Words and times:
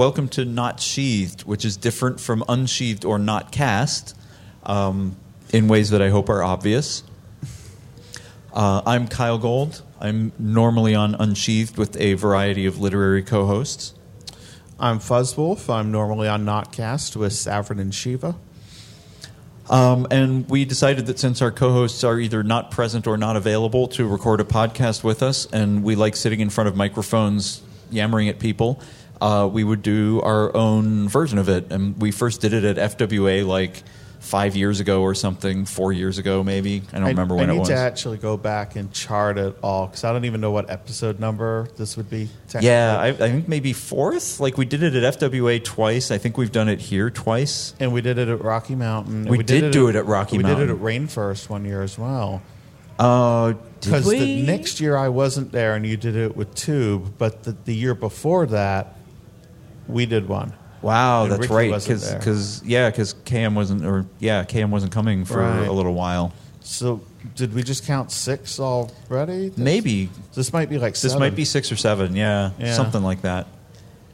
welcome 0.00 0.28
to 0.28 0.46
Not 0.46 0.80
Sheathed, 0.80 1.42
which 1.42 1.62
is 1.62 1.76
different 1.76 2.20
from 2.20 2.42
Unsheathed 2.48 3.04
or 3.04 3.18
Not 3.18 3.52
Cast 3.52 4.16
um, 4.62 5.14
in 5.52 5.68
ways 5.68 5.90
that 5.90 6.00
I 6.00 6.08
hope 6.08 6.30
are 6.30 6.42
obvious. 6.42 7.02
Uh, 8.50 8.80
I'm 8.86 9.08
Kyell 9.08 9.38
Gold. 9.38 9.82
I'm 10.00 10.32
normally 10.38 10.94
on 10.94 11.14
Unsheathed 11.16 11.76
with 11.76 12.00
a 12.00 12.14
variety 12.14 12.64
of 12.64 12.80
literary 12.80 13.22
co 13.22 13.44
hosts. 13.44 13.92
I'm 14.78 15.00
Fuzzwolf. 15.00 15.68
I'm 15.68 15.92
normally 15.92 16.28
on 16.28 16.46
Notcast 16.46 17.14
with 17.14 17.34
Savrin 17.34 17.78
and 17.78 17.94
Shiva. 17.94 18.36
Um, 19.68 20.06
and 20.10 20.48
we 20.48 20.64
decided 20.64 21.04
that 21.08 21.18
since 21.18 21.42
our 21.42 21.50
co 21.50 21.72
hosts 21.72 22.02
are 22.04 22.18
either 22.18 22.42
not 22.42 22.70
present 22.70 23.06
or 23.06 23.18
not 23.18 23.36
available 23.36 23.86
to 23.88 24.08
record 24.08 24.40
a 24.40 24.44
podcast 24.44 25.04
with 25.04 25.22
us, 25.22 25.44
and 25.52 25.84
we 25.84 25.94
like 25.94 26.16
sitting 26.16 26.40
in 26.40 26.48
front 26.48 26.68
of 26.68 26.74
microphones 26.74 27.60
yammering 27.90 28.30
at 28.30 28.38
people, 28.38 28.80
uh, 29.20 29.48
we 29.50 29.64
would 29.64 29.82
do 29.82 30.20
our 30.22 30.54
own 30.56 31.08
version 31.08 31.38
of 31.38 31.48
it. 31.48 31.70
And 31.72 32.00
we 32.00 32.10
first 32.10 32.40
did 32.40 32.52
it 32.52 32.64
at 32.64 32.96
FWA 32.96 33.46
like 33.46 33.82
five 34.20 34.54
years 34.54 34.80
ago 34.80 35.02
or 35.02 35.14
something, 35.14 35.64
four 35.64 35.92
years 35.92 36.18
ago 36.18 36.44
maybe. 36.44 36.82
I 36.92 36.98
don't 36.98 37.08
remember 37.08 37.34
when 37.34 37.50
I 37.50 37.54
it 37.54 37.58
was. 37.58 37.70
I 37.70 37.72
need 37.72 37.78
to 37.78 37.82
actually 37.82 38.18
go 38.18 38.36
back 38.36 38.76
and 38.76 38.92
chart 38.92 39.38
it 39.38 39.56
all 39.62 39.86
because 39.86 40.04
I 40.04 40.12
don't 40.12 40.26
even 40.26 40.40
know 40.40 40.50
what 40.50 40.70
episode 40.70 41.18
number 41.18 41.68
this 41.76 41.96
would 41.96 42.10
be. 42.10 42.28
yeah, 42.60 42.98
I, 42.98 43.08
I 43.08 43.12
think 43.12 43.48
maybe 43.48 43.72
fourth. 43.72 44.38
Like 44.38 44.56
we 44.56 44.66
did 44.66 44.82
it 44.82 44.94
at 44.94 45.18
FWA 45.18 45.62
twice. 45.64 46.10
I 46.10 46.18
think 46.18 46.36
we've 46.36 46.52
done 46.52 46.68
it 46.68 46.80
here 46.80 47.10
twice. 47.10 47.74
and 47.80 47.92
we 47.92 48.02
did 48.02 48.18
it 48.18 48.28
at 48.28 48.42
Rocky 48.42 48.74
Mountain. 48.74 49.22
and 49.22 49.30
We 49.30 49.42
did 49.42 49.72
do 49.72 49.88
it 49.88 49.96
at 49.96 50.06
Rocky 50.06 50.36
we 50.36 50.42
Mountain. 50.42 50.60
We 50.60 50.66
did 50.66 50.74
it 50.74 50.76
at 50.76 50.82
RainFurrest 50.82 51.48
one 51.48 51.64
year 51.64 51.82
as 51.82 51.98
well. 51.98 52.42
Uh, 52.98 53.54
did 53.80 53.92
Because 53.92 54.10
the 54.10 54.42
next 54.42 54.78
year 54.78 54.94
I 54.94 55.08
wasn't 55.08 55.52
there, 55.52 55.74
and 55.74 55.86
you 55.86 55.96
did 55.96 56.16
it 56.16 56.36
with 56.36 56.54
Tube. 56.54 57.14
But 57.16 57.44
the, 57.44 57.52
the 57.64 57.74
year 57.74 57.94
before 57.94 58.44
that, 58.46 58.94
we 59.90 60.06
did 60.06 60.28
one. 60.28 60.52
Wow, 60.82 61.24
And 61.24 61.32
that's 61.32 61.40
Ricky 61.48 61.70
right. 61.70 61.86
Because 61.86 62.62
yeah, 62.64 62.88
because 62.88 63.12
Cam 63.24 63.54
wasn't, 63.54 63.84
or 63.84 64.06
yeah, 64.18 64.44
Cam 64.44 64.70
wasn't 64.70 64.92
coming 64.92 65.24
for 65.26 65.38
Right. 65.40 65.66
a 65.68 65.72
little 65.72 65.92
while. 65.94 66.32
So 66.62 67.02
did 67.36 67.54
we 67.54 67.62
just 67.62 67.86
count 67.86 68.10
six 68.10 68.58
already? 68.58 69.50
This- 69.50 69.58
Maybe 69.58 70.08
This 70.34 70.52
might 70.52 70.70
be 70.70 70.78
like 70.78 70.94
this 70.94 71.00
seven. 71.12 71.18
might 71.18 71.34
be 71.34 71.44
six 71.44 71.70
or 71.70 71.76
seven. 71.76 72.16
Yeah, 72.16 72.50
Yeah. 72.58 72.74
something 72.74 73.02
like 73.02 73.22
that. 73.22 73.46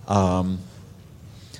Um, 0.08 0.58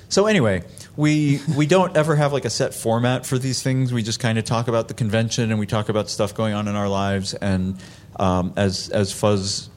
so 0.09 0.25
anyway, 0.25 0.63
we 0.95 1.39
we 1.55 1.65
don't 1.67 1.95
ever 1.95 2.15
have 2.15 2.33
like 2.33 2.45
a 2.45 2.49
set 2.49 2.73
format 2.73 3.25
for 3.25 3.37
these 3.37 3.61
things. 3.61 3.93
We 3.93 4.03
just 4.03 4.19
kind 4.19 4.37
of 4.37 4.45
talk 4.45 4.67
about 4.67 4.87
the 4.87 4.93
convention 4.93 5.51
and 5.51 5.59
we 5.59 5.67
talk 5.67 5.89
about 5.89 6.09
stuff 6.09 6.33
going 6.33 6.53
on 6.53 6.67
in 6.67 6.75
our 6.75 6.89
lives. 6.89 7.33
And 7.33 7.77
um, 8.17 8.53
as 8.55 8.89
as 8.89 9.11
Fuzz 9.13 9.69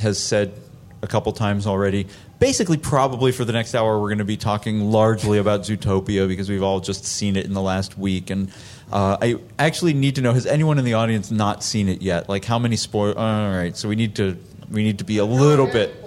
has 0.00 0.18
said 0.18 0.52
a 1.02 1.06
couple 1.06 1.32
times 1.32 1.66
already, 1.66 2.06
basically 2.38 2.76
probably 2.76 3.32
for 3.32 3.44
the 3.44 3.52
next 3.52 3.74
hour 3.74 4.00
we're 4.00 4.08
going 4.08 4.18
to 4.18 4.24
be 4.24 4.36
talking 4.36 4.90
largely 4.90 5.38
about 5.38 5.62
Zootopia 5.62 6.28
because 6.28 6.48
we've 6.48 6.62
all 6.62 6.80
just 6.80 7.04
seen 7.04 7.36
it 7.36 7.44
in 7.46 7.52
the 7.52 7.62
last 7.62 7.98
week. 7.98 8.30
And 8.30 8.50
uh, 8.92 9.18
I 9.20 9.36
actually 9.58 9.92
need 9.92 10.16
to 10.16 10.22
know: 10.22 10.32
has 10.32 10.46
anyone 10.46 10.78
in 10.78 10.84
the 10.84 10.94
audience 10.94 11.30
not 11.30 11.62
seen 11.62 11.88
it 11.88 12.02
yet? 12.02 12.28
Like 12.28 12.44
how 12.44 12.58
many 12.58 12.76
spoil? 12.76 13.14
All 13.14 13.50
right, 13.50 13.76
so 13.76 13.88
we 13.88 13.96
need 13.96 14.16
to 14.16 14.36
we 14.70 14.82
need 14.82 14.98
to 14.98 15.04
be 15.04 15.18
a 15.18 15.24
little 15.24 15.66
bit. 15.66 16.04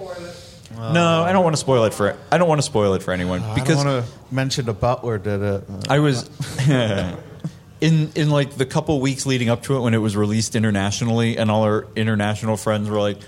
No, 0.73 1.23
I 1.23 1.31
don't 1.31 1.43
want 1.43 1.53
to 1.55 1.59
spoil 1.59 1.83
it 1.83 1.93
for. 1.93 2.17
I 2.31 2.37
don't 2.37 2.47
want 2.47 2.59
to 2.59 2.65
spoil 2.65 2.93
it 2.95 3.03
for 3.03 3.11
anyone 3.11 3.43
I 3.43 3.53
because 3.53 3.83
don't 3.83 3.85
want 3.85 4.05
to 4.05 4.33
mention 4.33 4.65
the 4.65 4.73
Butler 4.73 5.19
did 5.19 5.41
it. 5.41 5.63
I 5.89 5.99
was 5.99 6.29
in 7.81 8.11
in 8.15 8.29
like 8.29 8.55
the 8.55 8.65
couple 8.65 8.99
weeks 8.99 9.25
leading 9.27 9.49
up 9.49 9.63
to 9.63 9.75
it 9.75 9.81
when 9.81 9.93
it 9.93 9.99
was 9.99 10.15
released 10.15 10.55
internationally, 10.55 11.37
and 11.37 11.51
all 11.51 11.63
our 11.63 11.87
international 11.95 12.57
friends 12.57 12.89
were 12.89 12.99
like, 12.99 13.19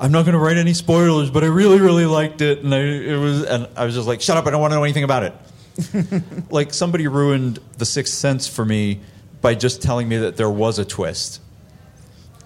"I'm 0.00 0.10
not 0.10 0.22
going 0.24 0.32
to 0.32 0.40
write 0.40 0.56
any 0.56 0.74
spoilers, 0.74 1.30
but 1.30 1.44
I 1.44 1.48
really 1.48 1.78
really 1.78 2.06
liked 2.06 2.40
it," 2.40 2.64
and 2.64 2.74
I 2.74 2.78
it 2.78 3.16
was 3.16 3.42
and 3.44 3.68
I 3.76 3.84
was 3.84 3.94
just 3.94 4.08
like, 4.08 4.20
"Shut 4.20 4.36
up! 4.36 4.46
I 4.46 4.50
don't 4.50 4.60
want 4.60 4.72
to 4.72 4.76
know 4.76 4.84
anything 4.84 5.04
about 5.04 5.22
it." 5.22 5.34
like 6.50 6.74
somebody 6.74 7.06
ruined 7.06 7.58
the 7.78 7.84
Sixth 7.84 8.14
Sense 8.14 8.48
for 8.48 8.64
me 8.64 9.00
by 9.40 9.54
just 9.54 9.82
telling 9.82 10.08
me 10.08 10.18
that 10.18 10.36
there 10.36 10.50
was 10.50 10.78
a 10.78 10.84
twist. 10.84 11.40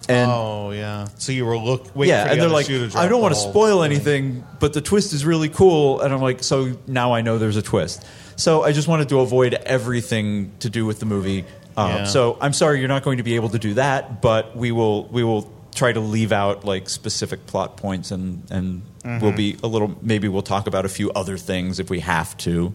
And 0.09 0.31
oh 0.31 0.71
yeah. 0.71 1.09
So 1.17 1.33
you 1.33 1.47
were 1.47 1.57
look. 1.57 1.95
Waiting 1.97 2.11
yeah, 2.11 2.25
for 2.25 2.29
the 2.29 2.33
and 2.33 2.43
they're 2.43 2.49
like, 2.49 2.67
shoe 2.67 2.79
to 2.81 2.89
drop 2.89 3.05
I 3.05 3.09
don't 3.09 3.23
want 3.23 3.35
to 3.35 3.41
whole 3.41 3.51
spoil 3.51 3.83
thing." 3.83 3.93
anything, 3.93 4.45
but 4.61 4.73
the 4.73 4.81
twist 4.81 5.13
is 5.13 5.25
really 5.25 5.49
cool. 5.49 6.01
And 6.01 6.13
I'm 6.13 6.21
like, 6.21 6.43
so 6.43 6.77
now 6.87 7.15
I 7.15 7.23
know 7.23 7.39
there's 7.39 7.57
a 7.57 7.63
twist. 7.63 8.05
So 8.37 8.63
I 8.63 8.73
just 8.73 8.89
wanted 8.89 9.09
to 9.11 9.21
avoid 9.21 9.55
everything 9.55 10.53
to 10.59 10.69
do 10.69 10.85
with 10.85 11.01
the 11.01 11.07
movie. 11.07 11.45
Um, 11.77 11.89
Yeah. 11.89 12.05
So 12.05 12.37
I'm 12.41 12.53
sorry 12.53 12.81
you're 12.81 12.89
not 12.89 13.03
going 13.03 13.19
to 13.19 13.23
be 13.23 13.37
able 13.37 13.49
to 13.51 13.59
do 13.59 13.75
that, 13.75 14.21
but 14.21 14.57
we 14.57 14.73
will 14.73 15.07
we 15.07 15.25
will 15.25 15.51
try 15.75 15.93
to 15.93 16.01
leave 16.01 16.33
out 16.33 16.65
like 16.65 16.89
specific 16.89 17.47
plot 17.47 17.77
points 17.77 18.11
and 18.11 18.43
and 18.51 18.83
Mm-hmm. 19.05 19.23
we'll 19.23 19.37
be 19.37 19.59
a 19.63 19.67
little 19.67 19.99
maybe 20.01 20.29
we'll 20.29 20.43
talk 20.43 20.67
about 20.67 20.87
a 20.87 20.89
few 20.89 21.11
other 21.11 21.37
things 21.37 21.79
if 21.79 21.91
we 21.91 22.01
have 22.01 22.35
to, 22.39 22.73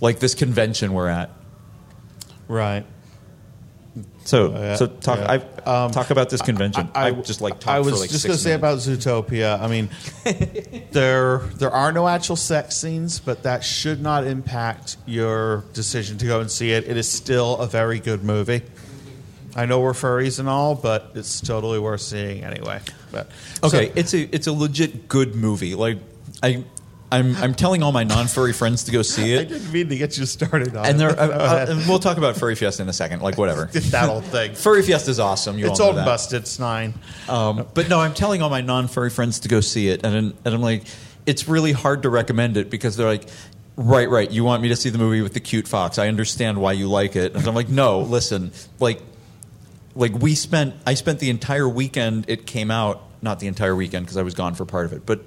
like 0.00 0.20
this 0.20 0.34
convention 0.34 0.92
we're 0.92 1.08
at. 1.08 1.30
Right. 2.46 2.86
So 4.24 4.52
yeah, 4.52 4.76
so 4.76 4.86
talk 4.86 5.18
yeah. 5.18 5.38
I, 5.64 5.88
talk 5.88 6.10
about 6.10 6.30
this 6.30 6.42
convention. 6.42 6.90
I, 6.94 7.10
just 7.10 7.40
like 7.40 7.58
talk 7.58 7.74
I 7.74 7.80
was 7.80 8.00
like 8.00 8.10
just 8.10 8.24
going 8.24 8.36
to 8.36 8.42
say 8.42 8.52
about 8.52 8.78
Zootopia. 8.78 9.60
I 9.60 9.66
mean, 9.66 9.88
there 10.92 11.38
there 11.38 11.70
are 11.70 11.90
no 11.90 12.06
actual 12.06 12.36
sex 12.36 12.76
scenes, 12.76 13.18
but 13.18 13.42
that 13.42 13.64
should 13.64 14.00
not 14.00 14.24
impact 14.24 14.96
your 15.06 15.64
decision 15.72 16.18
to 16.18 16.26
go 16.26 16.40
and 16.40 16.50
see 16.50 16.70
it. 16.70 16.88
It 16.88 16.96
is 16.96 17.08
still 17.08 17.56
a 17.58 17.66
very 17.66 17.98
good 17.98 18.22
movie. 18.22 18.62
I 19.56 19.66
know 19.66 19.80
we're 19.80 19.92
furries 19.92 20.38
and 20.40 20.48
all, 20.48 20.74
but 20.74 21.12
it's 21.14 21.40
totally 21.40 21.78
worth 21.78 22.00
seeing 22.00 22.42
anyway. 22.44 22.80
But 23.12 23.30
Okay, 23.62 23.86
so- 23.88 23.92
it's 23.96 24.14
a 24.14 24.34
it's 24.34 24.46
a 24.46 24.52
legit 24.52 25.08
good 25.08 25.34
movie. 25.34 25.74
Like 25.74 25.98
I, 26.42 26.64
I'm 27.12 27.36
I'm 27.36 27.54
telling 27.54 27.82
all 27.82 27.92
my 27.92 28.02
non 28.02 28.26
furry 28.26 28.52
friends 28.52 28.84
to 28.84 28.90
go 28.90 29.02
see 29.02 29.32
it. 29.34 29.40
I 29.42 29.44
didn't 29.44 29.72
mean 29.72 29.88
to 29.90 29.96
get 29.96 30.18
you 30.18 30.26
started 30.26 30.74
on 30.74 30.84
and 30.86 31.00
it. 31.00 31.18
uh, 31.18 31.22
uh, 31.22 31.66
and 31.68 31.86
we'll 31.88 32.00
talk 32.00 32.16
about 32.16 32.36
Furry 32.36 32.56
Fiesta 32.56 32.82
in 32.82 32.88
a 32.88 32.92
second. 32.92 33.20
Like 33.22 33.38
whatever, 33.38 33.66
that 33.72 34.08
whole 34.08 34.20
thing. 34.22 34.54
Furry 34.54 34.82
Fiesta 34.82 35.10
is 35.10 35.20
awesome. 35.20 35.56
You 35.58 35.70
It's 35.70 35.78
all 35.78 35.88
old 35.88 35.96
and 35.98 36.06
that. 36.06 36.10
busted. 36.10 36.42
It's 36.42 36.58
nine. 36.58 36.94
Um, 37.28 37.66
but 37.74 37.88
no, 37.88 38.00
I'm 38.00 38.14
telling 38.14 38.42
all 38.42 38.50
my 38.50 38.62
non 38.62 38.88
furry 38.88 39.10
friends 39.10 39.40
to 39.40 39.48
go 39.48 39.60
see 39.60 39.88
it, 39.88 40.04
and 40.04 40.34
and 40.44 40.54
I'm 40.54 40.62
like, 40.62 40.84
it's 41.26 41.46
really 41.46 41.72
hard 41.72 42.02
to 42.02 42.08
recommend 42.10 42.56
it 42.56 42.70
because 42.70 42.96
they're 42.96 43.06
like. 43.06 43.28
Right, 43.76 44.08
right. 44.08 44.30
You 44.30 44.44
want 44.44 44.62
me 44.62 44.68
to 44.68 44.76
see 44.76 44.90
the 44.90 44.98
movie 44.98 45.20
with 45.20 45.34
the 45.34 45.40
cute 45.40 45.66
fox? 45.66 45.98
I 45.98 46.06
understand 46.06 46.58
why 46.58 46.74
you 46.74 46.88
like 46.88 47.16
it. 47.16 47.34
And 47.34 47.44
I'm 47.44 47.56
like, 47.56 47.68
no, 47.68 48.02
listen, 48.02 48.52
like, 48.78 49.02
like 49.94 50.12
we 50.12 50.34
spent. 50.34 50.74
I 50.86 50.94
spent 50.94 51.20
the 51.20 51.30
entire 51.30 51.68
weekend. 51.68 52.24
It 52.28 52.46
came 52.46 52.70
out, 52.70 53.02
not 53.22 53.40
the 53.40 53.46
entire 53.46 53.76
weekend 53.76 54.06
because 54.06 54.16
I 54.16 54.22
was 54.22 54.34
gone 54.34 54.54
for 54.54 54.64
part 54.64 54.86
of 54.86 54.92
it, 54.92 55.06
but 55.06 55.20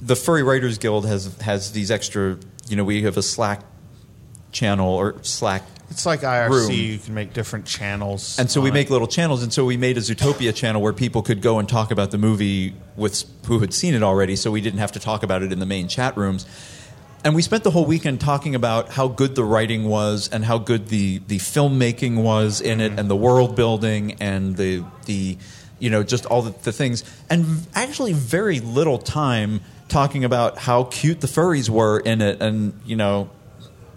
the 0.00 0.16
Furry 0.16 0.42
Writers 0.42 0.78
Guild 0.78 1.06
has 1.06 1.36
has 1.40 1.72
these 1.72 1.90
extra. 1.90 2.38
You 2.68 2.76
know, 2.76 2.84
we 2.84 3.02
have 3.02 3.16
a 3.16 3.22
Slack 3.22 3.62
channel 4.52 4.88
or 4.88 5.16
Slack 5.22 5.62
It's 5.90 6.04
like 6.06 6.20
IRC. 6.20 6.50
Room. 6.50 6.70
You 6.70 6.98
can 6.98 7.14
make 7.14 7.32
different 7.32 7.64
channels. 7.64 8.38
and 8.38 8.50
so 8.50 8.60
we 8.60 8.70
on 8.70 8.74
make 8.74 8.90
little 8.90 9.06
channels, 9.06 9.42
and 9.42 9.52
so 9.52 9.64
we 9.64 9.76
made 9.76 9.96
a 9.96 10.00
Zootopia 10.00 10.54
channel 10.54 10.82
where 10.82 10.92
people 10.92 11.22
could 11.22 11.40
go 11.40 11.58
and 11.58 11.68
talk 11.68 11.90
about 11.90 12.10
the 12.10 12.18
movie 12.18 12.74
with 12.96 13.24
who 13.46 13.60
had 13.60 13.72
seen 13.72 13.94
it 13.94 14.02
already, 14.02 14.36
so 14.36 14.50
we 14.50 14.60
didn't 14.60 14.80
have 14.80 14.92
to 14.92 15.00
talk 15.00 15.22
about 15.22 15.42
it 15.42 15.52
in 15.52 15.58
the 15.58 15.66
main 15.66 15.88
chat 15.88 16.16
rooms. 16.16 16.46
And 17.24 17.34
we 17.34 17.42
spent 17.42 17.64
the 17.64 17.70
whole 17.70 17.84
weekend 17.84 18.20
talking 18.20 18.54
about 18.54 18.90
how 18.90 19.08
good 19.08 19.34
the 19.34 19.44
writing 19.44 19.84
was 19.84 20.28
and 20.28 20.44
how 20.44 20.58
good 20.58 20.88
the, 20.88 21.18
the 21.26 21.38
filmmaking 21.38 22.22
was 22.22 22.60
in 22.60 22.80
it, 22.80 22.90
mm-hmm. 22.90 22.98
and 23.00 23.10
the 23.10 23.16
world 23.16 23.56
building 23.56 24.16
and 24.20 24.56
the 24.56 24.84
the 25.06 25.36
you 25.78 25.90
know 25.90 26.02
just 26.02 26.26
all 26.26 26.42
the, 26.42 26.54
the 26.62 26.72
things, 26.72 27.04
and 27.28 27.66
actually 27.74 28.12
very 28.12 28.60
little 28.60 28.98
time 28.98 29.60
talking 29.88 30.24
about 30.24 30.58
how 30.58 30.84
cute 30.84 31.20
the 31.20 31.26
furries 31.26 31.68
were 31.68 31.98
in 31.98 32.22
it, 32.22 32.40
and 32.40 32.78
you 32.84 32.96
know 32.96 33.30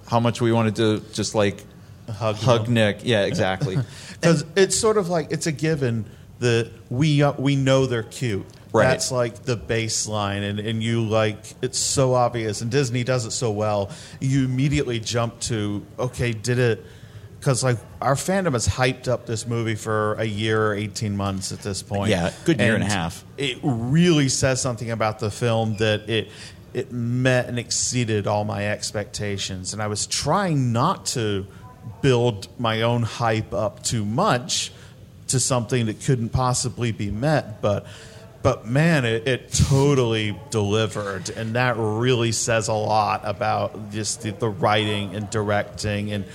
how 0.08 0.20
much 0.20 0.42
we 0.42 0.52
wanted 0.52 0.76
to 0.78 1.00
just 1.14 1.36
like 1.36 1.64
Hug 2.12 2.36
hug. 2.36 2.70
Nick. 2.70 3.00
Yeah, 3.04 3.24
exactly. 3.24 3.78
because 4.20 4.46
it's 4.56 4.78
sort 4.78 4.98
of 4.98 5.10
like 5.10 5.32
it's 5.32 5.48
a 5.48 5.52
given 5.52 6.06
that 6.42 6.72
we 6.90 7.24
uh, 7.24 7.34
we 7.38 7.56
know 7.56 7.86
they're 7.86 8.04
cute. 8.04 8.46
Right. 8.74 8.88
That's 8.88 9.12
like 9.12 9.44
the 9.44 9.58
baseline, 9.58 10.50
and, 10.50 10.60
and 10.60 10.84
you 10.84 11.04
like 11.04 11.38
it's 11.62 11.78
so 11.78 12.14
obvious, 12.14 12.62
and 12.62 12.72
Disney 12.72 13.04
does 13.04 13.26
it 13.26 13.32
so 13.32 13.52
well. 13.52 13.92
You 14.20 14.46
immediately 14.46 15.00
jump 15.00 15.40
to 15.42 15.86
okay, 16.00 16.32
did 16.32 16.60
it? 16.60 16.86
Because 17.40 17.64
like 17.64 17.78
our 18.02 18.16
fandom 18.16 18.54
has 18.54 18.68
hyped 18.68 19.08
up 19.08 19.26
this 19.26 19.46
movie 19.46 19.76
for 19.76 20.14
a 20.14 20.24
year 20.24 20.68
or 20.68 20.74
eighteen 20.74 21.18
months 21.18 21.52
at 21.52 21.60
this 21.60 21.84
point. 21.84 22.12
Yeah, 22.12 22.32
good 22.46 22.60
year 22.60 22.76
and 22.76 22.84
a 22.84 22.88
half. 22.88 23.26
It 23.38 23.60
really 23.62 24.30
says 24.30 24.62
something 24.62 24.90
about 24.90 25.20
the 25.20 25.32
film 25.32 25.76
that 25.78 26.10
it 26.10 26.30
it 26.74 26.92
met 26.94 27.48
and 27.48 27.60
exceeded 27.60 28.26
all 28.26 28.46
my 28.46 28.68
expectations, 28.70 29.74
and 29.74 29.82
I 29.82 29.88
was 29.88 30.08
trying 30.08 30.72
not 30.72 31.08
to 31.08 31.46
build 32.02 32.48
my 32.58 32.84
own 32.84 33.04
hype 33.04 33.54
up 33.54 33.84
too 33.84 34.06
much 34.06 34.72
to 35.32 35.40
something 35.40 35.88
that 35.88 36.02
couldn't 36.02 36.30
possibly 36.30 36.92
be 36.92 37.12
met, 37.12 37.62
but. 37.62 37.86
But 38.44 38.66
man, 38.66 39.06
it, 39.06 39.28
it 39.28 39.54
totally 39.54 40.36
delivered, 40.50 41.30
and 41.30 41.54
that 41.54 41.76
really 41.78 42.32
says 42.32 42.70
a 42.70 42.74
lot 42.74 43.22
about 43.24 43.92
just 43.92 44.24
the, 44.24 44.32
the 44.32 44.50
writing 44.50 45.14
and 45.14 45.30
directing 45.30 46.12
and 46.12 46.26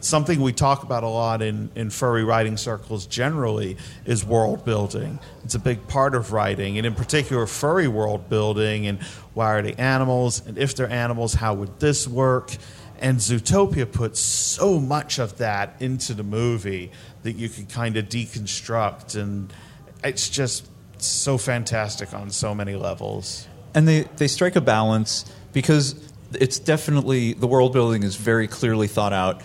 something 0.00 0.40
we 0.40 0.52
talk 0.52 0.82
about 0.82 1.02
a 1.02 1.08
lot 1.08 1.42
in, 1.42 1.70
in 1.74 1.90
furry 1.90 2.24
writing 2.24 2.56
circles 2.56 3.06
generally 3.06 3.76
is 4.04 4.24
world 4.24 4.64
building. 4.64 5.18
It's 5.44 5.54
a 5.54 5.58
big 5.58 5.86
part 5.88 6.14
of 6.14 6.32
writing, 6.32 6.78
and 6.78 6.86
in 6.86 6.94
particular, 6.94 7.46
furry 7.46 7.88
world 7.88 8.28
building 8.28 8.86
and 8.86 9.00
why 9.34 9.54
are 9.54 9.62
they 9.62 9.74
animals, 9.74 10.46
and 10.46 10.58
if 10.58 10.74
they're 10.74 10.90
animals, 10.90 11.34
how 11.34 11.54
would 11.54 11.80
this 11.80 12.06
work? 12.06 12.56
And 13.00 13.18
Zootopia 13.18 13.90
puts 13.90 14.18
so 14.18 14.80
much 14.80 15.18
of 15.20 15.38
that 15.38 15.76
into 15.80 16.14
the 16.14 16.24
movie 16.24 16.90
that 17.28 17.36
you 17.38 17.48
could 17.48 17.68
kind 17.68 17.96
of 17.96 18.08
deconstruct, 18.08 19.20
and 19.20 19.52
it's 20.02 20.28
just 20.28 20.68
so 21.00 21.38
fantastic 21.38 22.12
on 22.14 22.30
so 22.30 22.54
many 22.54 22.74
levels. 22.74 23.46
and 23.74 23.86
they 23.86 24.02
they 24.16 24.28
strike 24.28 24.56
a 24.56 24.60
balance 24.60 25.24
because 25.52 25.94
it's 26.34 26.58
definitely 26.58 27.34
the 27.34 27.46
world 27.46 27.72
building 27.72 28.02
is 28.02 28.16
very 28.16 28.48
clearly 28.48 28.88
thought 28.88 29.12
out 29.12 29.42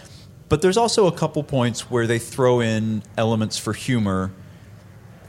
but 0.50 0.62
there's 0.62 0.78
also 0.78 1.08
a 1.08 1.12
couple 1.12 1.44
points 1.44 1.90
where 1.90 2.08
they 2.08 2.20
throw 2.20 2.60
in 2.60 3.04
elements 3.18 3.58
for 3.58 3.74
humor 3.74 4.32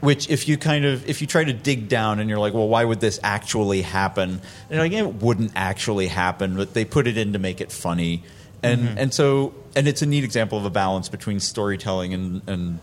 which 0.01 0.29
if 0.29 0.47
you 0.47 0.57
kind 0.57 0.85
of 0.85 1.07
if 1.09 1.21
you 1.21 1.27
try 1.27 1.43
to 1.43 1.53
dig 1.53 1.87
down 1.87 2.19
and 2.19 2.29
you're 2.29 2.39
like 2.39 2.53
well 2.53 2.67
why 2.67 2.83
would 2.83 2.99
this 2.99 3.19
actually 3.23 3.81
happen? 3.81 4.41
And 4.69 4.79
like 4.79 4.91
it 4.91 5.15
wouldn't 5.15 5.51
actually 5.55 6.07
happen 6.07 6.55
but 6.55 6.73
they 6.73 6.85
put 6.85 7.07
it 7.07 7.17
in 7.17 7.33
to 7.33 7.39
make 7.39 7.61
it 7.61 7.71
funny. 7.71 8.23
And 8.61 8.81
mm-hmm. 8.81 8.97
and 8.97 9.13
so 9.13 9.53
and 9.75 9.87
it's 9.87 10.01
a 10.01 10.05
neat 10.05 10.23
example 10.23 10.57
of 10.57 10.65
a 10.65 10.69
balance 10.69 11.09
between 11.09 11.39
storytelling 11.39 12.13
and 12.13 12.41
and 12.47 12.79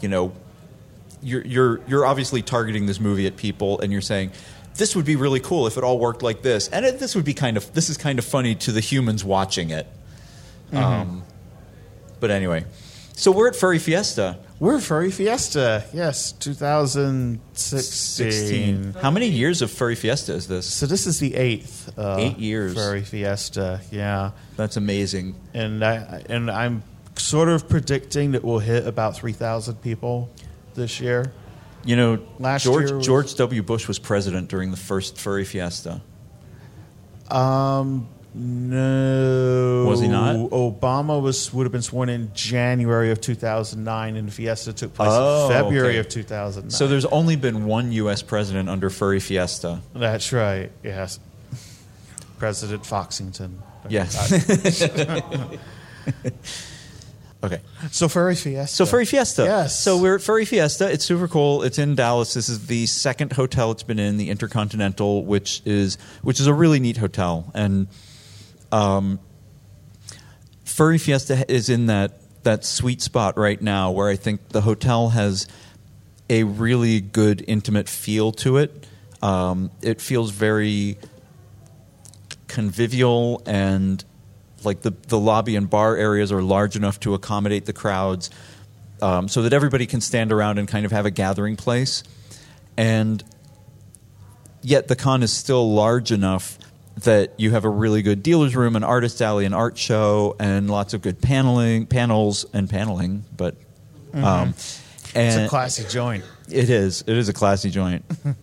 you 0.00 0.08
know 0.08 0.32
you're 1.22 1.44
you're 1.44 1.80
you're 1.86 2.06
obviously 2.06 2.42
targeting 2.42 2.86
this 2.86 3.00
movie 3.00 3.26
at 3.26 3.36
people 3.36 3.80
and 3.80 3.92
you're 3.92 4.00
saying 4.00 4.30
this 4.76 4.96
would 4.96 5.04
be 5.04 5.16
really 5.16 5.40
cool 5.40 5.66
if 5.66 5.76
it 5.76 5.84
all 5.84 5.98
worked 5.98 6.22
like 6.22 6.42
this. 6.42 6.68
And 6.68 6.84
it, 6.84 6.98
this 6.98 7.14
would 7.14 7.24
be 7.24 7.34
kind 7.34 7.56
of 7.56 7.72
this 7.74 7.88
is 7.88 7.96
kind 7.96 8.18
of 8.18 8.24
funny 8.24 8.54
to 8.56 8.72
the 8.72 8.80
humans 8.80 9.24
watching 9.24 9.70
it. 9.70 9.86
Um, 10.72 11.22
but 12.20 12.30
anyway. 12.30 12.64
So 13.16 13.30
we're 13.30 13.46
at 13.46 13.54
furry 13.54 13.78
fiesta 13.78 14.38
We're 14.64 14.80
Furry 14.80 15.10
Fiesta, 15.10 15.84
yes, 15.92 16.32
2016. 16.32 18.94
how 18.94 19.10
many 19.10 19.28
years 19.28 19.60
of 19.60 19.70
furry 19.70 19.94
fiesta 19.94 20.32
is 20.32 20.48
this 20.48 20.64
So 20.64 20.86
this 20.86 21.06
is 21.06 21.20
the 21.20 21.34
eighth. 21.34 21.92
Uh, 21.98 22.16
Eight 22.18 22.38
years. 22.38 22.72
Furry 22.72 23.02
Fiesta, 23.02 23.82
yeah, 23.90 24.30
that's 24.56 24.78
amazing 24.78 25.34
and 25.52 25.84
I 25.84 26.24
and 26.30 26.50
I'm 26.50 26.82
sort 27.16 27.50
of 27.50 27.68
predicting 27.68 28.32
that 28.32 28.42
we'll 28.42 28.58
hit 28.58 28.86
about 28.86 29.16
3,000 29.16 29.82
people 29.82 30.30
this 30.74 30.98
year. 30.98 31.30
you 31.84 31.96
know 31.96 32.20
Last 32.38 32.64
george 32.64 32.86
year 32.88 32.96
was- 32.96 33.04
george 33.06 33.34
w 33.34 33.62
bush 33.62 33.86
was 33.86 33.98
president 33.98 34.48
during 34.48 34.70
the 34.70 34.78
first 34.78 35.18
furry 35.18 35.44
fiesta 35.44 36.00
Um, 37.30 38.08
no, 38.34 39.84
Was 39.86 40.00
he 40.00 40.08
not? 40.08 40.34
Obama 40.50 41.22
was 41.22 41.52
would 41.54 41.64
have 41.64 41.72
been 41.72 41.82
sworn 41.82 42.08
in 42.08 42.30
January 42.34 43.10
of 43.12 43.20
2009, 43.20 44.16
and 44.16 44.32
Fiesta 44.32 44.72
took 44.72 44.92
place 44.94 45.08
Oh, 45.12 45.46
in 45.46 45.52
February 45.52 45.90
okay. 45.90 45.98
of 45.98 46.08
2009. 46.08 46.70
so 46.70 46.86
there's 46.88 47.04
only 47.06 47.36
been 47.36 47.64
one 47.66 47.92
us 47.92 48.22
president 48.22 48.68
under 48.68 48.90
furry 48.90 49.20
fiesta 49.20 49.80
that's 49.94 50.32
right. 50.32 50.72
Yes, 50.82 51.20
President 52.38 52.84
Foxington. 52.84 53.58
yes 53.88 54.82
okay 57.44 57.60
So 57.90 58.08
Furry 58.08 58.34
Fiesta. 58.34 58.74
So 58.74 58.86
Furry 58.86 59.04
Fiesta. 59.04 59.44
Yes. 59.44 59.78
So 59.78 59.98
we're 59.98 60.14
at 60.16 60.22
Furry 60.22 60.44
Fiesta. 60.46 60.90
It's 60.90 61.04
super 61.04 61.28
cool. 61.28 61.62
It's 61.62 61.78
in 61.78 61.94
Dallas. 61.94 62.32
This 62.34 62.48
is 62.48 62.66
the 62.66 62.86
second 62.86 63.32
hotel 63.32 63.70
it's 63.70 63.82
been 63.82 63.98
in, 63.98 64.16
the 64.16 64.30
Intercontinental, 64.30 65.24
which 65.24 65.60
is 65.66 65.98
which 66.22 66.40
is 66.40 66.46
a 66.46 66.54
really 66.54 66.80
neat 66.80 66.96
hotel. 66.96 67.50
And 67.54 67.86
um, 68.74 69.20
Furry 70.64 70.98
Fiesta 70.98 71.44
is 71.48 71.68
in 71.68 71.86
that 71.86 72.20
that 72.42 72.64
sweet 72.64 73.00
spot 73.00 73.38
right 73.38 73.62
now 73.62 73.92
where 73.92 74.08
I 74.08 74.16
think 74.16 74.48
the 74.48 74.60
hotel 74.60 75.10
has 75.10 75.46
a 76.28 76.42
really 76.42 77.00
good 77.00 77.42
intimate 77.46 77.88
feel 77.88 78.32
to 78.32 78.58
it. 78.58 78.86
Um, 79.22 79.70
it 79.80 80.00
feels 80.00 80.30
very 80.30 80.98
convivial 82.48 83.42
and 83.46 84.04
like 84.64 84.82
the, 84.82 84.90
the 85.08 85.18
lobby 85.18 85.56
and 85.56 85.70
bar 85.70 85.96
areas 85.96 86.32
are 86.32 86.42
large 86.42 86.76
enough 86.76 87.00
to 87.00 87.14
accommodate 87.14 87.64
the 87.64 87.72
crowds 87.72 88.28
um, 89.00 89.28
so 89.28 89.42
that 89.42 89.52
everybody 89.52 89.86
can 89.86 90.00
stand 90.00 90.32
around 90.32 90.58
and 90.58 90.68
kind 90.68 90.84
of 90.84 90.92
have 90.92 91.06
a 91.06 91.10
gathering 91.10 91.56
place 91.56 92.02
and 92.76 93.24
yet 94.60 94.88
the 94.88 94.96
con 94.96 95.22
is 95.22 95.32
still 95.32 95.72
large 95.72 96.12
enough 96.12 96.58
that 96.98 97.32
you 97.38 97.50
have 97.50 97.64
a 97.64 97.68
really 97.68 98.02
good 98.02 98.22
dealer's 98.22 98.54
room 98.54 98.76
an 98.76 98.84
artist 98.84 99.20
alley 99.20 99.44
an 99.44 99.52
art 99.52 99.76
show 99.76 100.36
and 100.38 100.70
lots 100.70 100.94
of 100.94 101.02
good 101.02 101.20
paneling 101.20 101.86
panels 101.86 102.46
and 102.52 102.70
paneling 102.70 103.24
but 103.36 103.56
um, 104.12 104.50
It's 105.14 105.36
a 105.36 105.48
classy 105.48 105.84
joint. 105.88 106.24
it 106.50 106.70
is 106.70 107.02
it 107.06 107.16
is 107.16 107.28
a 107.28 107.32
classy 107.32 107.70
joint 107.70 108.04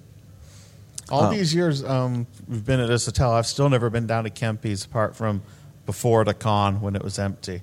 All 1.10 1.26
Oh. 1.26 1.32
these 1.32 1.54
years 1.54 1.84
um, 1.84 2.26
we've 2.48 2.66
been 2.66 2.80
at 2.80 2.88
this 2.88 3.06
hotel, 3.06 3.32
I've 3.34 3.46
still 3.46 3.70
never 3.70 3.90
been 3.90 4.08
down 4.08 4.24
to 4.24 4.30
Kempy's 4.30 4.86
apart 4.86 5.14
from 5.16 5.42
before 5.86 6.24
the 6.24 6.34
con 6.34 6.80
when 6.80 6.96
it 6.96 7.04
was 7.04 7.20
empty. 7.20 7.62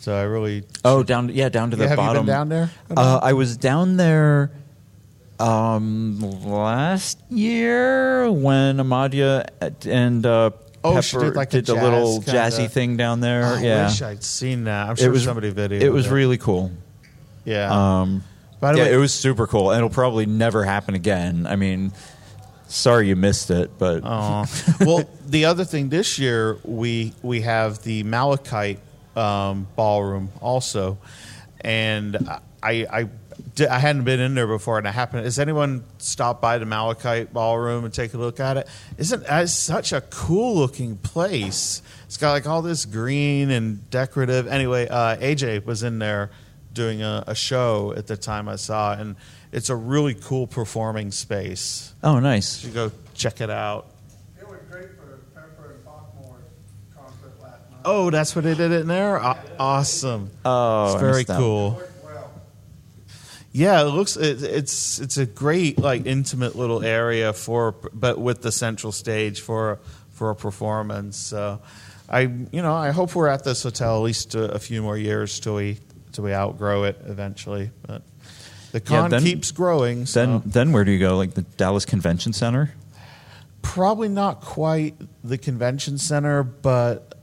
So 0.00 0.14
I 0.14 0.22
really. 0.24 0.64
oh 0.84 1.02
down 1.02 1.30
yeah 1.30 1.48
down 1.48 1.70
to 1.70 1.76
the 1.76 1.84
Yeah, 1.84 1.88
have 1.90 1.98
you 1.98 2.04
bottom 2.04 2.26
been 2.26 2.34
down 2.34 2.48
there? 2.50 2.70
Uh, 2.94 3.20
I 3.22 3.32
was 3.32 3.56
down 3.56 3.96
there 3.96 4.50
um, 5.40 6.20
last 6.44 7.18
year 7.30 8.30
when 8.30 8.76
Amadia 8.78 9.46
and 9.86 10.24
uh, 10.24 10.50
Oh, 10.86 10.90
Pepper 10.90 11.02
she 11.02 11.16
did 11.18 11.34
like 11.34 11.54
a 11.54 11.62
the 11.62 11.74
little 11.74 12.20
kinda- 12.20 12.32
jazzy 12.40 12.70
thing 12.70 12.96
down 12.98 13.20
there. 13.20 13.42
I 13.44 13.62
yeah, 13.62 13.86
wish 13.86 14.02
I'd 14.02 14.22
seen 14.22 14.64
that. 14.64 14.88
I'm 14.90 14.96
sure 14.96 15.08
it 15.08 15.12
was 15.12 15.24
somebody 15.24 15.50
videoed 15.50 15.72
It 15.72 15.82
it 15.84 15.92
was 15.92 16.08
really 16.08 16.36
cool. 16.36 16.72
Yeah. 17.46 17.70
Um, 18.02 18.22
By 18.60 18.72
the 18.72 18.78
yeah, 18.78 18.84
way- 18.84 18.92
it 18.92 18.96
was 18.98 19.14
super 19.14 19.46
cool, 19.46 19.70
and 19.70 19.78
it'll 19.78 19.88
probably 19.88 20.26
never 20.26 20.62
happen 20.62 20.94
again. 20.94 21.46
I 21.46 21.56
mean, 21.56 21.92
sorry 22.68 23.08
you 23.08 23.16
missed 23.16 23.50
it, 23.50 23.70
but 23.78 24.02
Aw. 24.04 24.44
well, 24.80 25.08
the 25.26 25.46
other 25.46 25.64
thing 25.64 25.88
this 25.88 26.18
year 26.18 26.58
we 26.64 27.14
we 27.22 27.40
have 27.40 27.82
the 27.82 28.02
Malachite 28.02 28.78
um, 29.16 29.66
ballroom 29.76 30.30
also, 30.42 30.98
and 31.62 32.16
I 32.62 32.86
I 32.90 33.08
I 33.60 33.78
hadn't 33.78 34.04
been 34.04 34.20
in 34.20 34.34
there 34.34 34.46
before, 34.46 34.78
and 34.78 34.86
it 34.86 34.90
happened. 34.90 35.24
Has 35.24 35.38
anyone 35.38 35.84
stopped 35.98 36.42
by 36.42 36.58
the 36.58 36.66
Malachite 36.66 37.32
ballroom 37.32 37.84
and 37.84 37.94
take 37.94 38.12
a 38.14 38.18
look 38.18 38.40
at 38.40 38.56
it? 38.56 38.68
Isn't 38.98 39.24
it's 39.28 39.52
such 39.52 39.92
a 39.92 40.00
cool 40.00 40.56
looking 40.56 40.96
place? 40.96 41.82
It's 42.06 42.16
got 42.16 42.32
like 42.32 42.46
all 42.46 42.62
this 42.62 42.84
green 42.84 43.50
and 43.50 43.88
decorative. 43.90 44.48
Anyway, 44.48 44.88
uh, 44.88 45.16
AJ 45.16 45.64
was 45.64 45.82
in 45.82 45.98
there 45.98 46.30
doing 46.72 47.02
a, 47.02 47.22
a 47.28 47.34
show 47.34 47.94
at 47.96 48.06
the 48.08 48.16
time 48.16 48.48
I 48.48 48.56
saw, 48.56 48.94
it, 48.94 49.00
and 49.00 49.16
it's 49.52 49.70
a 49.70 49.76
really 49.76 50.14
cool 50.14 50.46
performing 50.48 51.12
space. 51.12 51.94
oh, 52.02 52.18
nice. 52.18 52.64
You 52.64 52.68
should 52.68 52.74
go 52.74 52.92
check 53.14 53.40
it 53.40 53.50
out. 53.50 53.86
It 54.38 54.48
was 54.48 54.58
great 54.68 54.88
for 54.96 55.20
Pepper 55.32 55.74
and 55.74 55.84
Pockmore's 55.84 56.42
concert 56.96 57.40
last 57.40 57.70
night. 57.70 57.80
Oh, 57.84 58.10
that's 58.10 58.34
what 58.34 58.44
they 58.44 58.54
did 58.54 58.72
in 58.72 58.88
there. 58.88 59.20
Awesome. 59.60 60.30
Oh, 60.44 60.92
it's 60.92 61.00
very 61.00 61.12
missed 61.18 61.28
that. 61.28 61.38
cool. 61.38 61.80
Yeah, 63.56 63.82
it 63.82 63.84
looks 63.90 64.16
it, 64.16 64.42
it's 64.42 64.98
it's 64.98 65.16
a 65.16 65.26
great 65.26 65.78
like 65.78 66.06
intimate 66.06 66.56
little 66.56 66.82
area 66.84 67.32
for 67.32 67.72
but 67.92 68.18
with 68.18 68.42
the 68.42 68.50
central 68.50 68.90
stage 68.90 69.40
for 69.40 69.78
for 70.10 70.30
a 70.30 70.34
performance. 70.34 71.16
So 71.16 71.62
I 72.08 72.22
you 72.22 72.62
know 72.62 72.74
I 72.74 72.90
hope 72.90 73.14
we're 73.14 73.28
at 73.28 73.44
this 73.44 73.62
hotel 73.62 73.96
at 73.98 74.02
least 74.02 74.34
a, 74.34 74.54
a 74.54 74.58
few 74.58 74.82
more 74.82 74.98
years 74.98 75.38
till 75.38 75.54
we 75.54 75.78
till 76.10 76.24
we 76.24 76.34
outgrow 76.34 76.82
it 76.82 77.00
eventually. 77.06 77.70
But 77.86 78.02
the 78.72 78.80
Yeah, 78.80 78.84
con 79.02 79.10
then- 79.10 79.22
keeps 79.22 79.52
growing. 79.52 80.06
So. 80.06 80.26
Then, 80.26 80.42
then 80.44 80.72
where 80.72 80.84
do 80.84 80.90
you 80.90 80.98
go? 80.98 81.16
Like 81.16 81.34
the 81.34 81.42
Dallas 81.42 81.84
Convention 81.84 82.32
Center? 82.32 82.74
probably 83.62 84.08
not 84.10 84.42
quite 84.42 84.94
the 85.24 85.38
convention 85.38 85.96
center, 85.96 86.42
but 86.42 87.14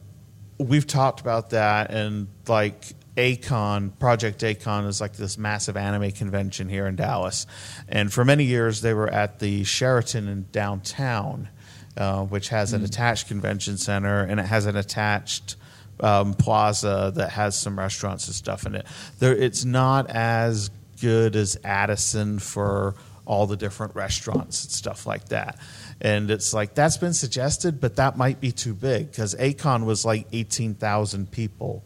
we've 0.57 0.87
talked 0.87 1.21
about 1.21 1.51
that 1.51 1.91
and 1.91 2.27
like 2.47 2.93
A-Kon, 3.17 3.89
Project 3.91 4.43
A-Kon 4.43 4.85
is 4.85 5.01
like 5.01 5.13
this 5.13 5.37
massive 5.37 5.75
anime 5.75 6.11
convention 6.11 6.69
here 6.69 6.87
in 6.87 6.95
Dallas. 6.95 7.45
And 7.87 8.11
for 8.11 8.23
many 8.23 8.45
years 8.45 8.81
they 8.81 8.93
were 8.93 9.09
at 9.09 9.39
the 9.39 9.63
Sheraton 9.63 10.27
in 10.27 10.47
downtown, 10.51 11.49
uh, 11.97 12.23
which 12.23 12.49
has 12.49 12.73
an 12.73 12.83
attached 12.83 13.27
convention 13.27 13.77
center 13.77 14.23
and 14.23 14.39
it 14.39 14.45
has 14.45 14.65
an 14.65 14.77
attached 14.77 15.57
um, 15.99 16.33
plaza 16.33 17.11
that 17.15 17.31
has 17.31 17.57
some 17.57 17.77
restaurants 17.77 18.27
and 18.27 18.35
stuff 18.35 18.65
in 18.65 18.75
it. 18.75 18.85
There, 19.19 19.35
it's 19.35 19.65
not 19.65 20.09
as 20.09 20.71
good 21.01 21.35
as 21.35 21.57
Addison 21.63 22.39
for 22.39 22.95
all 23.25 23.45
the 23.45 23.57
different 23.57 23.95
restaurants 23.95 24.63
and 24.63 24.71
stuff 24.71 25.05
like 25.05 25.29
that. 25.29 25.59
And 25.99 26.31
it's 26.31 26.53
like 26.53 26.73
that's 26.73 26.97
been 26.97 27.13
suggested, 27.13 27.79
but 27.79 27.97
that 27.97 28.17
might 28.17 28.39
be 28.39 28.51
too 28.51 28.73
big 28.73 29.11
because 29.11 29.35
A-Kon 29.37 29.85
was 29.85 30.05
like 30.05 30.27
eighteen 30.31 30.73
thousand 30.73 31.31
people 31.31 31.83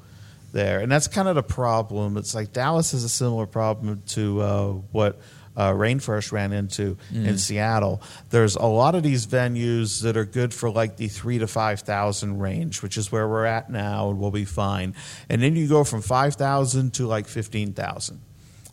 there, 0.56 0.80
and 0.80 0.92
that's 0.92 1.08
kind 1.08 1.28
of 1.28 1.36
the 1.36 1.44
problem. 1.44 2.18
It's 2.18 2.34
like 2.34 2.52
Dallas 2.54 2.94
has 2.94 3.04
a 3.04 3.10
similar 3.10 3.46
problem 3.46 4.02
to 4.08 4.42
uh, 4.42 4.68
what 4.92 5.20
uh, 5.58 5.72
RainFurrest 5.72 6.32
ran 6.32 6.52
into 6.54 6.98
Mm. 7.14 7.28
in 7.28 7.38
Seattle. 7.38 8.02
There's 8.30 8.56
a 8.56 8.66
lot 8.66 8.96
of 8.96 9.04
these 9.04 9.28
venues 9.28 10.02
that 10.02 10.18
are 10.18 10.26
good 10.26 10.54
for 10.54 10.70
like 10.70 10.98
the 10.98 11.08
three 11.08 11.38
to 11.40 11.48
five 11.48 11.82
thousand 11.82 12.40
range, 12.40 12.82
which 12.82 12.98
is 12.98 13.12
where 13.12 13.28
we're 13.28 13.46
at 13.46 13.70
now, 13.70 14.10
and 14.10 14.20
we'll 14.20 14.32
be 14.32 14.46
fine. 14.46 14.96
And 15.30 15.42
then 15.42 15.56
you 15.56 15.68
go 15.68 15.84
from 15.84 16.02
five 16.02 16.36
thousand 16.36 16.94
to 16.96 17.06
like 17.08 17.28
fifteen 17.28 17.74
thousand, 17.74 18.20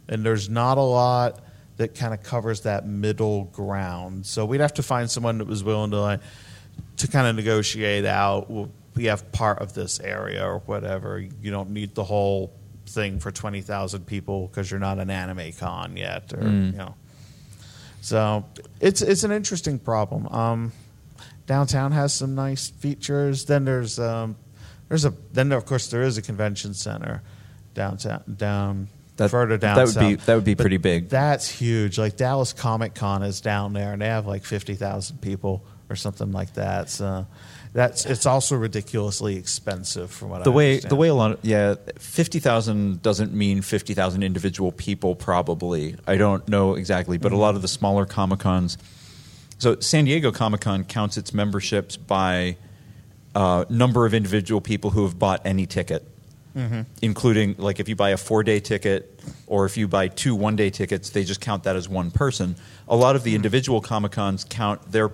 and 0.08 0.24
there's 0.24 0.48
not 0.48 0.78
a 0.78 0.82
lot 0.82 1.40
that 1.78 1.94
kind 1.94 2.12
of 2.14 2.22
covers 2.22 2.62
that 2.62 2.86
middle 2.86 3.44
ground. 3.44 4.26
So 4.26 4.44
we'd 4.44 4.60
have 4.60 4.74
to 4.74 4.82
find 4.82 5.10
someone 5.10 5.38
that 5.38 5.46
was 5.46 5.62
willing 5.64 5.90
to 5.92 6.00
like 6.00 6.20
to 6.98 7.08
kind 7.08 7.26
of 7.26 7.36
negotiate 7.36 8.04
out. 8.06 8.50
Well, 8.50 8.70
we 8.94 9.04
have 9.06 9.30
part 9.32 9.58
of 9.60 9.72
this 9.74 10.00
area 10.00 10.44
or 10.46 10.58
whatever. 10.60 11.18
You 11.18 11.50
don't 11.50 11.70
need 11.70 11.94
the 11.94 12.04
whole 12.04 12.52
thing 12.86 13.20
for 13.20 13.30
twenty 13.30 13.60
thousand 13.62 14.06
people 14.06 14.48
because 14.48 14.70
you're 14.70 14.80
not 14.80 14.98
an 14.98 15.10
anime 15.10 15.52
con 15.58 15.96
yet, 15.96 16.32
or 16.34 16.42
you 16.42 16.72
know. 16.72 16.94
So 18.00 18.44
it's 18.80 19.00
it's 19.02 19.22
an 19.24 19.32
interesting 19.32 19.78
problem. 19.78 20.26
Um, 20.28 20.72
downtown 21.46 21.92
has 21.92 22.12
some 22.12 22.34
nice 22.34 22.68
features. 22.68 23.44
Then 23.44 23.64
there's 23.64 23.98
um, 23.98 24.36
there's 24.88 25.04
a 25.04 25.14
then 25.32 25.52
of 25.52 25.64
course 25.66 25.88
there 25.88 26.02
is 26.02 26.18
a 26.18 26.22
convention 26.22 26.74
center 26.74 27.22
downtown 27.74 28.22
down 28.36 28.88
That- 29.16 29.30
further 29.30 29.56
down. 29.56 29.76
that 29.76 29.86
would 29.86 29.98
be- 29.98 30.14
that 30.24 30.34
would 30.34 30.44
be 30.44 30.54
But 30.54 30.64
pretty 30.64 30.76
big. 30.78 31.08
That's 31.08 31.48
huge. 31.48 31.98
Like 31.98 32.16
Dallas 32.16 32.52
Comic 32.52 32.94
Con 32.94 33.22
is 33.22 33.40
down 33.40 33.72
there, 33.72 33.92
and 33.92 34.02
they 34.02 34.06
have 34.08 34.26
like 34.26 34.44
fifty 34.44 34.74
thousand 34.74 35.20
people 35.20 35.64
or 35.88 35.94
something 35.96 36.32
like 36.32 36.54
that. 36.54 36.90
So 36.90 37.26
that's 37.72 38.04
it's 38.06 38.26
also 38.26 38.56
ridiculously 38.56 39.36
expensive 39.36 40.10
from 40.10 40.30
what 40.30 40.44
the 40.44 40.52
I 40.52 40.54
way 40.54 40.70
understand. 40.72 40.90
the 40.90 40.96
way 40.96 41.08
a 41.08 41.14
lot 41.14 41.32
of 41.32 41.38
yeah 41.42 41.74
fifty 41.98 42.38
thousand 42.38 43.02
doesn't 43.02 43.32
mean 43.32 43.62
fifty 43.62 43.94
thousand 43.94 44.22
individual 44.22 44.72
people 44.72 45.14
probably. 45.14 45.96
I 46.06 46.16
don't 46.16 46.46
know 46.48 46.74
exactly 46.74 47.18
but 47.18 47.32
a 47.32 47.36
lot 47.36 47.54
of 47.54 47.62
the 47.62 47.68
smaller 47.68 48.04
comic 48.06 48.40
cons 48.40 48.78
so 49.62 49.78
San 49.78 50.06
Diego 50.06 50.32
Comic 50.32 50.62
Con 50.62 50.82
counts 50.82 51.16
its 51.16 51.32
memberships 51.32 51.96
by 51.96 52.56
uh, 53.32 53.64
number 53.70 54.04
of 54.06 54.12
individual 54.12 54.60
people 54.60 54.90
who 54.90 55.04
have 55.04 55.20
bought 55.20 55.40
any 55.44 55.66
ticket. 55.66 56.04
Including 57.00 57.54
like 57.58 57.78
if 57.80 57.88
you 57.88 57.94
buy 57.94 58.10
a 58.10 58.16
four 58.16 58.42
day 58.42 58.58
ticket 58.58 59.22
or 59.46 59.64
if 59.64 59.76
you 59.76 59.86
buy 59.88 60.08
two 60.08 60.34
one 60.34 60.54
day 60.56 60.68
tickets 60.68 61.10
they 61.10 61.22
just 61.24 61.40
count 61.40 61.62
that 61.62 61.76
as 61.76 61.88
one 61.88 62.10
person. 62.10 62.56
A 62.88 62.96
lot 62.96 63.14
of 63.14 63.22
the 63.22 63.36
individual 63.36 63.80
comic 63.80 64.12
cons 64.12 64.44
count 64.44 64.92
their 64.92 65.12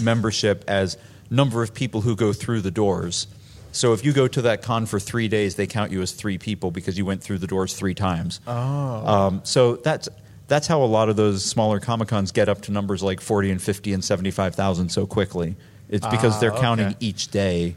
membership 0.00 0.62
as 0.68 0.96
number 1.34 1.62
of 1.62 1.74
people 1.74 2.00
who 2.02 2.16
go 2.16 2.32
through 2.32 2.60
the 2.62 2.70
doors. 2.70 3.26
So 3.72 3.92
if 3.92 4.04
you 4.04 4.12
go 4.12 4.28
to 4.28 4.42
that 4.42 4.62
con 4.62 4.86
for 4.86 5.00
three 5.00 5.26
days, 5.28 5.56
they 5.56 5.66
count 5.66 5.90
you 5.90 6.00
as 6.00 6.12
three 6.12 6.38
people 6.38 6.70
because 6.70 6.96
you 6.96 7.04
went 7.04 7.22
through 7.22 7.38
the 7.38 7.46
doors 7.48 7.74
three 7.74 7.94
times. 7.94 8.40
Oh. 8.46 8.52
Um, 8.54 9.40
so 9.44 9.76
that's 9.76 10.08
that's 10.46 10.66
how 10.66 10.82
a 10.82 10.86
lot 10.86 11.08
of 11.08 11.16
those 11.16 11.44
smaller 11.44 11.80
comic 11.80 12.08
cons 12.08 12.30
get 12.30 12.48
up 12.48 12.60
to 12.62 12.72
numbers 12.72 13.02
like 13.02 13.20
forty 13.20 13.50
and 13.50 13.60
fifty 13.60 13.92
and 13.92 14.04
seventy 14.04 14.30
five 14.30 14.54
thousand 14.54 14.90
so 14.90 15.06
quickly. 15.06 15.56
It's 15.88 16.06
because 16.06 16.36
Ah, 16.36 16.40
they're 16.40 16.52
counting 16.52 16.86
okay. 16.88 16.96
each 17.00 17.28
day, 17.28 17.76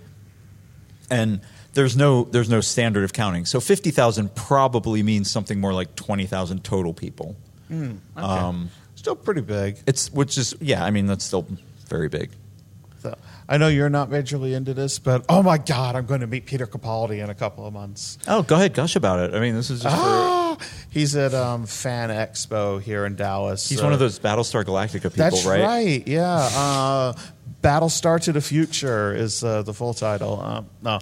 and 1.10 1.42
there's 1.74 1.96
no 1.98 2.24
there's 2.26 2.50
no 2.50 2.62
standard 2.62 3.04
of 3.04 3.14
counting. 3.14 3.46
So 3.46 3.60
fifty 3.60 3.92
thousand 3.92 4.36
probably 4.36 5.02
means 5.04 5.30
something 5.32 5.60
more 5.60 5.74
like 5.74 5.96
twenty 5.96 6.26
thousand 6.26 6.64
total 6.64 6.94
people. 6.94 7.36
Okay. 7.72 7.98
um, 8.16 8.70
still 8.96 9.16
pretty 9.16 9.42
big. 9.42 9.78
It's 9.88 10.12
which 10.14 10.38
is 10.38 10.56
yeah, 10.62 10.84
I 10.86 10.92
mean 10.92 11.08
that's 11.08 11.26
still 11.26 11.46
very 11.90 12.08
big. 12.10 12.30
I 13.50 13.58
know 13.58 13.70
you're 13.70 13.90
not 13.90 14.10
majorly 14.10 14.54
into 14.56 14.74
this, 14.74 15.00
but 15.00 15.24
oh 15.30 15.42
my 15.42 15.58
god, 15.58 15.96
I'm 15.96 16.06
going 16.06 16.20
to 16.22 16.28
meet 16.28 16.46
Peter 16.46 16.68
Capaldi 16.68 17.24
in 17.24 17.30
a 17.30 17.36
couple 17.36 17.66
of 17.66 17.74
months. 17.74 18.18
Oh, 18.28 18.42
go 18.44 18.56
ahead, 18.56 18.74
gush 18.74 18.96
about 18.98 19.20
it. 19.20 19.34
I 19.34 19.40
mean, 19.40 19.56
this 19.56 19.70
is 19.70 19.82
just 19.84 19.96
for, 19.96 20.02
Ah, 20.04 20.58
he's 20.90 21.16
at 21.16 21.34
um, 21.34 21.66
Fan 21.66 22.10
Expo 22.10 22.82
here 22.82 23.06
in 23.06 23.16
Dallas. 23.16 23.70
he's 23.70 23.80
Uh, 23.80 23.86
one 23.86 23.94
of 23.94 24.00
those 24.00 24.20
Battlestar 24.20 24.66
Galactica 24.66 25.04
people, 25.04 25.12
That's 25.18 25.46
right? 25.46 25.62
right. 25.64 26.08
Yeah. 26.08 26.26
Uh, 26.54 27.14
Battlestar 27.62 28.20
to 28.22 28.34
the 28.34 28.42
Future 28.42 29.14
is 29.16 29.44
uh, 29.44 29.62
the 29.64 29.74
full 29.74 29.94
title. 29.94 30.42
Um, 30.42 30.70
no, 30.82 31.00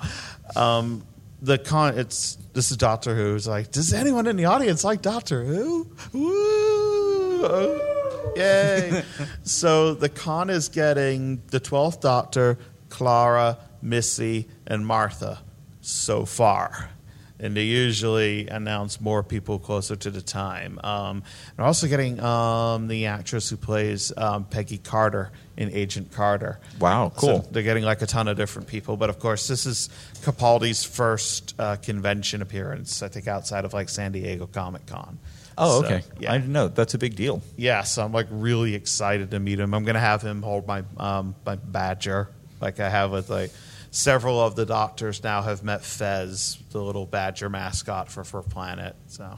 um, 0.56 1.04
the 1.42 1.58
con. 1.58 1.98
It's 1.98 2.38
this 2.54 2.70
is 2.72 2.78
Doctor 2.78 3.16
Who. 3.16 3.36
It's 3.36 3.48
like, 3.48 3.72
does 3.72 3.92
anyone 3.94 4.28
in 4.28 4.36
the 4.38 4.46
audience 4.46 4.84
like 4.84 5.02
Doctor 5.02 5.44
Who? 5.44 5.92
Woo! 6.14 7.92
Yay! 8.36 9.04
so 9.44 9.94
the 9.94 10.10
con 10.10 10.50
is 10.50 10.70
getting 10.70 11.42
the 11.48 11.60
twelfth 11.60 12.02
Doctor, 12.02 12.58
Clara, 12.90 13.58
Missy, 13.82 14.48
and 14.68 14.86
Martha 14.86 15.40
so 15.82 16.26
far. 16.26 16.90
And 17.38 17.56
they 17.56 17.64
usually 17.64 18.48
announce 18.48 19.02
more 19.02 19.22
people 19.22 19.60
closer 19.60 19.98
to 19.98 20.10
the 20.10 20.22
time. 20.22 20.80
Um, 20.82 21.22
they're 21.56 21.66
also 21.66 21.88
getting 21.88 22.20
um, 22.22 22.88
the 22.88 23.08
actress 23.08 23.50
who 23.50 23.58
plays 23.58 24.14
um, 24.16 24.46
Peggy 24.46 24.78
Carter 24.78 25.32
in 25.58 25.70
Agent 25.72 26.14
Carter. 26.14 26.60
Wow, 26.80 27.12
cool. 27.14 27.44
So 27.44 27.50
they're 27.52 27.64
getting 27.64 27.84
like 27.84 28.02
a 28.02 28.06
ton 28.06 28.30
of 28.30 28.38
different 28.38 28.70
people. 28.70 28.96
But 28.96 29.10
of 29.10 29.20
course, 29.20 29.48
this 29.50 29.66
is 29.66 29.90
Capaldi's 30.22 30.86
first 30.86 31.54
uh, 31.60 31.76
convention 31.76 32.42
appearance, 32.42 33.04
I 33.04 33.10
think, 33.10 33.28
outside 33.28 33.66
of 33.66 33.74
like 33.74 33.90
San 33.90 34.14
Diego 34.14 34.48
Comic 34.48 34.86
Con. 34.86 35.20
Oh, 35.58 35.82
So, 35.82 35.88
okay. 35.88 36.04
yeah. 36.20 36.32
I 36.34 36.38
didn't 36.38 36.54
know. 36.54 36.68
That's 36.68 36.94
a 36.94 36.98
big 36.98 37.16
deal. 37.16 37.42
Yeah, 37.56 37.84
so 37.84 38.04
I'm 38.04 38.12
like 38.12 38.28
really 38.30 38.76
excited 38.76 39.32
to 39.32 39.40
meet 39.40 39.60
him. 39.60 39.74
I'm 39.74 39.84
gonna 39.86 40.00
have 40.00 40.22
him 40.22 40.42
hold 40.42 40.68
my 40.68 40.84
um, 40.98 41.36
my 41.46 41.56
badger, 41.56 42.30
like 42.62 42.80
I 42.80 42.90
have 42.90 43.12
with 43.12 43.30
like 43.30 43.52
several 43.92 44.42
of 44.42 44.56
the 44.56 44.66
doctors 44.66 45.24
now 45.24 45.42
have 45.42 45.64
met 45.64 45.84
Fez, 45.84 46.58
the 46.72 46.82
little 46.82 47.06
badger 47.06 47.50
mascot 47.50 48.10
for 48.12 48.24
for 48.24 48.42
Planet. 48.42 48.96
So 49.08 49.38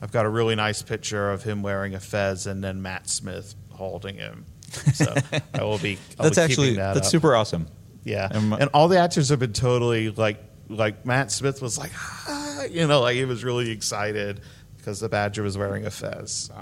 I've 0.00 0.12
got 0.12 0.26
a 0.26 0.28
really 0.28 0.54
nice 0.54 0.82
picture 0.82 1.30
of 1.32 1.42
him 1.42 1.62
wearing 1.62 1.94
a 1.94 2.00
Fez 2.00 2.46
and 2.46 2.62
then 2.62 2.80
Matt 2.82 3.08
Smith 3.08 3.54
holding 3.70 4.16
him. 4.16 4.44
So 4.94 5.12
I 5.54 5.62
will 5.64 5.78
be. 5.78 5.98
I'll 6.18 6.24
that's 6.24 6.36
be 6.36 6.42
actually 6.42 6.74
that 6.76 6.94
that's 6.94 7.06
up. 7.08 7.10
super 7.10 7.34
awesome. 7.34 7.66
Yeah, 8.04 8.28
Um, 8.30 8.52
and 8.54 8.70
all 8.72 8.88
the 8.88 8.98
actors 8.98 9.28
have 9.30 9.38
been 9.40 9.52
totally 9.52 10.10
like 10.10 10.38
like 10.68 11.04
Matt 11.04 11.32
Smith 11.32 11.60
was 11.60 11.78
like, 11.78 11.90
ah, 12.28 12.64
you 12.64 12.86
know, 12.86 13.00
like 13.00 13.16
he 13.16 13.24
was 13.24 13.42
really 13.44 13.70
excited 13.70 14.40
because 14.78 15.00
the 15.00 15.08
badger 15.08 15.42
was 15.42 15.58
wearing 15.58 15.84
a 15.86 15.90
Fez. 15.90 16.30
So. 16.32 16.54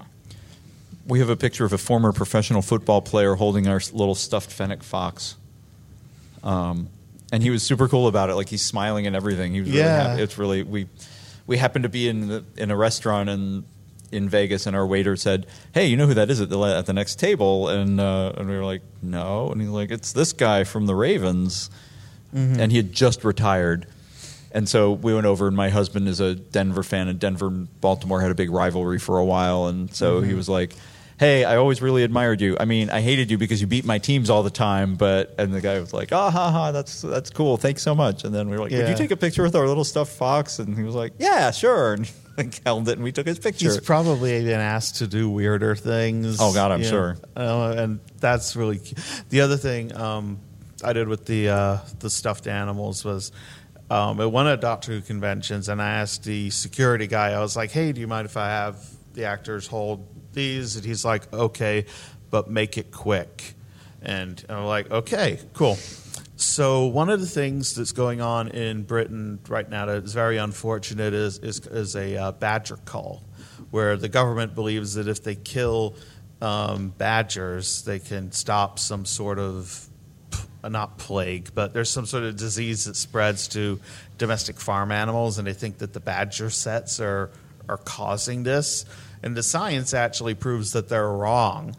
We 1.06 1.20
have 1.20 1.28
a 1.28 1.36
picture 1.36 1.64
of 1.64 1.72
a 1.72 1.78
former 1.78 2.12
professional 2.12 2.62
football 2.62 3.00
player 3.00 3.36
holding 3.36 3.68
our 3.68 3.80
little 3.92 4.16
stuffed 4.16 4.50
fennec 4.50 4.82
fox. 4.82 5.36
Um, 6.42 6.88
and 7.32 7.42
he 7.42 7.50
was 7.50 7.62
super 7.62 7.88
cool 7.88 8.06
about 8.08 8.30
it. 8.30 8.34
Like 8.34 8.48
he's 8.48 8.64
smiling 8.64 9.06
and 9.06 9.14
everything. 9.14 9.52
He 9.54 9.60
was 9.60 9.68
really 9.68 9.80
Yeah. 9.82 10.08
happy. 10.08 10.22
It's 10.22 10.38
really 10.38 10.62
we 10.62 10.86
we 11.46 11.56
happened 11.58 11.84
to 11.84 11.88
be 11.88 12.08
in 12.08 12.28
the, 12.28 12.44
in 12.56 12.70
a 12.70 12.76
restaurant 12.76 13.28
in 13.28 13.64
in 14.12 14.28
Vegas, 14.28 14.66
and 14.66 14.76
our 14.76 14.86
waiter 14.86 15.16
said, 15.16 15.46
"Hey, 15.74 15.86
you 15.86 15.96
know 15.96 16.06
who 16.06 16.14
that 16.14 16.30
is 16.30 16.40
at 16.40 16.48
the 16.48 16.58
at 16.60 16.86
the 16.86 16.92
next 16.92 17.18
table?" 17.18 17.68
And 17.68 18.00
uh, 18.00 18.32
and 18.36 18.48
we 18.48 18.56
were 18.56 18.64
like, 18.64 18.82
"No." 19.02 19.50
And 19.50 19.60
he's 19.60 19.70
like, 19.70 19.90
"It's 19.90 20.12
this 20.12 20.32
guy 20.32 20.62
from 20.64 20.86
the 20.86 20.94
Ravens," 20.94 21.68
and 22.32 22.70
he 22.70 22.76
had 22.76 22.92
just 22.92 23.24
retired. 23.24 23.86
And 24.52 24.68
so 24.68 24.92
we 24.92 25.12
went 25.12 25.26
over, 25.26 25.48
and 25.48 25.56
my 25.56 25.68
husband 25.70 26.08
is 26.08 26.20
a 26.20 26.34
Denver 26.34 26.82
fan, 26.82 27.08
and 27.08 27.18
Denver 27.18 27.48
and 27.48 27.80
Baltimore 27.80 28.20
had 28.20 28.30
a 28.30 28.34
big 28.34 28.50
rivalry 28.50 28.98
for 28.98 29.18
a 29.18 29.24
while. 29.24 29.66
And 29.66 29.94
so 29.94 30.20
he 30.20 30.34
was 30.34 30.48
like, 30.48 30.74
Hey, 31.18 31.44
I 31.44 31.56
always 31.56 31.80
really 31.80 32.02
admired 32.02 32.42
you. 32.42 32.58
I 32.60 32.66
mean, 32.66 32.90
I 32.90 33.00
hated 33.00 33.30
you 33.30 33.38
because 33.38 33.60
you 33.62 33.66
beat 33.66 33.86
my 33.86 33.96
teams 33.98 34.28
all 34.28 34.42
the 34.42 34.50
time, 34.50 34.96
but 34.96 35.34
and 35.38 35.52
the 35.52 35.62
guy 35.62 35.80
was 35.80 35.94
like, 35.94 36.12
"Ah, 36.12 36.30
ha, 36.30 36.50
ha, 36.50 36.72
that's 36.72 37.00
that's 37.00 37.30
cool. 37.30 37.56
Thanks 37.56 37.80
so 37.82 37.94
much." 37.94 38.24
And 38.24 38.34
then 38.34 38.50
we 38.50 38.56
were 38.58 38.64
like, 38.64 38.72
"Would 38.72 38.86
you 38.86 38.94
take 38.94 39.10
a 39.12 39.16
picture 39.16 39.42
with 39.42 39.56
our 39.56 39.66
little 39.66 39.84
stuffed 39.84 40.12
fox?" 40.12 40.58
And 40.58 40.76
he 40.76 40.82
was 40.82 40.94
like, 40.94 41.14
"Yeah, 41.18 41.52
sure." 41.52 41.94
And 41.94 42.10
like, 42.36 42.62
held 42.64 42.86
it, 42.90 42.92
and 42.98 43.02
we 43.02 43.12
took 43.12 43.26
his 43.26 43.38
picture. 43.38 43.64
He's 43.64 43.80
probably 43.80 44.44
been 44.44 44.60
asked 44.60 44.96
to 44.96 45.06
do 45.06 45.30
weirder 45.30 45.74
things. 45.74 46.36
Oh, 46.38 46.52
God, 46.52 46.70
I'm 46.70 46.84
sure. 46.84 47.16
uh, 47.34 47.74
and 47.78 48.00
that's 48.20 48.54
really 48.54 48.82
the 49.30 49.40
other 49.40 49.56
thing 49.56 49.96
um, 49.96 50.38
I 50.84 50.92
did 50.92 51.08
with 51.08 51.24
the 51.24 51.48
uh, 51.48 51.78
the 51.98 52.10
stuffed 52.10 52.46
animals 52.46 53.06
was 53.06 53.32
um, 53.90 54.20
at 54.20 54.30
one 54.30 54.46
of 54.46 54.60
the 54.60 54.66
Doctor 54.66 54.92
Who 54.92 55.00
conventions, 55.00 55.68
and 55.68 55.80
I 55.80 55.90
asked 55.90 56.24
the 56.24 56.50
security 56.50 57.06
guy. 57.06 57.32
I 57.32 57.40
was 57.40 57.56
like, 57.56 57.70
"Hey, 57.70 57.92
do 57.92 58.00
you 58.00 58.06
mind 58.06 58.26
if 58.26 58.36
I 58.36 58.48
have 58.48 58.78
the 59.14 59.24
actors 59.24 59.66
hold 59.66 60.06
these?" 60.32 60.76
And 60.76 60.84
he's 60.84 61.04
like, 61.04 61.32
"Okay, 61.32 61.86
but 62.30 62.50
make 62.50 62.78
it 62.78 62.90
quick." 62.90 63.54
And 64.02 64.44
I'm 64.48 64.64
like, 64.64 64.90
"Okay, 64.90 65.38
cool." 65.52 65.78
So 66.36 66.86
one 66.86 67.08
of 67.08 67.20
the 67.20 67.26
things 67.26 67.74
that's 67.74 67.92
going 67.92 68.20
on 68.20 68.48
in 68.48 68.82
Britain 68.82 69.38
right 69.48 69.68
now 69.68 69.86
that 69.86 70.04
is 70.04 70.12
very 70.12 70.36
unfortunate 70.36 71.14
is 71.14 71.38
is, 71.38 71.60
is 71.66 71.96
a 71.96 72.16
uh, 72.16 72.32
badger 72.32 72.78
cull, 72.84 73.22
where 73.70 73.96
the 73.96 74.08
government 74.08 74.54
believes 74.54 74.94
that 74.94 75.08
if 75.08 75.22
they 75.22 75.34
kill 75.34 75.96
um, 76.42 76.90
badgers, 76.98 77.82
they 77.82 77.98
can 77.98 78.32
stop 78.32 78.78
some 78.78 79.04
sort 79.04 79.38
of 79.38 79.88
not 80.70 80.98
plague, 80.98 81.50
but 81.54 81.72
there's 81.72 81.90
some 81.90 82.06
sort 82.06 82.24
of 82.24 82.36
disease 82.36 82.84
that 82.84 82.96
spreads 82.96 83.48
to 83.48 83.80
domestic 84.18 84.60
farm 84.60 84.92
animals, 84.92 85.38
and 85.38 85.46
they 85.46 85.52
think 85.52 85.78
that 85.78 85.92
the 85.92 86.00
badger 86.00 86.50
setts 86.50 87.00
are 87.00 87.30
are 87.68 87.78
causing 87.78 88.42
this. 88.42 88.84
And 89.22 89.36
the 89.36 89.42
science 89.42 89.94
actually 89.94 90.34
proves 90.34 90.72
that 90.72 90.88
they're 90.88 91.08
wrong, 91.08 91.74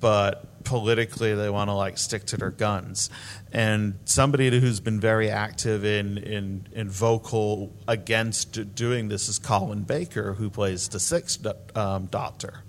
but 0.00 0.64
politically 0.64 1.34
they 1.34 1.50
want 1.50 1.68
to 1.68 1.74
like 1.74 1.98
stick 1.98 2.24
to 2.26 2.36
their 2.36 2.50
guns. 2.50 3.10
And 3.52 3.98
somebody 4.04 4.58
who's 4.60 4.80
been 4.80 5.00
very 5.00 5.30
active 5.30 5.84
in 5.84 6.18
in, 6.18 6.66
in 6.72 6.88
vocal 6.88 7.72
against 7.86 8.74
doing 8.74 9.08
this 9.08 9.28
is 9.28 9.38
Colin 9.38 9.82
Baker, 9.82 10.34
who 10.34 10.50
plays 10.50 10.88
the 10.88 11.00
sixth 11.00 11.46
um, 11.76 12.06
Doctor. 12.06 12.62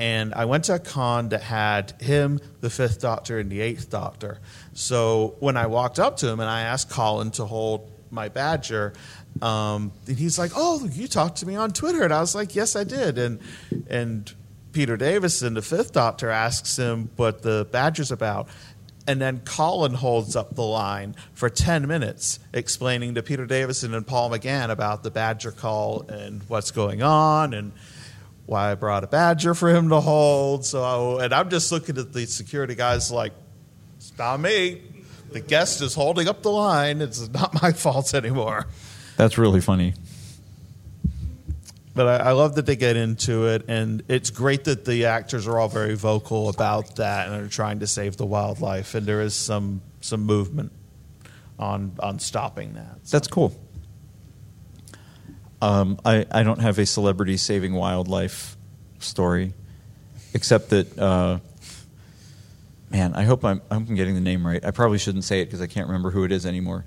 And 0.00 0.32
I 0.32 0.46
went 0.46 0.64
to 0.64 0.76
a 0.76 0.78
con 0.78 1.28
that 1.28 1.42
had 1.42 1.92
him, 2.00 2.40
the 2.62 2.70
Fifth 2.70 3.02
Doctor, 3.02 3.38
and 3.38 3.50
the 3.50 3.60
Eighth 3.60 3.90
Doctor. 3.90 4.40
So 4.72 5.36
when 5.40 5.58
I 5.58 5.66
walked 5.66 5.98
up 5.98 6.16
to 6.18 6.28
him 6.28 6.40
and 6.40 6.48
I 6.48 6.62
asked 6.62 6.88
Colin 6.88 7.32
to 7.32 7.44
hold 7.44 7.92
my 8.10 8.30
badger, 8.30 8.94
um, 9.42 9.92
and 10.06 10.16
he's 10.16 10.38
like, 10.38 10.52
"Oh, 10.56 10.88
you 10.90 11.06
talked 11.06 11.36
to 11.38 11.46
me 11.46 11.54
on 11.54 11.72
Twitter," 11.72 12.02
and 12.02 12.14
I 12.14 12.20
was 12.20 12.34
like, 12.34 12.56
"Yes, 12.56 12.76
I 12.76 12.84
did." 12.84 13.18
And 13.18 13.40
and 13.90 14.34
Peter 14.72 14.96
Davison, 14.96 15.52
the 15.52 15.62
Fifth 15.62 15.92
Doctor, 15.92 16.30
asks 16.30 16.78
him 16.78 17.10
what 17.16 17.42
the 17.42 17.68
badger's 17.70 18.10
about. 18.10 18.48
And 19.06 19.20
then 19.20 19.40
Colin 19.40 19.94
holds 19.94 20.34
up 20.34 20.54
the 20.54 20.62
line 20.62 21.14
for 21.34 21.50
10 21.50 21.86
minutes 21.88 22.38
explaining 22.54 23.14
to 23.16 23.22
Peter 23.22 23.44
Davison 23.44 23.92
and 23.92 24.06
Paul 24.06 24.30
McGann 24.30 24.70
about 24.70 25.02
the 25.02 25.10
Badger 25.10 25.50
cull 25.50 26.04
and 26.08 26.42
what's 26.48 26.70
going 26.70 27.02
on 27.02 27.52
and 27.52 27.72
why 28.50 28.72
I 28.72 28.74
brought 28.74 29.04
a 29.04 29.06
Badger 29.06 29.54
for 29.54 29.70
him 29.70 29.90
to 29.90 30.00
hold. 30.00 30.64
So, 30.66 31.20
and 31.20 31.32
I'm 31.32 31.48
just 31.50 31.70
looking 31.70 31.96
at 31.98 32.12
the 32.12 32.26
security 32.26 32.74
guys 32.74 33.12
like, 33.12 33.32
it's 33.96 34.12
not 34.18 34.40
me. 34.40 34.82
The 35.30 35.38
guest 35.40 35.80
is 35.82 35.94
holding 35.94 36.26
up 36.26 36.42
the 36.42 36.50
line. 36.50 37.00
It's 37.00 37.28
not 37.28 37.62
my 37.62 37.70
fault 37.84 38.12
anymore. 38.12 38.66
That's 39.16 39.38
really 39.38 39.60
funny. 39.60 39.94
But 41.94 42.08
I, 42.22 42.30
I 42.30 42.32
love 42.32 42.56
that 42.56 42.66
they 42.66 42.74
get 42.74 42.96
into 42.96 43.46
it, 43.46 43.64
and 43.68 44.02
it's 44.08 44.30
great 44.30 44.64
that 44.64 44.84
the 44.84 45.04
actors 45.06 45.46
are 45.46 45.58
all 45.58 45.68
very 45.68 45.94
vocal 45.94 46.48
about 46.48 46.96
that 46.96 47.28
and 47.28 47.44
are 47.44 47.48
trying 47.48 47.80
to 47.80 47.86
save 47.86 48.16
the 48.16 48.26
wildlife. 48.26 48.94
And 48.96 49.06
there 49.06 49.20
is 49.20 49.34
some 49.34 49.80
some 50.00 50.22
movement 50.22 50.72
on 51.58 51.92
on 52.00 52.18
stopping 52.18 52.74
that. 52.74 52.98
So- 53.04 53.16
That's 53.16 53.28
cool. 53.28 53.54
Um, 55.62 55.98
I, 56.04 56.26
I 56.30 56.42
don't 56.42 56.60
have 56.60 56.78
a 56.78 56.86
celebrity 56.86 57.36
saving 57.36 57.74
wildlife 57.74 58.56
story, 58.98 59.52
except 60.34 60.70
that, 60.70 60.98
uh, 60.98 61.38
man, 62.90 63.14
I 63.14 63.24
hope 63.24 63.44
I'm, 63.44 63.60
I'm 63.70 63.84
getting 63.94 64.14
the 64.14 64.20
name 64.20 64.46
right. 64.46 64.64
I 64.64 64.70
probably 64.70 64.98
shouldn't 64.98 65.24
say 65.24 65.40
it 65.42 65.46
because 65.46 65.60
I 65.60 65.66
can't 65.66 65.86
remember 65.86 66.10
who 66.10 66.24
it 66.24 66.32
is 66.32 66.46
anymore. 66.46 66.84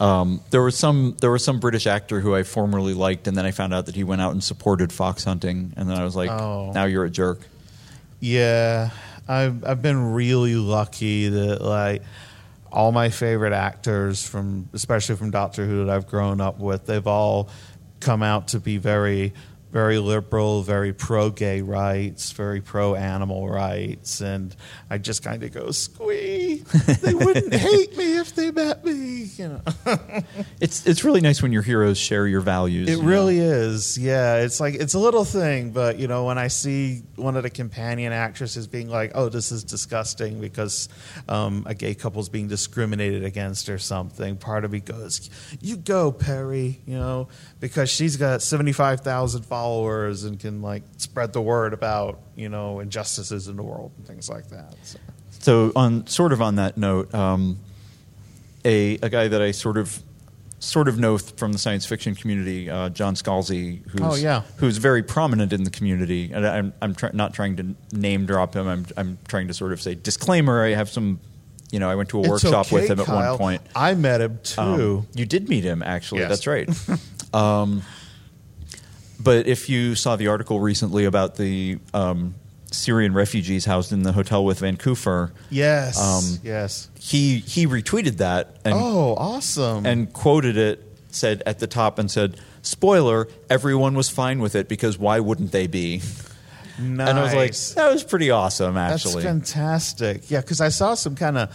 Um, 0.00 0.40
there 0.50 0.62
was 0.62 0.78
some 0.78 1.14
there 1.20 1.30
was 1.30 1.44
some 1.44 1.60
British 1.60 1.86
actor 1.86 2.20
who 2.20 2.34
I 2.34 2.42
formerly 2.42 2.94
liked, 2.94 3.28
and 3.28 3.36
then 3.36 3.44
I 3.44 3.50
found 3.50 3.74
out 3.74 3.84
that 3.86 3.94
he 3.94 4.02
went 4.02 4.22
out 4.22 4.32
and 4.32 4.42
supported 4.42 4.92
fox 4.94 5.24
hunting, 5.24 5.74
and 5.76 5.88
then 5.90 5.98
I 5.98 6.04
was 6.04 6.16
like, 6.16 6.30
Oh. 6.30 6.72
now 6.72 6.84
you're 6.86 7.04
a 7.04 7.10
jerk. 7.10 7.40
Yeah, 8.18 8.90
I've 9.28 9.62
I've 9.62 9.82
been 9.82 10.14
really 10.14 10.54
lucky 10.54 11.28
that 11.28 11.60
like 11.60 12.02
all 12.72 12.92
my 12.92 13.10
favorite 13.10 13.52
actors 13.52 14.26
from 14.26 14.70
especially 14.72 15.16
from 15.16 15.30
Doctor 15.32 15.66
Who 15.66 15.84
that 15.84 15.94
I've 15.94 16.06
grown 16.08 16.40
up 16.40 16.58
with, 16.60 16.86
they've 16.86 17.06
all 17.06 17.50
come 18.00 18.22
out 18.22 18.48
to 18.48 18.60
be 18.60 18.78
very 18.78 19.32
very 19.70 19.98
liberal, 19.98 20.62
very 20.62 20.92
pro 20.92 21.30
gay 21.30 21.62
rights, 21.62 22.32
very 22.32 22.60
pro 22.60 22.94
animal 22.94 23.48
rights, 23.48 24.20
and 24.20 24.54
I 24.88 24.98
just 24.98 25.22
kind 25.22 25.42
of 25.42 25.52
go 25.52 25.70
squee. 25.70 26.64
They 27.00 27.14
wouldn't 27.14 27.54
hate 27.70 27.96
me 27.96 28.18
if 28.18 28.34
they 28.34 28.50
met 28.50 28.84
me, 28.84 29.30
you 29.36 29.48
know. 29.48 29.62
It's 30.60 30.86
it's 30.86 31.04
really 31.04 31.20
nice 31.20 31.42
when 31.42 31.52
your 31.52 31.62
heroes 31.62 31.96
share 31.96 32.26
your 32.26 32.40
values. 32.40 32.88
It 32.88 32.92
you 32.92 33.02
know? 33.02 33.08
really 33.08 33.38
is. 33.38 33.96
Yeah, 33.96 34.36
it's 34.36 34.60
like 34.60 34.74
it's 34.74 34.94
a 34.94 34.98
little 34.98 35.24
thing, 35.24 35.70
but 35.70 35.98
you 35.98 36.06
know, 36.06 36.24
when 36.24 36.36
I 36.36 36.48
see 36.48 37.02
one 37.16 37.36
of 37.36 37.42
the 37.42 37.50
companion 37.50 38.12
actresses 38.12 38.66
being 38.66 38.88
like, 38.88 39.12
"Oh, 39.14 39.28
this 39.28 39.52
is 39.52 39.64
disgusting 39.64 40.40
because 40.40 40.88
um, 41.28 41.64
a 41.66 41.74
gay 41.74 41.94
couple's 41.94 42.28
being 42.28 42.48
discriminated 42.48 43.24
against 43.24 43.68
or 43.68 43.78
something," 43.78 44.36
part 44.36 44.64
of 44.64 44.72
me 44.72 44.80
goes, 44.80 45.30
"You 45.60 45.76
go, 45.76 46.12
Perry," 46.12 46.80
you 46.86 46.98
know, 46.98 47.28
because 47.58 47.88
she's 47.88 48.16
got 48.16 48.42
seventy 48.42 48.72
five 48.72 49.00
thousand 49.00 49.44
followers 49.60 50.24
and 50.24 50.40
can 50.40 50.62
like 50.62 50.82
spread 50.96 51.32
the 51.32 51.40
word 51.42 51.72
about 51.74 52.18
you 52.36 52.48
know 52.48 52.80
injustices 52.80 53.46
in 53.48 53.56
the 53.56 53.62
world 53.62 53.90
and 53.98 54.06
things 54.06 54.28
like 54.28 54.48
that. 54.48 54.74
So. 54.82 54.98
So 55.42 55.72
on 55.76 56.06
sort 56.06 56.32
of 56.32 56.40
on 56.42 56.56
that 56.56 56.76
note, 56.76 57.14
um, 57.14 57.58
a 58.64 58.94
a 59.02 59.08
guy 59.08 59.28
that 59.28 59.40
I 59.42 59.52
sort 59.52 59.76
of 59.78 60.02
sort 60.58 60.88
of 60.88 60.98
know 60.98 61.16
th- 61.16 61.32
from 61.36 61.52
the 61.52 61.58
science 61.58 61.86
fiction 61.86 62.14
community, 62.14 62.68
uh, 62.68 62.90
John 62.90 63.14
Scalzi, 63.14 63.80
who's 63.88 64.00
Oh, 64.02 64.14
yeah. 64.16 64.42
who's 64.58 64.76
very 64.76 65.02
prominent 65.02 65.52
in 65.54 65.64
the 65.64 65.70
community, 65.70 66.30
and 66.34 66.46
I'm 66.46 66.72
I'm 66.82 66.94
try- 66.94 67.10
not 67.14 67.32
trying 67.34 67.56
to 67.56 67.74
name 67.92 68.26
drop 68.26 68.54
him. 68.54 68.66
I'm 68.66 68.86
I'm 68.96 69.18
trying 69.28 69.48
to 69.48 69.54
sort 69.54 69.72
of 69.72 69.80
say 69.80 69.94
disclaimer. 69.94 70.62
I 70.64 70.70
have 70.74 70.88
some, 70.90 71.20
you 71.70 71.78
know, 71.78 71.88
I 71.88 71.94
went 71.94 72.08
to 72.10 72.18
a 72.18 72.20
It's 72.20 72.28
workshop 72.30 72.66
okay, 72.66 72.76
with 72.76 72.90
him 72.90 73.00
at 73.00 73.06
Kyell. 73.06 73.30
one 73.30 73.38
point. 73.38 73.62
I 73.74 73.94
met 73.94 74.20
him 74.20 74.38
too. 74.42 74.60
Um, 74.60 75.06
you 75.14 75.24
did 75.26 75.48
meet 75.48 75.64
him, 75.64 75.82
actually. 75.82 76.20
Yes. 76.20 76.28
That's 76.30 76.46
right. 76.46 76.68
um, 77.34 77.82
but 79.22 79.46
if 79.46 79.68
you 79.68 79.94
saw 79.94 80.16
the 80.16 80.28
article 80.28 80.60
recently 80.60 81.04
about 81.04 81.36
the 81.36 81.78
um, 81.94 82.34
Syrian 82.70 83.12
refugees 83.14 83.64
housed 83.64 83.92
in 83.92 84.02
the 84.02 84.12
hotel 84.12 84.44
with 84.44 84.60
Vancouver, 84.60 85.32
yes, 85.50 85.98
Um, 85.98 86.38
yes. 86.42 86.88
he 86.98 87.38
he 87.40 87.66
retweeted 87.66 88.18
that 88.18 88.56
and 88.64 88.74
Oh, 88.76 89.14
awesome! 89.18 89.86
and 89.86 90.12
quoted 90.12 90.56
it. 90.56 90.86
Said 91.12 91.42
at 91.44 91.58
the 91.58 91.66
top 91.66 91.98
and 91.98 92.08
said, 92.08 92.36
"Spoiler: 92.62 93.26
Everyone 93.50 93.94
was 93.94 94.08
fine 94.08 94.38
with 94.38 94.54
it 94.54 94.68
because 94.68 94.96
why 94.96 95.18
wouldn't 95.18 95.50
they 95.50 95.66
be?" 95.66 96.02
nice. 96.78 97.08
And 97.08 97.18
I 97.18 97.22
was 97.24 97.34
like, 97.34 97.56
"That 97.74 97.92
was 97.92 98.04
pretty 98.04 98.30
awesome, 98.30 98.76
actually." 98.76 99.24
That's 99.24 99.52
fantastic. 99.52 100.30
Yeah, 100.30 100.40
because 100.40 100.60
I 100.60 100.68
saw 100.68 100.94
some 100.94 101.16
kind 101.16 101.36
of 101.36 101.50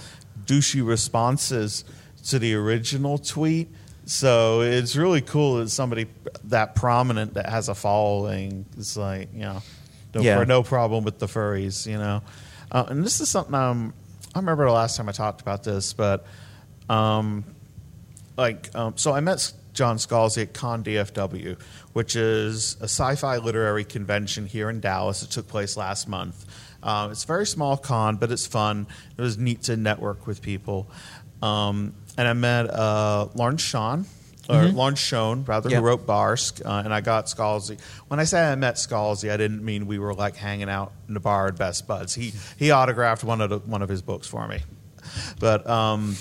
douchey 0.46 0.86
responses 0.86 1.86
to 2.28 2.38
the 2.38 2.54
original 2.54 3.18
tweet. 3.18 3.70
So 4.06 4.62
it's 4.62 4.96
really 4.96 5.22
cool 5.22 5.58
that 5.58 5.70
somebody 5.70 6.08
that 6.46 6.76
prominent 6.76 7.34
that 7.36 7.50
has 7.50 7.70
a 7.70 7.76
following 7.76 8.66
is 8.78 8.96
like, 8.96 9.30
you 9.34 9.42
know, 9.42 9.62
no, 10.14 10.22
Yeah. 10.22 10.44
no 10.44 10.64
problem 10.64 11.04
with 11.04 11.20
the 11.20 11.26
furries, 11.28 11.86
you 11.88 11.98
know. 11.98 12.22
Uh, 12.72 12.86
and 12.88 13.04
this 13.04 13.20
is 13.20 13.30
something 13.30 13.54
um, 13.56 13.94
I 14.34 14.40
remember 14.40 14.66
the 14.66 14.72
last 14.72 14.98
time 14.98 15.10
I 15.10 15.12
talked 15.12 15.42
about 15.42 15.64
this, 15.64 15.94
but 15.94 16.26
um, 16.90 17.44
like 18.38 18.74
um, 18.76 18.94
so 18.98 19.14
I 19.14 19.22
met 19.22 19.52
John 19.74 19.98
Scalzi 19.98 20.44
at 20.44 20.54
Con 20.54 20.84
DFW, 20.84 21.58
which 21.94 22.16
is 22.16 22.78
a 22.82 22.84
sci-fi 22.84 23.38
literary 23.38 23.86
convention 23.86 24.46
here 24.46 24.70
in 24.70 24.82
Dallas. 24.82 25.24
It 25.24 25.32
took 25.32 25.48
place 25.48 25.78
last 25.78 26.08
month. 26.08 26.46
Um, 26.84 27.12
it's 27.12 27.24
a 27.24 27.28
very 27.28 27.48
small 27.48 27.78
con, 27.78 28.18
but 28.18 28.32
it's 28.32 28.46
fun. 28.46 28.88
It 29.18 29.22
was 29.22 29.38
neat 29.38 29.64
to 29.64 29.76
network 29.78 30.28
with 30.28 30.42
people. 30.42 30.88
Um, 31.42 31.94
and 32.18 32.28
I 32.28 32.34
met 32.34 32.70
uh, 32.70 33.28
Lawrence 33.36 33.62
Shawn, 33.62 34.06
or 34.50 34.66
Lawrence 34.66 35.00
Schoen, 35.00 35.44
rather, 35.46 35.70
Yeah. 35.70 35.78
who 35.80 35.84
wrote 35.86 36.06
Barsk, 36.06 36.64
uh, 36.66 36.84
and 36.86 36.94
I 36.94 37.02
got 37.02 37.26
Scalzi. 37.26 37.80
When 38.08 38.20
I 38.20 38.26
say 38.26 38.52
I 38.52 38.56
met 38.56 38.76
Scalzi, 38.76 39.32
I 39.32 39.38
didn't 39.38 39.64
mean 39.66 39.88
we 39.88 39.98
were 40.00 40.14
like 40.14 40.36
hanging 40.36 40.70
out 40.70 40.92
in 41.08 41.14
the 41.16 41.20
bar 41.20 41.48
at 41.48 41.58
Best 41.58 41.88
Buds. 41.88 42.14
He 42.14 42.34
he 42.58 42.72
autographed 42.72 43.24
one 43.24 43.42
of 43.42 43.50
the, 43.50 43.58
one 43.60 43.82
of 43.82 43.90
his 43.90 44.02
books 44.02 44.28
for 44.28 44.48
me, 44.48 44.60
but. 45.40 45.68
Um, 45.70 46.16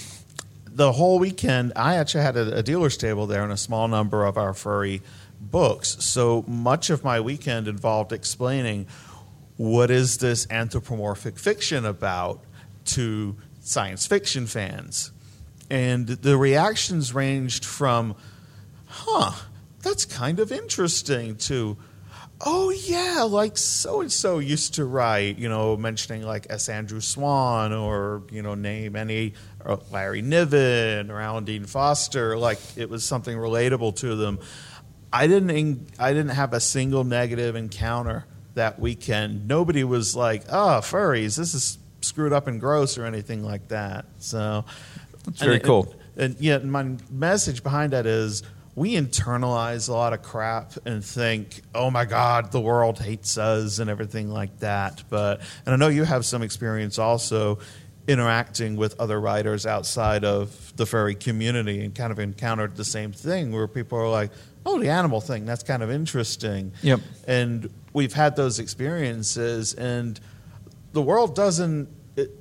the 0.77 0.91
whole 0.91 1.21
weekend, 1.21 1.73
I 1.77 1.99
actually 1.99 2.25
had 2.25 2.37
a, 2.37 2.57
a 2.57 2.63
dealer's 2.65 2.97
table 2.97 3.29
there 3.29 3.45
and 3.45 3.53
a 3.53 3.57
small 3.57 3.87
number 3.87 4.25
of 4.25 4.37
our 4.37 4.53
furry 4.53 5.03
books. 5.41 5.97
So 6.05 6.45
much 6.49 6.91
of 6.91 7.05
my 7.05 7.21
weekend 7.21 7.69
involved 7.69 8.13
explaining 8.13 8.87
what 9.57 9.93
is 9.93 10.19
this 10.19 10.49
anthropomorphic 10.51 11.39
fiction 11.39 11.85
about 11.85 12.43
to 12.87 13.37
science 13.61 14.05
fiction 14.09 14.49
fans. 14.49 15.13
And 15.71 16.07
the 16.07 16.37
reactions 16.37 17.15
ranged 17.15 17.65
from, 17.65 18.17
huh, 18.87 19.33
that's 19.83 20.05
kind 20.05 20.41
of 20.41 20.53
interesting, 20.53 21.37
to, 21.37 21.77
oh 22.45 22.71
yeah, 22.71 23.23
like 23.23 23.57
so 23.57 24.01
and 24.01 24.13
so 24.13 24.39
used 24.39 24.75
to 24.75 24.85
write, 24.85 25.39
you 25.39 25.49
know, 25.49 25.77
mentioning 25.77 26.23
like 26.23 26.47
S. 26.51 26.69
Andrew 26.69 27.01
Swann 27.01 27.73
or, 27.73 28.23
you 28.31 28.43
know, 28.43 28.55
name 28.55 28.97
any 28.97 29.35
Larry 29.91 30.23
Niven 30.23 31.11
or 31.11 31.21
Alan 31.21 31.45
Dean 31.45 31.65
Foster, 31.65 32.37
like 32.37 32.59
it 32.77 32.91
was 32.91 33.05
something 33.05 33.37
relatable 33.37 33.97
to 33.97 34.17
them. 34.17 34.39
I 35.13 35.27
didn't 35.27 35.89
I 35.99 36.13
didn't 36.13 36.35
have 36.35 36.53
a 36.53 36.61
single 36.61 37.05
negative 37.05 37.57
encounter 37.57 38.27
that 38.55 38.79
weekend. 38.79 39.47
Nobody 39.47 39.85
was 39.85 40.17
like, 40.17 40.43
"Oh, 40.49 40.81
furries, 40.83 41.37
this 41.37 41.55
is 41.55 41.79
screwed 42.01 42.33
up 42.33 42.47
and 42.47 42.61
gross" 42.61 42.99
or 42.99 43.05
anything 43.07 43.45
like 43.45 43.69
that. 43.69 44.07
So 44.19 44.65
That's 45.25 45.41
very 45.41 45.57
and- 45.57 45.65
cool. 45.65 45.95
And 46.17 46.39
yet, 46.39 46.65
my 46.65 46.97
message 47.11 47.65
behind 47.65 47.93
that 47.93 48.07
is 48.07 48.45
we 48.77 48.95
internalize 48.95 49.89
a 49.89 49.93
lot 49.93 50.13
of 50.13 50.23
crap 50.23 50.73
and 50.85 51.05
think, 51.05 51.63
oh 51.75 51.91
my 51.91 52.05
God, 52.05 52.53
the 52.53 52.61
world 52.61 52.99
hates 52.99 53.39
us 53.39 53.79
and 53.79 53.89
everything 53.89 54.31
like 54.31 54.61
that. 54.61 55.03
But, 55.09 55.41
and 55.65 55.75
I 55.75 55.77
know 55.77 55.89
you 55.89 56.05
have 56.05 56.25
some 56.25 56.43
experience 56.43 56.99
also 56.99 57.59
interacting 58.07 58.77
with 58.77 59.01
other 59.01 59.21
writers 59.21 59.65
outside 59.65 60.25
of 60.25 60.77
the 60.77 60.87
furry 60.87 61.15
community 61.15 61.85
and 61.85 61.95
kind 61.95 62.13
of 62.13 62.19
encountered 62.19 62.77
the 62.77 62.85
same 62.85 63.13
thing 63.13 63.53
where 63.53 63.67
people 63.67 63.99
are 63.99 64.09
like, 64.09 64.31
oh, 64.67 64.79
the 64.79 64.91
animal 64.91 65.21
thing, 65.21 65.45
that's 65.47 65.63
kind 65.63 65.83
of 65.83 65.91
interesting. 65.91 66.73
Yep. 66.83 67.01
And 67.27 67.71
we've 67.93 68.13
had 68.13 68.35
those 68.37 68.59
experiences, 68.59 69.75
and 69.75 70.19
the 70.93 71.03
world 71.03 71.35
doesn't 71.35 71.89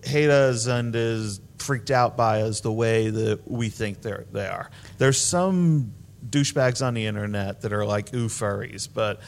hate 0.03 0.29
us 0.29 0.67
and 0.67 0.95
is 0.95 1.39
freaked 1.63 1.91
out 1.91 2.15
by 2.15 2.41
us 2.41 2.61
the 2.61 2.71
way 2.71 3.09
that 3.09 3.49
we 3.49 3.69
think 3.69 4.01
they're, 4.01 4.25
they 4.31 4.47
are. 4.47 4.69
There's 4.97 5.19
some 5.19 5.93
douchebags 6.29 6.85
on 6.85 6.93
the 6.93 7.05
internet 7.05 7.61
that 7.61 7.73
are 7.73 7.85
like 7.85 8.13
ooh 8.13 8.27
furries, 8.27 8.87
but 8.91 9.19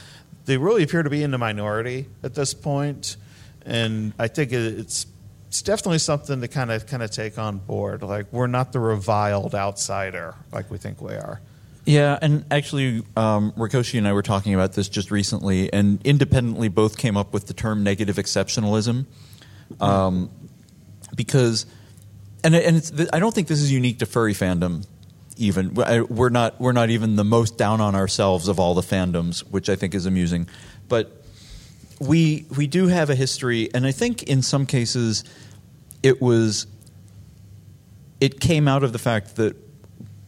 they 0.45 0.58
really 0.58 0.84
appear 0.84 1.04
to 1.04 1.10
be 1.10 1.24
in 1.24 1.32
the 1.32 1.38
minority 1.38 2.08
at 2.24 2.36
this 2.36 2.54
point. 2.54 2.65
point, 2.76 3.17
and 3.65 4.13
I 4.19 4.28
think 4.28 4.52
it's 4.52 5.08
it's 5.48 5.62
definitely 5.62 6.00
something 6.00 6.41
to 6.41 6.48
kind 6.48 6.71
of 6.71 6.86
kind 6.86 7.02
of 7.02 7.12
take 7.12 7.38
on 7.38 7.58
board. 7.58 8.04
Like 8.04 8.28
we're 8.32 8.48
not 8.48 8.71
the 8.71 8.80
reviled 8.80 9.56
outsider 9.56 10.36
like 10.52 10.69
we 10.69 10.78
think 10.78 11.02
we 11.02 11.13
are. 11.13 11.41
Yeah, 11.86 12.17
and 12.19 12.45
actually, 12.50 13.04
um, 13.15 13.52
Rikoshi 13.52 14.00
and 14.00 14.08
I 14.08 14.13
were 14.13 14.24
talking 14.24 14.56
about 14.56 14.74
this 14.74 14.89
just 14.89 15.12
recently, 15.12 15.71
and 15.71 16.04
independently 16.04 16.67
both 16.67 16.98
came 16.98 17.15
up 17.15 17.32
with 17.32 17.45
the 17.45 17.54
term 17.54 17.84
negative 17.84 18.15
exceptionalism, 18.15 19.06
um, 19.80 20.32
because, 21.15 21.67
and 22.45 22.55
and 22.55 23.10
I 23.12 23.19
don't 23.19 23.34
think 23.34 23.47
this 23.47 23.62
is 23.62 23.71
unique 23.71 23.99
to 23.99 24.05
furry 24.05 24.34
fandom. 24.34 24.86
Even 25.38 25.73
we're 25.73 26.29
not 26.29 26.62
we're 26.62 26.71
not 26.71 26.89
even 26.89 27.17
the 27.17 27.25
most 27.25 27.58
down 27.58 27.81
on 27.81 27.95
ourselves 27.95 28.47
of 28.47 28.60
all 28.60 28.73
the 28.73 28.81
fandoms, 28.81 29.39
which 29.39 29.67
I 29.69 29.75
think 29.75 29.93
is 29.93 30.05
amusing, 30.05 30.47
but 30.88 31.23
we 31.99 32.45
we 32.55 32.67
do 32.67 32.88
have 32.88 33.10
a 33.10 33.15
history, 33.15 33.69
and 33.73 33.86
I 33.86 33.91
think 33.91 34.23
in 34.23 34.41
some 34.41 34.65
cases 34.65 35.23
it 36.03 36.21
was 36.21 36.67
it 38.21 38.39
came 38.39 38.67
out 38.67 38.84
of 38.84 38.93
the 38.93 38.99
fact 38.99 39.36
that 39.36 39.55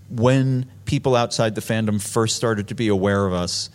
when 0.10 0.70
people 0.86 1.16
outside 1.16 1.56
the 1.56 1.62
fandom 1.62 2.02
first 2.02 2.36
started 2.36 2.70
to 2.70 2.76
be 2.76 2.88
aware 2.88 3.26
of 3.26 3.34
us, 3.34 3.70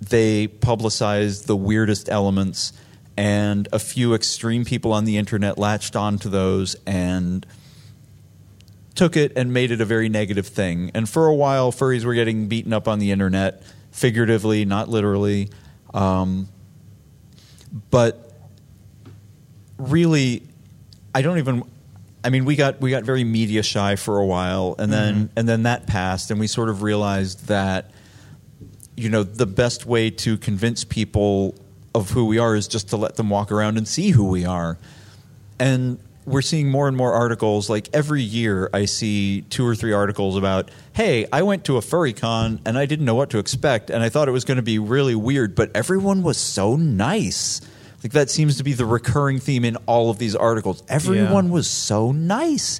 they 0.00 0.46
publicized 0.46 1.46
the 1.46 1.56
weirdest 1.56 2.08
elements, 2.08 2.72
and 3.16 3.68
a 3.72 3.78
few 3.78 4.14
extreme 4.14 4.64
people 4.64 4.92
on 4.92 5.04
the 5.04 5.18
internet 5.18 5.58
latched 5.58 5.96
onto 5.96 6.28
those 6.28 6.76
and 6.86 7.46
took 8.98 9.16
it 9.16 9.32
and 9.36 9.52
made 9.52 9.70
it 9.70 9.80
a 9.80 9.84
very 9.84 10.08
negative 10.08 10.48
thing. 10.48 10.90
And 10.92 11.08
for 11.08 11.26
a 11.26 11.34
while, 11.34 11.70
furries 11.70 12.04
were 12.04 12.14
getting 12.14 12.48
beaten 12.48 12.72
up 12.72 12.88
on 12.88 12.98
the 12.98 13.12
internet, 13.12 13.62
figuratively, 13.92 14.64
not 14.64 14.88
literally. 14.88 15.50
Um, 15.94 16.48
but 17.90 18.32
really, 19.78 20.42
I 21.14 21.22
don't 21.22 21.38
even. 21.38 21.62
I 22.24 22.30
mean, 22.30 22.44
we 22.44 22.56
got 22.56 22.80
we 22.80 22.90
got 22.90 23.04
very 23.04 23.22
media 23.22 23.62
shy 23.62 23.94
for 23.94 24.18
a 24.18 24.26
while, 24.26 24.74
and 24.78 24.92
then 24.92 25.30
and 25.36 25.48
then 25.48 25.62
that 25.62 25.86
passed, 25.86 26.32
and 26.32 26.40
we 26.40 26.48
sort 26.48 26.68
of 26.68 26.82
realized 26.82 27.46
that 27.46 27.92
you 28.96 29.08
know 29.08 29.22
the 29.22 29.46
best 29.46 29.86
way 29.86 30.10
to 30.10 30.36
convince 30.38 30.82
people 30.82 31.54
of 31.94 32.10
who 32.10 32.26
we 32.26 32.38
are 32.38 32.56
is 32.56 32.66
just 32.66 32.88
to 32.88 32.96
let 32.96 33.14
them 33.14 33.30
walk 33.30 33.52
around 33.52 33.78
and 33.78 33.86
see 33.86 34.10
who 34.10 34.28
we 34.28 34.44
are, 34.44 34.76
and 35.60 36.00
we're 36.28 36.42
seeing 36.42 36.70
more 36.70 36.88
and 36.88 36.96
more 36.96 37.12
articles. 37.12 37.68
Like 37.68 37.88
every 37.92 38.22
year, 38.22 38.70
I 38.72 38.84
see 38.84 39.42
two 39.42 39.66
or 39.66 39.74
three 39.74 39.92
articles 39.92 40.36
about, 40.36 40.70
"Hey, 40.92 41.26
I 41.32 41.42
went 41.42 41.64
to 41.64 41.76
a 41.76 41.82
furry 41.82 42.12
con 42.12 42.60
and 42.64 42.78
I 42.78 42.86
didn't 42.86 43.04
know 43.04 43.14
what 43.14 43.30
to 43.30 43.38
expect, 43.38 43.90
and 43.90 44.02
I 44.02 44.08
thought 44.08 44.28
it 44.28 44.32
was 44.32 44.44
going 44.44 44.56
to 44.56 44.62
be 44.62 44.78
really 44.78 45.14
weird, 45.14 45.54
but 45.54 45.70
everyone 45.74 46.22
was 46.22 46.36
so 46.38 46.76
nice." 46.76 47.60
Like 48.02 48.12
that 48.12 48.30
seems 48.30 48.58
to 48.58 48.62
be 48.62 48.74
the 48.74 48.86
recurring 48.86 49.40
theme 49.40 49.64
in 49.64 49.76
all 49.86 50.10
of 50.10 50.18
these 50.18 50.36
articles. 50.36 50.84
Everyone 50.88 51.50
was 51.50 51.68
so 51.68 52.12
nice, 52.12 52.78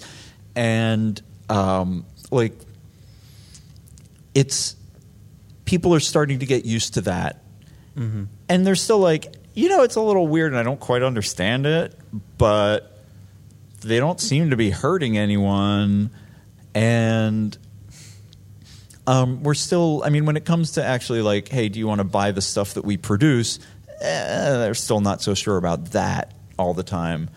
and 0.55 1.21
um, 1.49 2.05
like 2.31 2.53
it's 4.35 4.77
people 5.65 5.93
are 5.95 6.01
starting 6.01 6.39
to 6.39 6.47
get 6.47 6.65
used 6.65 6.95
to 6.95 7.01
that, 7.03 7.43
and 8.49 8.65
they're 8.67 8.77
still 8.77 9.01
like, 9.01 9.35
you 9.55 9.69
know, 9.69 9.83
it's 9.83 9.97
a 9.97 10.01
little 10.01 10.29
weird, 10.29 10.53
and 10.53 10.59
I 10.61 10.63
don't 10.63 10.79
quite 10.79 11.03
understand 11.03 11.67
it, 11.67 11.99
but 12.39 12.88
they 13.81 13.99
don't 13.99 14.21
seem 14.21 14.51
to 14.51 14.57
be 14.57 14.71
hurting 14.71 15.17
anyone, 15.17 16.11
and 16.75 17.57
um, 19.07 19.43
we're 19.43 19.55
still. 19.55 20.03
I 20.05 20.11
mean, 20.11 20.27
when 20.27 20.37
it 20.37 20.45
comes 20.45 20.73
to 20.73 20.85
actually 20.85 21.23
like, 21.23 21.49
hey, 21.49 21.69
do 21.69 21.79
you 21.79 21.87
want 21.87 22.01
to 22.01 22.05
buy 22.05 22.33
the 22.33 22.43
stuff 22.43 22.75
that 22.75 22.85
we 22.85 22.97
produce? 22.97 23.59
Eh, 24.01 24.51
they're 24.59 24.75
still 24.75 25.01
not 25.01 25.23
so 25.23 25.35
sure 25.35 25.57
about 25.57 25.93
that 25.93 26.35
all 26.59 26.75
the 26.75 26.83
time, 26.83 27.31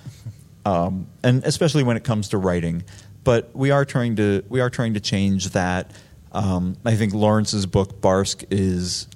um, 0.65 1.07
and 1.23 1.43
especially 1.45 1.83
when 1.83 1.97
it 1.97 2.03
comes 2.03 2.29
to 2.29 2.37
writing. 2.37 2.83
But 3.23 3.55
we 3.55 3.71
are 3.71 3.85
trying 3.85 4.15
to 4.17 4.43
we 4.49 4.59
are 4.61 4.69
trying 4.69 4.95
to 4.95 4.99
change 4.99 5.49
that. 5.49 5.91
Um, 6.31 6.77
I 6.85 6.95
think 6.95 7.13
Lawrence's 7.13 7.65
book 7.65 8.01
Barsk 8.01 8.45
is 8.49 9.07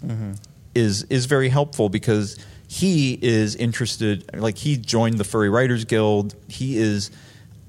is 0.75 1.03
is 1.03 1.25
very 1.25 1.49
helpful 1.49 1.89
because 1.89 2.37
he 2.75 3.17
is 3.21 3.55
interested. 3.55 4.29
Like 4.35 4.57
he 4.57 4.75
joined 4.75 5.17
the 5.17 5.23
Furry 5.23 5.49
Writers 5.49 5.85
Guild. 5.85 6.35
He 6.49 6.77
is 6.77 7.09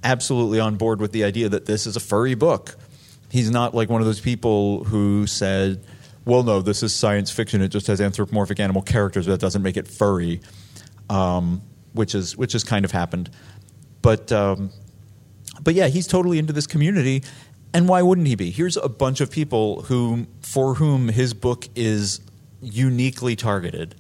absolutely 0.03 0.59
on 0.59 0.75
board 0.75 1.01
with 1.01 1.12
the 1.12 1.23
idea 1.23 1.49
that 1.49 1.66
this 1.66 1.87
is 1.87 1.95
a 1.95 2.01
furry 2.01 2.35
book. 2.35 2.77
He's 3.31 3.49
not 3.49 3.73
like 3.73 3.88
one 3.88 4.01
of 4.01 4.07
those 4.07 4.19
people 4.19 4.83
who 4.83 5.29
said, 5.29 5.85
"Well, 6.25 6.42
no, 6.42 6.61
this 6.61 6.83
is 6.83 6.92
science 6.92 7.31
fiction. 7.31 7.62
It 7.62 7.69
just 7.69 7.87
has 7.87 8.01
anthropomorphic 8.01 8.59
animal 8.59 8.83
characters, 8.83 9.27
but 9.27 9.33
that 9.33 9.40
doesn't 9.40 9.62
make 9.62 9.77
it 9.77 9.87
furry," 9.87 10.40
um, 11.09 11.62
which 11.92 12.16
is 12.16 12.37
which 12.37 12.53
has 12.55 12.64
kind 12.64 12.85
of 12.85 12.90
happened. 12.90 13.31
But 14.03 14.33
um, 14.33 14.71
but 15.62 15.75
yeah, 15.75 15.87
he's 15.87 16.09
totally 16.09 16.40
into 16.40 16.53
this 16.53 16.66
community, 16.66 17.23
and 17.73 17.88
why 17.88 18.03
wouldn't 18.03 18.27
he 18.27 18.35
be? 18.35 18.51
Here's 18.51 18.77
a 18.77 18.88
bunch 18.88 19.21
of 19.21 19.31
people 19.31 19.83
who 19.83 20.27
for 20.42 20.75
whom 20.75 21.11
his 21.11 21.33
book 21.33 21.69
is 21.77 22.21
uniquely 22.61 23.37
targeted. 23.37 23.95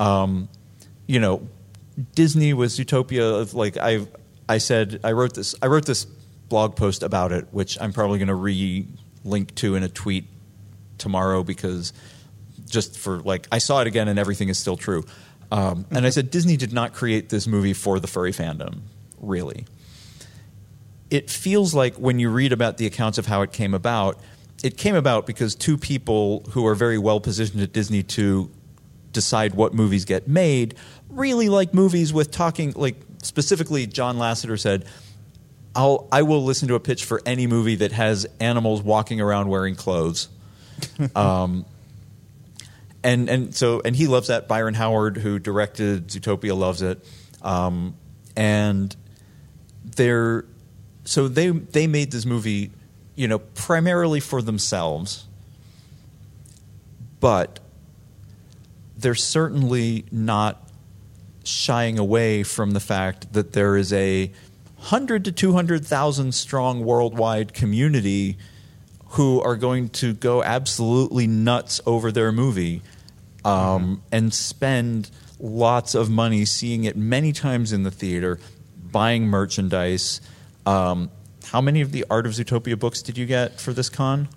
Um, 0.00 0.48
you 1.06 1.20
know, 1.20 1.48
Disney 2.14 2.52
was 2.52 2.78
Utopia. 2.78 3.24
Of 3.24 3.54
Like 3.54 3.76
I, 3.76 4.06
I 4.48 4.58
said, 4.58 5.00
I 5.04 5.12
wrote 5.12 5.34
this. 5.34 5.54
I 5.62 5.66
wrote 5.66 5.86
this 5.86 6.04
blog 6.04 6.74
post 6.74 7.02
about 7.02 7.30
it, 7.30 7.46
which 7.52 7.80
I'm 7.80 7.92
probably 7.92 8.18
going 8.18 8.28
to 8.28 8.34
re-link 8.34 9.54
to 9.56 9.76
in 9.76 9.84
a 9.84 9.88
tweet 9.88 10.26
tomorrow 10.98 11.42
because 11.44 11.92
just 12.68 12.98
for 12.98 13.20
like 13.20 13.46
I 13.52 13.58
saw 13.58 13.80
it 13.80 13.86
again 13.86 14.08
and 14.08 14.18
everything 14.18 14.48
is 14.48 14.58
still 14.58 14.76
true. 14.76 15.04
Um, 15.52 15.86
and 15.90 16.06
I 16.06 16.10
said 16.10 16.30
Disney 16.30 16.56
did 16.56 16.72
not 16.72 16.94
create 16.94 17.28
this 17.28 17.46
movie 17.46 17.72
for 17.72 17.98
the 17.98 18.06
furry 18.06 18.32
fandom, 18.32 18.80
really. 19.20 19.66
It 21.10 21.28
feels 21.28 21.74
like 21.74 21.96
when 21.96 22.20
you 22.20 22.30
read 22.30 22.52
about 22.52 22.76
the 22.76 22.86
accounts 22.86 23.18
of 23.18 23.26
how 23.26 23.42
it 23.42 23.50
came 23.50 23.74
about, 23.74 24.20
it 24.62 24.76
came 24.76 24.94
about 24.94 25.26
because 25.26 25.56
two 25.56 25.76
people 25.76 26.44
who 26.50 26.64
are 26.66 26.76
very 26.76 26.98
well 26.98 27.18
positioned 27.18 27.62
at 27.62 27.72
Disney 27.72 28.04
to 28.04 28.48
decide 29.12 29.54
what 29.54 29.74
movies 29.74 30.04
get 30.04 30.28
made 30.28 30.74
really 31.08 31.48
like 31.48 31.74
movies 31.74 32.12
with 32.12 32.30
talking 32.30 32.72
like 32.76 32.96
specifically 33.22 33.86
John 33.86 34.16
Lasseter 34.16 34.58
said 34.58 34.84
I'll 35.74 36.08
I 36.10 36.22
will 36.22 36.44
listen 36.44 36.68
to 36.68 36.74
a 36.74 36.80
pitch 36.80 37.04
for 37.04 37.20
any 37.24 37.46
movie 37.46 37.76
that 37.76 37.92
has 37.92 38.26
animals 38.40 38.82
walking 38.82 39.20
around 39.20 39.48
wearing 39.48 39.74
clothes. 39.74 40.28
um, 41.14 41.64
and 43.02 43.28
and 43.28 43.54
so 43.54 43.80
and 43.84 43.94
he 43.94 44.06
loves 44.06 44.28
that. 44.28 44.48
Byron 44.48 44.74
Howard, 44.74 45.16
who 45.16 45.38
directed 45.38 46.08
Zootopia, 46.08 46.56
loves 46.56 46.82
it. 46.82 47.04
Um, 47.42 47.94
and 48.36 48.94
they're 49.84 50.44
so 51.04 51.28
they 51.28 51.50
they 51.50 51.86
made 51.86 52.10
this 52.10 52.26
movie, 52.26 52.72
you 53.14 53.28
know, 53.28 53.38
primarily 53.38 54.20
for 54.20 54.42
themselves, 54.42 55.26
but 57.20 57.60
they're 59.00 59.14
certainly 59.14 60.04
not 60.10 60.68
shying 61.44 61.98
away 61.98 62.42
from 62.42 62.72
the 62.72 62.80
fact 62.80 63.32
that 63.32 63.52
there 63.52 63.76
is 63.76 63.92
a 63.92 64.30
hundred 64.78 65.24
to 65.24 65.32
two 65.32 65.52
hundred 65.52 65.84
thousand 65.86 66.32
strong 66.32 66.84
worldwide 66.84 67.52
community 67.52 68.36
who 69.10 69.40
are 69.40 69.56
going 69.56 69.88
to 69.88 70.14
go 70.14 70.42
absolutely 70.42 71.26
nuts 71.26 71.80
over 71.84 72.12
their 72.12 72.30
movie 72.30 72.80
um, 73.44 74.02
and 74.12 74.32
spend 74.32 75.10
lots 75.40 75.94
of 75.94 76.10
money 76.10 76.44
seeing 76.44 76.84
it 76.84 76.96
many 76.96 77.32
times 77.32 77.72
in 77.72 77.82
the 77.82 77.90
theater, 77.90 78.38
buying 78.92 79.26
merchandise. 79.26 80.20
Um, 80.64 81.10
how 81.46 81.60
many 81.60 81.80
of 81.80 81.90
the 81.90 82.04
Art 82.08 82.26
of 82.26 82.32
Zootopia 82.32 82.78
books 82.78 83.02
did 83.02 83.18
you 83.18 83.26
get 83.26 83.60
for 83.60 83.72
this 83.72 83.88
con? 83.88 84.28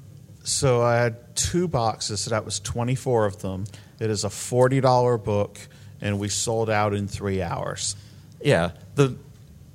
So 0.43 0.81
I 0.81 0.95
had 0.95 1.35
two 1.35 1.67
boxes, 1.67 2.21
so 2.21 2.31
that 2.31 2.43
was 2.43 2.59
24 2.59 3.25
of 3.25 3.41
them. 3.41 3.65
It 4.03 4.09
is 4.09 4.25
a 4.25 4.29
$40 4.29 5.23
book, 5.23 5.57
and 6.01 6.19
we 6.19 6.27
sold 6.27 6.69
out 6.69 6.93
in 6.93 7.07
three 7.07 7.41
hours. 7.41 7.95
Yeah, 8.41 8.71
the 8.95 9.15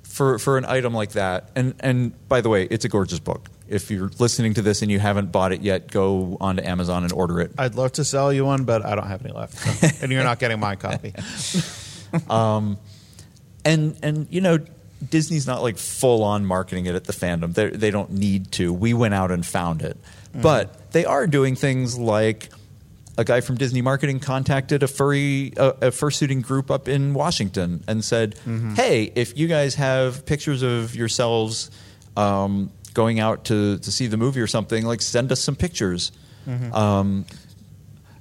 for 0.03 0.37
for 0.37 0.57
an 0.59 0.65
item 0.65 0.93
like 0.93 1.11
that, 1.13 1.49
and 1.55 1.73
and 1.79 2.27
by 2.29 2.41
the 2.41 2.49
way, 2.49 2.65
it's 2.65 2.85
a 2.85 2.89
gorgeous 2.89 3.17
book. 3.19 3.49
If 3.67 3.89
you're 3.89 4.11
listening 4.19 4.53
to 4.55 4.61
this 4.61 4.81
and 4.83 4.91
you 4.91 4.99
haven't 4.99 5.31
bought 5.31 5.51
it 5.51 5.61
yet, 5.61 5.89
go 5.89 6.37
onto 6.39 6.61
Amazon 6.63 7.03
and 7.03 7.11
order 7.13 7.39
it. 7.39 7.51
I'd 7.57 7.73
love 7.75 7.93
to 7.93 8.03
sell 8.03 8.31
you 8.31 8.45
one, 8.45 8.63
but 8.65 8.85
I 8.85 8.93
don't 8.95 9.07
have 9.07 9.23
any 9.25 9.33
left. 9.33 9.57
so- 9.57 9.87
and 10.03 10.11
you're 10.11 10.23
not 10.23 10.37
getting 10.39 10.59
my 10.59 10.75
copy. 10.75 11.13
um, 12.29 12.77
and 13.65 13.97
and 14.03 14.27
you 14.29 14.41
know 14.41 14.59
Disney's 15.09 15.47
not 15.47 15.63
like 15.63 15.77
full 15.77 16.23
on 16.23 16.45
marketing 16.45 16.85
it 16.85 16.93
at 16.95 17.05
the 17.05 17.13
fandom. 17.13 17.53
They 17.55 17.69
they 17.71 17.89
don't 17.91 18.11
need 18.11 18.51
to. 18.53 18.71
We 18.73 18.93
went 18.93 19.15
out 19.15 19.31
and 19.31 19.43
found 19.45 19.81
it, 19.81 19.97
but 20.35 20.91
they 20.91 21.05
are 21.05 21.25
doing 21.25 21.55
things 21.55 21.97
like 21.97 22.49
a 23.19 23.23
guy 23.23 23.41
from 23.41 23.55
Disney 23.57 23.81
marketing 23.81 24.19
contacted 24.19 24.81
a 24.81 24.87
furry 24.87 25.53
a, 25.57 25.67
a 25.67 25.91
fursuiting 25.91 26.41
group 26.41 26.71
up 26.71 26.87
in 26.87 27.13
Washington 27.13 27.83
and 27.87 28.03
said, 28.03 28.35
"Hey, 28.75 29.11
if 29.15 29.37
you 29.37 29.47
guys 29.47 29.75
have 29.75 30.25
pictures 30.25 30.61
of 30.63 30.95
yourselves." 30.95 31.69
Um, 32.17 32.71
going 32.95 33.19
out 33.19 33.45
to, 33.45 33.77
to 33.77 33.91
see 33.91 34.07
the 34.07 34.17
movie 34.17 34.41
or 34.41 34.47
something 34.47 34.83
like 34.83 34.99
send 34.99 35.31
us 35.31 35.39
some 35.39 35.55
pictures 35.55 36.11
um, 36.73 37.25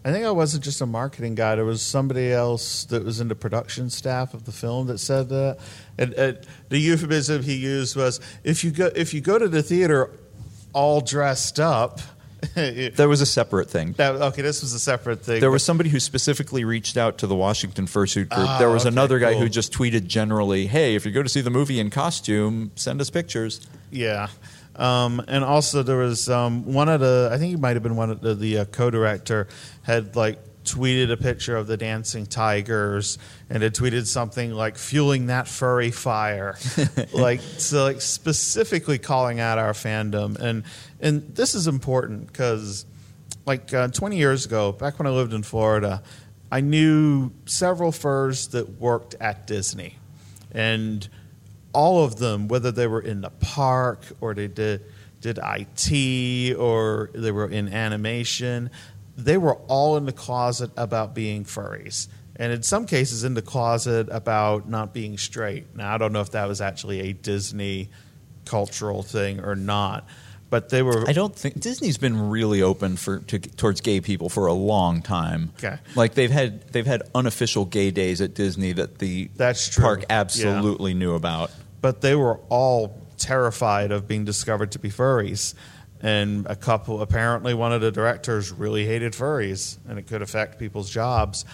I 0.04 0.12
think 0.12 0.24
I 0.24 0.30
wasn't 0.30 0.64
just 0.64 0.80
a 0.80 0.86
marketing 0.86 1.34
guy. 1.34 1.56
There 1.56 1.64
was 1.64 1.82
somebody 1.82 2.32
else 2.32 2.84
that 2.86 3.04
was 3.04 3.20
in 3.20 3.28
the 3.28 3.34
production 3.34 3.90
staff 3.90 4.32
of 4.32 4.44
the 4.44 4.52
film 4.52 4.86
that 4.86 4.98
said 4.98 5.28
that. 5.30 5.58
And, 5.98 6.12
and 6.14 6.38
the 6.68 6.78
euphemism 6.78 7.42
he 7.42 7.56
used 7.56 7.96
was 7.96 8.20
if 8.44 8.64
you 8.64 8.70
go 8.70 8.90
if 8.94 9.12
you 9.12 9.20
go 9.20 9.38
to 9.38 9.48
the 9.48 9.62
theater 9.62 10.10
all 10.72 11.00
dressed 11.00 11.58
up. 11.60 12.00
There 12.54 13.08
was 13.08 13.20
a 13.20 13.26
separate 13.26 13.70
thing. 13.70 13.92
that, 13.92 14.14
okay, 14.16 14.42
this 14.42 14.62
was 14.62 14.72
a 14.72 14.78
separate 14.78 15.22
thing. 15.22 15.40
There 15.40 15.50
was 15.50 15.64
somebody 15.64 15.90
who 15.90 16.00
specifically 16.00 16.64
reached 16.64 16.96
out 16.96 17.18
to 17.18 17.26
the 17.26 17.34
Washington 17.34 17.86
Fursuit 17.86 18.28
Group. 18.28 18.48
Ah, 18.48 18.58
there 18.58 18.70
was 18.70 18.82
okay, 18.82 18.94
another 18.94 19.18
guy 19.18 19.34
who 19.34 19.48
just 19.48 19.72
tweeted 19.72 20.06
generally, 20.06 20.66
"Hey, 20.66 20.94
if 20.94 21.04
you 21.06 21.12
go 21.12 21.22
to 21.22 21.28
see 21.28 21.40
the 21.40 21.50
movie 21.50 21.80
in 21.80 21.90
costume, 21.90 22.72
send 22.74 23.00
us 23.00 23.10
pictures." 23.10 23.66
Yeah. 23.90 24.28
Um, 24.76 25.20
and 25.26 25.44
also 25.44 25.82
there 25.82 25.96
was 25.96 26.30
um, 26.30 26.72
one 26.72 26.88
of 26.88 27.00
the 27.00 27.30
I 27.32 27.38
think 27.38 27.50
he 27.50 27.56
might 27.56 27.74
have 27.74 27.82
been 27.82 27.96
one 27.96 28.10
of 28.10 28.20
the, 28.20 28.34
the 28.34 28.58
uh, 28.58 28.64
co-director 28.66 29.48
had 29.82 30.14
like 30.14 30.38
tweeted 30.64 31.10
a 31.10 31.16
picture 31.16 31.56
of 31.56 31.66
the 31.66 31.76
dancing 31.76 32.26
tigers 32.26 33.18
and 33.48 33.62
had 33.62 33.74
tweeted 33.74 34.06
something 34.06 34.52
like 34.52 34.76
fueling 34.76 35.26
that 35.26 35.48
furry 35.48 35.90
fire 35.90 36.58
like 37.14 37.40
so 37.40 37.84
like 37.84 38.02
specifically 38.02 38.98
calling 38.98 39.40
out 39.40 39.56
our 39.56 39.72
fandom 39.72 40.36
and 40.38 40.64
and 41.00 41.34
this 41.34 41.54
is 41.54 41.66
important 41.66 42.26
because 42.26 42.86
like 43.46 43.72
uh, 43.72 43.88
20 43.88 44.16
years 44.16 44.46
ago 44.46 44.72
back 44.72 44.98
when 44.98 45.06
i 45.06 45.10
lived 45.10 45.32
in 45.32 45.42
florida 45.42 46.02
i 46.50 46.60
knew 46.60 47.30
several 47.46 47.92
furs 47.92 48.48
that 48.48 48.80
worked 48.80 49.14
at 49.20 49.46
disney 49.46 49.96
and 50.52 51.08
all 51.72 52.04
of 52.04 52.16
them, 52.16 52.48
whether 52.48 52.72
they 52.72 52.86
were 52.86 53.00
in 53.00 53.20
the 53.20 53.30
park 53.30 54.04
or 54.20 54.34
they 54.34 54.48
did 54.48 54.84
did 55.20 55.38
IT 55.42 56.56
or 56.56 57.10
they 57.12 57.32
were 57.32 57.48
in 57.48 57.68
animation, 57.72 58.70
they 59.16 59.36
were 59.36 59.54
all 59.66 59.96
in 59.96 60.06
the 60.06 60.12
closet 60.12 60.70
about 60.76 61.12
being 61.12 61.44
furries. 61.44 62.06
And 62.36 62.52
in 62.52 62.62
some 62.62 62.86
cases, 62.86 63.24
in 63.24 63.34
the 63.34 63.42
closet 63.42 64.08
about 64.12 64.68
not 64.68 64.94
being 64.94 65.18
straight. 65.18 65.74
Now, 65.74 65.92
I 65.92 65.98
don't 65.98 66.12
know 66.12 66.20
if 66.20 66.30
that 66.32 66.46
was 66.46 66.60
actually 66.60 67.00
a 67.00 67.12
Disney 67.12 67.90
cultural 68.44 69.02
thing 69.02 69.40
or 69.40 69.56
not, 69.56 70.06
but 70.50 70.68
they 70.70 70.82
were. 70.82 71.08
I 71.08 71.12
don't 71.12 71.34
think 71.34 71.60
Disney's 71.60 71.98
been 71.98 72.30
really 72.30 72.62
open 72.62 72.96
for 72.96 73.18
to, 73.20 73.38
towards 73.38 73.80
gay 73.80 74.00
people 74.00 74.28
for 74.28 74.46
a 74.46 74.52
long 74.52 75.02
time. 75.02 75.52
Okay. 75.58 75.78
like 75.94 76.14
they've 76.14 76.30
had 76.30 76.66
they've 76.72 76.86
had 76.86 77.02
unofficial 77.14 77.64
gay 77.64 77.90
days 77.90 78.20
at 78.20 78.34
Disney 78.34 78.72
that 78.72 78.98
the 78.98 79.30
That's 79.36 79.68
true. 79.68 79.82
park 79.84 80.00
Yeah. 80.02 80.20
absolutely 80.20 80.94
knew 80.94 81.14
about. 81.14 81.50
but 81.80 82.00
they 82.00 82.14
were 82.14 82.38
all 82.48 82.96
terrified 83.18 83.90
of 83.92 84.06
being 84.08 84.24
discovered 84.24 84.72
to 84.72 84.78
be 84.78 84.90
furries. 84.90 85.54
And 86.00 86.46
a 86.46 86.54
couple, 86.54 87.02
apparently, 87.02 87.54
one 87.54 87.72
of 87.72 87.80
the 87.80 87.90
directors 87.90 88.52
really 88.52 88.86
hated 88.86 89.14
furries, 89.14 89.78
and 89.88 89.98
it 89.98 90.06
could 90.06 90.22
affect 90.22 90.58
people's 90.60 90.88
jobs. 90.88 91.44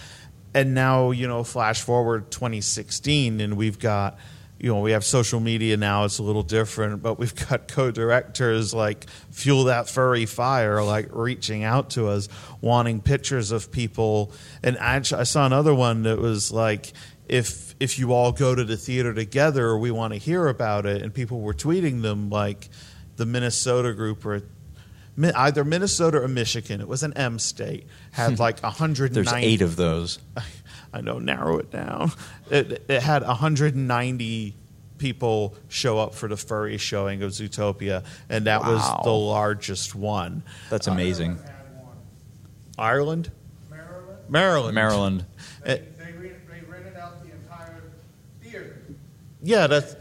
And 0.53 0.75
now, 0.75 1.09
you 1.11 1.27
know, 1.27 1.43
flash 1.43 1.81
forward 1.81 2.29
2016, 2.29 3.41
and 3.41 3.57
we've 3.57 3.79
got, 3.79 4.19
you 4.65 4.73
know, 4.73 4.79
we 4.79 4.93
have 4.93 5.05
social 5.05 5.39
media 5.39 5.77
now. 5.77 6.05
It's 6.05 6.17
a 6.17 6.23
little 6.23 6.41
different, 6.41 7.03
but 7.03 7.19
we've 7.19 7.35
got 7.49 7.67
co-directors 7.71 8.73
like 8.73 9.07
fuel 9.29 9.65
that 9.65 9.87
furry 9.87 10.25
fire, 10.25 10.83
like 10.83 11.07
reaching 11.11 11.63
out 11.63 11.91
to 11.91 12.07
us, 12.07 12.29
wanting 12.61 12.99
pictures 12.99 13.51
of 13.51 13.71
people. 13.71 14.31
And 14.63 14.75
actually, 14.79 15.21
I 15.21 15.25
saw 15.25 15.45
another 15.45 15.75
one 15.75 16.01
that 16.03 16.17
was 16.17 16.51
like, 16.51 16.93
if 17.29 17.75
if 17.79 17.99
you 17.99 18.11
all 18.11 18.31
go 18.31 18.55
to 18.55 18.63
the 18.63 18.75
theater 18.75 19.13
together, 19.13 19.77
we 19.77 19.91
want 19.91 20.13
to 20.13 20.19
hear 20.19 20.47
about 20.47 20.87
it. 20.87 21.03
And 21.03 21.13
people 21.13 21.41
were 21.41 21.53
tweeting 21.53 22.01
them 22.01 22.31
like 22.31 22.67
the 23.17 23.27
Minnesota 23.27 23.93
group 23.93 24.25
or 24.25 24.41
either 25.35 25.63
Minnesota 25.63 26.23
or 26.23 26.27
Michigan. 26.27 26.81
It 26.81 26.87
was 26.87 27.03
an 27.03 27.13
M 27.13 27.37
state 27.37 27.85
had 28.13 28.31
hmm. 28.31 28.41
like 28.41 28.63
a 28.63 28.71
hundred. 28.71 29.13
There's 29.13 29.31
eight 29.31 29.61
of 29.61 29.75
those. 29.75 30.17
I 30.95 31.01
know, 31.01 31.19
narrow 31.19 31.57
it 31.57 31.71
down. 31.71 32.11
It, 32.49 32.85
it 32.87 33.01
had 33.01 33.21
190 33.23 34.55
people 34.97 35.55
show 35.67 35.99
up 35.99 36.13
for 36.15 36.29
the 36.29 36.37
furry 36.37 36.77
showing 36.77 37.21
of 37.21 37.31
Zootopia, 37.31 38.05
and 38.29 38.45
that 38.45 38.61
Wow. 38.61 38.73
was 38.73 39.03
the 39.03 39.11
largest 39.11 39.93
one. 39.93 40.43
That's 40.69 40.87
amazing. 40.87 41.35
Maryland. 41.35 41.51
Ireland, 42.77 43.31
Maryland, 43.69 44.29
Maryland, 44.29 44.75
Maryland. 44.75 45.25
they, 45.65 45.83
they, 45.97 46.11
they 46.11 46.61
rented 46.69 46.95
out 46.95 47.23
the 47.25 47.31
entire 47.31 47.83
theater. 48.41 48.77
Yeah, 49.43 49.67
that's 49.67 49.95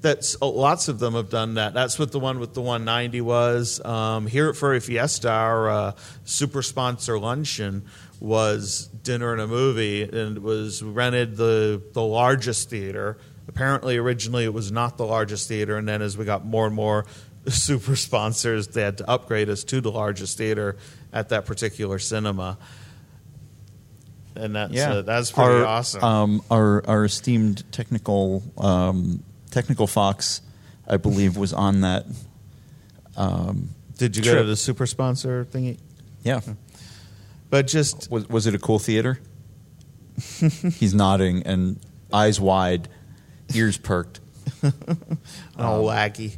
that's 0.00 0.36
oh, 0.40 0.48
lots 0.48 0.88
of 0.88 0.98
them 0.98 1.14
have 1.14 1.28
done 1.30 1.54
that. 1.54 1.74
That's 1.74 1.98
what 1.98 2.10
the 2.10 2.18
one 2.18 2.40
with 2.40 2.54
the 2.54 2.62
190 2.62 3.20
was. 3.20 3.84
Um, 3.84 4.26
here 4.26 4.48
at 4.48 4.56
Furry 4.56 4.80
Fiesta, 4.80 5.30
our 5.30 5.70
uh, 5.70 5.92
super 6.24 6.62
sponsor 6.62 7.18
luncheon 7.18 7.84
was 8.20 8.86
dinner 9.02 9.32
and 9.32 9.40
a 9.40 9.46
movie, 9.46 10.02
and 10.02 10.36
it 10.36 10.42
was 10.42 10.82
rented 10.82 11.36
the 11.36 11.82
the 11.92 12.02
largest 12.02 12.70
theater. 12.70 13.18
Apparently, 13.48 13.96
originally 13.96 14.44
it 14.44 14.54
was 14.54 14.70
not 14.70 14.98
the 14.98 15.06
largest 15.06 15.48
theater, 15.48 15.76
and 15.76 15.88
then 15.88 16.02
as 16.02 16.16
we 16.16 16.24
got 16.24 16.44
more 16.44 16.66
and 16.66 16.74
more 16.74 17.06
super 17.48 17.96
sponsors, 17.96 18.68
they 18.68 18.82
had 18.82 18.98
to 18.98 19.10
upgrade 19.10 19.48
us 19.48 19.64
to 19.64 19.80
the 19.80 19.90
largest 19.90 20.36
theater 20.38 20.76
at 21.12 21.30
that 21.30 21.46
particular 21.46 21.98
cinema. 21.98 22.58
And 24.36 24.54
that's 24.54 24.78
uh, 24.78 25.02
that's 25.02 25.32
pretty 25.32 25.50
our, 25.50 25.66
awesome. 25.66 26.04
Um, 26.04 26.42
our 26.50 26.86
our 26.86 27.04
esteemed 27.06 27.70
technical 27.72 28.42
um, 28.58 29.24
technical 29.50 29.86
Fox, 29.86 30.42
I 30.86 30.98
believe, 30.98 31.36
was 31.36 31.52
on 31.52 31.80
that. 31.80 32.06
Um, 33.16 33.70
Did 33.98 34.16
you 34.16 34.22
go 34.22 34.36
to 34.36 34.44
the 34.44 34.56
super 34.56 34.86
sponsor 34.86 35.44
thingy? 35.44 35.78
yeah, 36.22 36.40
But 37.50 37.66
just 37.66 38.10
was 38.10 38.28
was 38.28 38.46
it 38.46 38.54
a 38.54 38.58
cool 38.58 38.78
theater? 38.78 39.20
He's 40.18 40.94
nodding 40.94 41.42
and 41.44 41.78
eyes 42.12 42.40
wide, 42.40 42.88
ears 43.54 43.76
perked. 43.76 44.20
all 45.58 45.84
laggy. 45.84 46.36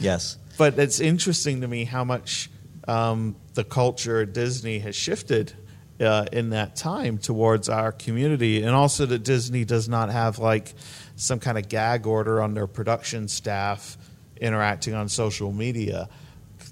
Yes. 0.00 0.36
But 0.58 0.78
it's 0.78 1.00
interesting 1.00 1.62
to 1.62 1.68
me 1.68 1.84
how 1.84 2.04
much 2.04 2.50
um, 2.86 3.36
the 3.54 3.64
culture 3.64 4.20
at 4.20 4.32
Disney 4.32 4.78
has 4.80 4.94
shifted 4.94 5.52
uh, 6.00 6.26
in 6.32 6.50
that 6.50 6.76
time 6.76 7.18
towards 7.18 7.68
our 7.68 7.92
community, 7.92 8.62
and 8.62 8.74
also 8.74 9.06
that 9.06 9.22
Disney 9.22 9.64
does 9.64 9.88
not 9.88 10.10
have 10.10 10.38
like 10.38 10.74
some 11.16 11.38
kind 11.38 11.58
of 11.58 11.68
gag 11.68 12.06
order 12.06 12.42
on 12.42 12.54
their 12.54 12.66
production 12.66 13.28
staff 13.28 13.96
interacting 14.40 14.94
on 14.94 15.08
social 15.08 15.52
media. 15.52 16.08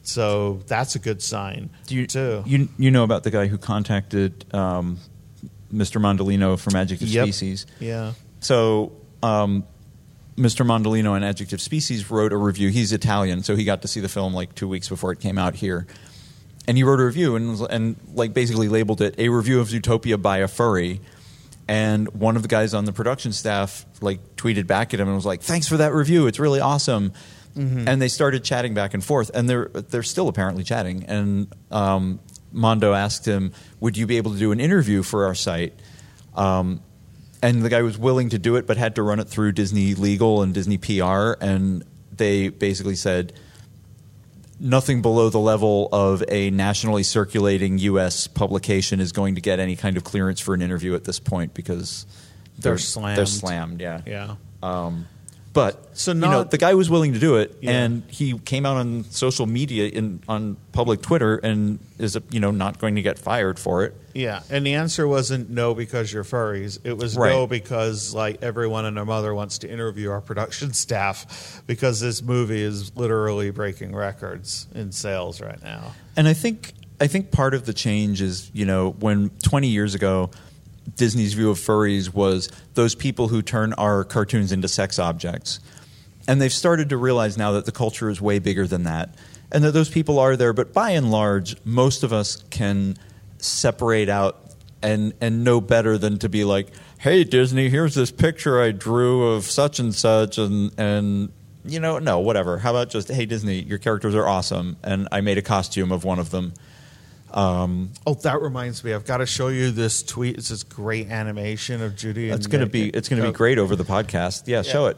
So 0.02 0.60
that's 0.66 0.94
a 0.94 0.98
good 0.98 1.20
sign 1.22 1.70
Do 1.86 1.94
you 1.94 2.06
too. 2.06 2.42
You 2.46 2.68
you 2.78 2.90
know 2.90 3.04
about 3.04 3.22
the 3.22 3.30
guy 3.30 3.46
who 3.46 3.58
contacted 3.58 4.44
um, 4.54 4.98
Mr. 5.72 6.00
Mondolino 6.00 6.58
from 6.58 6.74
Adjective 6.76 7.08
Yep. 7.08 7.24
Species? 7.26 7.66
yeah. 7.78 8.12
So, 8.40 8.92
um, 9.22 9.64
Mr. 10.36 10.64
Mondolino 10.64 11.14
and 11.14 11.22
Adjective 11.24 11.60
Species 11.60 12.10
wrote 12.10 12.32
a 12.32 12.36
review. 12.38 12.70
He's 12.70 12.92
Italian, 12.92 13.42
so 13.42 13.54
he 13.54 13.64
got 13.64 13.82
to 13.82 13.88
see 13.88 14.00
the 14.00 14.08
film 14.08 14.32
like 14.32 14.54
two 14.54 14.66
weeks 14.66 14.88
before 14.88 15.12
it 15.12 15.20
came 15.20 15.36
out 15.36 15.54
here. 15.54 15.86
And 16.66 16.78
he 16.78 16.82
wrote 16.82 17.00
a 17.00 17.04
review 17.04 17.36
and, 17.36 17.60
and 17.68 17.96
like 18.14 18.32
basically 18.32 18.68
labeled 18.68 19.02
it 19.02 19.14
a 19.18 19.28
review 19.28 19.60
of 19.60 19.68
Zootopia 19.68 20.20
by 20.20 20.38
a 20.38 20.48
furry. 20.48 21.02
And 21.68 22.08
one 22.14 22.36
of 22.36 22.42
the 22.42 22.48
guys 22.48 22.72
on 22.72 22.84
the 22.86 22.92
production 22.92 23.32
staff 23.32 23.84
like 24.00 24.36
tweeted 24.36 24.66
back 24.66 24.94
at 24.94 25.00
him 25.00 25.06
and 25.08 25.14
was 25.16 25.26
like, 25.26 25.42
"Thanks 25.42 25.68
for 25.68 25.76
that 25.76 25.92
review. 25.92 26.26
It's 26.26 26.38
really 26.40 26.60
awesome." 26.60 27.12
And 27.56 28.00
they 28.00 28.08
started 28.08 28.44
chatting 28.44 28.74
back 28.74 28.94
and 28.94 29.04
forth, 29.04 29.30
and 29.34 29.48
they're 29.48 29.66
they're 29.68 30.02
still 30.02 30.28
apparently 30.28 30.64
chatting. 30.64 31.04
And 31.04 31.52
um, 31.70 32.20
Mondo 32.52 32.94
asked 32.94 33.26
him, 33.26 33.52
"Would 33.80 33.96
you 33.96 34.06
be 34.06 34.16
able 34.16 34.32
to 34.32 34.38
do 34.38 34.52
an 34.52 34.60
interview 34.60 35.02
for 35.02 35.26
our 35.26 35.34
site?" 35.34 35.74
Um, 36.34 36.80
and 37.42 37.62
the 37.62 37.68
guy 37.68 37.82
was 37.82 37.98
willing 37.98 38.28
to 38.30 38.38
do 38.38 38.56
it, 38.56 38.66
but 38.66 38.76
had 38.76 38.94
to 38.96 39.02
run 39.02 39.18
it 39.20 39.28
through 39.28 39.52
Disney 39.52 39.94
Legal 39.94 40.42
and 40.42 40.54
Disney 40.54 40.78
PR, 40.78 41.32
and 41.40 41.84
they 42.16 42.48
basically 42.50 42.94
said 42.96 43.32
nothing 44.58 45.00
below 45.02 45.30
the 45.30 45.38
level 45.38 45.88
of 45.90 46.22
a 46.28 46.50
nationally 46.50 47.02
circulating 47.02 47.78
U.S. 47.78 48.26
publication 48.26 49.00
is 49.00 49.10
going 49.12 49.34
to 49.36 49.40
get 49.40 49.58
any 49.58 49.74
kind 49.74 49.96
of 49.96 50.04
clearance 50.04 50.38
for 50.38 50.54
an 50.54 50.60
interview 50.62 50.94
at 50.94 51.04
this 51.04 51.18
point 51.18 51.54
because 51.54 52.04
They're 52.58 52.72
They're 52.72 52.78
slammed. 52.78 53.28
slammed. 53.28 53.80
Yeah. 53.80 54.02
Yeah. 54.06 54.34
Um, 54.62 55.06
but 55.52 55.88
So 55.98 56.12
you 56.12 56.18
know, 56.20 56.30
not- 56.30 56.50
the 56.52 56.58
guy 56.58 56.74
was 56.74 56.88
willing 56.88 57.12
to 57.12 57.18
do 57.18 57.36
it, 57.36 57.56
Yeah. 57.60 57.72
and 57.72 58.02
he 58.08 58.38
came 58.38 58.64
out 58.64 58.76
on 58.76 59.04
social 59.10 59.46
media 59.46 59.88
in 59.88 60.20
on 60.28 60.56
public 60.72 61.02
Twitter, 61.02 61.36
and 61.36 61.78
is 61.98 62.16
you 62.30 62.40
know 62.40 62.50
not 62.50 62.78
going 62.78 62.94
to 62.96 63.02
get 63.02 63.18
fired 63.18 63.58
for 63.58 63.84
it. 63.84 63.94
Yeah, 64.14 64.40
and 64.50 64.66
the 64.66 64.74
answer 64.74 65.06
wasn't 65.06 65.50
no 65.50 65.74
because 65.74 66.12
you're 66.12 66.24
furries. 66.24 66.78
It 66.84 66.96
was 66.96 67.16
no 67.16 67.46
because 67.46 68.14
like 68.14 68.42
everyone 68.42 68.84
and 68.84 68.96
their 68.96 69.04
mother 69.04 69.34
wants 69.34 69.58
to 69.58 69.70
interview 69.70 70.10
our 70.10 70.20
production 70.20 70.72
staff 70.84 71.62
because 71.66 72.00
this 72.00 72.22
movie 72.22 72.62
is 72.62 72.92
literally 72.96 73.50
breaking 73.50 73.94
records 73.94 74.66
in 74.74 74.92
sales 74.92 75.40
right 75.40 75.62
now. 75.62 75.94
And 76.16 76.26
I 76.28 76.32
think 76.32 76.74
I 77.00 77.06
think 77.06 77.30
part 77.30 77.54
of 77.54 77.66
the 77.66 77.72
change 77.72 78.20
is 78.22 78.50
you 78.52 78.66
know 78.66 78.90
when 79.00 79.30
20 79.42 79.68
years 79.68 79.94
ago 79.94 80.30
Disney's 80.96 81.34
view 81.34 81.50
of 81.50 81.58
furries 81.58 82.12
was 82.12 82.50
those 82.74 82.94
people 82.94 83.28
who 83.28 83.42
turn 83.42 83.72
our 83.74 84.04
cartoons 84.04 84.52
into 84.52 84.68
sex 84.68 84.98
objects, 84.98 85.60
and 86.26 86.40
they've 86.40 86.52
started 86.52 86.88
to 86.90 86.96
realize 86.96 87.36
now 87.36 87.52
that 87.52 87.66
the 87.66 87.72
culture 87.72 88.08
is 88.08 88.20
way 88.20 88.38
bigger 88.38 88.66
than 88.66 88.84
that, 88.84 89.14
and 89.52 89.64
that 89.64 89.72
those 89.72 89.88
people 89.88 90.18
are 90.18 90.36
there. 90.36 90.52
But 90.52 90.72
by 90.72 90.90
and 90.90 91.10
large, 91.10 91.56
most 91.64 92.02
of 92.02 92.12
us 92.12 92.42
can 92.50 92.96
separate 93.38 94.08
out 94.08 94.54
and 94.82 95.12
and 95.20 95.44
know 95.44 95.60
better 95.60 95.98
than 95.98 96.18
to 96.18 96.28
be 96.28 96.44
like, 96.44 96.68
"Hey 96.98 97.24
Disney, 97.24 97.68
here's 97.68 97.94
this 97.94 98.10
picture 98.10 98.60
I 98.60 98.72
drew 98.72 99.28
of 99.28 99.44
such 99.44 99.78
and 99.78 99.94
such," 99.94 100.38
and 100.38 100.72
and 100.78 101.30
you 101.64 101.78
know, 101.78 101.98
no, 101.98 102.20
whatever. 102.20 102.58
How 102.58 102.70
about 102.70 102.88
just, 102.90 103.08
"Hey 103.08 103.26
Disney, 103.26 103.60
your 103.60 103.78
characters 103.78 104.14
are 104.14 104.26
awesome," 104.26 104.76
and 104.82 105.08
I 105.12 105.20
made 105.20 105.36
a 105.38 105.42
costume 105.42 105.92
of 105.92 106.04
one 106.04 106.18
of 106.18 106.30
them. 106.30 106.54
Um, 107.32 107.90
Oh, 108.06 108.14
that 108.14 108.40
reminds 108.42 108.82
me. 108.82 108.92
I've 108.92 109.04
got 109.04 109.18
to 109.18 109.26
show 109.26 109.48
you 109.48 109.70
this 109.70 110.02
tweet. 110.02 110.36
It's 110.38 110.48
this 110.48 110.62
great 110.62 111.08
animation 111.08 111.82
of 111.82 111.96
Judy. 111.96 112.30
It's 112.30 112.46
going 112.46 112.64
to 112.64 112.70
be 112.70 112.88
it's 112.88 113.08
going 113.08 113.22
to 113.22 113.28
be 113.28 113.34
great 113.34 113.58
over 113.58 113.76
the 113.76 113.84
podcast. 113.84 114.44
Yeah, 114.46 114.62
show 114.62 114.86
it. 114.86 114.96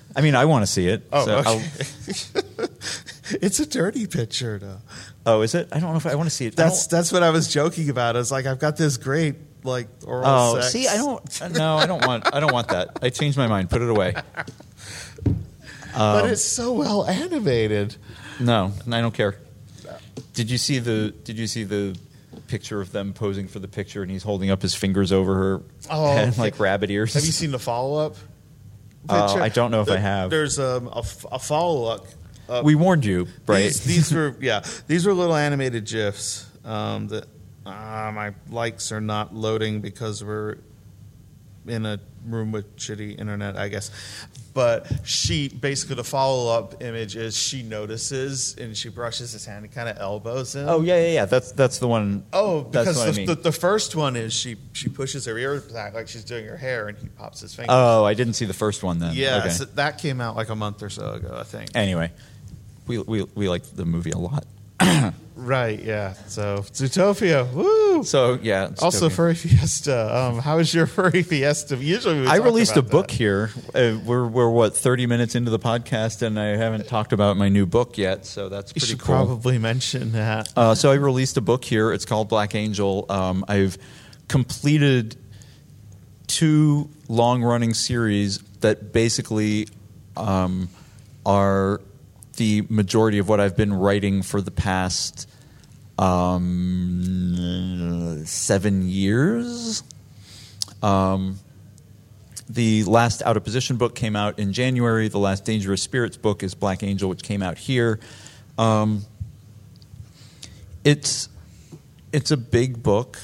I 0.16 0.20
mean, 0.20 0.34
I 0.34 0.44
want 0.44 0.62
to 0.62 0.66
see 0.66 0.88
it. 0.88 1.06
Oh, 1.12 1.24
so 1.24 1.38
okay. 1.38 2.68
It's 3.40 3.58
a 3.58 3.66
dirty 3.66 4.06
picture, 4.06 4.58
though. 4.58 4.80
oh, 5.24 5.40
is 5.40 5.54
it? 5.54 5.68
I 5.72 5.80
don't 5.80 5.92
know 5.92 5.96
if 5.96 6.06
I 6.06 6.14
want 6.14 6.28
to 6.28 6.34
see 6.34 6.46
it. 6.46 6.56
That's 6.56 6.86
that's 6.88 7.10
what 7.10 7.22
I 7.22 7.30
was 7.30 7.50
joking 7.50 7.88
about. 7.88 8.16
It's 8.16 8.30
like 8.30 8.44
I've 8.44 8.58
got 8.58 8.76
this 8.76 8.98
great 8.98 9.36
like 9.62 9.88
oral 10.06 10.24
oh, 10.26 10.60
sex. 10.60 10.72
see, 10.72 10.86
I 10.86 10.96
don't. 10.96 11.54
No, 11.54 11.76
I 11.76 11.86
don't 11.86 12.06
want. 12.06 12.34
I 12.34 12.40
don't 12.40 12.52
want 12.52 12.68
that. 12.68 12.98
I 13.02 13.08
changed 13.08 13.38
my 13.38 13.46
mind. 13.46 13.70
Put 13.70 13.80
it 13.80 13.88
away. 13.88 14.14
but 15.94 16.30
it's 16.30 16.44
so 16.44 16.74
well 16.74 17.06
animated. 17.06 17.96
No, 18.40 18.72
and 18.84 18.94
I 18.94 19.00
don't 19.00 19.14
care. 19.14 19.36
Did 20.32 20.50
you 20.50 20.58
see 20.58 20.78
the 20.78 21.10
Did 21.24 21.38
you 21.38 21.46
see 21.46 21.64
the 21.64 21.96
picture 22.48 22.80
of 22.80 22.92
them 22.92 23.12
posing 23.12 23.46
for 23.46 23.58
the 23.60 23.68
picture, 23.68 24.02
and 24.02 24.10
he's 24.10 24.22
holding 24.24 24.50
up 24.50 24.60
his 24.62 24.74
fingers 24.74 25.12
over 25.12 25.34
her 25.34 25.62
Oh, 25.90 26.12
head 26.12 26.36
like 26.38 26.58
rabbit 26.58 26.90
ears? 26.90 27.14
Have 27.14 27.24
you 27.24 27.32
seen 27.32 27.50
the 27.52 27.58
follow 27.58 28.04
up? 28.04 28.16
Oh, 29.08 29.38
I 29.38 29.48
don't 29.50 29.70
know 29.70 29.82
if 29.82 29.90
I 29.90 29.98
have. 29.98 30.30
There's 30.30 30.58
um, 30.58 30.88
a, 30.88 31.04
a 31.32 31.38
follow 31.38 31.84
up. 31.90 32.06
Uh, 32.48 32.62
We 32.64 32.74
warned 32.74 33.04
you, 33.04 33.28
right? 33.46 33.64
These, 33.64 33.84
these 33.84 34.12
were 34.14 34.34
yeah. 34.40 34.64
These 34.86 35.06
were 35.06 35.12
little 35.14 35.36
animated 35.36 35.84
gifs 35.86 36.46
um, 36.64 37.08
that 37.08 37.24
uh, 37.66 38.10
my 38.14 38.34
likes 38.50 38.92
are 38.92 39.00
not 39.00 39.34
loading 39.34 39.80
because 39.80 40.24
we're 40.24 40.56
in 41.66 41.86
a 41.86 41.98
room 42.26 42.52
with 42.52 42.76
shitty 42.76 43.18
internet, 43.18 43.56
I 43.56 43.68
guess. 43.68 43.90
But 44.54 44.86
she 45.04 45.48
basically 45.48 45.96
the 45.96 46.04
follow 46.04 46.56
up 46.56 46.80
image 46.82 47.16
is 47.16 47.36
she 47.36 47.62
notices 47.62 48.54
and 48.56 48.76
she 48.76 48.88
brushes 48.88 49.32
his 49.32 49.44
hand 49.44 49.64
and 49.64 49.74
kind 49.74 49.88
of 49.88 49.98
elbows 49.98 50.54
him. 50.54 50.68
oh 50.68 50.82
yeah, 50.82 51.00
yeah, 51.00 51.12
yeah. 51.12 51.24
That's 51.24 51.50
that's 51.52 51.78
the 51.78 51.88
one. 51.88 52.24
Oh, 52.32 52.62
that's 52.70 52.84
because 52.88 52.96
what 52.98 53.08
I 53.08 53.10
the, 53.10 53.16
mean. 53.16 53.26
the, 53.26 53.34
the 53.34 53.52
first 53.52 53.96
one 53.96 54.14
is 54.14 54.32
she 54.32 54.56
she 54.72 54.88
pushes 54.88 55.24
her 55.26 55.36
ear 55.36 55.60
back 55.60 55.94
like 55.94 56.06
she's 56.06 56.22
doing 56.24 56.46
her 56.46 56.56
hair 56.56 56.86
and 56.88 56.96
he 56.98 57.08
pops 57.08 57.40
his 57.40 57.52
finger. 57.54 57.72
oh, 57.72 58.04
I 58.04 58.14
didn't 58.14 58.34
see 58.34 58.44
the 58.44 58.54
first 58.54 58.84
one 58.84 59.00
then. 59.00 59.12
yeah, 59.14 59.38
Okay. 59.38 59.48
so 59.50 59.64
that 59.64 59.98
came 59.98 60.20
out 60.20 60.36
like 60.36 60.50
a 60.50 60.56
month 60.56 60.82
or 60.82 60.90
so 60.90 61.12
ago, 61.14 61.36
I 61.36 61.42
think. 61.42 61.70
Anyway, 61.74 62.12
we 62.86 62.98
we 62.98 63.24
we 63.34 63.48
liked 63.48 63.76
the 63.76 63.84
movie 63.84 64.12
a 64.12 64.18
lot. 64.18 64.44
Right, 65.36 65.82
yeah. 65.82 66.12
So 66.28 66.58
Zootopia, 66.58 67.52
woo! 67.52 68.04
So 68.04 68.38
yeah. 68.40 68.70
Also. 68.80 69.08
Furry 69.08 69.34
Fiesta. 69.34 70.16
Um, 70.16 70.38
how 70.38 70.58
is 70.58 70.72
your 70.72 70.86
Furry 70.96 71.22
Fiesta? 71.22 71.76
Usually, 71.76 72.20
we 72.20 72.26
I 72.28 72.36
released 72.36 72.76
a 72.76 72.82
book 72.82 73.08
that. 73.08 73.16
here. 73.16 73.50
Uh, 73.74 73.98
we're 74.04 74.26
we're 74.28 74.48
what 74.50 74.76
thirty 74.76 75.06
minutes 75.06 75.34
into 75.34 75.50
the 75.50 75.58
podcast, 75.58 76.22
and 76.22 76.38
I 76.38 76.56
haven't 76.56 76.86
talked 76.86 77.12
about 77.12 77.36
my 77.36 77.48
new 77.48 77.66
book 77.66 77.98
yet. 77.98 78.26
So 78.26 78.48
that's 78.48 78.72
You 78.76 78.80
should 78.80 79.00
cool. 79.00 79.14
probably 79.16 79.58
mention 79.58 80.12
that. 80.12 80.52
Uh, 80.56 80.76
so 80.76 80.92
I 80.92 80.94
released 80.94 81.36
a 81.36 81.40
book 81.40 81.64
here. 81.64 81.92
It's 81.92 82.04
called 82.04 82.28
Black 82.28 82.54
Angel. 82.54 83.04
Um, 83.08 83.44
I've 83.48 83.76
completed 84.28 85.16
two 86.28 86.88
long-running 87.08 87.74
series 87.74 88.38
that 88.60 88.92
basically 88.92 89.68
um, 90.16 90.68
are 91.26 91.80
the 92.34 92.66
majority 92.68 93.18
of 93.18 93.28
what 93.28 93.40
I've 93.40 93.56
been 93.56 93.72
writing 93.72 94.22
for 94.22 94.40
the 94.40 94.50
past 94.50 95.28
um, 95.98 97.44
seven 98.26 98.88
years. 98.88 99.82
Um, 100.82 101.38
the 102.48 102.84
last 102.84 103.22
Out 103.22 103.36
of 103.36 103.44
Position 103.44 103.76
book 103.76 103.94
came 103.94 104.16
out 104.16 104.38
in 104.38 104.52
January. 104.52 105.08
The 105.08 105.18
last 105.18 105.44
Dangerous 105.44 105.82
Spirits 105.82 106.16
book 106.16 106.42
is 106.42 106.54
Black 106.54 106.82
Angel, 106.82 107.08
which 107.08 107.22
came 107.22 107.42
out 107.42 107.56
here. 107.58 108.00
Um, 108.58 109.04
it's 110.84 111.28
it's 112.12 112.30
a 112.30 112.36
big 112.36 112.82
book 112.82 113.18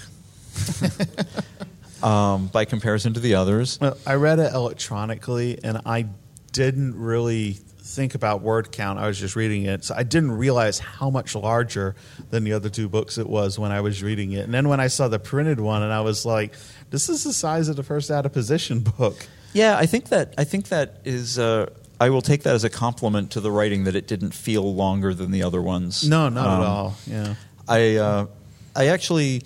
um, 2.02 2.48
by 2.48 2.64
comparison 2.64 3.14
to 3.14 3.20
the 3.20 3.34
others. 3.34 3.78
Well, 3.80 3.96
I 4.06 4.14
read 4.14 4.38
it 4.38 4.52
electronically, 4.52 5.58
and 5.62 5.82
I 5.84 6.06
didn't 6.52 6.98
really 6.98 7.58
think 7.90 8.14
about 8.14 8.42
word 8.42 8.72
count. 8.72 8.98
I 8.98 9.06
was 9.06 9.18
just 9.18 9.36
reading 9.36 9.64
it, 9.64 9.84
so 9.84 9.94
I 9.96 10.02
didn't 10.02 10.32
realize 10.32 10.78
how 10.78 11.10
much 11.10 11.34
larger 11.34 11.94
than 12.30 12.44
the 12.44 12.52
other 12.52 12.68
two 12.70 12.88
books 12.88 13.18
it 13.18 13.28
was 13.28 13.58
when 13.58 13.72
I 13.72 13.80
was 13.80 14.02
reading 14.02 14.32
it. 14.32 14.44
And 14.44 14.54
then 14.54 14.68
when 14.68 14.80
I 14.80 14.86
saw 14.88 15.08
the 15.08 15.18
printed 15.18 15.60
one, 15.60 15.82
and 15.82 15.92
I 15.92 16.00
was 16.00 16.24
like, 16.24 16.54
"This 16.90 17.08
is 17.08 17.24
the 17.24 17.32
size 17.32 17.68
of 17.68 17.76
the 17.76 17.82
first 17.82 18.10
out 18.10 18.24
of 18.26 18.32
position 18.32 18.80
book." 18.98 19.26
Yeah, 19.52 19.76
I 19.76 19.86
think 19.86 20.08
that 20.10 20.34
I 20.38 20.44
think 20.44 20.68
that 20.68 21.00
is. 21.04 21.38
Uh, 21.38 21.66
I 22.02 22.08
will 22.08 22.22
take 22.22 22.44
that 22.44 22.54
as 22.54 22.64
a 22.64 22.70
compliment 22.70 23.32
to 23.32 23.40
the 23.40 23.50
writing 23.50 23.84
that 23.84 23.94
it 23.94 24.06
didn't 24.06 24.32
feel 24.32 24.74
longer 24.74 25.12
than 25.12 25.32
the 25.32 25.42
other 25.42 25.60
ones. 25.60 26.08
No, 26.08 26.30
not 26.30 26.46
Um, 26.46 26.60
at 26.62 26.66
all. 26.66 26.96
Yeah. 27.06 27.34
I 27.68 27.96
uh, 27.96 28.26
I 28.74 28.86
actually 28.86 29.42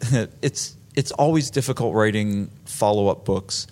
it's 0.42 0.74
it's 0.96 1.12
always 1.12 1.50
difficult 1.50 1.94
writing 1.94 2.50
follow 2.64 3.08
up 3.08 3.24
books 3.24 3.66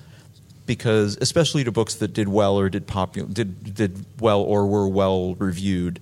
because 0.66 1.16
especially 1.20 1.64
to 1.64 1.72
books 1.72 1.96
that 1.96 2.08
did 2.08 2.28
well 2.28 2.58
or 2.58 2.68
did 2.68 2.86
popular 2.86 3.28
did 3.28 3.74
did 3.74 4.04
well 4.20 4.40
or 4.42 4.66
were 4.66 4.88
well 4.88 5.34
reviewed, 5.36 6.00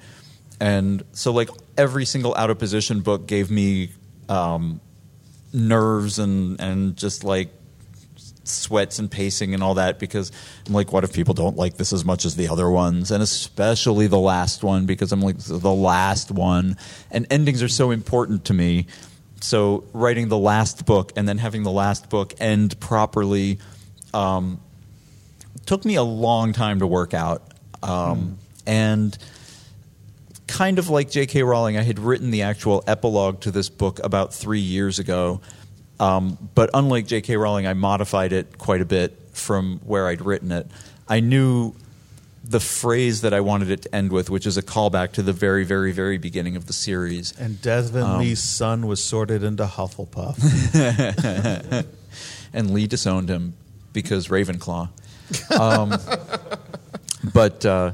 and 0.61 1.03
so 1.13 1.33
like 1.33 1.51
every 1.77 2.05
single 2.05 2.35
out 2.35 2.51
of 2.51 2.59
position 2.59 3.01
book 3.01 3.27
gave 3.27 3.51
me 3.51 3.91
um, 4.29 4.81
nerves 5.53 6.19
and 6.19 6.61
and 6.61 6.97
just 6.97 7.25
like 7.25 7.51
sweats 8.45 8.99
and 8.99 9.11
pacing 9.11 9.55
and 9.55 9.63
all 9.63 9.75
that 9.75 9.99
because 9.99 10.31
I'm 10.67 10.75
like, 10.75 10.93
what 10.93 11.05
if 11.05 11.13
people 11.13 11.35
don't 11.35 11.57
like 11.57 11.77
this 11.77 11.93
as 11.93 12.05
much 12.05 12.25
as 12.25 12.37
the 12.37 12.49
other 12.49 12.71
ones? 12.71 13.11
And 13.11 13.23
especially 13.23 14.07
the 14.07 14.19
last 14.19 14.63
one 14.63 14.87
because 14.87 15.13
I'm 15.13 15.21
like, 15.21 15.39
the 15.39 15.73
last 15.73 16.31
one. 16.31 16.77
And 17.11 17.27
endings 17.31 17.63
are 17.63 17.69
so 17.69 17.91
important 17.91 18.45
to 18.47 18.55
me. 18.55 18.87
So 19.41 19.85
writing 19.93 20.29
the 20.29 20.39
last 20.39 20.87
book 20.87 21.13
and 21.17 21.29
then 21.29 21.39
having 21.39 21.63
the 21.63 21.71
last 21.71 22.09
book 22.09 22.35
end 22.39 22.79
properly 22.81 23.59
um, 24.15 24.61
took 25.67 25.85
me 25.85 25.97
a 25.97 26.03
long 26.03 26.53
time 26.53 26.79
to 26.79 26.87
work 26.87 27.13
out. 27.15 27.43
Um, 27.83 28.39
And 28.67 29.17
kind 30.47 30.79
of 30.79 30.89
like 30.89 31.11
J.K. 31.11 31.43
Rowling, 31.43 31.77
I 31.77 31.83
had 31.83 31.99
written 31.99 32.31
the 32.31 32.43
actual 32.43 32.83
epilogue 32.87 33.41
to 33.43 33.51
this 33.51 33.69
book 33.69 33.99
about 34.03 34.33
three 34.33 34.61
years 34.61 34.99
ago. 34.99 35.41
Um, 36.01 36.39
but 36.55 36.71
unlike 36.73 37.07
J.K. 37.07 37.37
Rowling, 37.37 37.67
I 37.67 37.75
modified 37.75 38.33
it 38.33 38.57
quite 38.59 38.81
a 38.81 38.85
bit 38.85 39.19
from 39.33 39.81
where 39.85 40.07
I'd 40.07 40.23
written 40.23 40.51
it. 40.53 40.67
I 41.09 41.21
knew 41.21 41.75
the 42.43 42.61
phrase 42.61 43.23
that 43.23 43.33
I 43.35 43.41
wanted 43.41 43.71
it 43.71 43.83
to 43.83 43.95
end 43.95 44.13
with, 44.13 44.29
which 44.31 44.47
is 44.47 44.57
a 44.57 44.63
callback 44.63 45.13
to 45.13 45.23
the 45.23 45.33
very, 45.33 45.65
very, 45.65 45.93
very 45.93 46.19
beginning 46.19 46.57
of 46.57 46.67
the 46.67 46.73
series. 46.73 47.33
And 47.39 47.61
Desmond 47.61 48.07
Um, 48.07 48.21
Lee's 48.21 48.43
son 48.43 48.87
was 48.87 49.03
sorted 49.03 49.43
into 49.43 49.65
Hufflepuff. 49.67 50.37
and 52.53 52.73
Lee 52.73 52.87
disowned 52.87 53.29
him 53.29 53.55
because 53.95 54.29
Ravenclaw. 54.29 54.91
Um, 55.59 55.95
but 57.33 57.65
uh, 57.65 57.93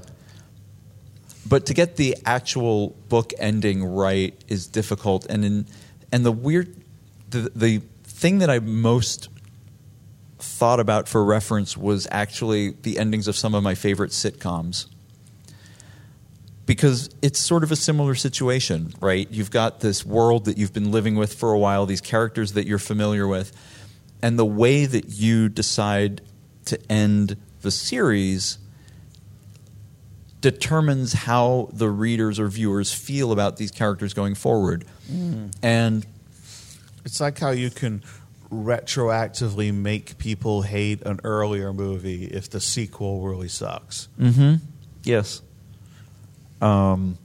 but 1.47 1.67
to 1.67 1.75
get 1.75 1.97
the 1.97 2.17
actual 2.27 2.97
book 3.09 3.33
ending 3.39 3.85
right 3.85 4.35
is 4.49 4.67
difficult, 4.67 5.27
and 5.27 5.45
in 5.45 5.67
and 6.11 6.27
the 6.27 6.33
weird 6.33 6.75
the 7.29 7.53
the 7.55 7.83
thing 8.03 8.39
that 8.39 8.51
I 8.51 8.59
most 8.59 9.29
thought 10.39 10.81
about 10.81 11.09
for 11.09 11.25
reference 11.25 11.77
was 11.77 12.09
actually 12.11 12.71
the 12.83 12.99
endings 12.99 13.29
of 13.29 13.37
some 13.37 13.55
of 13.55 13.63
my 13.63 13.75
favorite 13.75 14.11
sitcoms 14.11 14.87
because 16.71 17.11
it's 17.21 17.41
sort 17.41 17.65
of 17.65 17.73
a 17.73 17.77
similar 17.77 18.15
situation, 18.15 18.95
right? 19.01 19.27
You've 19.29 19.51
got 19.51 19.81
this 19.81 20.07
world 20.07 20.45
that 20.45 20.57
you've 20.57 20.73
been 20.73 20.93
living 20.93 21.17
with 21.17 21.35
for 21.35 21.53
a 21.53 21.59
while, 21.59 21.85
these 21.85 22.01
characters 22.01 22.53
that 22.53 22.65
you're 22.65 22.79
familiar 22.79 23.27
with, 23.27 23.51
and 24.23 24.39
the 24.39 24.45
way 24.45 24.87
that 24.87 25.09
you 25.11 25.49
decide 25.49 26.21
to 26.67 26.79
end 26.91 27.37
the 27.63 27.71
series 27.71 28.59
determines 30.41 31.13
how 31.13 31.69
the 31.73 31.89
readers 31.89 32.39
or 32.39 32.49
viewers 32.49 32.93
feel 32.93 33.33
about 33.33 33.57
these 33.57 33.71
characters 33.71 34.15
going 34.15 34.35
forward. 34.35 34.85
And 35.63 36.07
It's 37.05 37.21
like 37.21 37.39
how 37.39 37.51
you 37.51 37.71
can 37.71 38.03
retroactively 38.51 39.73
make 39.73 40.19
people 40.19 40.63
hate 40.63 41.03
an 41.03 41.21
earlier 41.25 41.73
movie 41.73 42.25
if 42.25 42.51
the 42.51 42.61
sequel 42.61 43.23
really 43.23 43.49
sucks. 43.49 44.09
Mm-hmm. 44.19 44.57
Yes. 45.05 45.43
Um, 46.61 47.17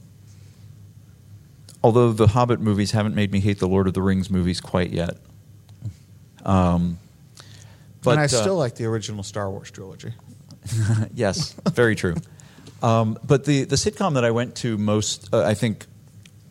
although 1.83 2.11
the 2.11 2.27
Hobbit 2.27 2.59
movies 2.59 2.91
haven't 2.91 3.15
made 3.15 3.31
me 3.31 3.39
hate 3.39 3.59
the 3.59 3.67
Lord 3.67 3.87
of 3.87 3.93
the 3.93 4.01
Rings 4.01 4.29
movies 4.29 4.61
quite 4.61 4.91
yet. 4.91 5.17
Um, 6.45 6.99
but 8.03 8.11
and 8.11 8.19
I 8.21 8.25
uh, 8.25 8.27
still 8.27 8.55
like 8.55 8.75
the 8.75 8.85
original 8.85 9.23
Star 9.23 9.49
Wars 9.49 9.71
trilogy. 9.71 10.13
yes, 11.13 11.53
very 11.71 11.95
true. 11.95 12.15
Um, 12.81 13.17
but 13.25 13.45
the 13.45 13.63
the 13.63 13.75
sitcom 13.75 14.13
that 14.13 14.23
I 14.23 14.31
went 14.31 14.55
to 14.57 14.77
most, 14.77 15.33
uh, 15.33 15.43
I 15.43 15.55
think, 15.55 15.85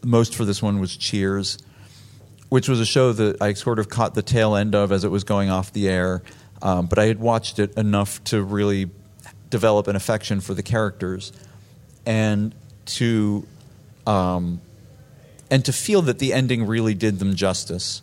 most 0.03 0.34
for 0.34 0.45
this 0.45 0.61
one 0.62 0.80
was 0.80 0.97
Cheers, 0.97 1.59
which 2.49 2.68
was 2.68 2.80
a 2.80 2.86
show 2.86 3.12
that 3.12 3.40
I 3.40 3.53
sort 3.55 3.78
of 3.78 3.88
caught 3.88 4.14
the 4.14 4.22
tail 4.22 4.57
end 4.57 4.74
of 4.74 4.92
as 4.92 5.05
it 5.05 5.11
was 5.11 5.24
going 5.24 5.51
off 5.51 5.72
the 5.72 5.88
air. 5.88 6.22
Um, 6.61 6.86
but 6.86 6.99
I 6.99 7.07
had 7.07 7.20
watched 7.20 7.59
it 7.59 7.76
enough 7.76 8.22
to 8.24 8.42
really 8.42 8.90
develop 9.51 9.86
an 9.86 9.97
affection 9.97 10.40
for 10.40 10.55
the 10.55 10.62
characters 10.62 11.32
and 12.07 12.55
to 12.86 13.47
um, 14.07 14.61
and 15.51 15.64
to 15.64 15.72
feel 15.72 16.03
that 16.03 16.18
the 16.18 16.32
ending 16.32 16.66
really 16.66 16.95
did 16.95 17.18
them 17.18 17.34
justice, 17.34 18.03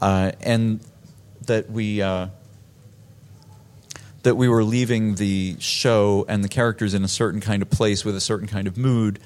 uh, 0.00 0.32
and 0.40 0.80
that 1.46 1.70
we 1.70 2.02
uh, 2.02 2.28
that 4.22 4.34
we 4.34 4.48
were 4.48 4.64
leaving 4.64 5.14
the 5.14 5.56
show 5.60 6.24
and 6.28 6.42
the 6.42 6.48
characters 6.48 6.94
in 6.94 7.04
a 7.04 7.08
certain 7.08 7.40
kind 7.40 7.62
of 7.62 7.70
place 7.70 8.04
with 8.04 8.16
a 8.16 8.20
certain 8.20 8.48
kind 8.48 8.66
of 8.66 8.76
mood, 8.76 9.20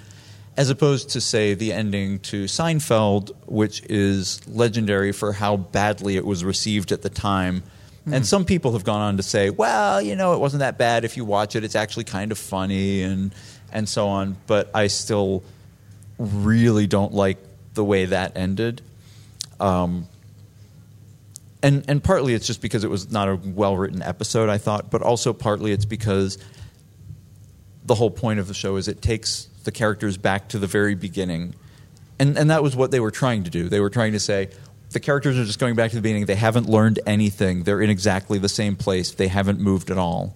as 0.56 0.70
opposed 0.70 1.10
to 1.10 1.20
say 1.20 1.54
the 1.54 1.72
ending 1.72 2.18
to 2.18 2.44
Seinfeld, 2.44 3.34
which 3.46 3.82
is 3.88 4.46
legendary 4.46 5.12
for 5.12 5.32
how 5.32 5.56
badly 5.56 6.16
it 6.16 6.24
was 6.26 6.44
received 6.44 6.92
at 6.92 7.02
the 7.02 7.08
time. 7.08 7.62
And 8.12 8.26
some 8.26 8.44
people 8.44 8.72
have 8.72 8.82
gone 8.82 9.00
on 9.00 9.18
to 9.18 9.22
say, 9.22 9.50
well, 9.50 10.02
you 10.02 10.16
know, 10.16 10.34
it 10.34 10.38
wasn't 10.38 10.60
that 10.60 10.78
bad 10.78 11.04
if 11.04 11.16
you 11.16 11.24
watch 11.24 11.54
it. 11.54 11.62
It's 11.62 11.76
actually 11.76 12.04
kind 12.04 12.32
of 12.32 12.38
funny 12.38 13.02
and 13.02 13.32
and 13.72 13.88
so 13.88 14.08
on. 14.08 14.36
But 14.48 14.68
I 14.74 14.88
still 14.88 15.44
really 16.18 16.86
don't 16.86 17.14
like 17.14 17.38
the 17.74 17.84
way 17.84 18.06
that 18.06 18.36
ended. 18.36 18.82
Um, 19.60 20.08
and 21.62 21.84
and 21.88 22.02
partly 22.02 22.34
it's 22.34 22.46
just 22.46 22.60
because 22.62 22.84
it 22.84 22.90
was 22.90 23.10
not 23.10 23.28
a 23.28 23.36
well 23.36 23.76
written 23.76 24.02
episode, 24.02 24.48
I 24.48 24.58
thought, 24.58 24.90
but 24.90 25.02
also 25.02 25.32
partly 25.32 25.72
it's 25.72 25.84
because 25.84 26.38
the 27.84 27.94
whole 27.94 28.10
point 28.10 28.40
of 28.40 28.48
the 28.48 28.54
show 28.54 28.76
is 28.76 28.88
it 28.88 29.02
takes 29.02 29.48
the 29.64 29.72
characters 29.72 30.16
back 30.16 30.48
to 30.50 30.58
the 30.58 30.66
very 30.66 30.94
beginning. 30.94 31.54
And 32.18 32.38
and 32.38 32.50
that 32.50 32.62
was 32.62 32.76
what 32.76 32.90
they 32.90 33.00
were 33.00 33.10
trying 33.10 33.44
to 33.44 33.50
do. 33.50 33.68
They 33.68 33.80
were 33.80 33.90
trying 33.90 34.12
to 34.12 34.20
say 34.20 34.50
the 34.90 35.00
characters 35.00 35.38
are 35.38 35.44
just 35.44 35.58
going 35.58 35.76
back 35.76 35.90
to 35.90 35.96
the 35.96 36.02
beginning. 36.02 36.26
They 36.26 36.34
haven't 36.34 36.68
learned 36.68 37.00
anything. 37.06 37.62
They're 37.62 37.80
in 37.80 37.90
exactly 37.90 38.38
the 38.38 38.48
same 38.48 38.76
place. 38.76 39.12
They 39.12 39.28
haven't 39.28 39.60
moved 39.60 39.90
at 39.90 39.98
all. 39.98 40.34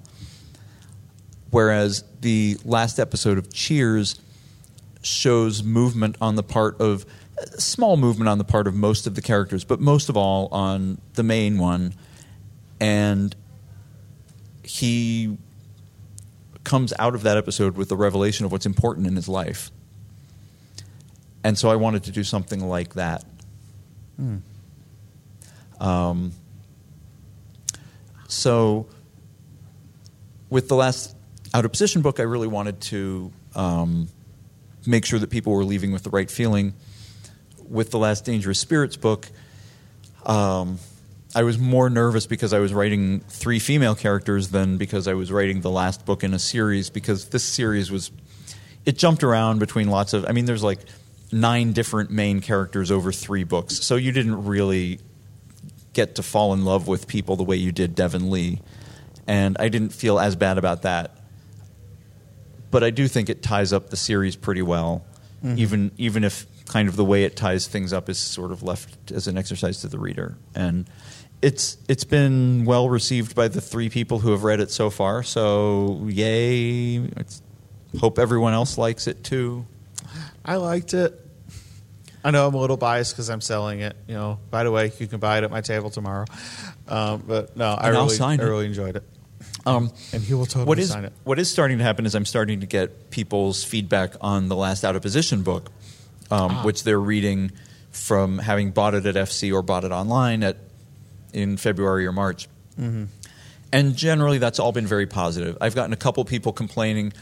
Whereas 1.51 2.05
the 2.21 2.57
last 2.65 2.99
episode 2.99 3.39
of 3.39 3.53
Cheers 3.53 4.21
shows 5.03 5.63
movement 5.63 6.17
on 6.21 6.37
the 6.37 6.43
part 6.43 6.81
of 6.81 7.05
small 7.59 7.97
movement 7.97 8.29
on 8.29 8.39
the 8.39 8.45
part 8.45 8.67
of 8.67 8.75
most 8.75 9.07
of 9.07 9.15
the 9.15 9.23
characters, 9.23 9.65
but 9.65 9.81
most 9.81 10.09
of 10.09 10.17
all 10.17 10.49
on 10.53 11.01
the 11.15 11.23
main 11.23 11.59
one. 11.59 11.95
And 12.81 13.35
he 14.63 15.39
comes 16.65 16.93
out 16.99 17.15
of 17.15 17.23
that 17.23 17.37
episode 17.37 17.77
with 17.77 17.89
the 17.89 17.97
revelation 17.97 18.47
of 18.47 18.53
what's 18.53 18.67
important 18.67 19.07
in 19.07 19.17
his 19.17 19.29
life. 19.29 19.71
And 21.43 21.59
so 21.59 21.69
I 21.71 21.77
wanted 21.77 22.05
to 22.05 22.11
do 22.11 22.25
something 22.25 22.67
like 22.67 22.95
that. 22.95 23.25
Um, 25.81 26.33
so 28.29 28.87
with 30.49 30.69
the 30.69 30.77
last 30.77 31.15
out 31.53 31.65
of 31.65 31.73
position 31.73 32.01
book, 32.01 32.19
I 32.19 32.23
really 32.23 32.49
wanted 32.49 32.81
to 32.83 33.33
um, 33.55 34.09
make 34.87 35.05
sure 35.05 35.19
that 35.19 35.31
people 35.31 35.53
were 35.53 35.65
leaving 35.65 35.93
with 35.93 36.03
the 36.03 36.11
right 36.11 36.31
feeling. 36.31 36.75
With 37.69 37.91
the 37.91 37.99
last 37.99 38.25
Dangerous 38.25 38.59
Spirits 38.59 38.97
book, 38.97 39.29
um, 40.25 40.79
I 41.35 41.43
was 41.43 41.59
more 41.59 41.91
nervous 41.91 42.27
because 42.27 42.53
I 42.53 42.59
was 42.59 42.73
writing 42.73 43.21
three 43.21 43.59
female 43.59 43.95
characters 43.95 44.49
than 44.49 44.77
because 44.77 45.09
I 45.09 45.15
was 45.15 45.33
writing 45.33 45.61
the 45.61 45.71
last 45.71 46.05
book 46.07 46.23
in 46.25 46.35
a 46.35 46.39
series. 46.39 46.91
Because 46.91 47.29
this 47.29 47.45
series 47.45 47.91
was, 47.91 48.11
it 48.85 48.99
jumped 48.99 49.25
around 49.25 49.59
between 49.59 49.89
lots 49.89 50.13
of. 50.13 50.27
I 50.27 50.33
mean, 50.33 50.45
there's 50.45 50.63
like 50.63 50.81
nine 51.33 51.73
different 51.73 52.11
main 52.11 52.41
characters 52.41 52.91
over 52.91 53.13
three 53.13 53.45
books, 53.45 53.83
so 53.83 53.97
you 53.97 54.13
didn't 54.13 54.45
really 54.45 55.01
get 55.93 56.17
to 56.17 56.23
fall 56.23 56.53
in 56.53 56.65
love 56.65 56.89
with 56.89 57.07
people 57.07 57.37
the 57.37 57.45
way 57.45 57.57
you 57.57 57.73
did 57.73 57.95
Devon 57.95 58.31
Lee, 58.31 58.61
and 59.27 59.57
I 59.59 59.69
didn't 59.69 59.93
feel 59.93 60.19
as 60.19 60.37
bad 60.37 60.59
about 60.59 60.83
that 60.83 61.19
but 62.75 62.83
I 62.83 62.91
do 62.91 63.07
think 63.07 63.31
it 63.31 63.41
ties 63.41 63.73
up 63.73 63.91
the 63.91 63.97
series 63.97 64.35
pretty 64.35 64.61
well, 64.61 65.05
even 65.57 65.93
even 65.97 66.25
if 66.25 66.45
kind 66.75 66.89
of 66.89 66.97
the 66.97 67.05
way 67.05 67.23
it 67.25 67.37
ties 67.37 67.69
things 67.69 67.93
up 67.93 68.09
is 68.09 68.19
sort 68.19 68.51
of 68.51 68.63
left 68.65 69.13
as 69.13 69.29
an 69.29 69.39
exercise 69.39 69.81
to 69.83 69.89
the 69.89 69.99
reader. 69.99 70.37
And 70.57 70.87
it's 71.41 71.77
it's 71.89 72.05
been 72.05 72.65
well 72.65 72.89
received 72.89 73.35
by 73.37 73.47
the 73.49 73.61
three 73.61 73.89
people 73.91 74.19
who 74.19 74.33
have 74.33 74.43
read 74.43 74.59
it 74.61 74.71
so 74.73 74.91
far. 74.91 75.23
So 75.23 76.07
yay! 76.09 76.97
It's, 76.97 77.43
hope 78.01 78.19
everyone 78.19 78.55
else 78.55 78.77
likes 78.77 79.07
it 79.07 79.23
too. 79.23 79.67
I 80.45 80.57
liked 80.57 80.95
it. 80.95 81.21
I 82.25 82.31
know 82.33 82.49
I'm 82.49 82.55
a 82.55 82.59
little 82.59 82.77
biased 82.79 83.13
because 83.15 83.29
I'm 83.31 83.41
selling 83.43 83.81
it. 83.81 83.95
You 84.09 84.15
know, 84.15 84.39
by 84.51 84.65
the 84.65 84.71
way, 84.73 84.91
you 84.99 85.07
can 85.07 85.21
buy 85.21 85.39
it 85.39 85.45
at 85.45 85.51
my 85.51 85.61
table 85.61 85.91
tomorrow. 85.91 86.25
Um, 86.89 87.23
but 87.27 87.57
no, 87.57 87.67
I 87.67 87.89
And 87.89 87.97
really, 87.97 88.19
I 88.21 88.35
it. 88.35 88.41
really 88.41 88.67
enjoyed 88.67 88.97
it, 88.97 89.05
Um, 89.67 89.93
and 90.13 90.23
he 90.23 90.35
will 90.35 90.47
totally 90.47 90.65
what 90.67 90.79
is 90.79 90.89
sign 90.91 91.05
it. 91.05 91.13
what 91.25 91.39
is 91.39 91.51
starting 91.51 91.79
to 91.79 91.85
happen 91.85 92.05
is 92.07 92.15
I'm 92.15 92.25
starting 92.27 92.61
to 92.61 92.67
get 92.67 93.11
people's 93.11 93.63
feedback 93.63 94.15
on 94.21 94.49
the 94.49 94.57
last 94.57 94.85
out 94.85 94.97
of 94.97 95.03
position 95.03 95.43
book, 95.43 95.71
um, 96.35 96.51
Ah. 96.51 96.63
which 96.65 96.83
they're 96.85 97.01
reading 97.01 97.53
from 97.91 98.39
having 98.39 98.71
bought 98.73 98.95
it 98.95 99.07
at 99.07 99.15
FC 99.17 99.53
or 99.53 99.63
bought 99.63 99.85
it 99.85 99.93
online 99.93 100.43
at 100.43 100.57
in 101.33 101.57
February 101.57 102.07
or 102.07 102.13
March. 102.13 102.49
Mm-hmm. 102.81 103.05
And 103.73 103.97
generally, 103.97 104.39
that's 104.39 104.59
all 104.61 104.73
been 104.73 104.87
very 104.87 105.07
positive. 105.07 105.57
I've 105.61 105.75
gotten 105.75 105.93
a 105.93 105.97
couple 105.97 106.25
people 106.25 106.53
complaining, 106.53 107.13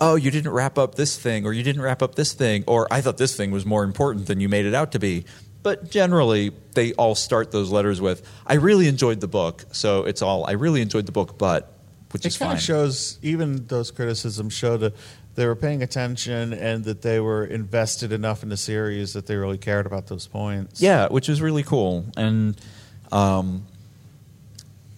"Oh, 0.00 0.14
you 0.16 0.30
didn't 0.30 0.52
wrap 0.52 0.78
up 0.78 0.94
this 0.94 1.18
thing, 1.18 1.44
or 1.44 1.52
you 1.52 1.62
didn't 1.62 1.82
wrap 1.82 2.02
up 2.02 2.14
this 2.14 2.32
thing, 2.32 2.64
or 2.66 2.86
I 2.90 3.00
thought 3.02 3.18
this 3.18 3.36
thing 3.36 3.50
was 3.50 3.66
more 3.66 3.84
important 3.84 4.26
than 4.26 4.40
you 4.40 4.48
made 4.48 4.64
it 4.66 4.74
out 4.74 4.92
to 4.92 4.98
be." 4.98 5.24
But 5.62 5.90
generally, 5.90 6.52
they 6.74 6.92
all 6.94 7.14
start 7.14 7.50
those 7.50 7.70
letters 7.70 8.00
with, 8.00 8.22
"I 8.46 8.54
really 8.54 8.88
enjoyed 8.88 9.20
the 9.20 9.28
book." 9.28 9.64
So 9.72 10.04
it's 10.04 10.22
all, 10.22 10.46
"I 10.46 10.52
really 10.52 10.80
enjoyed 10.80 11.04
the 11.04 11.12
book, 11.12 11.36
but," 11.36 11.72
which 12.12 12.24
It 12.24 12.28
is 12.28 12.38
kind 12.38 12.52
of 12.52 12.60
shows, 12.62 13.18
even 13.20 13.66
those 13.66 13.90
criticisms 13.90 14.54
show 14.54 14.76
that 14.78 14.94
they 15.38 15.46
were 15.46 15.54
paying 15.54 15.84
attention 15.84 16.52
and 16.52 16.82
that 16.84 17.02
they 17.02 17.20
were 17.20 17.44
invested 17.44 18.10
enough 18.10 18.42
in 18.42 18.48
the 18.48 18.56
series 18.56 19.12
that 19.12 19.26
they 19.26 19.36
really 19.36 19.56
cared 19.56 19.86
about 19.86 20.08
those 20.08 20.26
points. 20.26 20.82
Yeah, 20.82 21.06
which 21.06 21.28
is 21.28 21.40
really 21.40 21.62
cool, 21.62 22.06
and 22.16 22.60
um, 23.12 23.64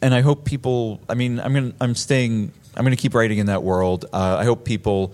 and 0.00 0.14
I 0.14 0.22
hope 0.22 0.46
people. 0.46 1.02
I 1.10 1.14
mean, 1.14 1.38
I'm 1.40 1.52
gonna 1.52 1.72
I'm 1.78 1.94
staying. 1.94 2.52
I'm 2.74 2.84
gonna 2.84 2.96
keep 2.96 3.14
writing 3.14 3.36
in 3.36 3.46
that 3.46 3.62
world. 3.62 4.06
Uh, 4.14 4.38
I 4.40 4.44
hope 4.44 4.64
people 4.64 5.12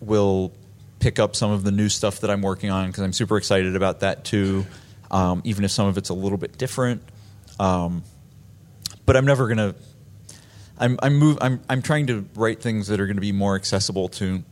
will 0.00 0.50
pick 0.98 1.18
up 1.18 1.36
some 1.36 1.50
of 1.50 1.62
the 1.62 1.70
new 1.70 1.90
stuff 1.90 2.20
that 2.20 2.30
I'm 2.30 2.40
working 2.40 2.70
on 2.70 2.86
because 2.86 3.02
I'm 3.04 3.12
super 3.12 3.36
excited 3.36 3.76
about 3.76 4.00
that 4.00 4.24
too. 4.24 4.64
Um, 5.10 5.42
even 5.44 5.62
if 5.64 5.72
some 5.72 5.88
of 5.88 5.98
it's 5.98 6.08
a 6.08 6.14
little 6.14 6.38
bit 6.38 6.56
different, 6.56 7.02
um, 7.60 8.02
but 9.04 9.14
I'm 9.14 9.26
never 9.26 9.46
gonna. 9.46 9.74
I'm 10.78 10.98
I'm 11.02 11.16
move. 11.16 11.38
I'm 11.40 11.60
I'm 11.68 11.82
trying 11.82 12.06
to 12.08 12.26
write 12.34 12.60
things 12.60 12.86
that 12.88 13.00
are 13.00 13.06
going 13.06 13.16
to 13.16 13.20
be 13.20 13.32
more 13.32 13.56
accessible 13.56 14.08
to 14.10 14.42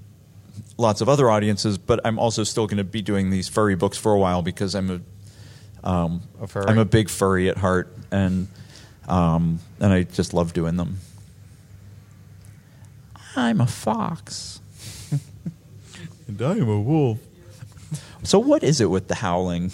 lots 0.78 1.00
of 1.00 1.08
other 1.08 1.30
audiences, 1.30 1.78
but 1.78 2.00
I'm 2.04 2.18
also 2.18 2.44
still 2.44 2.66
going 2.66 2.78
to 2.78 2.84
be 2.84 3.02
doing 3.02 3.30
these 3.30 3.48
furry 3.48 3.76
books 3.76 3.96
for 3.98 4.12
a 4.12 4.18
while 4.18 4.42
because 4.42 4.74
I'm 4.74 4.90
a 4.90 5.88
um, 5.88 6.22
A 6.40 6.46
furry? 6.46 6.66
I'm 6.66 6.78
a 6.78 6.84
big 6.84 7.08
furry 7.08 7.48
at 7.48 7.56
heart, 7.56 7.96
and 8.10 8.48
um, 9.08 9.60
and 9.80 9.92
I 9.92 10.02
just 10.02 10.34
love 10.34 10.52
doing 10.52 10.76
them. 10.76 10.98
I'm 13.36 13.60
a 13.60 13.66
fox. 13.66 14.60
And 16.28 16.42
I 16.42 16.52
am 16.52 16.68
a 16.68 16.80
wolf. 16.80 17.18
So 18.24 18.40
what 18.40 18.64
is 18.64 18.80
it 18.80 18.90
with 18.90 19.06
the 19.06 19.14
howling? 19.14 19.70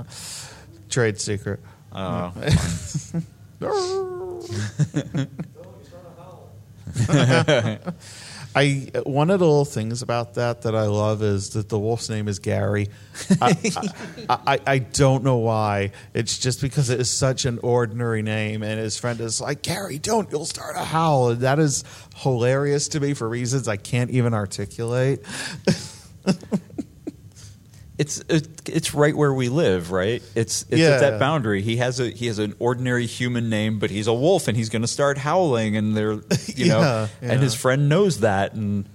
Trade 0.88 1.20
secret. 1.20 1.60
Uh, 1.92 2.30
I 8.56 8.90
one 9.04 9.28
of 9.28 9.38
the 9.38 9.44
little 9.44 9.66
things 9.66 10.00
about 10.00 10.34
that 10.34 10.62
that 10.62 10.74
I 10.74 10.86
love 10.86 11.22
is 11.22 11.50
that 11.50 11.68
the 11.68 11.78
wolf's 11.78 12.08
name 12.08 12.26
is 12.26 12.38
Gary. 12.38 12.88
I, 13.40 13.54
I, 14.30 14.38
I, 14.46 14.60
I 14.66 14.78
don't 14.78 15.24
know 15.24 15.36
why. 15.36 15.92
It's 16.14 16.38
just 16.38 16.62
because 16.62 16.88
it 16.88 16.98
is 16.98 17.10
such 17.10 17.44
an 17.44 17.58
ordinary 17.58 18.22
name, 18.22 18.62
and 18.62 18.80
his 18.80 18.98
friend 18.98 19.20
is 19.20 19.42
like, 19.42 19.60
"Gary, 19.62 19.98
don't! 19.98 20.30
You'll 20.32 20.46
start 20.46 20.74
a 20.74 20.84
howl." 20.84 21.30
And 21.30 21.40
that 21.42 21.58
is 21.58 21.84
hilarious 22.16 22.88
to 22.88 23.00
me 23.00 23.12
for 23.12 23.28
reasons 23.28 23.68
I 23.68 23.76
can't 23.76 24.10
even 24.10 24.32
articulate. 24.32 25.22
it's 27.98 28.22
it's 28.28 28.94
right 28.94 29.16
where 29.16 29.32
we 29.32 29.48
live, 29.48 29.90
right? 29.90 30.22
It's 30.34 30.62
it's 30.68 30.80
Yeah. 30.80 30.88
at 30.90 31.00
that 31.00 31.18
boundary. 31.18 31.62
He 31.62 31.76
has 31.78 31.98
a 32.00 32.10
he 32.10 32.26
has 32.26 32.38
an 32.38 32.54
ordinary 32.58 33.06
human 33.06 33.48
name, 33.48 33.78
but 33.78 33.90
he's 33.90 34.06
a 34.06 34.14
wolf, 34.14 34.48
and 34.48 34.56
he's 34.56 34.68
going 34.68 34.82
to 34.82 34.88
start 34.88 35.18
howling, 35.18 35.76
and 35.76 35.96
they're 35.96 36.12
you 36.54 36.66
know, 36.68 36.80
Yeah, 36.80 37.08
and 37.22 37.40
his 37.42 37.54
friend 37.54 37.88
knows 37.88 38.20
that, 38.20 38.52
and 38.54 38.86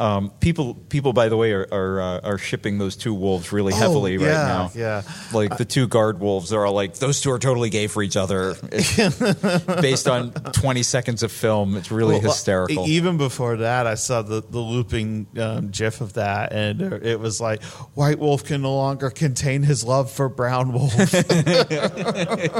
Um, 0.00 0.30
people, 0.40 0.74
people, 0.74 1.12
by 1.12 1.28
the 1.28 1.36
way, 1.36 1.52
are 1.52 1.66
are, 1.70 2.00
uh, 2.00 2.20
are 2.20 2.38
shipping 2.38 2.78
those 2.78 2.96
two 2.96 3.12
wolves 3.12 3.52
really 3.52 3.74
Oh, 3.74 3.76
heavily 3.76 4.16
right 4.16 4.28
now. 4.28 4.70
yeah. 4.74 5.02
like 5.34 5.58
the 5.58 5.66
two 5.66 5.86
guard 5.88 6.20
wolves 6.20 6.54
are 6.54 6.64
all 6.64 6.72
like 6.72 6.94
those 6.94 7.20
two 7.20 7.30
are 7.30 7.38
totally 7.38 7.68
gay 7.68 7.86
for 7.86 8.02
each 8.02 8.16
other. 8.16 8.54
Based 9.82 10.08
on 10.08 10.32
twenty 10.52 10.82
seconds 10.82 11.22
of 11.22 11.30
film, 11.30 11.76
it's 11.76 11.90
really 11.90 12.14
Well, 12.14 12.22
hysterical. 12.22 12.86
Even 12.88 13.18
before 13.18 13.58
that, 13.58 13.86
I 13.86 13.94
saw 13.94 14.22
the, 14.22 14.40
the 14.40 14.58
looping 14.58 15.26
um, 15.38 15.68
GIF 15.70 16.00
of 16.00 16.14
that, 16.14 16.52
and 16.54 16.80
it 16.80 17.20
was 17.20 17.38
like, 17.40 17.62
White 17.94 18.18
Wolf 18.18 18.44
can 18.44 18.62
no 18.62 18.74
longer 18.74 19.10
contain 19.10 19.62
his 19.62 19.84
love 19.84 20.10
for 20.10 20.30
Brown 20.30 20.72
Wolf. 20.72 20.94
They're 20.96 21.14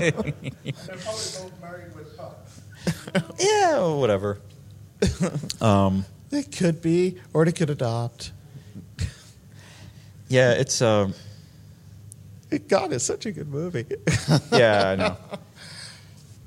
probably 0.05 0.23
both 0.23 1.53
married 1.63 1.95
with 1.95 2.17
pups. 2.17 2.61
yeah, 3.39 3.87
whatever. 3.95 4.41
um, 5.61 6.05
they 6.31 6.45
could 6.45 6.81
be, 6.81 7.17
or 7.33 7.45
it 7.45 7.57
could 7.57 7.71
adopt. 7.71 8.33
yeah, 10.29 10.53
it's 10.53 10.81
um, 10.81 11.15
God, 12.69 12.93
it's 12.93 13.05
such 13.05 13.27
a 13.27 13.33
good 13.33 13.49
movie. 13.49 13.87
yeah, 14.53 14.89
I 14.89 14.97
know. 14.97 15.17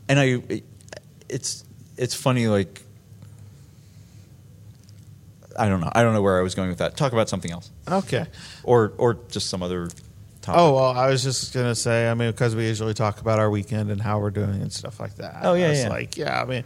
And 0.10 0.20
I, 0.20 0.62
it's 1.30 1.64
it's 1.98 2.14
funny. 2.16 2.48
Like, 2.48 2.82
I 5.58 5.70
don't 5.70 5.82
know. 5.82 5.92
I 5.94 6.04
don't 6.04 6.14
know 6.14 6.22
where 6.22 6.40
I 6.40 6.42
was 6.42 6.56
going 6.56 6.70
with 6.70 6.80
that. 6.80 6.98
Talk 6.98 7.14
about 7.14 7.30
something 7.30 7.52
else, 7.52 7.72
okay. 7.88 8.26
or 8.64 8.94
or 8.98 9.20
just 9.30 9.50
some 9.50 9.64
other 9.64 9.88
topic. 10.42 10.60
Oh 10.60 10.76
well, 10.76 10.92
I 10.92 11.10
was 11.10 11.24
just 11.24 11.54
gonna 11.54 11.76
say. 11.76 12.10
I 12.10 12.14
mean, 12.14 12.32
because 12.32 12.56
we 12.56 12.68
usually 12.68 12.94
talk 12.94 13.22
about 13.22 13.40
our 13.40 13.50
weekend 13.50 13.92
and 13.92 14.02
how 14.02 14.20
we're 14.20 14.32
doing 14.32 14.62
and 14.62 14.72
stuff 14.72 15.00
like 15.00 15.16
that. 15.16 15.40
Oh, 15.44 15.54
yeah, 15.54 15.68
I 15.68 15.70
was 15.70 15.80
yeah. 15.80 15.90
Like, 15.90 16.18
yeah. 16.18 16.42
I 16.42 16.46
mean, 16.46 16.64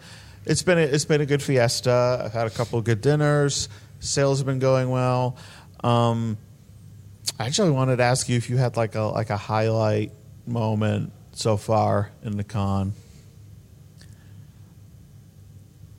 it's 0.47 0.63
been 0.63 0.77
a, 0.77 0.81
it's 0.81 1.05
been 1.05 1.21
a 1.21 1.25
good 1.25 1.43
fiesta. 1.43 2.21
I've 2.25 2.33
had 2.33 2.47
a 2.47 2.51
couple 2.51 2.79
of 2.79 2.85
good 2.85 3.01
dinners. 3.01 3.69
Sales 3.99 4.39
have 4.39 4.45
been 4.45 4.59
going 4.59 4.89
well. 4.89 5.37
Um, 5.83 6.37
I 7.39 7.45
actually 7.45 7.71
wanted 7.71 7.97
to 7.97 8.03
ask 8.03 8.29
you 8.29 8.37
if 8.37 8.49
you 8.49 8.57
had 8.57 8.77
like 8.77 8.95
a 8.95 9.01
like 9.01 9.29
a 9.29 9.37
highlight 9.37 10.11
moment 10.45 11.11
so 11.33 11.57
far 11.57 12.11
in 12.23 12.37
the 12.37 12.43
con. 12.43 12.93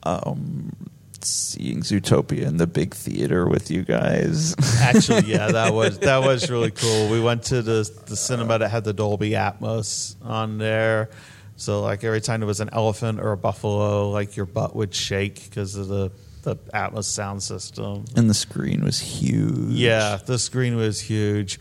um, 0.03 0.73
seeing 1.21 1.81
Zootopia 1.81 2.47
in 2.47 2.57
the 2.57 2.67
big 2.67 2.95
theater 2.95 3.47
with 3.49 3.71
you 3.71 3.83
guys. 3.83 4.55
Actually, 4.81 5.31
yeah, 5.31 5.49
that 5.53 5.75
was 5.75 5.99
that 5.99 6.19
was 6.19 6.51
really 6.51 6.71
cool. 6.71 7.09
We 7.11 7.21
went 7.21 7.45
to 7.45 7.63
the 7.63 7.89
the 8.07 8.17
cinema 8.17 8.59
that 8.59 8.71
had 8.71 8.85
the 8.85 8.93
Dolby 8.93 9.31
Atmos 9.31 10.17
on 10.25 10.59
there. 10.59 11.11
So 11.59 11.83
like 11.83 12.05
every 12.05 12.21
time 12.21 12.41
there 12.41 12.47
was 12.47 12.61
an 12.61 12.71
elephant 12.73 13.21
or 13.21 13.33
a 13.33 13.37
buffalo, 13.37 14.11
like 14.11 14.37
your 14.37 14.47
butt 14.47 14.75
would 14.77 14.95
shake 14.95 15.45
because 15.45 15.75
of 15.75 15.89
the 15.89 16.11
the 16.43 16.55
Atmos 16.73 17.05
sound 17.05 17.43
system. 17.43 18.05
and 18.17 18.31
the 18.31 18.35
screen 18.35 18.85
was 18.85 19.01
huge. 19.01 19.73
Yeah, 19.73 20.21
the 20.25 20.39
screen 20.39 20.77
was 20.77 21.01
huge. 21.01 21.59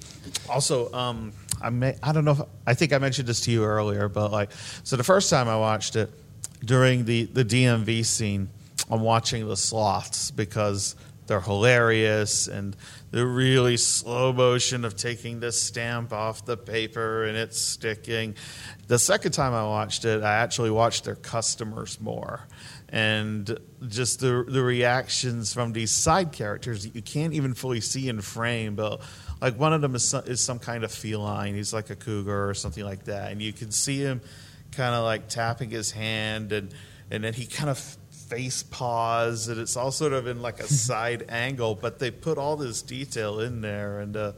Also, 0.50 0.92
um, 0.94 1.34
I 1.62 1.72
may 1.72 1.96
I 2.04 2.12
don't 2.14 2.26
know 2.26 2.32
if 2.34 2.42
I 2.68 2.76
think 2.76 2.94
I 2.94 3.00
mentioned 3.00 3.28
this 3.28 3.42
to 3.42 3.52
you 3.52 3.64
earlier, 3.66 4.08
but 4.08 4.32
like 4.32 4.52
so 4.84 4.96
the 4.96 5.04
first 5.04 5.32
time 5.32 5.50
I 5.50 5.58
watched 5.58 5.96
it 5.96 6.12
during 6.64 7.06
the 7.06 7.26
the 7.26 7.44
DMV 7.44 8.06
scene, 8.06 8.50
I'm 8.92 9.02
watching 9.02 9.48
the 9.48 9.58
sloths 9.58 10.30
because 10.30 10.96
they're 11.28 11.42
hilarious 11.42 12.48
and 12.48 12.76
the 13.12 13.26
really 13.26 13.78
slow 13.78 14.34
motion 14.34 14.86
of 14.86 14.96
taking 14.96 15.40
the 15.40 15.52
stamp 15.52 16.14
off 16.14 16.46
the 16.46 16.58
paper 16.58 17.26
and 17.26 17.38
it's 17.38 17.60
sticking. 17.60 18.36
The 18.88 19.00
second 19.00 19.32
time 19.32 19.54
I 19.54 19.64
watched 19.64 20.06
it, 20.06 20.24
I 20.24 20.36
actually 20.36 20.72
watched 20.72 21.04
their 21.04 21.16
customers 21.16 22.00
more 22.02 22.48
and 22.90 23.60
just 23.88 24.22
the 24.22 24.46
the 24.48 24.64
reactions 24.64 25.54
from 25.54 25.74
these 25.74 25.92
side 25.92 26.32
characters 26.32 26.84
that 26.84 26.96
you 26.96 27.02
can't 27.02 27.34
even 27.34 27.54
fully 27.54 27.82
see 27.82 28.08
in 28.08 28.22
frame, 28.22 28.76
but 28.76 29.02
like 29.42 29.60
one 29.60 29.74
of 29.74 29.82
them 29.82 29.96
is 29.96 30.04
some, 30.04 30.24
is 30.26 30.42
some 30.42 30.60
kind 30.60 30.84
of 30.84 30.92
feline. 30.92 31.54
He's 31.54 31.74
like 31.74 31.90
a 31.90 31.96
cougar 31.96 32.50
or 32.50 32.54
something 32.54 32.84
like 32.84 33.06
that, 33.06 33.32
and 33.32 33.42
you 33.42 33.52
can 33.52 33.72
see 33.72 34.00
him 34.00 34.22
kind 34.72 34.96
of 34.96 35.04
like 35.04 35.28
tapping 35.28 35.70
his 35.70 35.92
hand, 35.92 36.52
and 36.54 36.74
and 37.12 37.24
then 37.24 37.34
he 37.34 37.46
kind 37.46 37.70
of 37.70 37.97
face 38.28 38.64
paws, 38.64 39.48
and 39.48 39.60
it's 39.60 39.76
all 39.76 39.92
sort 39.92 40.14
of 40.14 40.28
in 40.28 40.42
like 40.42 40.60
a 40.60 40.68
side 40.68 41.26
angle, 41.30 41.76
but 41.76 42.00
they 42.00 42.12
put 42.12 42.38
all 42.38 42.56
this 42.58 42.82
detail 42.82 43.40
in 43.40 43.62
there, 43.62 44.00
and. 44.00 44.16
Uh, 44.16 44.32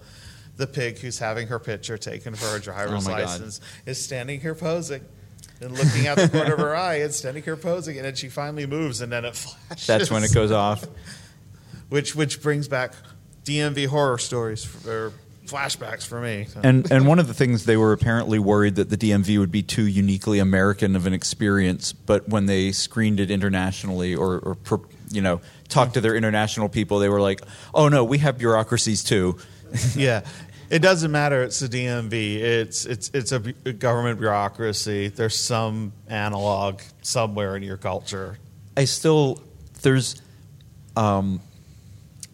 the 0.57 0.67
pig 0.67 0.99
who's 0.99 1.17
having 1.19 1.47
her 1.47 1.57
picture 1.57 1.97
taken 1.97 2.35
for 2.35 2.45
her 2.47 2.59
driver's 2.59 3.07
Oh 3.07 3.11
my 3.11 3.19
God. 3.21 3.29
license 3.29 3.61
is 3.85 4.03
standing 4.03 4.41
here 4.41 4.53
posing 4.53 5.05
and 5.61 5.71
looking 5.71 6.05
out 6.05 6.17
the 6.17 6.27
corner 6.27 6.51
of 6.55 6.59
her 6.59 6.75
eye 6.89 6.95
and 6.95 7.13
standing 7.13 7.43
here 7.43 7.55
posing, 7.55 7.95
and 7.95 8.03
then 8.05 8.13
she 8.15 8.27
finally 8.27 8.65
moves, 8.65 8.99
and 8.99 9.09
then 9.09 9.23
it 9.23 9.35
flashes. 9.37 9.87
That's 9.87 10.11
when 10.11 10.21
it 10.25 10.33
goes 10.33 10.51
off. 10.51 10.83
Which 11.87 12.13
which 12.13 12.41
brings 12.41 12.67
back 12.67 12.91
DMV 13.45 13.87
horror 13.87 14.17
stories 14.17 14.65
for, 14.65 14.91
or 14.91 15.13
flashbacks 15.49 16.05
for 16.05 16.21
me. 16.21 16.45
So- 16.53 16.59
And 16.63 16.91
and 16.91 17.07
one 17.07 17.19
of 17.19 17.27
the 17.27 17.33
things 17.33 17.65
they 17.65 17.77
were 17.77 17.91
apparently 17.93 18.39
worried 18.39 18.75
that 18.75 18.89
the 18.89 18.97
DMV 18.97 19.37
would 19.39 19.51
be 19.51 19.63
too 19.63 19.87
uniquely 19.87 20.39
American 20.39 20.95
of 20.95 21.05
an 21.07 21.13
experience, 21.13 21.93
but 21.93 22.29
when 22.29 22.45
they 22.45 22.71
screened 22.71 23.19
it 23.19 23.31
internationally 23.31 24.15
or, 24.15 24.39
or 24.39 24.55
per, 24.55 24.79
you 25.11 25.21
know 25.21 25.41
talked 25.67 25.93
to 25.93 26.01
their 26.01 26.15
international 26.15 26.67
people, 26.69 26.99
they 26.99 27.09
were 27.09 27.21
like, 27.21 27.41
"Oh 27.73 27.89
no, 27.89 28.03
we 28.03 28.17
have 28.19 28.37
bureaucracies 28.37 29.03
too." 29.03 29.37
yeah, 29.95 30.21
it 30.69 30.79
doesn't 30.79 31.11
matter. 31.11 31.43
It's 31.43 31.59
the 31.59 31.67
DMV. 31.69 32.35
It's 32.37 32.85
it's 32.85 33.11
it's 33.13 33.31
a 33.31 33.39
bu- 33.39 33.73
government 33.73 34.19
bureaucracy. 34.19 35.09
There's 35.09 35.35
some 35.37 35.93
analog 36.07 36.81
somewhere 37.01 37.55
in 37.55 37.63
your 37.63 37.77
culture. 37.77 38.37
I 38.77 38.85
still 38.85 39.41
there's 39.81 40.21
um 40.95 41.39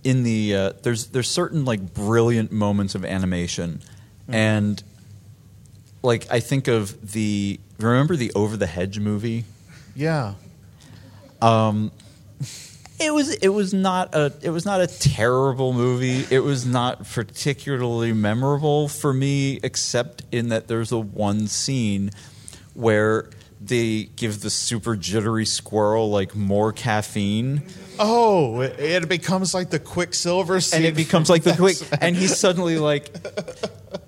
in 0.05 0.23
the 0.23 0.55
uh, 0.55 0.73
there's 0.83 1.07
there's 1.07 1.29
certain 1.29 1.65
like 1.65 1.93
brilliant 1.93 2.51
moments 2.53 2.95
of 2.95 3.03
animation. 3.03 3.81
And 4.27 4.81
like 6.01 6.31
I 6.31 6.39
think 6.39 6.67
of 6.67 7.11
the 7.11 7.59
remember 7.79 8.15
the 8.15 8.31
Over 8.33 8.55
the 8.55 8.67
Hedge 8.67 8.99
movie? 8.99 9.43
Yeah, 9.95 10.35
it 12.99 13.13
was 13.13 13.33
it 13.35 13.49
was 13.49 13.73
not 13.73 14.13
a 14.13 14.31
it 14.41 14.51
was 14.51 14.63
not 14.65 14.79
a 14.79 14.87
terrible 14.87 15.73
movie. 15.73 16.25
It 16.29 16.39
was 16.39 16.65
not 16.65 17.07
particularly 17.09 18.13
memorable 18.13 18.87
for 18.87 19.11
me 19.11 19.59
except 19.63 20.23
in 20.31 20.49
that 20.49 20.67
there's 20.67 20.91
a 20.91 20.99
one 20.99 21.47
scene 21.47 22.11
where 22.73 23.29
they 23.67 24.03
give 24.15 24.41
the 24.41 24.49
super 24.49 24.95
jittery 24.95 25.45
squirrel 25.45 26.09
like 26.09 26.35
more 26.35 26.71
caffeine. 26.71 27.63
Oh, 27.97 28.61
it, 28.61 28.79
it 28.79 29.09
becomes 29.09 29.53
like 29.53 29.69
the 29.69 29.79
Quicksilver 29.79 30.59
scene. 30.61 30.77
and 30.79 30.85
it 30.85 30.95
becomes 30.95 31.29
like 31.29 31.43
the 31.43 31.53
quick 31.57 31.77
and 32.01 32.15
he's 32.15 32.37
suddenly 32.37 32.77
like 32.77 33.09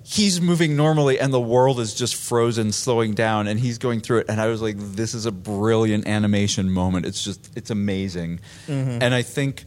he's 0.04 0.40
moving 0.40 0.76
normally 0.76 1.18
and 1.18 1.32
the 1.32 1.40
world 1.40 1.80
is 1.80 1.94
just 1.94 2.14
frozen 2.14 2.72
slowing 2.72 3.14
down 3.14 3.46
and 3.46 3.58
he's 3.58 3.78
going 3.78 4.00
through 4.00 4.18
it. 4.18 4.26
And 4.28 4.40
i 4.40 4.46
was 4.46 4.62
like 4.62 4.76
this 4.78 5.14
is 5.14 5.26
a 5.26 5.32
brilliant 5.32 6.06
animation 6.06 6.70
moment. 6.70 7.06
It's 7.06 7.22
just 7.22 7.50
it's 7.56 7.70
amazing. 7.70 8.40
Mm-hmm. 8.66 9.02
and 9.02 9.14
i 9.14 9.22
think 9.22 9.64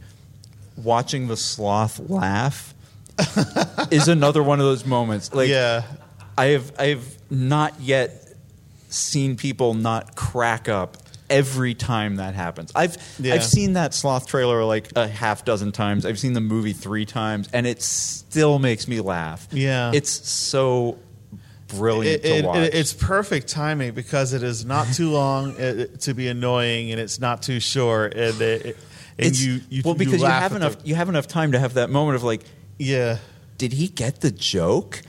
watching 0.76 1.28
the 1.28 1.36
sloth 1.36 1.98
laugh 2.08 2.74
is 3.90 4.08
another 4.08 4.42
one 4.42 4.58
of 4.58 4.64
those 4.64 4.86
moments. 4.86 5.34
Like 5.34 5.48
yeah, 5.50 5.82
i 6.38 6.46
have 6.46 6.72
i 6.78 6.86
have 6.86 7.04
not 7.30 7.80
yet 7.80 8.21
seen 8.92 9.36
people 9.36 9.74
not 9.74 10.14
crack 10.16 10.68
up 10.68 10.96
every 11.30 11.74
time 11.74 12.16
that 12.16 12.34
happens. 12.34 12.70
I've 12.74 12.96
Yeah. 13.18 13.34
I've 13.34 13.44
seen 13.44 13.72
that 13.74 13.94
sloth 13.94 14.26
trailer 14.26 14.64
like 14.64 14.92
a 14.96 15.08
half 15.08 15.44
dozen 15.44 15.72
times. 15.72 16.04
I've 16.04 16.18
seen 16.18 16.34
the 16.34 16.40
movie 16.42 16.74
3 16.74 17.06
times 17.06 17.48
and 17.52 17.66
it 17.66 17.80
still 17.80 18.58
makes 18.58 18.86
me 18.86 19.00
laugh. 19.00 19.48
Yeah. 19.50 19.92
It's 19.94 20.10
so 20.28 20.98
brilliant 21.68 22.22
It- 22.24 22.28
it- 22.28 22.40
to 22.42 22.46
watch. 22.48 22.58
it- 22.58 22.74
it's 22.74 22.92
perfect 22.92 23.48
timing 23.48 23.92
because 23.92 24.34
it 24.34 24.42
is 24.42 24.64
not 24.66 24.92
too 24.92 25.10
long 25.10 25.54
to 26.00 26.12
be 26.14 26.28
annoying, 26.28 26.90
and 26.92 27.00
it's 27.00 27.18
not 27.18 27.42
too 27.42 27.60
short, 27.60 28.14
and, 28.14 28.38
it, 28.42 28.76
and 29.18 29.38
you, 29.38 29.60
you 29.70 29.82
well 29.84 29.94
because 29.94 30.20
you, 30.20 30.24
laugh 30.24 30.42
have 30.42 30.52
enough 30.54 30.82
the- 30.82 30.88
you 30.88 30.94
have 30.96 31.08
enough 31.08 31.26
time 31.28 31.52
to 31.52 31.58
have 31.58 31.74
that 31.74 31.88
moment 31.88 32.16
of 32.16 32.24
like 32.24 32.42
yeah. 32.78 33.18
did 33.56 33.72
he 33.72 33.88
get 33.88 34.20
the 34.20 34.30
joke? 34.30 35.00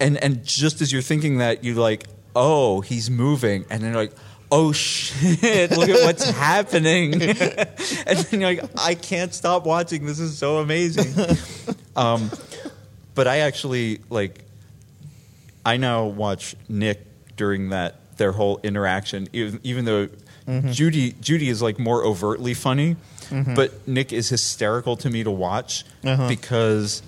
And 0.00 0.16
and 0.18 0.44
just 0.44 0.80
as 0.80 0.92
you're 0.92 1.02
thinking 1.02 1.38
that, 1.38 1.62
you 1.62 1.74
like, 1.74 2.04
oh, 2.36 2.80
he's 2.80 3.10
moving, 3.10 3.64
and 3.70 3.82
then 3.82 3.92
you're 3.92 4.02
like, 4.02 4.12
oh 4.50 4.72
shit, 4.72 5.70
look 5.72 5.88
at 5.88 6.04
what's 6.06 6.28
happening, 6.48 7.14
and 7.22 8.18
then 8.18 8.40
you're 8.40 8.54
like, 8.54 8.64
I 8.78 8.94
can't 8.94 9.34
stop 9.34 9.66
watching. 9.66 10.06
This 10.06 10.18
is 10.20 10.36
so 10.38 10.58
amazing. 10.58 11.26
um, 11.96 12.30
but 13.14 13.26
I 13.28 13.38
actually 13.40 14.00
like, 14.10 14.44
I 15.66 15.76
now 15.76 16.06
watch 16.06 16.54
Nick 16.68 17.04
during 17.36 17.70
that 17.70 18.16
their 18.16 18.32
whole 18.32 18.60
interaction, 18.62 19.28
even, 19.32 19.60
even 19.62 19.84
though. 19.84 20.08
Judy 20.70 21.12
Judy 21.20 21.50
is 21.50 21.60
like 21.60 21.78
more 21.78 22.02
overtly 22.02 22.54
funny, 22.54 22.96
but 23.30 23.86
Nick 23.86 24.14
is 24.14 24.30
hysterical 24.30 24.96
to 24.96 25.10
me 25.10 25.22
to 25.22 25.30
watch 25.30 25.84
Uh-huh. 26.02 26.26
because 26.26 27.02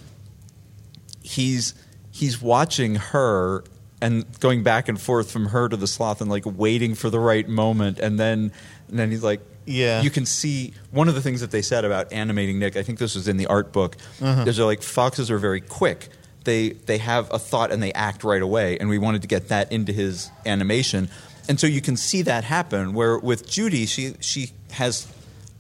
he's 1.23 1.73
he's 2.11 2.43
watching 2.43 2.97
her 2.97 3.64
and 4.03 4.24
going 4.40 4.62
back 4.62 4.88
and 4.88 5.01
forth 5.01 5.30
from 5.30 5.46
her 5.46 5.68
to 5.68 5.76
the 5.76 5.86
sloth 5.86 6.20
and 6.20 6.30
like 6.30 6.44
waiting 6.46 6.94
for 6.94 7.11
the 7.11 7.20
right 7.20 7.48
moment 7.48 7.98
and 7.98 8.18
then 8.18 8.53
and 8.88 8.98
then 8.98 9.11
he's 9.11 9.22
like 9.22 9.40
Yeah. 9.66 10.03
you 10.03 10.11
can 10.11 10.26
see 10.26 10.72
one 10.90 11.09
of 11.09 11.14
the 11.14 11.20
things 11.20 11.40
that 11.42 11.51
they 11.51 11.62
said 11.62 11.84
about 11.84 12.12
animating 12.12 12.59
Nick. 12.59 12.76
I 12.76 12.82
think 12.82 12.98
this 12.98 13.14
was 13.14 13.28
in 13.28 13.36
the 13.36 13.46
art 13.46 13.72
book. 13.72 13.96
Uh-huh. 14.20 14.44
Is 14.46 14.57
they're 14.57 14.66
like 14.66 14.82
foxes 14.82 15.30
are 15.30 15.38
very 15.38 15.61
quick. 15.61 16.09
They 16.44 16.70
they 16.70 16.98
have 16.98 17.32
a 17.32 17.38
thought 17.38 17.70
and 17.70 17.82
they 17.82 17.92
act 17.92 18.24
right 18.24 18.40
away, 18.42 18.78
and 18.78 18.88
we 18.88 18.96
wanted 18.98 19.20
to 19.22 19.28
get 19.28 19.48
that 19.48 19.70
into 19.70 19.92
his 19.92 20.30
animation, 20.46 21.11
and 21.48 21.61
so 21.61 21.66
you 21.66 21.82
can 21.82 21.96
see 21.98 22.22
that 22.22 22.44
happen. 22.44 22.94
Where 22.94 23.18
with 23.18 23.46
Judy, 23.48 23.84
she 23.84 24.14
she 24.20 24.53
has 24.72 25.07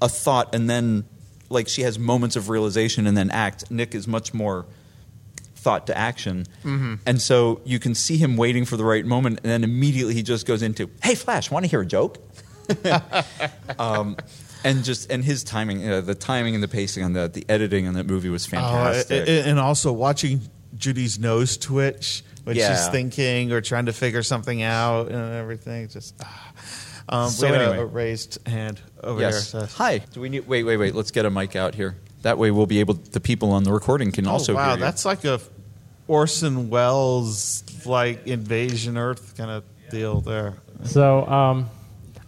a 0.00 0.08
thought 0.08 0.54
and 0.54 0.70
then 0.70 1.04
like 1.50 1.68
she 1.68 1.82
has 1.82 1.98
moments 1.98 2.34
of 2.34 2.48
realization 2.48 3.06
and 3.06 3.14
then 3.14 3.30
act. 3.30 3.70
Nick 3.70 3.94
is 3.94 4.08
much 4.08 4.32
more 4.32 4.64
thought 5.60 5.86
to 5.88 5.96
action. 5.96 6.46
Mm-hmm. 6.64 6.94
And 7.06 7.20
so 7.20 7.60
you 7.64 7.78
can 7.78 7.94
see 7.94 8.16
him 8.16 8.36
waiting 8.36 8.64
for 8.64 8.76
the 8.76 8.84
right 8.84 9.04
moment, 9.04 9.40
and 9.42 9.50
then 9.50 9.62
immediately 9.64 10.14
he 10.14 10.22
just 10.22 10.46
goes 10.46 10.62
into, 10.62 10.90
"Hey, 11.02 11.14
Flash, 11.14 11.50
want 11.50 11.64
to 11.64 11.70
hear 11.70 11.82
a 11.82 11.86
joke?" 11.86 12.18
um, 13.78 14.16
and 14.64 14.84
just 14.84 15.10
and 15.10 15.24
his 15.24 15.44
timing, 15.44 15.88
uh, 15.88 16.00
the 16.00 16.14
timing 16.14 16.54
and 16.54 16.62
the 16.62 16.68
pacing 16.68 17.04
on 17.04 17.12
that, 17.14 17.32
the 17.34 17.44
editing 17.48 17.86
on 17.86 17.94
that 17.94 18.06
movie 18.06 18.28
was 18.28 18.46
Oh, 18.46 18.50
fantastic. 18.50 19.28
a- 19.28 19.48
and 19.48 19.58
also 19.58 19.92
watching 19.92 20.40
Judy's 20.76 21.18
nose 21.18 21.56
twitch 21.56 22.22
when 22.44 22.56
she's 22.56 22.88
thinking 22.88 23.52
or 23.52 23.60
trying 23.60 23.86
to 23.86 23.92
figure 23.92 24.22
something 24.22 24.62
out 24.62 25.08
and 25.08 25.34
everything. 25.34 25.88
Just 25.88 26.14
ah. 26.22 26.52
um, 27.08 27.30
So 27.30 27.46
we 27.46 27.52
had 27.52 27.62
anyway. 27.62 27.78
a, 27.82 27.86
raised 27.86 28.46
hand 28.46 28.80
over 29.02 29.20
yes. 29.20 29.52
there. 29.52 29.66
so- 29.66 29.76
Hi. 29.76 29.98
Do 29.98 30.20
we 30.20 30.28
need? 30.28 30.46
Wait, 30.46 30.62
wait, 30.64 30.76
wait. 30.76 30.94
Let's 30.94 31.10
get 31.10 31.24
a 31.26 31.30
mic 31.30 31.56
out 31.56 31.74
here. 31.74 31.96
That 32.22 32.38
way, 32.38 32.50
we'll 32.50 32.66
be 32.66 32.80
able. 32.80 32.94
The 32.94 33.20
people 33.20 33.52
on 33.52 33.64
the 33.64 33.72
recording 33.72 34.12
can 34.12 34.26
also 34.26 34.52
oh, 34.52 34.56
wow, 34.56 34.64
hear 34.70 34.74
you. 34.74 34.80
that's 34.80 35.04
like 35.04 35.24
a 35.24 35.40
Orson 36.06 36.68
Welles 36.70 37.62
like 37.86 38.26
Invasion 38.26 38.96
Earth 38.98 39.36
kind 39.36 39.50
of 39.50 39.64
deal 39.90 40.20
there. 40.20 40.54
So, 40.84 41.26
um, 41.26 41.70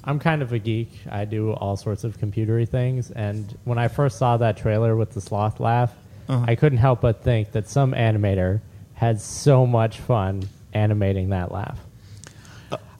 I'm 0.04 0.18
kind 0.18 0.42
of 0.42 0.52
a 0.52 0.58
geek. 0.58 0.90
I 1.10 1.24
do 1.24 1.52
all 1.52 1.76
sorts 1.76 2.04
of 2.04 2.18
computery 2.18 2.68
things, 2.68 3.10
and 3.10 3.56
when 3.64 3.78
I 3.78 3.88
first 3.88 4.18
saw 4.18 4.36
that 4.38 4.56
trailer 4.56 4.96
with 4.96 5.12
the 5.12 5.20
sloth 5.20 5.60
laugh, 5.60 5.92
Uh-huh. 6.28 6.44
I 6.48 6.54
couldn't 6.54 6.78
help 6.78 7.00
but 7.02 7.22
think 7.22 7.52
that 7.52 7.68
some 7.68 7.92
animator 7.92 8.60
had 8.94 9.20
so 9.20 9.66
much 9.66 9.98
fun 9.98 10.48
animating 10.72 11.30
that 11.30 11.50
laugh. 11.52 11.78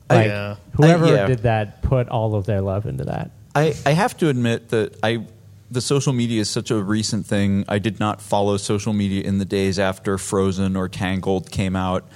Like, 0.09 0.27
yeah. 0.27 0.55
whoever 0.73 1.05
Uh, 1.05 1.11
yeah. 1.11 1.27
did 1.27 1.39
that 1.43 1.81
put 1.81 2.07
all 2.09 2.35
of 2.35 2.45
their 2.45 2.61
love 2.61 2.85
into 2.85 3.05
that. 3.05 3.31
I, 3.55 3.73
I 3.85 3.91
have 3.91 4.15
to 4.17 4.27
admit 4.29 4.69
that 4.69 4.97
I 5.01 5.25
the 5.73 5.81
social 5.81 6.13
media 6.13 6.41
is 6.41 6.49
such 6.49 6.69
a 6.69 6.81
recent 6.81 7.25
thing. 7.25 7.65
I 7.67 7.79
did 7.79 7.99
not 7.99 8.21
follow 8.21 8.57
social 8.57 8.93
media 8.93 9.23
in 9.23 9.39
the 9.39 9.45
days 9.45 9.79
after 9.79 10.17
Frozen 10.17 10.75
or 10.75 10.87
Tangled 10.87 11.51
came 11.51 11.75
out, 11.75 12.07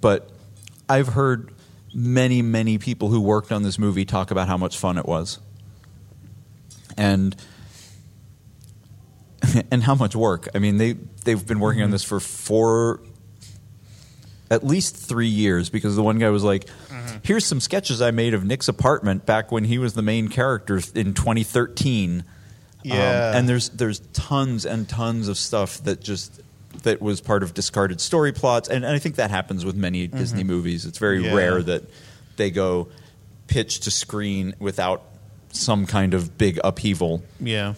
but 0.00 0.30
I've 0.88 1.08
heard 1.08 1.52
many 1.94 2.40
many 2.40 2.78
people 2.78 3.08
who 3.08 3.20
worked 3.20 3.52
on 3.52 3.62
this 3.64 3.78
movie 3.78 4.04
talk 4.04 4.30
about 4.30 4.48
how 4.48 4.56
much 4.56 4.78
fun 4.78 4.98
it 4.98 5.04
was, 5.04 5.40
and 6.96 7.34
and 9.70 9.82
how 9.82 9.96
much 9.96 10.14
work. 10.14 10.48
I 10.54 10.60
mean 10.60 10.76
they 10.76 10.92
they've 11.24 11.44
been 11.44 11.60
working 11.60 11.82
on 11.82 11.86
mm-hmm. 11.86 11.92
this 11.92 12.04
for 12.04 12.20
four 12.20 13.00
at 14.48 14.64
least 14.64 14.96
three 14.96 15.28
years 15.28 15.70
because 15.70 15.96
the 15.96 16.02
one 16.02 16.18
guy 16.18 16.30
was 16.30 16.44
like, 16.44 16.66
mm-hmm. 16.66 17.18
"Here's 17.24 17.44
some 17.44 17.58
sketches 17.58 18.00
I 18.00 18.12
made 18.12 18.32
of 18.32 18.44
Nick's 18.44 18.68
apartment 18.68 19.26
back 19.26 19.50
when 19.50 19.64
he 19.64 19.78
was 19.78 19.94
the 19.94 20.02
main 20.02 20.28
character 20.28 20.76
in 20.94 21.14
2013." 21.14 22.22
Yeah. 22.82 23.30
Um, 23.30 23.36
and 23.36 23.48
there's 23.48 23.68
there's 23.70 24.00
tons 24.12 24.66
and 24.66 24.88
tons 24.88 25.28
of 25.28 25.36
stuff 25.38 25.82
that 25.84 26.00
just 26.00 26.40
that 26.84 27.00
was 27.02 27.20
part 27.20 27.42
of 27.42 27.54
discarded 27.54 28.00
story 28.00 28.32
plots, 28.32 28.68
and, 28.68 28.84
and 28.84 28.94
I 28.94 28.98
think 28.98 29.16
that 29.16 29.30
happens 29.30 29.64
with 29.64 29.76
many 29.76 30.06
Disney 30.06 30.42
movies. 30.44 30.86
It's 30.86 30.98
very 30.98 31.22
Yeah. 31.24 31.34
rare 31.34 31.62
that 31.62 31.84
they 32.36 32.50
go 32.50 32.88
pitch 33.46 33.80
to 33.80 33.90
screen 33.90 34.54
without 34.58 35.02
some 35.50 35.84
kind 35.86 36.14
of 36.14 36.38
big 36.38 36.58
upheaval. 36.64 37.22
Yeah. 37.38 37.74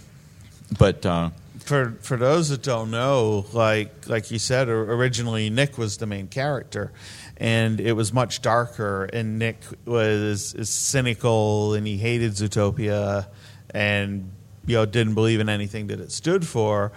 But 0.79 1.05
uh, 1.05 1.31
for 1.59 1.97
for 2.03 2.17
those 2.17 2.49
that 2.51 2.63
don't 2.63 2.91
know, 2.91 3.47
like 3.53 4.09
like 4.09 4.31
you 4.31 4.39
said, 4.39 4.69
originally 4.69 5.51
Nick 5.51 5.77
was 5.77 5.97
the 5.99 6.07
main 6.07 6.29
character, 6.29 6.93
and 7.37 7.81
it 7.81 7.93
was 7.93 8.13
much 8.13 8.43
darker. 8.43 9.05
And 9.13 9.39
Nick 9.41 9.59
was 9.85 10.55
is 10.55 10.71
cynical, 10.71 11.75
and 11.75 11.87
he 11.87 11.97
hated 11.99 12.33
Zootopia, 12.33 13.27
and 13.71 14.31
you 14.67 14.77
know 14.77 14.87
didn't 14.87 15.15
believe 15.15 15.41
in 15.41 15.49
anything 15.49 15.89
that 15.89 16.01
it 16.01 16.13
stood 16.13 16.47
for. 16.47 16.93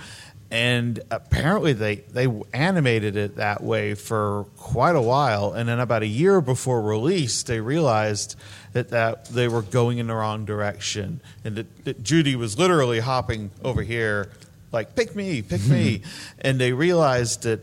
And 0.50 1.02
apparently 1.12 1.74
they 1.74 1.96
they 1.96 2.28
animated 2.54 3.18
it 3.18 3.36
that 3.36 3.62
way 3.62 3.96
for 3.96 4.46
quite 4.56 4.96
a 4.96 5.02
while, 5.02 5.52
and 5.52 5.68
then 5.68 5.80
about 5.80 6.04
a 6.04 6.08
year 6.08 6.40
before 6.40 6.82
release, 6.82 7.44
they 7.44 7.60
realized 7.60 8.38
that, 8.72 8.90
that 8.90 9.26
they 9.26 9.50
were 9.50 9.62
going 9.62 9.98
in 9.98 10.08
the 10.08 10.16
wrong 10.16 10.46
direction, 10.46 11.20
and 11.44 11.58
that, 11.58 11.86
that 11.86 12.04
Judy 12.04 12.38
was 12.38 12.58
literally 12.58 13.00
hopping 13.00 13.52
over 13.62 13.82
here, 13.82 14.32
like 14.72 14.96
pick 14.96 15.16
me, 15.18 15.42
pick 15.42 15.68
me, 15.68 16.04
and 16.40 16.62
they 16.62 16.72
realized 16.72 17.44
that 17.44 17.60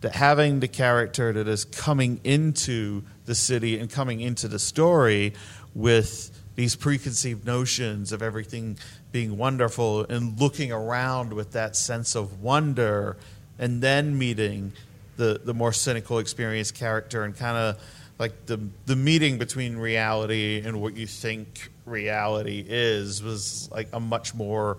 that 0.00 0.14
having 0.14 0.60
the 0.60 0.68
character 0.68 1.32
that 1.32 1.48
is 1.48 1.64
coming 1.64 2.20
into 2.24 3.02
the 3.26 3.34
city 3.34 3.78
and 3.78 3.90
coming 3.90 4.20
into 4.20 4.48
the 4.48 4.58
story 4.58 5.34
with 5.74 6.30
these 6.54 6.74
preconceived 6.74 7.46
notions 7.46 8.12
of 8.12 8.22
everything 8.22 8.76
being 9.12 9.36
wonderful 9.38 10.04
and 10.04 10.38
looking 10.40 10.70
around 10.72 11.32
with 11.32 11.52
that 11.52 11.74
sense 11.76 12.14
of 12.14 12.42
wonder 12.42 13.16
and 13.58 13.82
then 13.82 14.18
meeting 14.18 14.72
the, 15.16 15.40
the 15.42 15.54
more 15.54 15.72
cynical 15.72 16.18
experienced 16.18 16.74
character 16.74 17.24
and 17.24 17.36
kind 17.36 17.56
of 17.56 17.82
like 18.18 18.46
the 18.46 18.60
the 18.86 18.96
meeting 18.96 19.38
between 19.38 19.76
reality 19.76 20.60
and 20.64 20.80
what 20.80 20.96
you 20.96 21.06
think 21.06 21.70
reality 21.86 22.64
is 22.68 23.22
was 23.22 23.68
like 23.72 23.88
a 23.92 24.00
much 24.00 24.34
more 24.34 24.76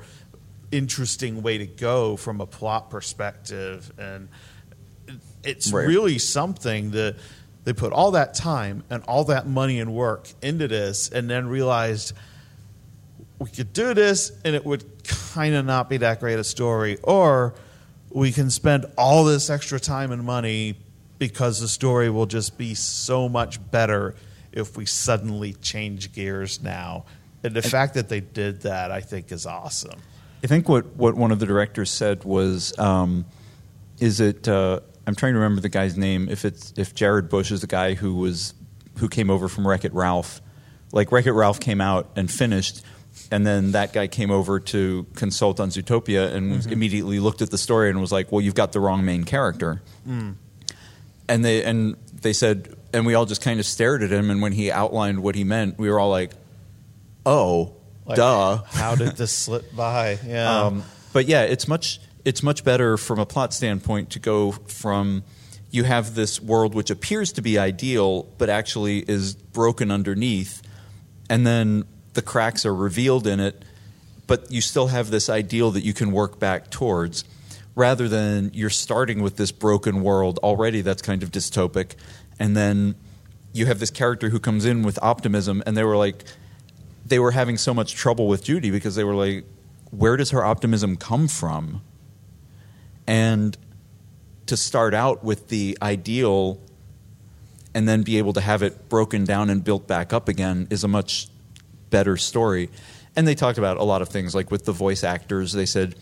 interesting 0.72 1.42
way 1.42 1.58
to 1.58 1.66
go 1.66 2.16
from 2.16 2.40
a 2.42 2.46
plot 2.46 2.90
perspective 2.90 3.92
and 3.98 4.30
it's 5.44 5.72
Right. 5.72 5.88
really 5.88 6.20
something 6.20 6.92
that 6.92 7.16
they 7.64 7.74
put 7.74 7.92
all 7.94 8.12
that 8.12 8.34
time 8.36 8.84
and 8.90 9.04
all 9.06 9.24
that 9.26 9.48
money 9.48 9.80
and 9.80 9.94
work 9.94 10.30
into 10.42 10.68
this 10.68 11.10
and 11.10 11.30
then 11.30 11.48
realized 11.48 12.14
we 13.40 13.50
could 13.50 13.74
do 13.74 13.94
this 13.94 14.32
and 14.44 14.56
it 14.56 14.66
would 14.66 14.86
kind 15.08 15.56
of 15.56 15.66
not 15.66 15.90
be 15.90 15.98
that 15.98 16.20
great 16.20 16.40
a 16.40 16.44
story 16.44 16.98
or 17.04 17.54
we 18.12 18.32
can 18.32 18.50
spend 18.50 18.86
all 18.98 19.24
this 19.24 19.50
extra 19.50 19.80
time 19.80 20.12
and 20.12 20.24
money 20.24 20.76
because 21.18 21.60
the 21.60 21.68
story 21.68 22.10
will 22.10 22.26
just 22.26 22.58
be 22.58 22.74
so 22.76 23.30
much 23.30 23.60
better 23.72 24.16
if 24.52 24.78
we 24.78 24.86
suddenly 24.86 25.54
change 25.54 26.12
gears 26.14 26.62
now 26.62 27.06
and 27.44 27.54
the 27.54 27.62
fact 27.62 27.94
that 27.94 28.10
they 28.10 28.20
did 28.20 28.62
that 28.62 28.92
i 28.92 29.00
think 29.00 29.32
is 29.32 29.46
awesome 29.46 30.00
I 30.44 30.48
think 30.48 30.70
what, 30.70 30.86
what 30.96 31.16
one 31.16 31.32
of 31.32 31.40
the 31.40 31.46
directors 31.46 31.90
said 31.90 32.24
was, 32.24 32.78
um, 32.80 33.26
is 34.00 34.22
it? 34.22 34.48
Uh, 34.48 34.80
I'm 35.06 35.16
trying 35.16 35.34
to 35.34 35.40
remember 35.40 35.62
the 35.62 35.70
guy's 35.70 35.98
name. 35.98 36.30
If 36.30 36.46
it's 36.46 36.74
if 36.78 36.96
Jared 36.96 37.30
Bush 37.30 37.52
is 37.52 37.62
the 37.62 37.68
guy 37.68 37.94
who 37.94 38.16
was 38.16 38.54
who 39.00 39.10
came 39.10 39.30
over 39.30 39.50
from 39.50 39.68
Wreck 39.68 39.84
It 39.84 39.94
Ralph, 39.94 40.42
like 40.94 41.12
Wreck 41.12 41.26
It 41.26 41.34
Ralph 41.34 41.60
came 41.60 41.82
out 41.82 42.10
and 42.16 42.32
finished, 42.32 42.84
and 43.32 43.46
then 43.46 43.72
that 43.74 43.94
guy 43.94 44.08
came 44.08 44.32
over 44.32 44.60
to 44.60 45.06
consult 45.16 45.60
on 45.60 45.70
Zootopia 45.70 46.34
and 46.34 46.66
immediately 46.68 47.20
looked 47.20 47.42
at 47.42 47.52
the 47.52 47.58
story 47.58 47.90
and 47.90 48.00
was 48.02 48.12
like, 48.12 48.32
"Well, 48.32 48.42
you've 48.42 48.56
got 48.56 48.72
the 48.72 48.80
wrong 48.80 49.06
main 49.06 49.24
character." 49.24 49.82
And 51.28 51.46
they 51.46 51.64
and 51.64 51.96
they 52.22 52.34
said, 52.34 52.76
and 52.92 53.06
we 53.06 53.14
all 53.14 53.26
just 53.26 53.42
kind 53.42 53.60
of 53.60 53.66
stared 53.66 54.02
at 54.02 54.12
him. 54.12 54.32
And 54.32 54.42
when 54.42 54.52
he 54.52 54.72
outlined 54.72 55.22
what 55.22 55.36
he 55.36 55.44
meant, 55.44 55.78
we 55.78 55.90
were 55.90 56.00
all 56.00 56.10
like, 56.10 56.32
"Oh, 57.26 57.74
Like, 58.06 58.18
duh." 58.18 58.64
how 58.66 58.96
did 58.96 59.16
this 59.16 59.32
slip 59.32 59.76
by 59.76 60.18
yeah 60.26 60.62
Um, 60.66 60.84
but 61.14 61.28
yeah, 61.28 61.44
it's 61.44 61.68
much 61.68 62.00
it's 62.26 62.42
much 62.44 62.64
better 62.64 62.98
from 62.98 63.20
a 63.20 63.26
plot 63.26 63.54
standpoint 63.54 64.10
to 64.12 64.20
go 64.20 64.52
from 64.52 65.24
you 65.72 65.84
have 65.84 66.16
this 66.16 66.42
world 66.42 66.74
which 66.74 66.90
appears 66.90 67.32
to 67.34 67.42
be 67.44 67.60
ideal 67.60 68.24
but 68.40 68.50
actually 68.50 69.00
is 69.00 69.36
broken 69.36 69.92
underneath, 69.92 70.64
and 71.30 71.46
then 71.46 71.84
the 72.14 72.22
cracks 72.22 72.66
are 72.66 72.74
revealed 72.74 73.28
in 73.28 73.40
it, 73.40 73.64
but 74.28 74.52
you 74.52 74.62
still 74.62 74.88
have 74.88 75.10
this 75.10 75.30
ideal 75.30 75.72
that 75.72 75.84
you 75.84 75.94
can 75.94 76.12
work 76.12 76.40
back 76.40 76.70
towards. 76.70 77.24
Rather 77.76 78.10
than 78.10 78.52
you're 78.54 78.70
starting 78.70 79.22
with 79.22 79.38
this 79.38 79.52
broken 79.52 80.04
world 80.04 80.38
already 80.40 80.82
that's 80.82 81.02
kind 81.02 81.24
of 81.24 81.32
dystopic, 81.32 81.96
and 82.38 82.56
then 82.56 82.96
you 83.54 83.66
have 83.66 83.80
this 83.80 83.90
character 83.90 84.30
who 84.30 84.40
comes 84.40 84.66
in 84.66 84.84
with 84.84 85.00
optimism, 85.02 85.64
and 85.66 85.78
they 85.78 85.84
were 85.84 85.98
like, 85.98 86.24
they 87.06 87.20
were 87.20 87.32
having 87.32 87.58
so 87.58 87.74
much 87.74 87.94
trouble 87.96 88.28
with 88.28 88.44
Judy 88.44 88.72
because 88.72 88.96
they 88.96 89.04
were 89.04 89.16
like, 89.16 89.46
where 89.92 90.18
does 90.18 90.32
her 90.32 90.44
optimism 90.44 90.96
come 90.96 91.28
from? 91.28 91.82
And 93.08 93.58
to 94.46 94.58
start 94.58 94.94
out 94.94 95.24
with 95.24 95.48
the 95.50 95.78
ideal 95.82 96.60
and 97.74 97.88
then 97.88 98.04
be 98.04 98.18
able 98.18 98.34
to 98.34 98.42
have 98.42 98.64
it 98.64 98.90
broken 98.90 99.24
down 99.24 99.50
and 99.50 99.64
built 99.64 99.88
back 99.88 100.12
up 100.14 100.28
again 100.28 100.68
is 100.70 100.84
a 100.84 100.88
much 100.88 101.28
better 101.90 102.18
story. 102.18 102.70
And 103.16 103.28
they 103.28 103.36
talked 103.36 103.58
about 103.58 103.78
a 103.78 103.84
lot 103.84 104.02
of 104.02 104.10
things, 104.10 104.36
like 104.36 104.52
with 104.52 104.66
the 104.66 104.72
voice 104.72 105.04
actors. 105.04 105.52
They 105.54 105.66
said, 105.66 105.96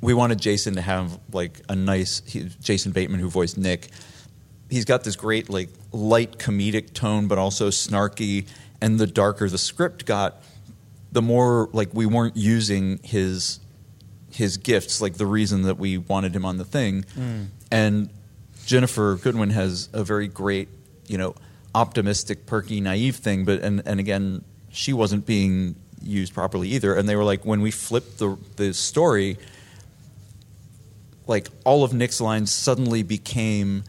we 0.00 0.14
wanted 0.14 0.40
Jason 0.40 0.74
to 0.74 0.80
have 0.80 1.18
like 1.32 1.60
a 1.68 1.76
nice 1.76 2.22
he, 2.26 2.50
Jason 2.60 2.92
Bateman 2.92 3.20
who 3.20 3.28
voiced 3.28 3.58
Nick. 3.58 3.90
He's 4.70 4.84
got 4.84 5.04
this 5.04 5.16
great 5.16 5.50
like 5.50 5.68
light 5.92 6.38
comedic 6.38 6.94
tone, 6.94 7.28
but 7.28 7.38
also 7.38 7.68
snarky. 7.68 8.46
And 8.80 8.98
the 8.98 9.06
darker 9.06 9.48
the 9.48 9.58
script 9.58 10.04
got, 10.04 10.42
the 11.12 11.22
more 11.22 11.68
like 11.72 11.94
we 11.94 12.06
weren't 12.06 12.36
using 12.36 12.98
his 13.02 13.60
his 14.30 14.56
gifts, 14.56 15.00
like 15.00 15.14
the 15.14 15.26
reason 15.26 15.62
that 15.62 15.78
we 15.78 15.96
wanted 15.96 16.34
him 16.34 16.44
on 16.44 16.58
the 16.58 16.64
thing. 16.64 17.04
Hmm. 17.14 17.44
And 17.70 18.10
Ginnifer 18.66 19.22
Goodwin 19.22 19.50
has 19.50 19.88
a 19.92 20.02
very 20.02 20.26
great, 20.26 20.68
you 21.06 21.18
know, 21.18 21.34
optimistic, 21.74 22.46
perky, 22.46 22.80
naive 22.80 23.16
thing, 23.16 23.44
but 23.44 23.60
and, 23.60 23.82
and 23.86 24.00
again, 24.00 24.44
she 24.74 24.92
wasn't 24.92 25.24
being 25.24 25.76
used 26.02 26.34
properly 26.34 26.68
either. 26.70 26.94
And 26.94 27.08
they 27.08 27.16
were 27.16 27.24
like, 27.24 27.44
when 27.44 27.60
we 27.60 27.70
flipped 27.70 28.18
the 28.18 28.36
the 28.56 28.74
story, 28.74 29.38
like 31.26 31.48
all 31.64 31.84
of 31.84 31.94
Nick's 31.94 32.20
lines 32.20 32.52
suddenly 32.52 33.02
became, 33.02 33.84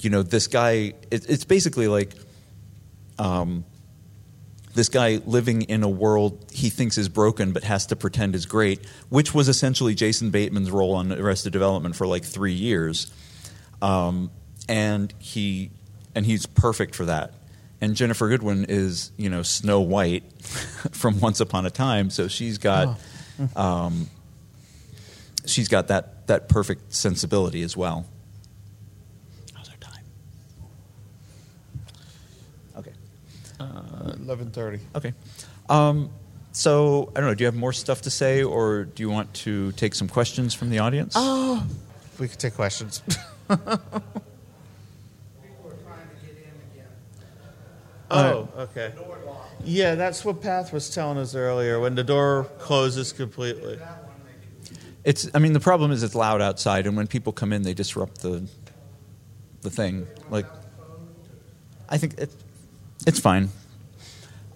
you 0.00 0.10
know, 0.10 0.22
this 0.22 0.46
guy. 0.46 0.94
It, 1.10 1.28
it's 1.28 1.44
basically 1.44 1.88
like, 1.88 2.14
um, 3.18 3.64
this 4.74 4.88
guy 4.88 5.20
living 5.26 5.62
in 5.62 5.82
a 5.82 5.88
world 5.88 6.46
he 6.52 6.70
thinks 6.70 6.98
is 6.98 7.08
broken 7.08 7.52
but 7.52 7.64
has 7.64 7.86
to 7.86 7.96
pretend 7.96 8.36
is 8.36 8.46
great, 8.46 8.86
which 9.08 9.34
was 9.34 9.48
essentially 9.48 9.94
Jason 9.94 10.30
Bateman's 10.30 10.70
role 10.70 10.94
on 10.94 11.12
Arrested 11.12 11.52
Development 11.52 11.96
for 11.96 12.06
like 12.06 12.24
three 12.24 12.52
years, 12.52 13.10
um, 13.82 14.30
and 14.68 15.12
he 15.18 15.70
and 16.14 16.26
he's 16.26 16.46
perfect 16.46 16.94
for 16.94 17.06
that. 17.06 17.34
And 17.80 17.94
Ginnifer 17.94 18.28
Goodwin 18.28 18.66
is 18.68 19.12
you 19.16 19.30
know 19.30 19.42
Snow 19.42 19.80
White 19.80 20.24
from 20.92 21.20
Once 21.20 21.40
Upon 21.40 21.64
a 21.66 21.70
Time, 21.70 22.10
so 22.10 22.26
she's 22.28 22.58
got 22.58 22.98
um, 23.56 24.08
she's 25.46 25.68
got 25.68 25.88
that 25.88 26.26
that 26.26 26.48
perfect 26.48 26.92
sensibility 26.92 27.62
as 27.62 27.76
well. 27.76 28.04
How's 29.54 29.68
our 29.68 29.76
time? 29.76 30.04
Okay. 32.78 32.92
Eleven 34.22 34.50
thirty. 34.50 34.80
Okay. 34.94 35.14
Um, 35.68 36.10
so 36.52 37.12
I 37.14 37.20
don't 37.20 37.28
know. 37.28 37.34
Do 37.34 37.42
you 37.44 37.46
have 37.46 37.54
more 37.54 37.72
stuff 37.72 38.02
to 38.02 38.10
say, 38.10 38.42
or 38.42 38.84
do 38.84 39.02
you 39.02 39.10
want 39.10 39.32
to 39.34 39.70
take 39.72 39.94
some 39.94 40.08
questions 40.08 40.54
from 40.54 40.70
the 40.70 40.80
audience? 40.80 41.14
Oh, 41.16 41.64
we 42.18 42.26
could 42.26 42.40
take 42.40 42.54
questions. 42.54 43.00
People 43.48 43.60
are 43.64 43.78
trying 45.84 46.08
to 46.08 46.26
get 46.26 46.36
in 46.36 46.50
again. 46.72 46.90
Oh, 48.10 48.48
okay. 48.56 48.92
Yeah, 49.64 49.94
that's 49.94 50.24
what 50.24 50.40
Path 50.40 50.72
was 50.72 50.90
telling 50.90 51.18
us 51.18 51.34
earlier. 51.34 51.80
When 51.80 51.94
the 51.94 52.04
door 52.04 52.44
closes 52.58 53.12
completely. 53.12 53.76
That 53.76 54.04
one 54.04 54.16
they 54.24 54.76
could 54.76 54.78
It's. 55.04 55.28
I 55.34 55.38
mean, 55.38 55.52
the 55.52 55.60
problem 55.60 55.90
is 55.90 56.02
it's 56.02 56.14
loud 56.14 56.40
outside, 56.40 56.86
and 56.86 56.96
when 56.96 57.06
people 57.06 57.32
come 57.32 57.52
in, 57.52 57.62
they 57.62 57.74
disrupt 57.74 58.22
the 58.22 58.48
the 59.62 59.70
thing. 59.70 60.06
Like, 60.30 60.46
I 61.88 61.98
think 61.98 62.18
it, 62.18 62.30
it's 63.06 63.20
fine. 63.20 63.50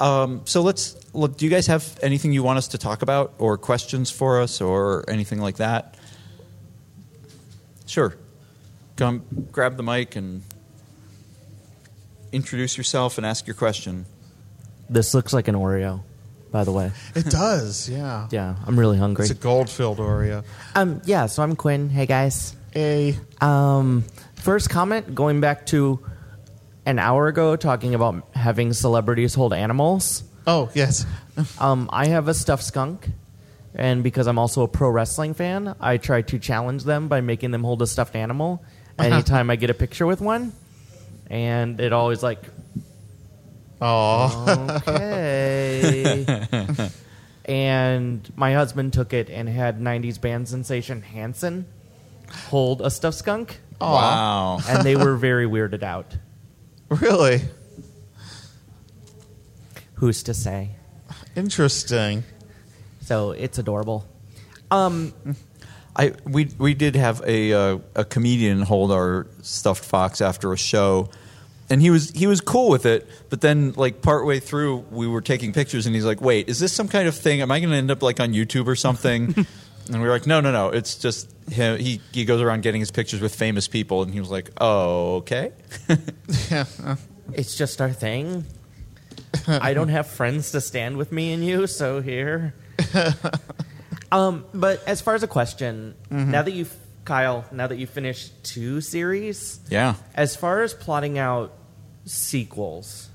Um, 0.00 0.42
so 0.44 0.62
let's 0.62 0.96
look. 1.14 1.36
Do 1.36 1.44
you 1.44 1.50
guys 1.50 1.66
have 1.66 1.98
anything 2.02 2.32
you 2.32 2.42
want 2.42 2.58
us 2.58 2.68
to 2.68 2.78
talk 2.78 3.02
about, 3.02 3.34
or 3.38 3.58
questions 3.58 4.10
for 4.10 4.40
us, 4.40 4.60
or 4.60 5.04
anything 5.08 5.40
like 5.40 5.56
that? 5.56 5.96
Sure. 7.86 8.16
Come, 8.96 9.24
grab 9.50 9.76
the 9.76 9.82
mic 9.82 10.16
and 10.16 10.42
introduce 12.32 12.76
yourself 12.76 13.18
and 13.18 13.26
ask 13.26 13.46
your 13.46 13.54
question. 13.54 14.06
This 14.88 15.14
looks 15.14 15.32
like 15.32 15.48
an 15.48 15.54
Oreo, 15.54 16.02
by 16.50 16.64
the 16.64 16.72
way. 16.72 16.90
It 17.14 17.26
does, 17.26 17.88
yeah. 17.88 18.28
Yeah, 18.30 18.56
I'm 18.66 18.78
really 18.78 18.98
hungry. 18.98 19.24
It's 19.24 19.30
a 19.32 19.34
gold 19.34 19.70
filled 19.70 19.98
Oreo. 19.98 20.44
Um, 20.74 21.00
yeah, 21.04 21.26
so 21.26 21.42
I'm 21.42 21.56
Quinn. 21.56 21.88
Hey 21.88 22.06
guys. 22.06 22.54
Hey. 22.72 23.16
Um, 23.40 24.04
first 24.36 24.70
comment 24.70 25.14
going 25.14 25.40
back 25.40 25.66
to 25.66 26.00
an 26.84 26.98
hour 26.98 27.28
ago, 27.28 27.54
talking 27.56 27.94
about 27.94 28.26
having 28.34 28.72
celebrities 28.72 29.34
hold 29.34 29.52
animals. 29.52 30.24
oh 30.46 30.70
yes, 30.74 31.06
Um, 31.58 31.88
I 31.92 32.08
have 32.08 32.28
a 32.28 32.34
stuffed 32.34 32.64
skunk, 32.64 33.08
and 33.74 34.02
because 34.02 34.26
I'm 34.26 34.38
also 34.38 34.62
a 34.62 34.68
pro 34.68 34.90
wrestling 34.90 35.32
fan, 35.32 35.74
I 35.80 35.96
try 35.96 36.20
to 36.22 36.38
challenge 36.38 36.84
them 36.84 37.08
by 37.08 37.20
making 37.22 37.52
them 37.52 37.62
hold 37.64 37.80
a 37.80 37.86
stuffed 37.86 38.14
animal 38.16 38.62
anytime 38.98 39.48
I 39.48 39.56
get 39.56 39.70
a 39.70 39.74
picture 39.74 40.06
with 40.06 40.20
one, 40.20 40.52
and 41.32 41.80
it 41.80 41.92
always 41.92 42.22
like 42.22 42.38
oh 43.80 44.78
okay. 44.86 46.24
and 47.46 48.32
my 48.36 48.52
husband 48.52 48.92
took 48.92 49.12
it 49.12 49.28
and 49.30 49.48
had 49.48 49.80
90s 49.80 50.20
band 50.20 50.46
sensation 50.48 51.02
Hanson 51.02 51.66
hold 52.48 52.80
a 52.80 52.90
stuffed 52.90 53.18
skunk, 53.18 53.58
Wow. 53.80 54.60
and 54.68 54.84
they 54.84 54.94
were 54.96 55.16
very 55.28 55.46
weirded 55.46 55.82
out. 55.82 56.16
really 56.88 57.40
Who's 59.94 60.22
to 60.24 60.34
say? 60.34 60.70
interesting. 61.36 62.24
So 63.02 63.30
it's 63.32 63.58
adorable. 63.58 64.04
Um, 64.70 65.12
I 65.94 66.12
we 66.24 66.48
we 66.58 66.74
did 66.74 66.96
have 66.96 67.22
a 67.26 67.52
uh, 67.52 67.78
a 67.94 68.04
comedian 68.04 68.62
hold 68.62 68.90
our 68.90 69.26
stuffed 69.42 69.84
fox 69.84 70.20
after 70.20 70.52
a 70.52 70.56
show, 70.56 71.10
and 71.72 71.80
he 71.80 71.88
was 71.88 72.10
he 72.10 72.26
was 72.26 72.42
cool 72.42 72.68
with 72.68 72.84
it. 72.84 73.08
But 73.30 73.40
then 73.40 73.72
like 73.72 74.02
partway 74.02 74.40
through, 74.40 74.84
we 74.90 75.06
were 75.06 75.22
taking 75.22 75.54
pictures, 75.54 75.86
and 75.86 75.94
he's 75.94 76.04
like, 76.04 76.20
"Wait, 76.20 76.50
is 76.50 76.60
this 76.60 76.70
some 76.70 76.86
kind 76.86 77.08
of 77.08 77.14
thing? 77.14 77.40
Am 77.40 77.50
I 77.50 77.60
going 77.60 77.70
to 77.70 77.76
end 77.76 77.90
up 77.90 78.02
like 78.02 78.20
on 78.20 78.34
YouTube 78.34 78.66
or 78.66 78.76
something?" 78.76 79.34
and 79.86 80.02
we 80.02 80.06
were 80.06 80.12
like, 80.12 80.26
"No, 80.26 80.42
no, 80.42 80.52
no. 80.52 80.68
It's 80.68 80.96
just 80.96 81.32
him. 81.48 81.78
He 81.78 82.02
he 82.12 82.26
goes 82.26 82.42
around 82.42 82.62
getting 82.62 82.80
his 82.80 82.90
pictures 82.90 83.22
with 83.22 83.34
famous 83.34 83.68
people." 83.68 84.02
And 84.02 84.12
he 84.12 84.20
was 84.20 84.30
like, 84.30 84.50
"Oh, 84.60 85.16
okay." 85.16 85.52
Yeah. 86.50 86.66
it's 87.32 87.56
just 87.56 87.80
our 87.80 87.90
thing. 87.90 88.44
I 89.48 89.72
don't 89.72 89.88
have 89.88 90.08
friends 90.08 90.52
to 90.52 90.60
stand 90.60 90.98
with 90.98 91.10
me 91.10 91.32
and 91.32 91.42
you, 91.42 91.66
so 91.66 92.02
here. 92.02 92.54
um, 94.12 94.44
but 94.52 94.86
as 94.86 95.00
far 95.00 95.14
as 95.14 95.22
a 95.22 95.26
question, 95.26 95.94
now 96.10 96.42
that 96.42 96.52
you've 96.52 96.76
Kyell, 97.04 97.50
now 97.52 97.66
that 97.66 97.78
you've 97.78 97.90
finished 97.90 98.44
two 98.44 98.80
series, 98.80 99.60
yeah. 99.68 99.94
as 100.14 100.36
far 100.36 100.62
as 100.62 100.74
plotting 100.74 101.18
out 101.18 101.52
sequels, 102.04 103.08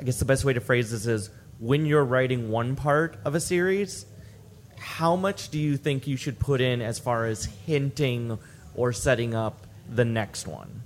I 0.00 0.04
guess 0.04 0.18
the 0.18 0.24
best 0.24 0.44
way 0.44 0.52
to 0.52 0.60
phrase 0.60 0.90
this 0.90 1.06
is 1.06 1.30
when 1.58 1.86
you're 1.86 2.04
writing 2.04 2.50
one 2.50 2.76
part 2.76 3.16
of 3.24 3.34
a 3.34 3.40
series, 3.40 4.06
how 4.78 5.16
much 5.16 5.48
do 5.48 5.58
you 5.58 5.76
think 5.76 6.06
you 6.06 6.16
should 6.16 6.38
put 6.38 6.60
in 6.60 6.80
as 6.82 6.98
far 6.98 7.26
as 7.26 7.46
hinting 7.66 8.38
or 8.74 8.92
setting 8.92 9.34
up 9.34 9.66
the 9.88 10.04
next 10.04 10.46
one? 10.46 10.82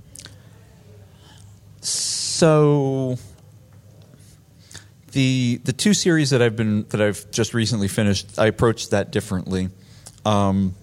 So 1.81 3.19
the 5.13 5.61
the 5.65 5.73
two 5.73 5.95
series 5.95 6.31
that 6.31 6.41
I've 6.41 6.57
been 6.57 6.87
that 6.89 7.03
I've 7.03 7.31
just 7.31 7.55
recently 7.55 7.89
finished, 7.89 8.39
I 8.39 8.47
approached 8.47 8.93
that 8.93 9.11
differently. 9.11 9.69
Um, 10.25 10.75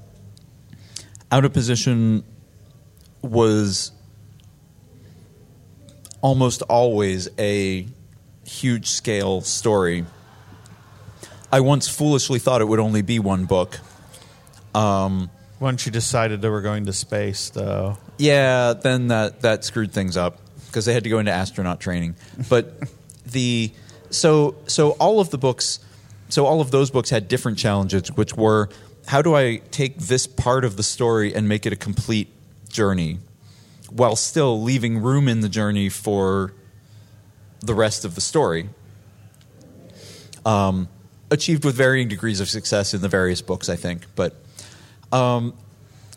Out 1.31 1.45
of 1.45 1.53
position 1.53 2.23
was 3.21 3.91
almost 6.21 6.61
always 6.63 7.29
a 7.37 7.87
huge 8.45 8.87
scale 8.87 9.41
story. 9.41 10.05
I 11.51 11.61
once 11.61 11.87
foolishly 11.87 12.39
thought 12.39 12.61
it 12.61 12.65
would 12.65 12.79
only 12.79 13.01
be 13.01 13.19
one 13.19 13.45
book. 13.45 13.79
Um, 14.75 15.29
once 15.59 15.85
you 15.85 15.91
decided 15.91 16.41
they 16.41 16.49
were 16.49 16.61
going 16.61 16.85
to 16.85 16.93
space, 16.93 17.49
though. 17.49 17.97
Yeah, 18.17 18.73
then 18.73 19.07
that 19.07 19.41
that 19.41 19.65
screwed 19.65 19.91
things 19.91 20.15
up 20.15 20.39
because 20.67 20.85
they 20.85 20.93
had 20.93 21.03
to 21.03 21.09
go 21.09 21.19
into 21.19 21.31
astronaut 21.31 21.79
training. 21.79 22.15
But 22.49 22.73
the 23.25 23.71
so 24.09 24.55
so 24.67 24.91
all 24.91 25.19
of 25.19 25.31
the 25.31 25.37
books, 25.37 25.79
so 26.29 26.45
all 26.45 26.61
of 26.61 26.71
those 26.71 26.91
books 26.91 27.09
had 27.09 27.27
different 27.27 27.57
challenges, 27.57 28.11
which 28.11 28.35
were 28.35 28.69
how 29.07 29.21
do 29.21 29.35
I 29.35 29.57
take 29.71 29.97
this 29.97 30.27
part 30.27 30.63
of 30.63 30.77
the 30.77 30.83
story 30.83 31.33
and 31.33 31.49
make 31.49 31.65
it 31.65 31.73
a 31.73 31.75
complete 31.75 32.29
journey, 32.69 33.19
while 33.91 34.15
still 34.15 34.61
leaving 34.61 35.01
room 35.01 35.27
in 35.27 35.41
the 35.41 35.49
journey 35.49 35.89
for 35.89 36.53
the 37.61 37.73
rest 37.73 38.05
of 38.05 38.15
the 38.15 38.21
story. 38.21 38.69
Um, 40.45 40.87
achieved 41.31 41.65
with 41.65 41.75
varying 41.75 42.07
degrees 42.07 42.39
of 42.39 42.49
success 42.49 42.93
in 42.93 43.01
the 43.01 43.09
various 43.09 43.41
books, 43.41 43.69
I 43.69 43.75
think, 43.75 44.05
but. 44.15 44.35
Um, 45.11 45.53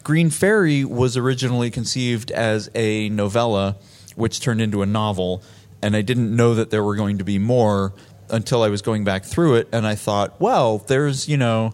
Green 0.02 0.30
Fairy 0.30 0.84
was 0.84 1.16
originally 1.16 1.70
conceived 1.70 2.32
as 2.32 2.68
a 2.74 3.08
novella, 3.08 3.76
which 4.16 4.40
turned 4.40 4.60
into 4.60 4.82
a 4.82 4.86
novel, 4.86 5.42
and 5.80 5.94
I 5.94 6.02
didn't 6.02 6.34
know 6.34 6.54
that 6.54 6.70
there 6.70 6.82
were 6.82 6.96
going 6.96 7.18
to 7.18 7.24
be 7.24 7.38
more 7.38 7.92
until 8.28 8.62
I 8.62 8.68
was 8.68 8.82
going 8.82 9.04
back 9.04 9.24
through 9.24 9.56
it, 9.56 9.68
and 9.72 9.86
I 9.86 9.94
thought, 9.94 10.40
well, 10.40 10.78
there's, 10.78 11.28
you 11.28 11.36
know, 11.36 11.72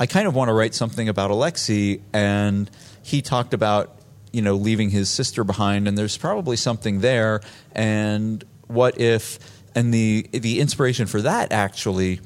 I 0.00 0.06
kind 0.06 0.26
of 0.26 0.34
want 0.34 0.48
to 0.48 0.52
write 0.52 0.74
something 0.74 1.08
about 1.08 1.30
Alexei, 1.30 2.00
and 2.12 2.68
he 3.02 3.22
talked 3.22 3.54
about, 3.54 3.94
you 4.32 4.42
know, 4.42 4.54
leaving 4.54 4.90
his 4.90 5.10
sister 5.10 5.44
behind, 5.44 5.88
and 5.88 5.96
there's 5.96 6.16
probably 6.16 6.56
something 6.56 7.00
there, 7.00 7.40
and 7.72 8.44
what 8.66 9.00
if, 9.00 9.38
and 9.74 9.92
the 9.92 10.28
the 10.32 10.60
inspiration 10.60 11.06
for 11.06 11.22
that 11.22 11.52
actually 11.52 12.20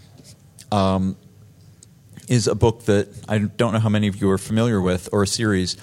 is 2.29 2.47
a 2.47 2.55
book 2.55 2.85
that 2.85 3.09
I 3.29 3.39
don't 3.39 3.73
know 3.73 3.79
how 3.81 3.89
many 3.89 4.09
of 4.09 4.21
you 4.21 4.31
are 4.31 4.39
familiar 4.39 4.81
with, 4.81 5.09
or 5.13 5.23
a 5.23 5.27
series 5.27 5.77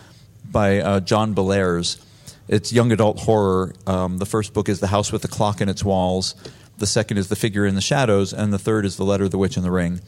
by 0.49 0.79
uh, 0.79 0.99
John 0.99 1.33
Bellairs. 1.35 2.03
It's 2.47 2.73
young 2.73 2.91
adult 2.91 3.19
horror. 3.19 3.73
Um, 3.87 4.17
the 4.17 4.25
first 4.25 4.53
book 4.53 4.67
is 4.69 4.79
The 4.79 4.87
House 4.87 5.11
with 5.11 5.21
the 5.21 5.27
Clock 5.27 5.61
in 5.61 5.69
Its 5.69 5.83
Walls. 5.83 6.35
The 6.77 6.87
second 6.87 7.17
is 7.17 7.29
The 7.29 7.35
Figure 7.35 7.65
in 7.65 7.75
the 7.75 7.81
Shadows, 7.81 8.33
and 8.33 8.51
the 8.51 8.59
third 8.59 8.85
is 8.85 8.97
The 8.97 9.05
Letter, 9.05 9.29
the 9.29 9.37
Witch, 9.37 9.55
and 9.55 9.65
the 9.65 9.71
Ring. 9.71 10.01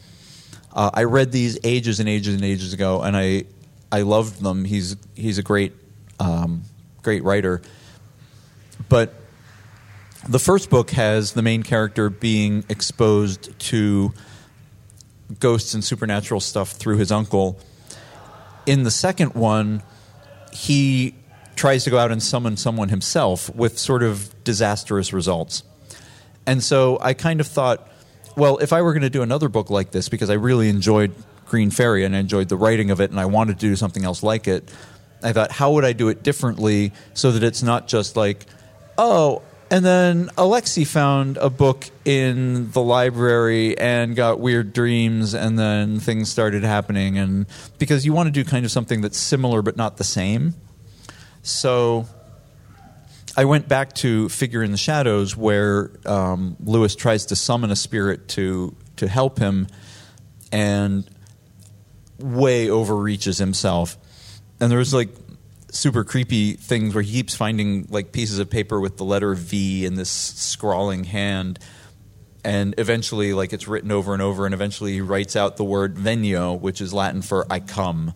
Uh, 0.72 0.90
I 0.92 1.04
read 1.04 1.32
these 1.32 1.58
ages 1.64 2.00
and 2.00 2.08
ages 2.08 2.34
and 2.34 2.44
ages 2.44 2.72
ago, 2.74 3.02
and 3.02 3.16
I 3.16 3.44
I 3.90 4.02
loved 4.02 4.42
them. 4.42 4.64
He's 4.64 4.96
he's 5.14 5.38
a 5.38 5.42
great 5.42 5.72
um, 6.18 6.62
great 7.02 7.24
writer, 7.24 7.62
but 8.88 9.14
the 10.28 10.38
first 10.38 10.70
book 10.70 10.90
has 10.90 11.32
the 11.32 11.42
main 11.42 11.62
character 11.62 12.10
being 12.10 12.64
exposed 12.68 13.58
to 13.60 14.12
ghosts 15.38 15.74
and 15.74 15.84
supernatural 15.84 16.40
stuff 16.40 16.72
through 16.72 16.98
his 16.98 17.12
uncle. 17.12 17.58
In 18.64 18.82
the 18.82 18.90
second 18.90 19.34
one, 19.34 19.82
he 20.52 21.14
tries 21.54 21.84
to 21.84 21.90
go 21.90 21.98
out 21.98 22.12
and 22.12 22.22
summon 22.22 22.56
someone 22.56 22.88
himself 22.88 23.54
with 23.54 23.78
sort 23.78 24.02
of 24.02 24.32
disastrous 24.44 25.12
results. 25.12 25.62
And 26.46 26.62
so 26.62 26.98
I 27.00 27.14
kind 27.14 27.40
of 27.40 27.46
thought, 27.46 27.88
well, 28.36 28.58
if 28.58 28.72
I 28.72 28.82
were 28.82 28.92
going 28.92 29.02
to 29.02 29.10
do 29.10 29.22
another 29.22 29.48
book 29.48 29.70
like 29.70 29.90
this, 29.90 30.08
because 30.08 30.30
I 30.30 30.34
really 30.34 30.68
enjoyed 30.68 31.14
Green 31.46 31.70
Fairy 31.70 32.04
and 32.04 32.14
I 32.14 32.18
enjoyed 32.18 32.48
the 32.48 32.56
writing 32.56 32.90
of 32.90 33.00
it 33.00 33.10
and 33.10 33.18
I 33.18 33.26
wanted 33.26 33.58
to 33.60 33.66
do 33.66 33.76
something 33.76 34.04
else 34.04 34.22
like 34.22 34.46
it, 34.46 34.70
I 35.22 35.32
thought, 35.32 35.50
how 35.50 35.72
would 35.72 35.84
I 35.84 35.92
do 35.92 36.08
it 36.08 36.22
differently 36.22 36.92
so 37.14 37.32
that 37.32 37.42
it's 37.42 37.62
not 37.62 37.88
just 37.88 38.16
like, 38.16 38.44
oh, 38.98 39.42
and 39.70 39.84
then 39.84 40.30
Alexei 40.38 40.84
found 40.84 41.38
a 41.38 41.50
book 41.50 41.90
in 42.04 42.70
the 42.70 42.80
library 42.80 43.76
and 43.76 44.14
got 44.14 44.38
weird 44.38 44.72
dreams, 44.72 45.34
and 45.34 45.58
then 45.58 45.98
things 45.98 46.30
started 46.30 46.62
happening. 46.62 47.18
And 47.18 47.46
because 47.78 48.06
you 48.06 48.12
want 48.12 48.28
to 48.28 48.30
do 48.30 48.48
kind 48.48 48.64
of 48.64 48.70
something 48.70 49.00
that's 49.00 49.18
similar 49.18 49.62
but 49.62 49.76
not 49.76 49.96
the 49.96 50.04
same. 50.04 50.54
So 51.42 52.06
I 53.36 53.44
went 53.44 53.68
back 53.68 53.92
to 53.94 54.28
Figure 54.28 54.62
in 54.62 54.70
the 54.70 54.78
Shadows, 54.78 55.36
where 55.36 55.90
um, 56.06 56.56
Lewis 56.62 56.94
tries 56.94 57.26
to 57.26 57.36
summon 57.36 57.70
a 57.70 57.76
spirit 57.76 58.28
to 58.28 58.74
to 58.96 59.08
help 59.08 59.38
him, 59.38 59.66
and 60.52 61.08
way 62.18 62.70
overreaches 62.70 63.38
himself. 63.38 63.98
And 64.60 64.70
there 64.70 64.78
was 64.78 64.94
like 64.94 65.10
super 65.70 66.04
creepy 66.04 66.54
things 66.54 66.94
where 66.94 67.02
he 67.02 67.12
keeps 67.12 67.34
finding 67.34 67.86
like 67.90 68.12
pieces 68.12 68.38
of 68.38 68.48
paper 68.48 68.80
with 68.80 68.96
the 68.96 69.04
letter 69.04 69.34
V 69.34 69.84
in 69.84 69.94
this 69.94 70.10
scrawling 70.10 71.04
hand. 71.04 71.58
And 72.44 72.74
eventually, 72.78 73.32
like 73.34 73.52
it's 73.52 73.66
written 73.66 73.90
over 73.90 74.12
and 74.12 74.22
over, 74.22 74.46
and 74.46 74.54
eventually 74.54 74.92
he 74.92 75.00
writes 75.00 75.34
out 75.34 75.56
the 75.56 75.64
word 75.64 75.96
venio, 75.96 76.58
which 76.58 76.80
is 76.80 76.94
Latin 76.94 77.22
for 77.22 77.44
"I 77.50 77.58
come." 77.58 78.14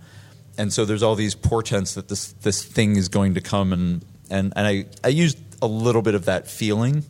And 0.56 0.72
so 0.72 0.84
there's 0.84 1.02
all 1.02 1.16
these 1.16 1.34
portents 1.34 1.94
that 1.94 2.08
this 2.08 2.32
this 2.32 2.62
thing 2.62 2.94
is 2.96 3.08
going 3.08 3.34
to 3.34 3.40
come, 3.40 3.72
and 3.72 4.04
and 4.30 4.52
and 4.54 4.66
I 4.66 4.86
I 5.02 5.08
used 5.08 5.36
a 5.60 5.66
little 5.66 6.02
bit 6.02 6.14
of 6.14 6.26
that 6.26 6.46
feeling. 6.46 7.04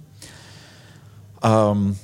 Um, 1.42 1.96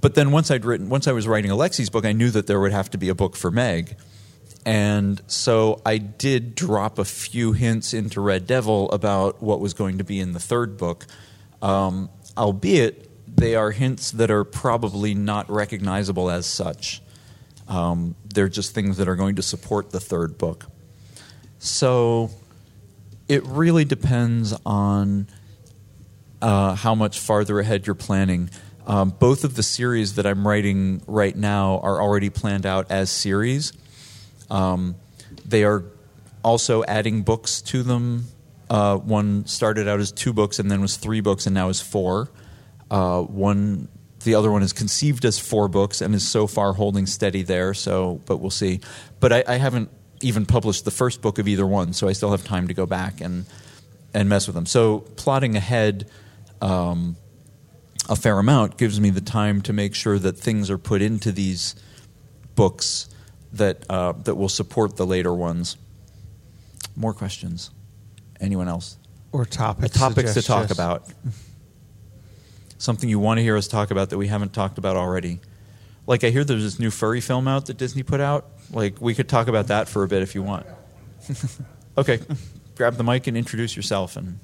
but 0.00 0.14
then 0.14 0.30
once 0.30 0.50
I'd 0.50 0.64
written, 0.64 0.88
once 0.88 1.08
I 1.08 1.12
was 1.12 1.26
writing 1.26 1.50
Alexi's 1.50 1.90
book, 1.90 2.04
I 2.04 2.12
knew 2.12 2.30
that 2.30 2.46
there 2.46 2.60
would 2.60 2.72
have 2.72 2.90
to 2.90 2.98
be 2.98 3.08
a 3.08 3.14
book 3.14 3.36
for 3.36 3.50
Meg, 3.50 3.96
and 4.64 5.20
so 5.26 5.80
I 5.84 5.98
did 5.98 6.54
drop 6.54 6.98
a 6.98 7.04
few 7.04 7.52
hints 7.52 7.94
into 7.94 8.20
Red 8.20 8.46
Devil 8.46 8.90
about 8.92 9.42
what 9.42 9.60
was 9.60 9.74
going 9.74 9.98
to 9.98 10.04
be 10.04 10.20
in 10.20 10.32
the 10.32 10.40
third 10.40 10.76
book, 10.76 11.06
um, 11.60 12.10
albeit 12.36 13.08
they 13.36 13.54
are 13.54 13.70
hints 13.70 14.12
that 14.12 14.30
are 14.30 14.44
probably 14.44 15.14
not 15.14 15.50
recognizable 15.50 16.30
as 16.30 16.46
such. 16.46 17.02
Um, 17.66 18.14
they're 18.32 18.48
just 18.48 18.74
things 18.74 18.98
that 18.98 19.08
are 19.08 19.16
going 19.16 19.36
to 19.36 19.42
support 19.42 19.90
the 19.90 20.00
third 20.00 20.38
book. 20.38 20.66
So 21.58 22.30
it 23.28 23.44
really 23.46 23.84
depends 23.84 24.54
on 24.66 25.28
uh, 26.40 26.74
how 26.74 26.94
much 26.94 27.18
farther 27.18 27.58
ahead 27.60 27.86
you're 27.86 27.94
planning. 27.94 28.50
Um, 28.86 29.10
both 29.10 29.44
of 29.44 29.54
the 29.54 29.62
series 29.62 30.16
that 30.16 30.26
I'm 30.26 30.46
writing 30.46 31.02
right 31.06 31.34
now 31.34 31.78
are 31.82 32.02
already 32.02 32.30
planned 32.30 32.66
out 32.66 32.90
as 32.90 33.10
series. 33.10 33.72
Um, 34.52 34.96
they 35.44 35.64
are 35.64 35.82
also 36.44 36.84
adding 36.84 37.22
books 37.22 37.62
to 37.62 37.82
them. 37.82 38.26
Uh, 38.70 38.96
one 38.98 39.46
started 39.46 39.88
out 39.88 39.98
as 39.98 40.12
two 40.12 40.32
books 40.32 40.58
and 40.58 40.70
then 40.70 40.80
was 40.80 40.96
three 40.96 41.20
books 41.20 41.46
and 41.46 41.54
now 41.54 41.68
is 41.68 41.80
four. 41.80 42.30
Uh, 42.90 43.22
one, 43.22 43.88
the 44.24 44.34
other 44.34 44.52
one 44.52 44.62
is 44.62 44.72
conceived 44.72 45.24
as 45.24 45.38
four 45.38 45.68
books 45.68 46.00
and 46.00 46.14
is 46.14 46.28
so 46.28 46.46
far 46.46 46.74
holding 46.74 47.06
steady 47.06 47.42
there. 47.42 47.74
So, 47.74 48.20
but 48.26 48.36
we'll 48.36 48.50
see. 48.50 48.80
But 49.18 49.32
I, 49.32 49.44
I 49.48 49.56
haven't 49.56 49.90
even 50.20 50.46
published 50.46 50.84
the 50.84 50.90
first 50.90 51.22
book 51.22 51.38
of 51.38 51.48
either 51.48 51.66
one, 51.66 51.94
so 51.94 52.06
I 52.06 52.12
still 52.12 52.30
have 52.30 52.44
time 52.44 52.68
to 52.68 52.74
go 52.74 52.86
back 52.86 53.20
and 53.20 53.46
and 54.14 54.28
mess 54.28 54.46
with 54.46 54.54
them. 54.54 54.66
So 54.66 55.00
plotting 55.16 55.56
ahead. 55.56 56.08
Um, 56.60 57.16
a 58.08 58.16
fair 58.16 58.38
amount 58.38 58.78
gives 58.78 59.00
me 59.00 59.10
the 59.10 59.20
time 59.20 59.62
to 59.62 59.72
make 59.72 59.94
sure 59.94 60.18
that 60.18 60.36
things 60.36 60.70
are 60.70 60.78
put 60.78 61.02
into 61.02 61.32
these 61.32 61.74
books 62.54 63.08
that 63.52 63.84
uh, 63.90 64.12
that 64.24 64.34
will 64.34 64.48
support 64.48 64.96
the 64.96 65.06
later 65.06 65.34
ones. 65.34 65.76
More 66.96 67.12
questions? 67.12 67.70
Anyone 68.40 68.68
else? 68.68 68.98
Or 69.30 69.44
topics. 69.44 69.96
Topics 69.96 70.34
to 70.34 70.42
talk 70.42 70.68
suggestions. 70.68 70.70
about. 70.72 71.08
Something 72.78 73.08
you 73.08 73.18
want 73.18 73.38
to 73.38 73.42
hear 73.42 73.56
us 73.56 73.68
talk 73.68 73.90
about 73.90 74.10
that 74.10 74.18
we 74.18 74.26
haven't 74.26 74.52
talked 74.52 74.76
about 74.78 74.96
already. 74.96 75.40
Like 76.06 76.24
I 76.24 76.30
hear 76.30 76.44
there's 76.44 76.64
this 76.64 76.78
new 76.80 76.90
furry 76.90 77.20
film 77.20 77.46
out 77.46 77.66
that 77.66 77.76
Disney 77.76 78.02
put 78.02 78.20
out. 78.20 78.50
Like 78.70 79.00
we 79.00 79.14
could 79.14 79.28
talk 79.28 79.48
about 79.48 79.68
that 79.68 79.88
for 79.88 80.02
a 80.02 80.08
bit 80.08 80.22
if 80.22 80.34
you 80.34 80.42
want. 80.42 80.66
okay, 81.98 82.20
grab 82.74 82.96
the 82.96 83.04
mic 83.04 83.26
and 83.26 83.36
introduce 83.36 83.76
yourself 83.76 84.16
and. 84.16 84.38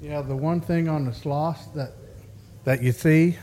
Yeah, 0.00 0.22
the 0.22 0.36
one 0.36 0.60
thing 0.60 0.88
on 0.88 1.06
the 1.06 1.12
sloths 1.12 1.66
that 1.74 1.92
that 2.64 2.82
you 2.82 2.92
see, 2.92 3.36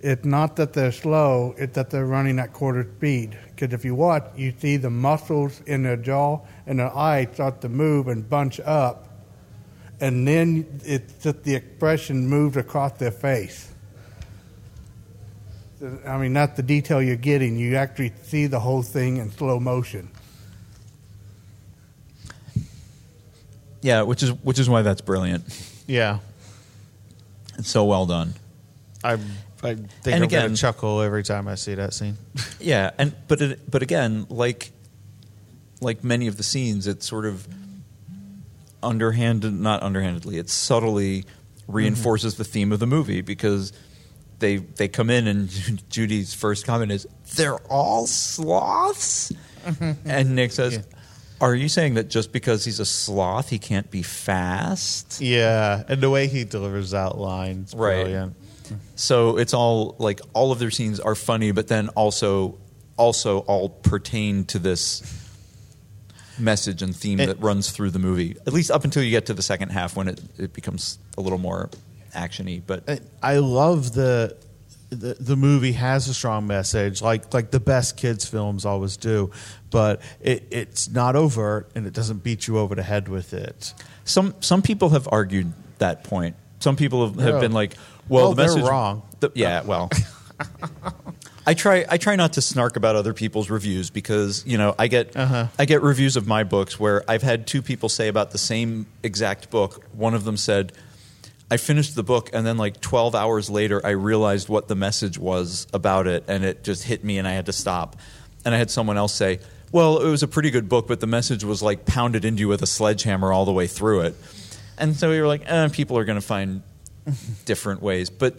it's 0.00 0.24
not 0.24 0.56
that 0.56 0.72
they're 0.72 0.92
slow; 0.92 1.54
it's 1.58 1.74
that 1.74 1.90
they're 1.90 2.06
running 2.06 2.38
at 2.38 2.52
quarter 2.52 2.86
speed. 2.96 3.36
Because 3.54 3.72
if 3.72 3.84
you 3.84 3.94
watch, 3.94 4.24
you 4.36 4.52
see 4.58 4.76
the 4.76 4.90
muscles 4.90 5.60
in 5.66 5.82
their 5.82 5.96
jaw 5.96 6.40
and 6.66 6.78
their 6.78 6.94
eyes 6.96 7.28
start 7.34 7.60
to 7.62 7.68
move 7.68 8.08
and 8.08 8.28
bunch 8.28 8.60
up, 8.60 9.08
and 10.00 10.26
then 10.26 10.80
it's 10.84 11.22
just 11.22 11.42
the 11.42 11.54
expression 11.56 12.28
moves 12.28 12.56
across 12.56 12.92
their 12.92 13.10
face. 13.10 13.72
I 16.06 16.18
mean, 16.18 16.32
that's 16.32 16.56
the 16.56 16.62
detail 16.62 17.00
you're 17.00 17.16
getting. 17.16 17.56
You 17.56 17.76
actually 17.76 18.12
see 18.22 18.46
the 18.46 18.60
whole 18.60 18.82
thing 18.82 19.18
in 19.18 19.30
slow 19.30 19.60
motion. 19.60 20.10
Yeah, 23.80 24.02
which 24.02 24.22
is 24.22 24.30
which 24.42 24.58
is 24.58 24.68
why 24.68 24.82
that's 24.82 25.00
brilliant. 25.00 25.44
Yeah. 25.86 26.18
It's 27.58 27.70
so 27.70 27.84
well 27.84 28.06
done. 28.06 28.34
I, 29.04 29.18
I 29.62 29.74
think 29.74 29.88
And 30.06 30.14
I'm 30.16 30.22
again- 30.22 30.50
to 30.50 30.56
chuckle 30.56 31.00
every 31.00 31.22
time 31.24 31.48
I 31.48 31.54
see 31.56 31.74
that 31.74 31.92
scene. 31.94 32.16
Yeah, 32.60 32.90
and 32.98 33.14
but 33.28 33.40
it, 33.40 33.70
but 33.70 33.82
again, 33.82 34.26
like 34.28 34.72
like 35.80 36.02
many 36.02 36.26
of 36.26 36.36
the 36.36 36.42
scenes, 36.42 36.86
it's 36.88 37.06
sort 37.06 37.24
of 37.24 37.46
underhanded, 38.82 39.52
not 39.52 39.82
underhandedly. 39.82 40.38
It 40.38 40.48
subtly 40.50 41.22
mm-hmm. 41.22 41.72
reinforces 41.72 42.36
the 42.36 42.44
theme 42.44 42.72
of 42.72 42.78
the 42.80 42.86
movie 42.86 43.20
because 43.20 43.72
they 44.40 44.56
they 44.56 44.88
come 44.88 45.10
in 45.10 45.26
and 45.26 45.48
Judy's 45.90 46.34
first 46.34 46.66
comment 46.66 46.90
is, 46.92 47.06
"They're 47.36 47.58
all 47.68 48.06
sloths," 48.06 49.32
mm-hmm. 49.64 50.08
and 50.08 50.34
Nick 50.34 50.52
says. 50.52 50.74
Yeah. 50.76 50.82
Are 51.40 51.54
you 51.54 51.68
saying 51.68 51.94
that 51.94 52.08
just 52.08 52.32
because 52.32 52.64
he's 52.64 52.80
a 52.80 52.84
sloth, 52.84 53.48
he 53.48 53.60
can't 53.60 53.88
be 53.92 54.02
fast? 54.02 55.20
yeah. 55.20 55.84
And 55.86 56.00
the 56.00 56.10
way 56.10 56.26
he 56.26 56.42
delivers 56.42 56.90
that 56.90 57.16
line 57.16 57.62
is 57.68 57.74
Right. 57.74 58.02
brilliant. 58.02 58.34
So 58.96 59.36
it's 59.38 59.54
all 59.54 59.96
like 59.98 60.20
all 60.34 60.52
of 60.52 60.58
their 60.58 60.70
scenes 60.70 61.00
are 61.00 61.14
funny, 61.14 61.52
but 61.52 61.68
then 61.68 61.88
also 61.90 62.58
also 62.96 63.40
all 63.40 63.68
pertain 63.68 64.44
to 64.46 64.58
this 64.58 65.02
message 66.38 66.82
and 66.82 66.94
theme 66.94 67.20
And- 67.20 67.30
that 67.30 67.38
eh. 67.38 67.46
runs 67.46 67.70
through 67.70 67.90
the 67.90 67.98
movie. 67.98 68.36
At 68.46 68.52
least 68.52 68.70
up 68.70 68.84
until 68.84 69.02
you 69.02 69.10
get 69.10 69.26
to 69.26 69.34
the 69.34 69.42
second 69.42 69.70
half 69.70 69.96
when 69.96 70.08
it, 70.08 70.20
it 70.38 70.52
becomes 70.52 70.98
a 71.16 71.20
little 71.20 71.38
more 71.38 71.70
actiony. 72.14 72.62
But 72.64 72.88
I- 72.88 73.00
I 73.22 73.36
love 73.38 73.92
the, 73.94 74.36
the 74.90 75.14
the 75.20 75.36
movie 75.36 75.72
has 75.72 76.08
a 76.08 76.14
strong 76.14 76.46
message, 76.46 77.02
like 77.02 77.34
like 77.34 77.50
the 77.50 77.60
best 77.60 77.96
kids 77.96 78.24
films 78.24 78.64
always 78.64 78.96
do, 78.96 79.30
but 79.70 80.00
it, 80.20 80.46
it's 80.50 80.88
not 80.88 81.14
overt 81.16 81.70
and 81.74 81.86
it 81.86 81.92
doesn't 81.92 82.22
beat 82.24 82.46
you 82.46 82.58
over 82.58 82.74
the 82.74 82.82
head 82.82 83.08
with 83.08 83.34
it. 83.34 83.74
some 84.04 84.34
some 84.40 84.62
people 84.62 84.88
have 84.90 85.08
argued 85.12 85.52
that 85.78 86.04
point. 86.04 86.36
Some 86.60 86.74
people 86.74 87.06
have, 87.06 87.20
have 87.20 87.40
been 87.40 87.52
like, 87.52 87.74
"Well, 88.08 88.24
Well, 88.24 88.34
the 88.34 88.42
they're 88.42 88.54
message 88.54 88.68
wrong. 88.68 89.02
the- 89.20 89.32
yeah, 89.34 89.62
well. 89.62 89.90
I 91.46 91.54
try 91.54 91.84
I 91.88 91.96
try 91.96 92.14
not 92.16 92.34
to 92.34 92.42
snark 92.42 92.76
about 92.76 92.94
other 92.94 93.14
people's 93.14 93.48
reviews 93.48 93.88
because 93.90 94.44
you 94.46 94.58
know 94.58 94.74
I 94.78 94.86
get 94.88 95.16
Uh-huh. 95.16 95.46
I 95.58 95.64
get 95.64 95.82
reviews 95.82 96.16
of 96.16 96.26
my 96.26 96.44
books 96.44 96.78
where 96.78 97.02
I've 97.10 97.22
had 97.22 97.46
two 97.46 97.62
people 97.62 97.88
say 97.88 98.08
about 98.08 98.32
the 98.32 98.38
same 98.38 98.86
exact 99.02 99.50
book. 99.50 99.82
One 99.94 100.12
of 100.14 100.24
them 100.24 100.36
said, 100.36 100.72
"I 101.50 101.56
finished 101.56 101.94
the 101.96 102.02
book 102.02 102.28
and 102.34 102.46
then 102.46 102.58
like 102.58 102.80
12 102.82 103.14
hours 103.14 103.48
later 103.48 103.80
I 103.84 103.90
realized 103.90 104.50
what 104.50 104.68
the 104.68 104.74
message 104.74 105.18
was 105.18 105.66
about 105.72 106.06
it 106.06 106.24
and 106.28 106.44
it 106.44 106.64
just 106.64 106.84
hit 106.84 107.02
me 107.02 107.16
and 107.18 107.26
I 107.26 107.32
had 107.32 107.46
to 107.46 107.52
stop." 107.54 107.96
And 108.44 108.54
I 108.54 108.58
had 108.58 108.70
someone 108.70 108.98
else 108.98 109.14
say, 109.14 109.40
"Well, 109.72 109.98
it 110.00 110.08
was 110.10 110.22
a 110.22 110.28
pretty 110.28 110.50
good 110.50 110.68
book, 110.68 110.86
but 110.86 111.00
the 111.00 111.06
message 111.06 111.44
was 111.44 111.62
like 111.62 111.86
pounded 111.86 112.26
into 112.26 112.40
you 112.40 112.48
with 112.48 112.60
a 112.62 112.66
sledgehammer 112.66 113.32
all 113.32 113.46
the 113.46 113.52
way 113.52 113.66
through 113.66 114.00
it." 114.02 114.14
And 114.76 114.94
so 114.94 115.08
we 115.10 115.18
were 115.20 115.26
like, 115.26 115.42
eh, 115.46 115.68
"People 115.68 115.96
are 115.96 116.04
going 116.04 116.20
to 116.20 116.26
find 116.26 116.62
different 117.44 117.82
ways. 117.82 118.10
But 118.10 118.36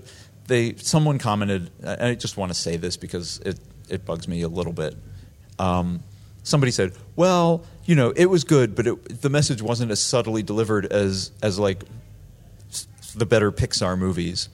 they 0.47 0.75
someone 0.75 1.19
commented, 1.19 1.71
I 1.85 2.15
just 2.15 2.37
want 2.37 2.51
to 2.51 2.57
say 2.57 2.77
this 2.77 2.97
because 2.97 3.39
it 3.39 3.59
it 3.89 4.05
bugs 4.05 4.27
me 4.27 4.41
a 4.41 4.47
little 4.47 4.73
bit. 4.73 4.95
Um, 5.57 6.03
somebody 6.43 6.71
said, 6.71 6.93
"Well, 7.15 7.63
you 7.85 7.95
know, 7.95 8.11
it 8.15 8.25
was 8.25 8.43
good, 8.43 8.75
but 8.75 8.87
it, 8.87 9.21
the 9.21 9.29
message 9.29 9.61
wasn't 9.61 9.91
as 9.91 10.01
subtly 10.01 10.43
delivered 10.43 10.85
as 10.85 11.31
as 11.41 11.59
like 11.59 11.83
the 13.15 13.25
better 13.25 13.51
Pixar 13.51 13.97
movies." 13.97 14.49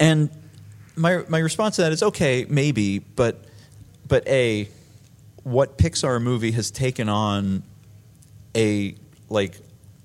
And 0.00 0.30
my 0.96 1.24
my 1.28 1.38
response 1.38 1.76
to 1.76 1.82
that 1.82 1.92
is 1.92 2.02
okay, 2.02 2.46
maybe, 2.48 2.98
but 2.98 3.44
but 4.06 4.26
a 4.28 4.68
what 5.42 5.78
Pixar 5.78 6.20
movie 6.20 6.52
has 6.52 6.70
taken 6.70 7.08
on 7.08 7.62
a 8.56 8.94
like 9.28 9.58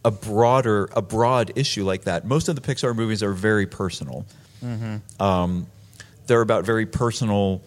a 0.06 0.12
broader 0.12 0.89
a 0.93 1.02
broad 1.02 1.52
issue 1.56 1.84
like 1.84 2.04
that. 2.04 2.26
Most 2.26 2.47
of 2.47 2.56
the 2.56 2.62
Pixar 2.62 2.95
movies 2.95 3.22
are 3.22 3.34
very 3.34 3.66
personal. 3.66 4.26
Um, 5.20 5.68
they're 6.28 6.41
about 6.41 6.66
very 6.66 6.86
personal 6.86 7.62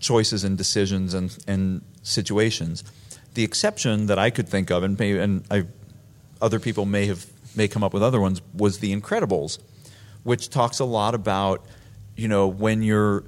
choices 0.00 0.44
and 0.44 0.56
decisions 0.56 1.14
and, 1.14 1.36
and 1.46 1.82
situations. 2.02 2.84
The 3.34 3.44
exception 3.44 4.06
that 4.06 4.18
I 4.18 4.30
could 4.30 4.48
think 4.48 4.70
of, 4.70 4.82
and 4.82 4.98
maybe 4.98 5.18
and 5.18 5.44
I, 5.50 5.66
other 6.40 6.58
people 6.58 6.86
may 6.86 7.06
have 7.06 7.26
may 7.54 7.68
come 7.68 7.84
up 7.84 7.92
with 7.92 8.02
other 8.02 8.20
ones, 8.20 8.40
was 8.54 8.78
The 8.78 8.94
Incredibles, 8.94 9.58
which 10.22 10.48
talks 10.48 10.78
a 10.80 10.84
lot 10.84 11.14
about 11.14 11.64
you 12.16 12.28
know 12.28 12.48
when 12.48 12.82
you're. 12.82 13.24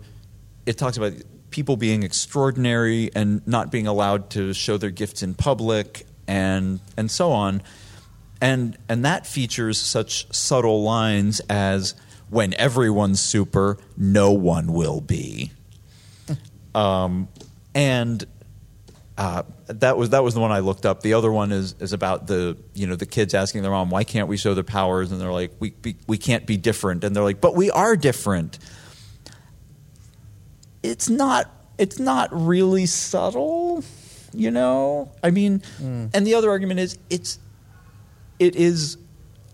It 0.67 0.77
talks 0.79 0.97
about 0.97 1.15
people 1.51 1.77
being 1.77 2.03
extraordinary 2.03 3.11
and 3.15 3.47
not 3.47 3.73
being 3.73 3.87
allowed 3.87 4.31
to 4.31 4.53
show 4.53 4.77
their 4.77 4.91
gifts 4.91 5.23
in 5.23 5.35
public 5.35 6.07
and 6.27 6.81
and 6.97 7.11
so 7.11 7.33
on 7.33 7.63
and 8.41 8.77
and 8.89 9.05
that 9.05 9.27
features 9.27 9.79
such 9.79 10.33
subtle 10.35 10.83
lines 10.83 11.41
as 11.49 11.95
when 12.29 12.55
everyone's 12.55 13.21
super 13.21 13.79
no 13.97 14.33
one 14.33 14.73
will 14.73 15.01
be 15.01 15.51
um, 16.75 17.29
and 17.75 18.27
uh, 19.21 19.43
that 19.67 19.99
was 19.99 20.11
that 20.11 20.25
was 20.25 20.33
the 20.33 20.41
one 20.41 20.51
I 20.51 20.61
looked 20.61 20.87
up. 20.87 21.03
The 21.03 21.13
other 21.13 21.31
one 21.31 21.53
is 21.53 21.75
is 21.79 21.93
about 21.93 22.27
the 22.27 22.57
you 22.73 22.87
know 22.87 22.97
the 22.97 23.05
kids 23.05 23.35
asking 23.35 23.61
their 23.61 23.71
mom 23.71 23.91
why 23.91 24.03
can't 24.03 24.29
we 24.29 24.39
show 24.39 24.55
their 24.55 24.65
powers 24.65 25.13
and 25.13 25.21
they're 25.21 25.31
like 25.31 25.53
we 25.61 25.75
we, 25.85 25.97
we 26.07 26.17
can't 26.17 26.47
be 26.47 26.57
different 26.57 27.05
and 27.05 27.15
they're 27.15 27.23
like 27.23 27.39
but 27.39 27.55
we 27.55 27.71
are 27.71 27.97
different. 27.97 28.59
It's 30.83 31.11
not 31.11 31.51
it's 31.77 31.99
not 31.99 32.31
really 32.33 32.87
subtle, 32.87 33.85
you 34.33 34.51
know. 34.51 35.13
I 35.23 35.31
mean, 35.31 35.63
and 36.15 36.27
the 36.27 36.35
other 36.35 36.49
argument 36.49 36.81
is 36.81 36.99
it's 37.11 37.39
it 38.41 38.57
is 38.57 38.97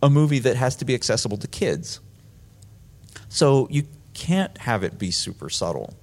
a 0.03 0.09
movie 0.09 0.39
that 0.39 0.57
has 0.57 0.77
to 0.77 0.87
be 0.87 0.95
accessible 0.95 1.37
to 1.39 1.49
kids. 1.49 2.01
So 3.29 3.67
you 3.71 3.83
can't 4.15 4.57
have 4.59 4.83
it 4.85 4.99
be 4.99 5.11
super 5.11 5.51
subtle. 5.51 5.95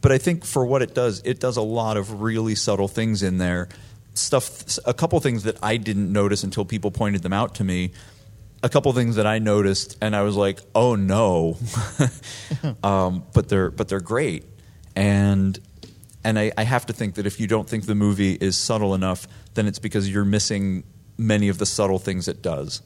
But 0.00 0.12
I 0.12 0.18
think 0.18 0.44
for 0.44 0.64
what 0.64 0.82
it 0.82 0.94
does, 0.94 1.20
it 1.24 1.40
does 1.40 1.56
a 1.56 1.62
lot 1.62 1.96
of 1.96 2.22
really 2.22 2.54
subtle 2.54 2.86
things 2.88 3.22
in 3.22 3.38
there. 3.38 3.68
Stuff, 4.14 4.78
a 4.86 4.94
couple 4.94 5.18
things 5.20 5.42
that 5.42 5.58
I 5.62 5.76
didn't 5.76 6.10
notice 6.12 6.44
until 6.44 6.64
people 6.64 6.90
pointed 6.90 7.22
them 7.22 7.32
out 7.32 7.56
to 7.56 7.64
me. 7.64 7.92
A 8.62 8.68
couple 8.68 8.92
things 8.92 9.16
that 9.16 9.26
I 9.26 9.38
noticed, 9.38 9.98
and 10.00 10.16
I 10.16 10.22
was 10.22 10.34
like, 10.34 10.60
"Oh 10.74 10.94
no!" 10.94 11.58
um, 12.82 13.24
but 13.34 13.50
they're 13.50 13.70
but 13.70 13.88
they're 13.88 14.00
great, 14.00 14.44
and 14.96 15.58
and 16.24 16.38
I, 16.38 16.52
I 16.56 16.64
have 16.64 16.86
to 16.86 16.94
think 16.94 17.16
that 17.16 17.26
if 17.26 17.38
you 17.38 17.46
don't 17.46 17.68
think 17.68 17.84
the 17.84 17.94
movie 17.94 18.32
is 18.32 18.56
subtle 18.56 18.94
enough, 18.94 19.28
then 19.54 19.66
it's 19.66 19.78
because 19.78 20.10
you're 20.10 20.24
missing 20.24 20.84
many 21.18 21.48
of 21.48 21.58
the 21.58 21.66
subtle 21.66 21.98
things 21.98 22.28
it 22.28 22.42
does. 22.42 22.82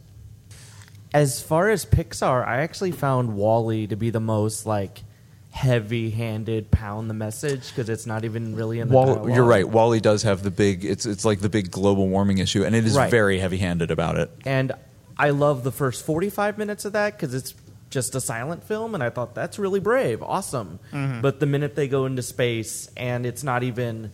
As 1.13 1.43
far 1.43 1.69
as 1.71 1.85
Pixar, 1.85 2.47
I 2.47 2.59
actually 2.59 2.93
found 2.93 3.35
WALL-E 3.35 3.89
to 3.89 3.97
be 3.97 4.11
the 4.11 4.21
most 4.21 4.65
like 4.67 5.03
heavy-handed 5.51 6.71
pound 6.71 7.11
the 7.11 7.15
message 7.15 7.69
because 7.69 7.89
it's 7.89 8.07
not 8.07 8.25
even 8.25 8.55
really 8.55 8.79
in 8.79 8.89
the 8.89 8.95
Wall, 8.95 9.29
you're 9.29 9.45
right. 9.45 9.69
WALL-E 9.69 9.99
does 10.01 10.23
have 10.23 10.43
the 10.45 10.51
big. 10.51 10.85
It's 10.85 11.07
it's 11.07 11.25
like 11.25 11.41
the 11.41 11.49
big 11.49 11.71
global 11.71 12.09
warming 12.09 12.39
issue, 12.39 12.65
and 12.65 12.75
it 12.77 12.87
is 12.87 12.95
Right. 12.97 13.11
very 13.11 13.39
heavy-handed 13.41 13.91
about 13.91 14.17
it. 14.17 14.31
And 14.45 14.73
I 15.19 15.31
love 15.31 15.65
the 15.65 15.73
first 15.73 16.05
45 16.07 16.57
minutes 16.57 16.85
of 16.85 16.93
that 16.93 17.17
because 17.17 17.35
it's 17.35 17.55
just 17.91 18.15
a 18.15 18.21
silent 18.21 18.63
film, 18.63 18.95
and 18.95 19.03
I 19.03 19.11
thought 19.11 19.35
that's 19.35 19.59
really 19.59 19.81
brave, 19.81 20.23
awesome. 20.23 20.79
Mm-hmm. 20.93 21.21
But 21.21 21.41
the 21.41 21.47
minute 21.47 21.75
they 21.75 21.89
go 21.89 22.07
into 22.07 22.23
space, 22.23 22.89
and 22.97 23.27
it's 23.27 23.43
not 23.43 23.65
even 23.65 24.13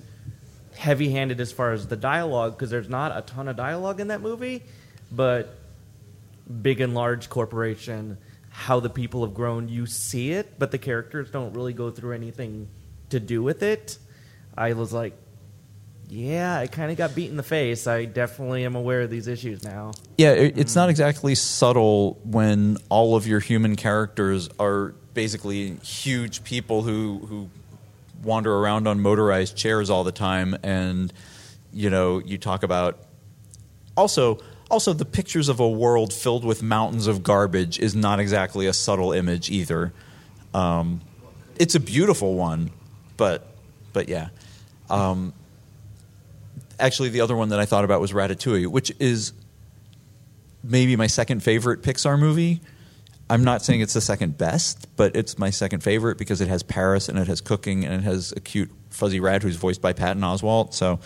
heavy 0.77 1.11
handed 1.11 1.41
as 1.41 1.53
far 1.53 1.73
as 1.73 1.89
the 1.89 1.97
dialogue, 1.97 2.53
because 2.53 2.71
there's 2.71 2.89
not 2.89 3.17
a 3.17 3.23
ton 3.23 3.49
of 3.49 3.57
dialogue 3.57 4.01
in 4.01 4.09
that 4.09 4.21
movie, 4.21 4.63
but 5.11 5.59
big 6.63 6.81
and 6.81 6.95
large 6.95 7.29
corporation, 7.29 8.19
how 8.51 8.81
the 8.81 8.91
people 8.91 9.25
have 9.25 9.35
grown, 9.35 9.69
you 9.69 9.87
see 9.87 10.33
it, 10.33 10.59
but 10.59 10.71
the 10.71 10.79
characters 10.79 11.31
don't 11.31 11.55
really 11.55 11.73
go 11.73 11.91
through 11.91 12.13
anything 12.13 12.69
to 13.11 13.21
do 13.21 13.43
with 13.43 13.63
it. 13.63 13.99
I 14.57 14.73
was 14.73 14.93
like, 14.93 15.15
yeah, 16.09 16.57
I 16.57 16.69
kind 16.69 16.91
of 16.91 16.97
got 16.97 17.15
beat 17.15 17.31
in 17.31 17.37
the 17.37 17.43
face. 17.43 17.87
I 17.87 18.05
definitely 18.05 18.65
am 18.65 18.77
aware 18.77 19.03
of 19.03 19.11
these 19.11 19.27
issues 19.27 19.65
now. 19.65 19.93
Yeah, 20.17 20.33
it, 20.33 20.57
it's 20.57 20.77
not 20.77 20.87
mm. 20.87 20.91
exactly 20.91 21.35
subtle 21.35 22.21
when 22.23 22.79
all 22.89 23.17
of 23.17 23.27
your 23.27 23.41
human 23.41 23.75
characters 23.75 24.49
are 24.61 24.95
basically 25.15 25.75
huge 25.77 26.45
people 26.45 26.83
who 26.83 27.27
who 27.29 27.49
wander 28.27 28.55
around 28.55 28.87
on 28.87 29.01
motorized 29.01 29.57
chairs 29.57 29.89
all 29.89 30.05
the 30.05 30.13
time, 30.13 30.57
and 30.63 31.13
you 31.73 31.89
know 31.89 32.19
you 32.19 32.37
talk 32.37 32.63
about 32.63 32.99
also 33.97 34.39
also 34.71 34.93
the 34.93 35.05
pictures 35.05 35.49
of 35.49 35.61
a 35.61 35.69
world 35.69 36.13
filled 36.13 36.45
with 36.45 36.63
mountains 36.63 37.07
of 37.07 37.23
garbage 37.23 37.79
is 37.79 37.95
not 37.95 38.21
exactly 38.21 38.67
a 38.67 38.73
subtle 38.73 39.13
image 39.13 39.51
either. 39.51 39.93
Um, 40.53 41.01
it's 41.59 41.75
a 41.75 41.81
beautiful 41.81 42.35
one, 42.35 42.71
but 43.17 43.47
but 43.93 44.09
yeah. 44.09 44.29
Um, 44.91 45.33
actually, 46.79 47.11
the 47.11 47.21
other 47.21 47.37
one 47.37 47.51
that 47.51 47.61
I 47.61 47.65
thought 47.65 47.85
about 47.85 48.01
was 48.01 48.13
Ratatouille, 48.13 48.67
which 48.67 48.93
is 48.99 49.33
maybe 50.63 50.97
my 50.97 51.07
second 51.07 51.43
favorite 51.43 51.83
Pixar 51.83 52.19
movie. 52.19 52.61
I'm 53.29 53.43
not 53.43 53.63
saying 53.63 53.81
it's 53.81 53.95
the 53.95 54.01
second 54.01 54.39
best, 54.39 54.87
but 54.97 55.17
it's 55.17 55.39
my 55.39 55.51
second 55.51 55.81
favorite 55.83 56.17
because 56.17 56.41
it 56.41 56.49
has 56.49 56.63
Paris 56.63 57.09
and 57.09 57.19
it 57.19 57.27
has 57.27 57.41
cooking 57.41 57.85
and 57.85 57.95
it 57.95 58.03
has 58.03 58.33
a 58.37 58.41
cute 58.41 58.71
fuzzy 58.91 59.19
rat 59.21 59.43
who's 59.43 59.57
voiced 59.57 59.81
by 59.83 59.93
Patton 59.93 60.23
Oswalt. 60.23 60.75
So 60.75 61.01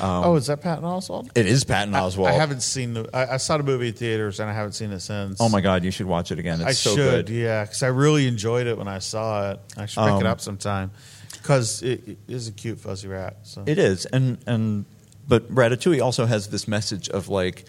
oh, 0.00 0.34
is 0.34 0.46
that 0.46 0.60
Patton 0.62 0.84
Oswalt? 0.84 1.30
it 1.36 1.46
is 1.46 1.62
Patton 1.64 1.94
Oswalt. 1.94 2.26
I 2.26 2.32
haven't 2.32 2.62
seen 2.62 2.94
the. 2.94 3.08
I, 3.14 3.34
I 3.34 3.36
saw 3.36 3.56
the 3.56 3.62
movie 3.62 3.88
in 3.88 3.94
theaters 3.94 4.40
and 4.40 4.50
I 4.50 4.52
haven't 4.52 4.72
seen 4.72 4.90
it 4.90 5.00
since. 5.00 5.40
Oh 5.40 5.48
my 5.48 5.60
god, 5.60 5.84
you 5.84 5.92
should 5.92 6.06
watch 6.06 6.32
it 6.32 6.38
again. 6.40 6.60
It's 6.60 6.68
I 6.68 6.72
so 6.72 6.96
should, 6.96 7.26
good. 7.26 7.28
yeah, 7.34 7.64
because 7.64 7.82
I 7.84 7.88
really 7.88 8.26
enjoyed 8.26 8.66
it 8.66 8.76
when 8.76 8.88
I 8.88 8.98
saw 8.98 9.52
it. 9.52 9.60
I 9.76 9.86
should 9.86 10.00
pick 10.00 10.12
Um, 10.12 10.20
it 10.20 10.26
up 10.26 10.40
sometime 10.40 10.90
because 11.34 11.82
it, 11.82 12.06
it 12.08 12.18
is 12.26 12.48
a 12.48 12.52
cute 12.52 12.80
fuzzy 12.80 13.06
rat. 13.08 13.36
So 13.44 13.62
It 13.66 13.78
is, 13.78 14.06
and 14.06 14.38
and 14.46 14.86
but 15.28 15.48
Ratatouille 15.54 16.02
also 16.02 16.26
has 16.26 16.48
this 16.48 16.66
message 16.66 17.08
of 17.08 17.28
like 17.28 17.64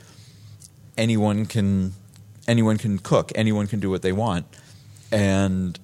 anyone 0.97 1.45
can 1.45 1.93
anyone 2.51 2.77
can 2.77 2.99
cook, 2.99 3.31
anyone 3.33 3.65
can 3.65 3.79
do 3.79 3.89
what 3.89 4.01
they 4.01 4.11
want, 4.11 4.45
and 5.11 5.79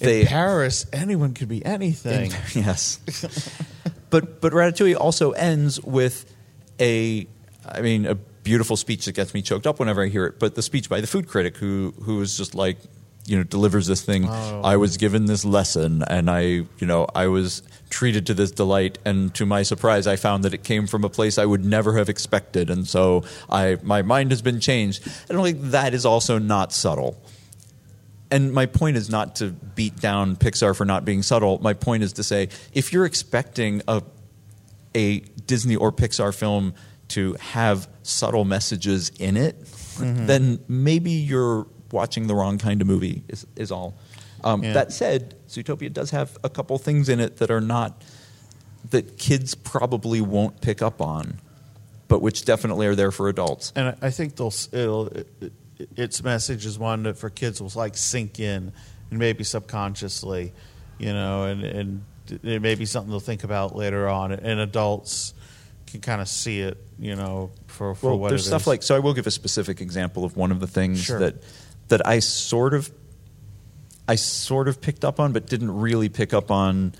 they 0.00 0.22
in 0.22 0.26
Paris, 0.26 0.86
anyone 0.92 1.32
could 1.34 1.48
be 1.48 1.64
anything. 1.64 2.32
yes. 2.54 2.98
but 4.10 4.40
but 4.40 4.52
Ratatouille 4.52 4.96
also 4.98 5.30
ends 5.30 5.80
with 5.80 6.34
a, 6.80 7.26
I 7.64 7.80
mean, 7.82 8.06
a 8.06 8.16
beautiful 8.16 8.76
speech 8.76 9.04
that 9.04 9.12
gets 9.12 9.32
me 9.32 9.42
choked 9.42 9.66
up 9.66 9.78
whenever 9.78 10.02
I 10.02 10.08
hear 10.08 10.26
it. 10.26 10.40
But 10.40 10.56
the 10.56 10.62
speech 10.62 10.88
by 10.88 11.00
the 11.00 11.06
food 11.06 11.28
critic 11.28 11.56
who 11.58 11.94
who 12.02 12.20
is 12.20 12.36
just 12.36 12.54
like, 12.54 12.78
you 13.26 13.36
know, 13.36 13.44
delivers 13.44 13.86
this 13.86 14.02
thing. 14.02 14.26
Oh. 14.28 14.62
I 14.62 14.76
was 14.76 14.96
given 14.96 15.26
this 15.26 15.44
lesson, 15.44 16.02
and 16.08 16.30
I, 16.30 16.40
you 16.40 16.86
know, 16.86 17.06
I 17.14 17.26
was 17.26 17.62
treated 17.90 18.26
to 18.26 18.34
this 18.34 18.50
delight, 18.50 18.98
and 19.04 19.34
to 19.34 19.46
my 19.46 19.62
surprise, 19.62 20.06
I 20.06 20.16
found 20.16 20.44
that 20.44 20.54
it 20.54 20.64
came 20.64 20.86
from 20.86 21.04
a 21.04 21.08
place 21.08 21.38
I 21.38 21.44
would 21.44 21.64
never 21.64 21.96
have 21.96 22.08
expected, 22.08 22.70
and 22.70 22.86
so 22.86 23.24
I 23.48 23.78
my 23.82 24.02
mind 24.02 24.30
has 24.30 24.42
been 24.42 24.60
changed. 24.60 25.06
And 25.28 25.38
like, 25.38 25.60
that 25.70 25.94
is 25.94 26.04
also 26.04 26.38
not 26.38 26.72
subtle 26.72 27.22
and 28.30 28.52
my 28.52 28.66
point 28.66 28.96
is 28.96 29.10
not 29.10 29.36
to 29.36 29.48
beat 29.50 29.96
down 29.96 30.36
Pixar 30.36 30.76
for 30.76 30.84
not 30.84 31.04
being 31.04 31.22
subtle. 31.22 31.58
My 31.60 31.74
point 31.74 32.02
is 32.02 32.14
to 32.14 32.22
say 32.22 32.48
if 32.72 32.92
you're 32.92 33.04
expecting 33.04 33.82
a 33.88 34.02
a 34.94 35.20
Disney 35.46 35.76
or 35.76 35.92
Pixar 35.92 36.34
film 36.34 36.74
to 37.08 37.34
have 37.34 37.88
subtle 38.02 38.44
messages 38.44 39.10
in 39.18 39.36
it, 39.36 39.60
mm-hmm. 39.60 40.26
then 40.26 40.60
maybe 40.68 41.10
you're 41.10 41.66
watching 41.92 42.26
the 42.26 42.34
wrong 42.34 42.58
kind 42.58 42.80
of 42.80 42.86
movie. 42.86 43.22
Is 43.28 43.46
is 43.56 43.70
all. 43.72 43.94
Um, 44.42 44.62
Yeah. 44.62 44.72
That 44.72 44.92
said, 44.92 45.34
Zootopia 45.48 45.92
does 45.92 46.10
have 46.12 46.36
a 46.42 46.48
couple 46.48 46.76
things 46.78 47.08
in 47.08 47.20
it 47.20 47.36
that 47.38 47.50
are 47.50 47.60
not 47.60 48.02
that 48.90 49.18
kids 49.18 49.54
probably 49.54 50.20
won't 50.22 50.60
pick 50.62 50.80
up 50.80 51.00
on, 51.02 51.38
but 52.08 52.22
which 52.22 52.44
definitely 52.46 52.86
are 52.86 52.94
there 52.94 53.10
for 53.12 53.28
adults. 53.28 53.72
and 53.76 53.94
I- 54.00 54.10
think 54.10 54.36
they'll 54.36 54.54
it'll 54.72 55.08
it, 55.08 55.28
it- 55.40 55.52
its 55.96 56.22
message 56.22 56.66
is 56.66 56.78
one 56.78 57.04
that 57.04 57.16
for 57.16 57.30
kids 57.30 57.60
will 57.60 57.70
like 57.74 57.96
sink 57.96 58.38
in 58.38 58.70
and 59.10 59.18
maybe 59.18 59.44
subconsciously, 59.44 60.52
you 60.98 61.12
know, 61.12 61.44
and 61.44 61.62
and 61.64 62.04
it 62.42 62.60
may 62.62 62.74
be 62.74 62.84
something 62.86 63.10
they'll 63.10 63.18
think 63.20 63.44
about 63.44 63.74
later 63.74 64.06
on. 64.08 64.30
And 64.32 64.60
adults 64.60 65.32
can 65.86 66.00
kind 66.00 66.20
of 66.20 66.28
see 66.28 66.60
it, 66.60 66.76
you 66.98 67.16
know, 67.16 67.50
for, 67.66 67.94
for 67.94 68.10
well, 68.10 68.18
what 68.18 68.28
there's 68.28 68.46
stuff 68.46 68.62
is. 68.62 68.66
like 68.66 68.82
so. 68.82 68.94
I 68.94 68.98
will 69.00 69.14
give 69.14 69.26
a 69.26 69.30
specific 69.30 69.80
example 69.80 70.24
of 70.24 70.36
one 70.36 70.52
of 70.52 70.60
the 70.60 70.66
things 70.68 71.00
Sure. 71.02 71.18
that 71.18 71.42
that 71.90 72.06
I 72.06 72.20
sort 72.20 72.74
of 72.74 72.90
I 74.08 74.16
sort 74.16 74.66
of 74.66 74.80
picked 74.80 75.04
up 75.04 75.20
on, 75.20 75.32
but 75.32 75.46
didn't 75.46 75.70
really 75.70 76.08
pick 76.08 76.34
up 76.34 76.50
on 76.50 76.94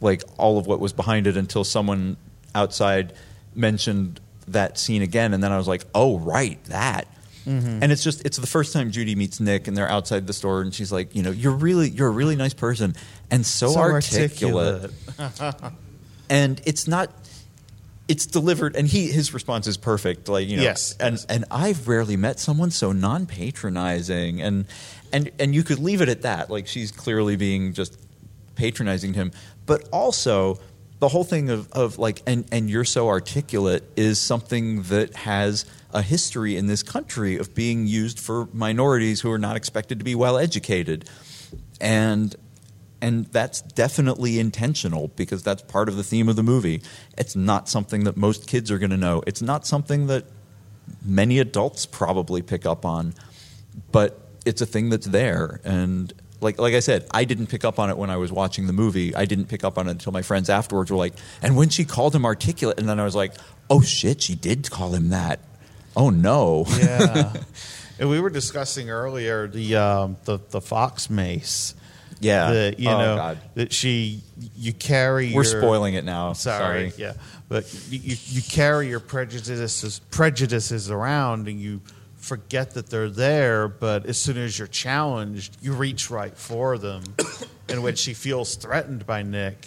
like 0.00 0.24
all 0.38 0.58
of 0.58 0.66
what 0.66 0.80
was 0.80 0.92
behind 0.92 1.28
it 1.28 1.36
until 1.36 1.62
someone 1.62 2.16
outside 2.54 3.12
mentioned 3.54 4.20
that 4.48 4.78
scene 4.78 5.02
again, 5.02 5.34
and 5.34 5.42
then 5.42 5.52
I 5.52 5.58
was 5.58 5.68
like, 5.68 5.84
oh 5.94 6.18
right, 6.18 6.62
that. 6.64 7.06
Mm-hmm. 7.46 7.82
And 7.82 7.92
it's 7.92 8.02
just 8.04 8.24
it's 8.24 8.38
the 8.38 8.46
first 8.46 8.72
time 8.72 8.90
Judy 8.90 9.14
meets 9.14 9.40
Nick, 9.40 9.68
and 9.68 9.76
they're 9.76 9.88
outside 9.88 10.26
the 10.26 10.32
store, 10.32 10.62
and 10.62 10.74
she's 10.74 10.92
like, 10.92 11.14
you 11.14 11.22
know, 11.22 11.30
you're 11.30 11.52
really 11.52 11.90
you're 11.90 12.08
a 12.08 12.12
really 12.12 12.36
nice 12.36 12.54
person, 12.54 12.94
and 13.30 13.44
so, 13.44 13.68
So 13.68 13.80
articulate 13.80 14.92
articulate. 15.18 15.72
and 16.30 16.60
it's 16.64 16.86
not 16.86 17.10
it's 18.12 18.26
delivered 18.26 18.76
and 18.76 18.86
he 18.86 19.06
his 19.06 19.32
response 19.32 19.66
is 19.66 19.78
perfect 19.78 20.28
like 20.28 20.46
you 20.46 20.58
know. 20.58 20.62
Yes, 20.62 20.94
and 21.00 21.14
yes. 21.14 21.24
and 21.30 21.46
I've 21.50 21.88
rarely 21.88 22.18
met 22.18 22.38
someone 22.38 22.70
so 22.70 22.92
non-patronizing 22.92 24.42
and 24.42 24.66
and 25.14 25.30
and 25.40 25.54
you 25.54 25.62
could 25.62 25.78
leave 25.78 26.02
it 26.02 26.10
at 26.10 26.20
that 26.20 26.50
like 26.50 26.66
she's 26.66 26.92
clearly 26.92 27.36
being 27.36 27.72
just 27.72 27.98
patronizing 28.54 29.14
him. 29.14 29.32
But 29.64 29.88
also 29.94 30.60
the 30.98 31.08
whole 31.08 31.24
thing 31.24 31.48
of, 31.48 31.72
of 31.72 31.98
like 31.98 32.20
and 32.26 32.44
and 32.52 32.68
you're 32.68 32.84
so 32.84 33.08
articulate 33.08 33.82
is 33.96 34.20
something 34.20 34.82
that 34.82 35.16
has 35.16 35.64
a 35.94 36.02
history 36.02 36.58
in 36.58 36.66
this 36.66 36.82
country 36.82 37.38
of 37.38 37.54
being 37.54 37.86
used 37.86 38.20
for 38.20 38.46
minorities 38.52 39.22
who 39.22 39.30
are 39.30 39.38
not 39.38 39.56
expected 39.56 40.00
to 40.00 40.04
be 40.04 40.14
well 40.14 40.36
educated 40.36 41.08
and 41.80 42.36
and 43.02 43.26
that's 43.26 43.60
definitely 43.60 44.38
intentional 44.38 45.08
because 45.08 45.42
that's 45.42 45.60
part 45.62 45.88
of 45.88 45.96
the 45.96 46.04
theme 46.04 46.28
of 46.28 46.36
the 46.36 46.42
movie. 46.44 46.82
It's 47.18 47.34
not 47.34 47.68
something 47.68 48.04
that 48.04 48.16
most 48.16 48.46
kids 48.46 48.70
are 48.70 48.78
going 48.78 48.90
to 48.90 48.96
know. 48.96 49.22
It's 49.26 49.42
not 49.42 49.66
something 49.66 50.06
that 50.06 50.24
many 51.04 51.40
adults 51.40 51.84
probably 51.84 52.42
pick 52.42 52.64
up 52.64 52.86
on, 52.86 53.14
but 53.90 54.20
it's 54.46 54.62
a 54.62 54.66
thing 54.66 54.88
that's 54.88 55.06
there. 55.06 55.60
And 55.64 56.12
like 56.40 56.58
like 56.58 56.74
I 56.74 56.80
said, 56.80 57.06
I 57.10 57.24
didn't 57.24 57.48
pick 57.48 57.64
up 57.64 57.80
on 57.80 57.90
it 57.90 57.98
when 57.98 58.08
I 58.08 58.16
was 58.16 58.30
watching 58.30 58.68
the 58.68 58.72
movie. 58.72 59.14
I 59.16 59.24
didn't 59.24 59.46
pick 59.46 59.64
up 59.64 59.78
on 59.78 59.88
it 59.88 59.90
until 59.90 60.12
my 60.12 60.22
friends 60.22 60.48
afterwards 60.48 60.90
were 60.90 60.96
like, 60.96 61.14
and 61.42 61.56
when 61.56 61.70
she 61.70 61.84
called 61.84 62.14
him 62.14 62.24
articulate, 62.24 62.78
and 62.78 62.88
then 62.88 63.00
I 63.00 63.04
was 63.04 63.16
like, 63.16 63.34
oh 63.68 63.82
shit, 63.82 64.22
she 64.22 64.36
did 64.36 64.70
call 64.70 64.94
him 64.94 65.08
that. 65.08 65.40
Oh 65.96 66.10
no. 66.10 66.64
yeah. 66.78 67.32
And 67.98 68.10
we 68.10 68.18
were 68.18 68.30
discussing 68.30 68.90
earlier 68.90 69.46
the 69.46 69.76
um, 69.76 70.16
the 70.24 70.40
the 70.50 70.60
fox 70.60 71.08
mace. 71.08 71.74
Yeah. 72.22 72.52
That 72.52 72.78
you 72.80 72.88
Oh, 72.88 72.98
know 72.98 73.16
God. 73.16 73.38
that 73.54 73.72
she 73.72 74.22
you 74.56 74.72
carry. 74.72 75.32
We're 75.34 75.44
your- 75.44 75.60
spoiling 75.60 75.94
it 75.94 76.04
now. 76.04 76.32
Sorry. 76.32 76.90
Sorry. 76.90 77.02
Yeah. 77.02 77.12
But 77.48 77.72
you, 77.90 78.16
you, 78.28 78.40
carry 78.42 78.88
your 78.88 79.00
prejudices 79.00 80.00
prejudices 80.10 80.90
around 80.90 81.48
and 81.48 81.60
you 81.60 81.80
forget 82.16 82.70
that 82.74 82.88
they're 82.88 83.10
there. 83.10 83.68
But 83.68 84.06
as 84.06 84.18
soon 84.18 84.38
as 84.38 84.58
you're 84.58 84.68
challenged, 84.68 85.58
you 85.60 85.72
reach 85.74 86.10
right 86.10 86.34
for 86.36 86.78
them. 86.78 87.02
and 87.68 87.82
when 87.82 87.96
she 87.96 88.14
feels 88.14 88.54
threatened 88.54 89.04
by 89.06 89.22
Nick, 89.22 89.66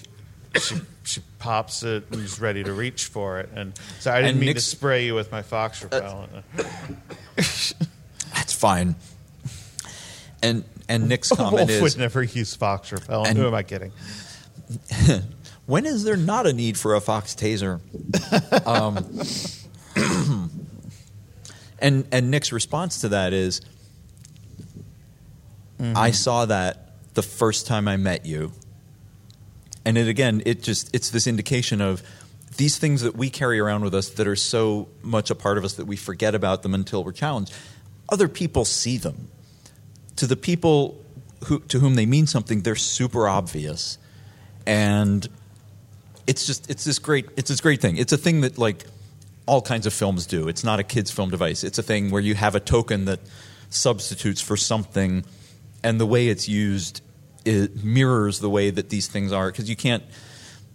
she 0.59 0.75
she 1.03 1.21
pops 1.37 1.83
it 1.83 2.05
and 2.11 2.21
is 2.21 2.39
ready 2.41 2.63
to 2.63 2.73
reach 2.73 3.05
for 3.05 3.39
it. 3.39 3.49
And 3.53 3.73
so 3.99 4.11
I 4.11 4.15
didn't 4.15 4.31
And 4.31 4.39
mean 4.39 4.47
Nick's- 4.47 4.63
to 4.63 4.69
spray 4.77 5.05
you 5.05 5.13
with 5.13 5.31
my 5.31 5.43
fox 5.43 5.83
Uh, 5.83 5.89
repellent. 5.91 6.31
That's 7.35 8.53
fine. 8.53 8.95
And 10.41 10.63
and 10.89 11.09
Nick's 11.09 11.29
comment 11.29 11.53
Wolf 11.53 11.69
is 11.69 11.81
would 11.81 11.97
never 11.97 12.23
use 12.23 12.55
fox 12.55 12.91
repellent. 12.91 13.29
And- 13.29 13.37
Who 13.37 13.47
am 13.47 13.53
I 13.53 13.63
kidding? 13.63 13.91
when 15.65 15.85
is 15.85 16.03
there 16.03 16.17
not 16.17 16.47
a 16.47 16.53
need 16.53 16.77
for 16.77 16.95
a 16.95 17.01
fox 17.01 17.35
taser? 17.35 17.79
um, 18.67 18.97
and 21.79 22.07
and 22.11 22.31
Nick's 22.31 22.51
response 22.51 23.01
to 23.01 23.09
that 23.09 23.33
is, 23.33 23.61
I 25.79 26.11
saw 26.11 26.45
that 26.45 27.13
the 27.13 27.21
first 27.21 27.67
time 27.67 27.87
I 27.87 27.97
met 27.97 28.25
you, 28.25 28.53
and 29.85 29.97
it 29.97 30.07
again, 30.07 30.41
it 30.45 30.63
just 30.63 30.93
it's 30.95 31.09
this 31.09 31.27
indication 31.27 31.81
of 31.81 32.01
these 32.57 32.77
things 32.77 33.01
that 33.01 33.15
we 33.15 33.29
carry 33.29 33.59
around 33.59 33.83
with 33.83 33.93
us 33.93 34.09
that 34.11 34.27
are 34.27 34.35
so 34.35 34.87
much 35.01 35.29
a 35.29 35.35
part 35.35 35.57
of 35.57 35.65
us 35.65 35.73
that 35.73 35.85
we 35.85 35.95
forget 35.95 36.33
about 36.33 36.63
them 36.63 36.73
until 36.73 37.03
we're 37.03 37.11
challenged. 37.11 37.53
Other 38.09 38.27
people 38.27 38.65
see 38.65 38.97
them. 38.97 39.29
To 40.17 40.27
the 40.27 40.35
people 40.35 41.03
who, 41.45 41.59
to 41.59 41.79
whom 41.79 41.95
they 41.95 42.05
mean 42.05 42.27
something, 42.27 42.61
they're 42.61 42.75
super 42.75 43.27
obvious, 43.27 43.97
and 44.65 45.27
it's 46.27 46.45
just 46.45 46.69
it's 46.69 46.83
this 46.83 46.99
great 46.99 47.27
it's 47.35 47.49
this 47.49 47.61
great 47.61 47.81
thing. 47.81 47.97
It's 47.97 48.13
a 48.13 48.17
thing 48.17 48.41
that 48.41 48.57
like 48.57 48.85
all 49.45 49.61
kinds 49.61 49.85
of 49.85 49.93
films 49.93 50.25
do. 50.25 50.47
It's 50.47 50.63
not 50.63 50.79
a 50.79 50.83
kids 50.83 51.11
film 51.11 51.29
device. 51.29 51.63
It's 51.63 51.77
a 51.77 51.83
thing 51.83 52.09
where 52.11 52.21
you 52.21 52.35
have 52.35 52.55
a 52.55 52.59
token 52.59 53.05
that 53.05 53.19
substitutes 53.69 54.41
for 54.41 54.57
something, 54.57 55.25
and 55.83 55.99
the 55.99 56.05
way 56.05 56.29
it's 56.29 56.47
used 56.47 57.01
it 57.45 57.83
mirrors 57.83 58.39
the 58.39 58.49
way 58.49 58.71
that 58.71 58.89
these 58.89 59.07
things 59.07 59.31
are 59.31 59.51
because 59.51 59.69
you 59.69 59.75
can't 59.75 60.03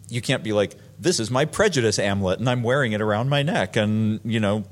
you 0.09 0.23
can't 0.23 0.43
be 0.43 0.53
like 0.53 0.77
this 0.99 1.19
is 1.19 1.31
my 1.31 1.45
prejudice 1.45 1.99
amulet 1.99 2.39
and 2.39 2.49
I'm 2.49 2.63
wearing 2.63 2.93
it 2.93 3.01
around 3.01 3.29
my 3.29 3.43
neck 3.43 3.77
and 3.77 4.21
you 4.25 4.41
know 4.41 4.65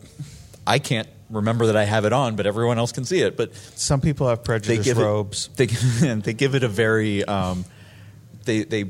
I 0.67 0.79
can't 0.79 1.09
remember 1.31 1.67
that 1.67 1.77
I 1.77 1.85
have 1.85 2.05
it 2.05 2.13
on 2.13 2.37
but 2.37 2.47
everyone 2.47 2.79
else 2.79 2.93
can 2.93 3.05
see 3.05 3.21
it 3.21 3.37
but 3.37 3.55
Some 3.55 4.01
people 4.01 4.29
have 4.29 4.39
they 4.39 4.45
prejudice 4.45 4.85
give 4.85 4.99
robes. 4.99 5.51
It, 5.59 5.71
they 6.03 6.15
they 6.15 6.33
give 6.33 6.55
it 6.55 6.63
a 6.63 6.69
very 6.69 7.25
um, 7.25 7.65
they 8.45 8.65
they 8.65 8.85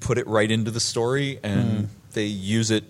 put 0.00 0.18
it 0.18 0.26
right 0.26 0.50
into 0.50 0.70
the 0.70 0.80
story 0.80 1.38
and 1.42 1.88
they 2.12 2.24
use 2.24 2.70
it 2.70 2.84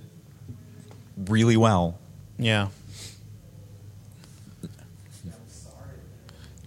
really 1.16 1.57
well. 1.57 1.98
Yeah. 2.38 2.68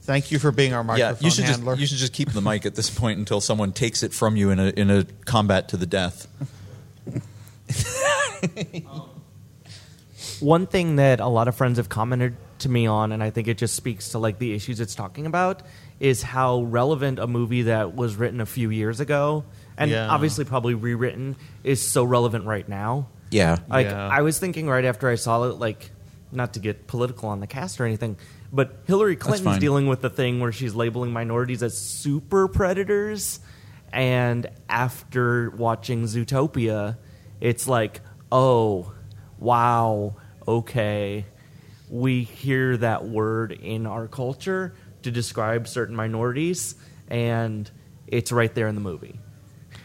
Thank 0.02 0.32
you 0.32 0.40
for 0.40 0.52
being 0.52 0.74
our 0.74 0.84
microphone 0.84 1.16
yeah, 1.16 1.26
you 1.26 1.32
should 1.32 1.46
handler. 1.46 1.74
just 1.74 1.82
you 1.82 1.88
should 1.88 1.98
just 1.98 2.12
keep 2.12 2.30
the 2.32 2.42
mic 2.42 2.66
at 2.66 2.76
this 2.76 2.90
point 2.90 3.20
until 3.20 3.40
someone 3.40 3.72
takes 3.72 4.04
it 4.04 4.14
from 4.14 4.36
you 4.36 4.50
in 4.50 4.60
a 4.60 4.68
in 4.68 4.92
a 4.92 5.06
combat 5.26 5.70
to 5.70 5.78
the 5.78 5.86
death. 5.86 6.28
One 10.44 10.68
thing 10.68 10.98
that 10.98 11.20
a 11.22 11.28
lot 11.28 11.48
of 11.48 11.56
friends 11.56 11.78
have 11.78 11.88
commented 11.88 12.36
to 12.60 12.70
me 12.70 12.86
on, 12.86 13.12
and 13.14 13.24
I 13.24 13.30
think 13.30 13.48
it 13.48 13.58
just 13.58 13.76
speaks 13.76 14.10
to 14.10 14.20
like 14.20 14.39
the 14.39 14.54
issues 14.54 14.80
it's 14.82 14.94
talking 14.94 15.26
about, 15.26 15.64
is 16.00 16.22
how 16.22 16.64
relevant 16.64 17.18
a 17.20 17.28
movie 17.28 17.64
that 17.64 17.96
was 17.96 18.16
written 18.18 18.41
a 18.41 18.46
few 18.46 18.70
years 18.70 19.00
ago, 19.00 19.46
and 19.78 19.89
Yeah. 19.89 20.10
obviously 20.10 20.44
probably 20.44 20.74
rewritten, 20.74 21.38
is 21.64 21.82
so 21.82 22.04
relevant 22.04 22.46
right 22.46 22.68
now. 22.68 23.08
Yeah. 23.32 23.60
Like 23.70 23.88
Yeah. 23.88 24.10
I 24.12 24.22
was 24.22 24.38
thinking 24.38 24.68
right 24.68 24.84
after 24.86 25.08
I 25.10 25.16
saw 25.16 25.44
it, 25.46 25.60
like 25.60 25.91
not 26.32 26.54
to 26.54 26.60
get 26.60 26.88
political 26.88 27.30
on 27.30 27.39
the 27.39 27.48
cast 27.48 27.80
or 27.80 27.86
anything, 27.86 28.18
but 28.52 28.80
Hillary 28.86 29.16
Clinton's 29.16 29.60
dealing 29.60 29.88
with 29.88 30.02
the 30.02 30.10
thing 30.10 30.39
where 30.41 30.52
she's 30.52 30.76
labeling 30.76 31.14
minorities 31.14 31.64
as 31.64 31.78
super 31.78 32.48
predators, 32.50 33.39
and 33.94 34.50
after 34.68 35.52
watching 35.52 36.04
Zootopia, 36.04 36.98
it's 37.39 37.68
like, 37.68 38.02
oh, 38.32 38.91
wow, 39.38 40.16
okay, 40.48 41.26
we 41.89 42.24
hear 42.24 42.78
that 42.78 43.06
word 43.06 43.52
in 43.52 43.86
our 43.86 44.08
culture 44.08 44.74
to 45.04 45.12
describe 45.12 45.68
certain 45.68 45.96
minorities, 45.96 46.76
and 47.10 47.70
it's 48.08 48.32
right 48.32 48.54
there 48.54 48.68
in 48.68 48.76
the 48.76 48.82
movie. 48.82 49.20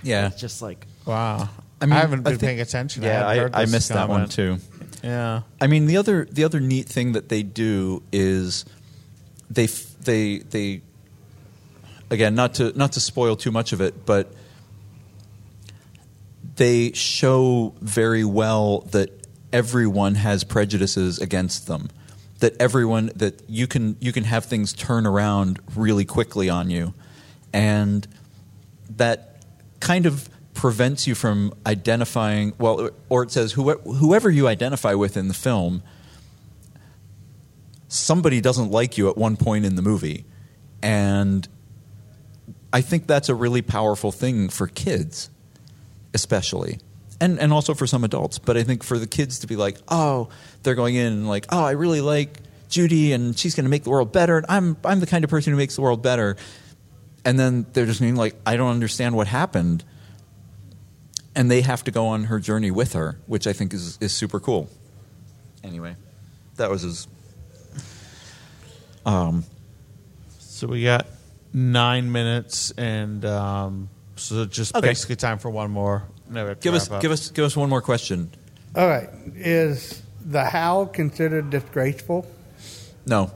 Yeah. 0.03 0.27
It's 0.29 0.41
just 0.41 0.63
like 0.63 0.87
wow. 1.05 1.49
I, 1.81 1.87
mean, 1.87 1.93
I 1.93 2.01
haven't 2.01 2.21
I 2.21 2.31
been 2.31 2.39
think- 2.39 2.41
paying 2.41 2.61
attention. 2.61 3.03
Yeah, 3.03 3.29
hadn't 3.29 3.55
I, 3.55 3.61
I 3.61 3.65
this 3.65 3.73
missed 3.73 3.89
that 3.91 4.09
one 4.09 4.29
too. 4.29 4.59
Yeah. 5.03 5.43
I 5.61 5.67
mean, 5.67 5.87
the 5.87 5.97
other 5.97 6.25
the 6.31 6.45
other 6.45 6.61
neat 6.61 6.89
thing 6.89 7.13
that 7.13 7.29
they 7.29 7.43
do 7.43 8.03
is 8.13 8.65
they 9.51 9.67
they 9.67 10.39
they 10.39 10.83
again 12.11 12.35
not 12.35 12.55
to 12.55 12.77
not 12.77 12.93
to 12.93 13.01
spoil 13.01 13.37
too 13.37 13.51
much 13.53 13.73
of 13.73 13.81
it, 13.81 14.07
but 14.07 14.33
they 16.57 16.93
show 16.93 17.75
very 17.81 18.25
well 18.25 18.81
that 18.91 19.18
everyone 19.53 20.17
has 20.17 20.45
prejudices 20.45 21.19
against 21.19 21.67
them. 21.67 21.89
That 22.41 22.55
everyone 22.61 23.11
that 23.17 23.43
you 23.49 23.67
can 23.67 23.97
you 24.01 24.13
can 24.13 24.25
have 24.25 24.45
things 24.45 24.73
turn 24.73 25.07
around 25.07 25.59
really 25.75 26.05
quickly 26.05 26.49
on 26.49 26.71
you, 26.71 26.95
and 27.53 28.07
that 28.91 29.43
kind 29.81 30.07
of 30.07 30.29
prevents 30.55 31.07
you 31.07 31.15
from 31.15 31.55
identifying 31.67 32.53
well 32.59 32.91
or 33.09 33.23
it 33.23 33.31
says 33.31 33.53
whoever, 33.53 33.81
whoever 33.83 34.29
you 34.29 34.49
identify 34.49 34.93
with 34.93 35.17
in 35.17 35.29
the 35.29 35.35
film 35.35 35.85
somebody 37.87 38.41
doesn't 38.41 38.73
like 38.73 38.99
you 38.99 39.09
at 39.09 39.17
one 39.17 39.37
point 39.37 39.65
in 39.65 39.77
the 39.77 39.83
movie 39.83 40.25
and 40.83 41.47
i 42.73 42.81
think 42.81 43.07
that's 43.07 43.29
a 43.29 43.37
really 43.37 43.63
powerful 43.63 44.11
thing 44.11 44.49
for 44.49 44.67
kids 44.67 45.31
especially 46.13 46.81
and 47.21 47.39
and 47.41 47.53
also 47.53 47.75
for 47.75 47.87
some 47.87 48.05
adults 48.05 48.39
but 48.39 48.57
i 48.57 48.63
think 48.63 48.83
for 48.83 48.99
the 48.99 49.07
kids 49.07 49.41
to 49.41 49.47
be 49.47 49.57
like 49.57 49.77
oh 49.89 50.29
they're 50.63 50.75
going 50.75 50.95
in 50.95 51.13
and 51.13 51.29
like 51.29 51.47
oh 51.51 51.65
i 51.65 51.73
really 51.73 52.01
like 52.01 52.41
judy 52.69 53.13
and 53.13 53.39
she's 53.39 53.55
going 53.55 53.65
to 53.65 53.71
make 53.71 53.85
the 53.85 53.91
world 53.91 54.13
better 54.13 54.37
and 54.37 54.47
i'm 54.49 54.77
i'm 54.85 55.01
the 55.01 55.07
kind 55.07 55.25
of 55.25 55.31
person 55.31 55.53
who 55.53 55.57
makes 55.57 55.75
the 55.77 55.83
world 55.83 56.03
better 56.03 56.37
and 57.25 57.39
then 57.39 57.67
they're 57.73 57.87
just 57.87 58.01
being 58.01 58.15
like 58.17 58.35
i 58.47 58.57
don't 58.57 58.71
understand 58.71 59.17
what 59.17 59.27
happened 59.27 59.83
and 61.35 61.49
they 61.51 61.61
have 61.61 61.85
to 61.85 61.91
go 61.93 62.07
on 62.09 62.25
her 62.25 62.41
journey 62.41 62.73
with 62.73 62.95
her, 62.95 63.17
which 63.27 63.47
I 63.47 63.53
think 63.53 63.73
is 63.73 63.97
is 64.01 64.13
super 64.13 64.41
cool. 64.41 64.69
Anyway, 65.63 65.95
that 66.57 66.69
was 66.69 66.83
his. 66.83 67.07
Um, 69.07 69.45
So 70.41 70.67
we 70.67 70.83
got 70.83 71.07
nine 71.53 72.11
minutes, 72.11 72.73
and 72.73 73.25
um, 73.25 73.89
so 74.17 74.47
just 74.47 74.75
Okay. 74.75 74.89
basically 74.89 75.15
time 75.15 75.39
for 75.39 75.49
one 75.51 75.71
more. 75.71 76.03
No, 76.29 76.43
we 76.45 76.49
have 76.51 76.61
to 76.61 76.63
give 76.63 76.75
us 76.75 76.91
up. 76.91 77.01
give 77.03 77.11
us 77.11 77.31
give 77.31 77.45
us 77.45 77.57
one 77.57 77.69
more 77.69 77.83
question. 77.83 78.31
All 78.77 78.87
right. 78.87 79.09
Is 79.35 80.03
the 80.25 80.45
howl 80.45 80.87
considered 80.87 81.51
disgraceful? 81.51 82.27
No, 83.07 83.31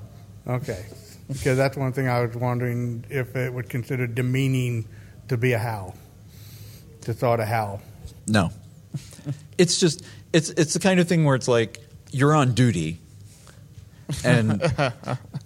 Okay. 0.47 0.85
Because 1.29 1.57
that's 1.57 1.77
one 1.77 1.93
thing 1.93 2.09
I 2.09 2.21
was 2.21 2.37
wondering 2.37 3.05
if 3.09 3.37
it 3.37 3.53
would 3.55 3.71
consider 3.71 4.07
demeaning 4.07 4.87
to 5.29 5.37
be 5.39 5.53
a 5.53 5.59
howl, 5.59 5.95
to 7.03 7.15
sort 7.15 7.41
of 7.41 7.47
howl. 7.49 7.81
no. 8.27 8.51
it's 9.57 9.81
just 9.81 10.05
it's 10.35 10.51
it's 10.51 10.75
the 10.75 10.81
kind 10.81 11.01
of 11.01 11.09
thing 11.09 11.25
where 11.25 11.35
it's 11.35 11.49
like 11.49 11.81
you're 12.11 12.35
on 12.35 12.53
duty, 12.53 13.01
and 14.25 14.63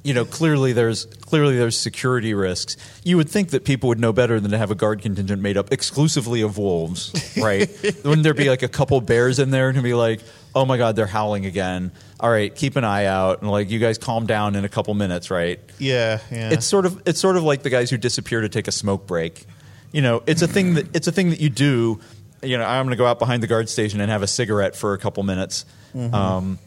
you 0.02 0.14
know 0.14 0.24
clearly 0.24 0.72
there's 0.72 1.05
clearly 1.05 1.56
there's 1.56 1.78
security 1.78 2.34
risks. 2.34 2.76
You 3.05 3.16
would 3.16 3.28
think 3.28 3.51
that 3.51 3.64
people 3.64 3.88
would 3.88 4.01
know 4.01 4.12
better 4.12 4.40
than 4.40 4.51
to 4.51 4.59
have 4.59 4.70
a 4.70 4.74
guard 4.74 5.02
contingent 5.02 5.43
made 5.43 5.56
up 5.56 5.72
exclusively 5.72 6.43
of 6.43 6.59
wolves, 6.59 7.12
right? 7.36 7.68
Wouldn't 8.05 8.22
there 8.22 8.34
be 8.34 8.48
like 8.48 8.62
a 8.62 8.68
couple 8.68 9.01
bears 9.01 9.38
in 9.38 9.51
there 9.51 9.68
and 9.68 9.82
be 9.82 9.94
like, 9.94 10.20
oh 10.55 10.64
my 10.64 10.76
god, 10.76 10.97
they're 10.97 11.06
howling 11.06 11.47
again? 11.47 11.93
All 12.20 12.30
right, 12.30 12.55
keep 12.55 12.76
an 12.76 12.84
eye 12.84 13.05
out 13.06 13.43
and 13.43 13.51
like 13.51 13.70
you 13.70 13.78
guys 13.78 13.98
calm 13.98 14.26
down 14.26 14.55
in 14.56 14.64
a 14.64 14.68
couple 14.68 14.94
minutes, 14.94 15.30
right? 15.30 15.60
Yeah, 15.78 16.20
yeah. 16.30 16.51
It's 16.51 16.66
sort 16.66 16.86
of 16.86 17.02
it's 17.06 17.20
sort 17.20 17.36
of 17.36 17.43
like 17.43 17.62
the 17.62 17.70
guys 17.70 17.90
who 17.90 17.97
disappear 17.97 18.40
to 18.40 18.48
take 18.48 18.68
a 18.68 18.72
smoke 18.72 19.06
break. 19.06 19.44
You 19.93 20.02
know, 20.02 20.22
it's 20.26 20.43
a 20.43 20.48
thing 20.48 20.74
that 20.74 20.94
it's 20.94 21.06
a 21.06 21.12
thing 21.12 21.30
that 21.30 21.40
you 21.40 21.48
do. 21.51 22.01
You 22.43 22.59
know, 22.59 22.64
I'm 22.64 22.84
going 22.84 22.90
to 22.90 22.97
go 22.97 23.06
out 23.06 23.18
behind 23.18 23.43
the 23.43 23.47
guard 23.47 23.68
station 23.68 24.01
and 24.01 24.10
have 24.10 24.22
a 24.22 24.26
cigarette 24.26 24.76
for 24.76 24.93
a 24.93 24.98
couple 24.98 25.22
minutes. 25.22 25.64
Um, 25.94 26.59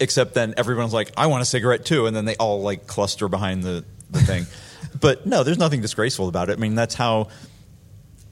except 0.00 0.34
then 0.34 0.54
everyone's 0.56 0.92
like, 0.92 1.12
I 1.16 1.26
want 1.26 1.42
a 1.42 1.46
cigarette 1.46 1.84
too, 1.84 2.06
and 2.06 2.14
then 2.14 2.24
they 2.24 2.36
all 2.36 2.62
like 2.62 2.86
cluster 2.86 3.28
behind 3.28 3.62
the, 3.62 3.84
the 4.10 4.20
thing. 4.20 4.46
but 5.00 5.26
no, 5.26 5.42
there's 5.42 5.58
nothing 5.58 5.80
disgraceful 5.80 6.28
about 6.28 6.50
it. 6.50 6.58
I 6.58 6.60
mean, 6.60 6.74
that's 6.74 6.94
how. 6.94 7.28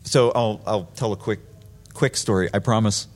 So 0.04 0.30
I'll 0.34 0.60
I'll 0.66 0.84
tell 0.84 1.12
a 1.12 1.16
quick 1.16 1.40
quick 1.94 2.16
story. 2.16 2.48
I 2.52 2.58
promise. 2.58 3.08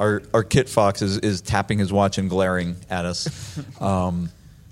Our 0.00 0.22
our 0.32 0.44
Kit 0.44 0.68
Fox 0.68 1.02
is, 1.02 1.18
is 1.18 1.40
tapping 1.40 1.80
his 1.80 1.92
watch 1.92 2.18
and 2.18 2.30
glaring 2.30 2.76
at 2.88 3.04
us. 3.04 3.58
Um, 3.80 4.30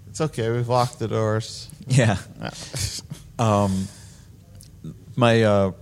it's 0.09 0.20
okay. 0.20 0.51
We've 0.51 0.69
locked 0.69 0.99
the 0.99 1.09
doors. 1.09 1.69
yeah. 1.87 2.16
Um, 3.39 3.87
my 5.15 5.43
uh, 5.43 5.73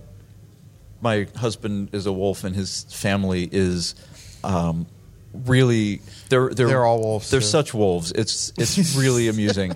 my 0.99 1.27
husband 1.37 1.89
is 1.93 2.05
a 2.05 2.11
wolf, 2.11 2.43
and 2.43 2.53
his 2.53 2.83
family 2.89 3.47
is 3.49 3.95
um, 4.43 4.87
really 5.45 6.01
they're 6.29 6.49
they're 6.49 6.67
They're 6.67 6.85
all 6.85 6.99
wolves, 7.01 7.29
They're 7.29 7.39
too. 7.39 7.45
such 7.45 7.73
wolves. 7.73 8.11
It's 8.11 8.51
it's 8.57 8.95
really 8.95 9.27
amusing. 9.33 9.75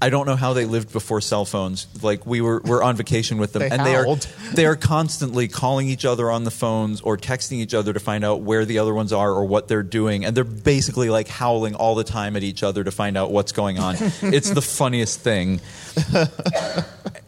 I 0.00 0.10
don't 0.10 0.26
know 0.26 0.34
how 0.34 0.52
they 0.52 0.64
lived 0.64 0.92
before 0.92 1.20
cell 1.20 1.44
phones. 1.44 1.86
Like 2.02 2.26
we 2.26 2.40
were 2.40 2.60
we're 2.64 2.82
on 2.82 2.96
vacation 2.96 3.38
with 3.38 3.52
them, 3.52 3.60
They 3.60 3.70
and 3.70 3.86
they 3.86 3.94
are 3.94 4.16
they 4.52 4.66
are 4.66 4.74
constantly 4.74 5.46
calling 5.46 5.86
each 5.88 6.04
other 6.04 6.28
on 6.28 6.42
the 6.42 6.50
phones 6.50 7.00
or 7.02 7.16
texting 7.16 7.58
each 7.58 7.72
other 7.72 7.92
to 7.92 8.00
find 8.00 8.24
out 8.24 8.40
where 8.40 8.64
the 8.64 8.80
other 8.80 8.92
ones 8.92 9.12
are 9.12 9.30
or 9.30 9.44
what 9.44 9.68
they're 9.68 9.84
doing, 9.84 10.24
and 10.24 10.36
they're 10.36 10.42
basically 10.42 11.08
like 11.08 11.28
howling 11.28 11.76
all 11.76 11.94
the 11.94 12.02
time 12.02 12.34
at 12.34 12.42
each 12.42 12.64
other 12.64 12.82
to 12.82 12.90
find 12.90 13.16
out 13.16 13.30
what's 13.30 13.52
going 13.52 13.78
on. 13.78 13.94
it's 14.22 14.50
the 14.50 14.60
funniest 14.60 15.20
thing, 15.20 15.60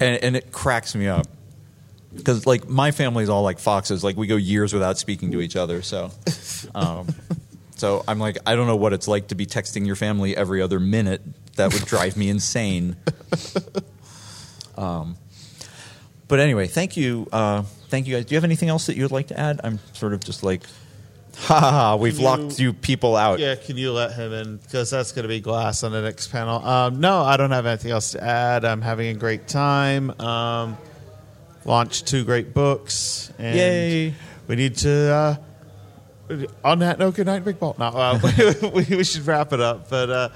and, 0.00 0.22
and 0.22 0.36
it 0.36 0.50
cracks 0.50 0.96
me 0.96 1.06
up 1.06 1.28
because 2.14 2.44
like 2.44 2.68
my 2.68 2.90
family's 2.90 3.28
all 3.28 3.42
like 3.44 3.60
foxes. 3.60 4.02
Like 4.02 4.16
we 4.16 4.26
go 4.26 4.36
years 4.36 4.72
without 4.72 4.98
speaking 4.98 5.30
to 5.30 5.40
each 5.40 5.54
other. 5.54 5.82
So, 5.82 6.10
um, 6.74 7.06
so 7.76 8.04
I'm 8.06 8.18
like, 8.18 8.38
I 8.46 8.54
don't 8.56 8.66
know 8.66 8.76
what 8.76 8.92
it's 8.92 9.08
like 9.08 9.28
to 9.28 9.34
be 9.34 9.46
texting 9.46 9.86
your 9.86 9.96
family 9.96 10.36
every 10.36 10.60
other 10.62 10.78
minute. 10.80 11.22
That 11.56 11.72
would 11.72 11.84
drive 11.84 12.16
me 12.16 12.28
insane. 12.28 12.96
Um, 14.76 15.16
but 16.28 16.40
anyway, 16.40 16.66
thank 16.66 16.96
you, 16.96 17.28
uh, 17.32 17.62
thank 17.90 18.06
you 18.06 18.14
guys. 18.16 18.24
Do 18.24 18.34
you 18.34 18.36
have 18.36 18.44
anything 18.44 18.68
else 18.68 18.86
that 18.86 18.96
you 18.96 19.02
would 19.04 19.12
like 19.12 19.28
to 19.28 19.38
add? 19.38 19.60
I'm 19.62 19.78
sort 19.92 20.14
of 20.14 20.20
just 20.20 20.42
like, 20.42 20.62
ha 21.36 21.60
ha, 21.60 21.70
ha 21.70 21.96
we've 21.96 22.18
you- 22.18 22.24
locked 22.24 22.58
you 22.58 22.72
people 22.72 23.14
out. 23.16 23.38
Yeah, 23.38 23.54
can 23.54 23.76
you 23.76 23.92
let 23.92 24.14
him 24.14 24.32
in? 24.32 24.56
Because 24.56 24.90
that's 24.90 25.12
going 25.12 25.22
to 25.24 25.28
be 25.28 25.40
glass 25.40 25.82
on 25.84 25.92
the 25.92 26.02
next 26.02 26.28
panel. 26.28 26.64
Um, 26.66 27.00
no, 27.00 27.20
I 27.20 27.36
don't 27.36 27.50
have 27.52 27.66
anything 27.66 27.92
else 27.92 28.12
to 28.12 28.24
add. 28.24 28.64
I'm 28.64 28.82
having 28.82 29.08
a 29.14 29.18
great 29.18 29.46
time. 29.46 30.10
Um, 30.20 30.76
launched 31.64 32.06
two 32.08 32.24
great 32.24 32.52
books. 32.52 33.32
And 33.38 33.56
Yay. 33.56 34.14
We 34.48 34.56
need 34.56 34.76
to. 34.78 34.90
Uh, 34.90 35.36
on 36.64 36.78
that 36.80 36.98
note, 36.98 37.14
good 37.14 37.26
night, 37.26 37.44
Big 37.44 37.58
Ball. 37.58 37.76
No, 37.78 37.86
uh, 37.86 38.18
we, 38.74 38.96
we 38.96 39.04
should 39.04 39.26
wrap 39.26 39.52
it 39.52 39.60
up. 39.60 39.88
But 39.88 40.10
uh, 40.10 40.28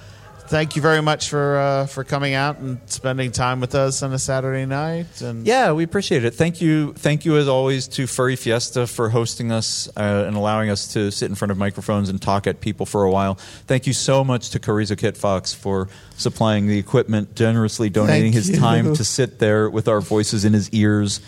thank 0.49 0.77
you 0.77 0.83
very 0.83 1.03
much 1.03 1.29
for 1.29 1.59
uh, 1.59 1.87
for 1.87 2.05
coming 2.05 2.35
out 2.35 2.59
and 2.59 2.81
spending 2.87 3.31
time 3.31 3.61
with 3.61 3.75
us 3.75 4.03
on 4.03 4.13
a 4.13 4.19
Saturday 4.19 4.67
night. 4.67 5.21
And 5.21 5.47
Yeah, 5.47 5.73
we 5.73 5.85
appreciate 5.85 6.25
it. 6.25 6.35
Thank 6.35 6.61
you, 6.61 6.95
thank 6.95 7.25
you 7.25 7.37
as 7.37 7.49
always 7.49 7.87
to 7.89 8.07
Furry 8.07 8.37
Fiesta 8.37 8.87
for 8.87 9.11
hosting 9.11 9.53
us 9.53 9.89
uh, 9.97 10.25
and 10.27 10.37
allowing 10.37 10.71
us 10.71 10.93
to 10.95 11.11
sit 11.13 11.29
in 11.29 11.35
front 11.35 11.53
of 11.53 11.59
microphones 11.59 12.09
and 12.09 12.21
talk 12.21 12.47
at 12.47 12.61
people 12.61 12.87
for 12.87 13.05
a 13.05 13.11
while. 13.11 13.35
Thank 13.67 13.87
you 13.87 13.93
so 13.93 14.25
much 14.25 14.51
to 14.51 14.59
Carrizo 14.59 14.97
Kit 14.97 15.17
Fox 15.17 15.53
for 15.53 15.89
supplying 16.17 16.67
the 16.67 16.79
equipment, 16.79 17.35
generously 17.35 17.91
donating 17.91 18.33
his 18.33 18.59
time 18.59 18.95
to 18.95 19.05
sit 19.05 19.39
there 19.39 19.69
with 19.71 19.89
our 19.89 20.01
voices 20.01 20.45
in 20.45 20.53
his 20.53 20.71
ears, 20.71 21.21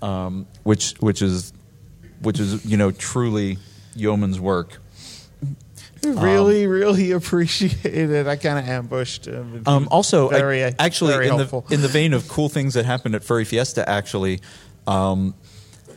um, 0.00 0.46
which 0.62 0.92
which 1.00 1.20
is 1.20 1.52
which 2.20 2.38
is 2.38 2.64
you 2.64 2.76
know 2.76 2.90
truly 2.92 3.58
yeoman's 3.94 4.40
work. 4.40 4.78
really, 6.04 6.66
really 6.66 7.10
appreciate 7.12 8.10
it. 8.10 8.26
I 8.26 8.36
kind 8.36 8.58
of 8.58 8.68
ambushed 8.68 9.26
him. 9.26 9.62
Um, 9.66 9.88
also, 9.90 10.28
very, 10.28 10.64
uh, 10.64 10.72
actually, 10.78 11.14
in 11.14 11.36
helpful. 11.36 11.62
the 11.68 11.74
in 11.74 11.82
the 11.82 11.88
vein 11.88 12.12
of 12.12 12.28
cool 12.28 12.48
things 12.48 12.74
that 12.74 12.84
happened 12.84 13.14
at 13.14 13.24
Furry 13.24 13.44
Fiesta, 13.44 13.88
actually, 13.88 14.40
um, 14.86 15.34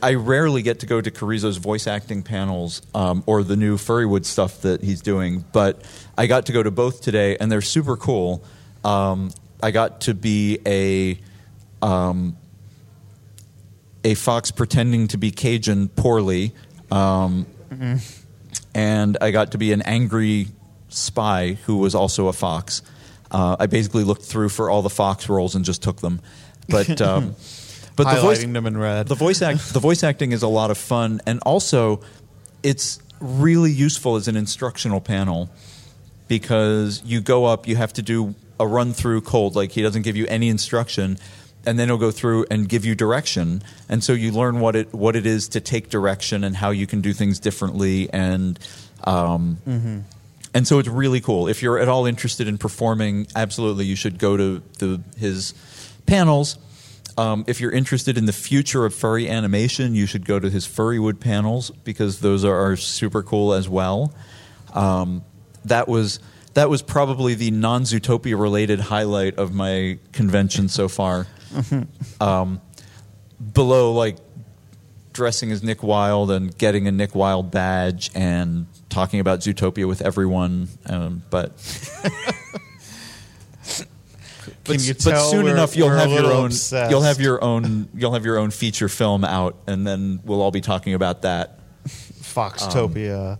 I 0.02 0.14
rarely 0.14 0.62
get 0.62 0.80
to 0.80 0.86
go 0.86 1.00
to 1.00 1.10
Carrizo's 1.10 1.56
voice 1.56 1.86
acting 1.86 2.22
panels 2.22 2.82
um, 2.94 3.22
or 3.26 3.42
the 3.42 3.56
new 3.56 3.76
Furrywood 3.76 4.24
stuff 4.24 4.62
that 4.62 4.82
he's 4.82 5.00
doing, 5.00 5.44
but 5.52 5.82
I 6.16 6.26
got 6.26 6.46
to 6.46 6.52
go 6.52 6.62
to 6.62 6.70
both 6.70 7.00
today, 7.00 7.36
and 7.38 7.50
they're 7.50 7.62
super 7.62 7.96
cool. 7.96 8.44
Um, 8.84 9.30
I 9.62 9.70
got 9.70 10.02
to 10.02 10.14
be 10.14 10.58
a 10.66 11.18
um, 11.84 12.36
a 14.04 14.14
fox 14.14 14.50
pretending 14.50 15.08
to 15.08 15.18
be 15.18 15.30
Cajun 15.30 15.88
poorly. 15.88 16.52
Um, 17.70 18.00
and 18.74 19.18
I 19.20 19.30
got 19.30 19.52
to 19.52 19.58
be 19.58 19.72
an 19.72 19.82
angry 19.82 20.48
spy 20.88 21.58
who 21.64 21.78
was 21.78 21.94
also 21.94 22.28
a 22.28 22.32
fox. 22.32 22.82
Uh, 23.30 23.56
I 23.58 23.66
basically 23.66 24.04
looked 24.04 24.22
through 24.22 24.50
for 24.50 24.70
all 24.70 24.82
the 24.82 24.90
fox 24.90 25.28
roles 25.28 25.54
and 25.54 25.64
just 25.64 25.82
took 25.82 26.00
them. 26.00 26.20
But 26.68 27.00
um, 27.02 27.34
but 27.96 28.14
the 28.14 28.20
voice 28.20 28.42
them 28.42 28.66
in 28.66 28.76
red. 28.76 29.08
the 29.08 29.14
voice 29.14 29.42
act 29.42 29.72
the 29.72 29.80
voice 29.80 30.04
acting 30.04 30.32
is 30.32 30.42
a 30.42 30.48
lot 30.48 30.70
of 30.70 30.78
fun, 30.78 31.20
and 31.26 31.40
also 31.40 32.02
it's 32.62 33.00
really 33.20 33.72
useful 33.72 34.16
as 34.16 34.28
an 34.28 34.36
instructional 34.36 35.00
panel 35.00 35.48
because 36.28 37.02
you 37.04 37.20
go 37.20 37.44
up, 37.44 37.66
you 37.66 37.76
have 37.76 37.92
to 37.94 38.02
do 38.02 38.34
a 38.58 38.66
run 38.66 38.92
through 38.92 39.20
cold, 39.22 39.56
like 39.56 39.72
he 39.72 39.82
doesn't 39.82 40.02
give 40.02 40.16
you 40.16 40.26
any 40.26 40.48
instruction, 40.48 41.18
and 41.66 41.78
then 41.78 41.88
he'll 41.88 41.98
go 41.98 42.10
through 42.10 42.46
and 42.50 42.68
give 42.68 42.84
you 42.84 42.94
direction, 42.94 43.62
and 43.88 44.02
so 44.02 44.12
you 44.12 44.32
learn 44.32 44.60
what 44.60 44.76
it 44.76 44.94
what 44.94 45.16
it 45.16 45.26
is 45.26 45.48
to 45.48 45.60
take 45.60 45.90
direction 45.90 46.44
and 46.44 46.56
how 46.56 46.70
you 46.70 46.86
can 46.86 47.00
do 47.00 47.12
things 47.12 47.40
differently, 47.40 48.08
and 48.12 48.58
um, 49.04 49.58
and 50.54 50.66
so 50.66 50.78
it's 50.78 50.88
really 50.88 51.20
cool. 51.20 51.48
If 51.48 51.62
you're 51.62 51.78
at 51.78 51.88
all 51.88 52.06
interested 52.06 52.48
in 52.48 52.56
performing, 52.56 53.26
absolutely 53.36 53.84
you 53.84 53.96
should 53.96 54.18
go 54.18 54.36
to 54.36 54.62
the 54.78 55.02
his 55.18 55.52
panels. 56.06 56.58
Um, 57.18 57.44
if 57.46 57.60
you're 57.60 57.72
interested 57.72 58.18
in 58.18 58.26
the 58.26 58.32
future 58.32 58.84
of 58.84 58.94
furry 58.94 59.28
animation, 59.28 59.94
you 59.94 60.06
should 60.06 60.26
go 60.26 60.38
to 60.38 60.50
his 60.50 60.66
Furrywood 60.66 61.18
panels 61.18 61.70
because 61.82 62.20
those 62.20 62.44
are, 62.44 62.72
are 62.72 62.76
super 62.76 63.22
cool 63.22 63.54
as 63.54 63.68
well. 63.68 64.12
Um, 64.74 65.24
that 65.64 65.88
was 65.88 66.20
that 66.54 66.70
was 66.70 66.80
probably 66.80 67.34
the 67.34 67.50
non-Zootopia 67.50 68.40
related 68.40 68.80
highlight 68.80 69.36
of 69.36 69.52
my 69.52 69.98
convention 70.12 70.68
so 70.68 70.88
far. 70.88 71.26
Um, 72.20 72.60
below, 73.52 73.92
like 73.92 74.16
dressing 75.12 75.50
as 75.50 75.62
Nick 75.62 75.82
Wilde 75.82 76.30
and 76.30 76.56
getting 76.56 76.86
a 76.86 76.92
Nick 76.92 77.14
Wilde 77.14 77.50
badge 77.50 78.10
and 78.14 78.66
talking 78.88 79.20
about 79.20 79.40
Zootopia 79.40 79.88
with 79.88 80.02
everyone, 80.02 80.68
um, 80.86 81.22
but 81.30 81.52
but, 84.64 84.78
but 85.04 85.20
soon 85.30 85.46
enough 85.46 85.76
you'll 85.76 85.90
have 85.90 86.10
your 86.10 86.32
own 86.32 86.46
obsessed? 86.46 86.90
you'll 86.90 87.02
have 87.02 87.20
your 87.20 87.42
own 87.42 87.88
you'll 87.94 88.12
have 88.12 88.24
your 88.24 88.38
own 88.38 88.50
feature 88.50 88.88
film 88.88 89.24
out 89.24 89.56
and 89.66 89.86
then 89.86 90.20
we'll 90.24 90.42
all 90.42 90.50
be 90.50 90.60
talking 90.60 90.94
about 90.94 91.22
that 91.22 91.58
Foxtopia. 91.88 93.38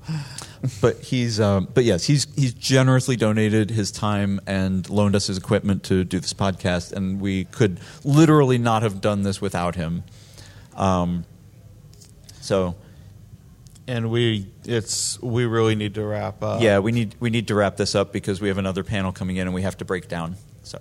But 0.80 0.96
he's 1.00 1.40
um, 1.40 1.68
but 1.72 1.84
yes 1.84 2.04
he's 2.04 2.26
he's 2.36 2.54
generously 2.54 3.16
donated 3.16 3.70
his 3.70 3.90
time 3.90 4.40
and 4.46 4.88
loaned 4.88 5.14
us 5.16 5.26
his 5.26 5.38
equipment 5.38 5.82
to 5.84 6.04
do 6.04 6.18
this 6.20 6.32
podcast 6.32 6.92
and 6.92 7.20
we 7.20 7.44
could 7.44 7.78
literally 8.04 8.58
not 8.58 8.82
have 8.82 9.00
done 9.00 9.22
this 9.22 9.40
without 9.40 9.74
him 9.74 10.02
um, 10.76 11.24
So 12.40 12.74
and 13.88 14.10
we 14.10 14.46
it's 14.64 15.20
we 15.22 15.44
really 15.46 15.74
need 15.74 15.94
to 15.94 16.04
wrap 16.04 16.42
up. 16.42 16.60
yeah, 16.60 16.78
we 16.80 16.92
need 16.92 17.14
we 17.20 17.30
need 17.30 17.48
to 17.48 17.54
wrap 17.54 17.76
this 17.76 17.94
up 17.94 18.12
because 18.12 18.40
we 18.40 18.48
have 18.48 18.58
another 18.58 18.82
panel 18.82 19.12
coming 19.12 19.36
in 19.36 19.46
and 19.46 19.54
we 19.54 19.62
have 19.62 19.76
to 19.78 19.84
break 19.84 20.08
down. 20.08 20.36
So 20.62 20.78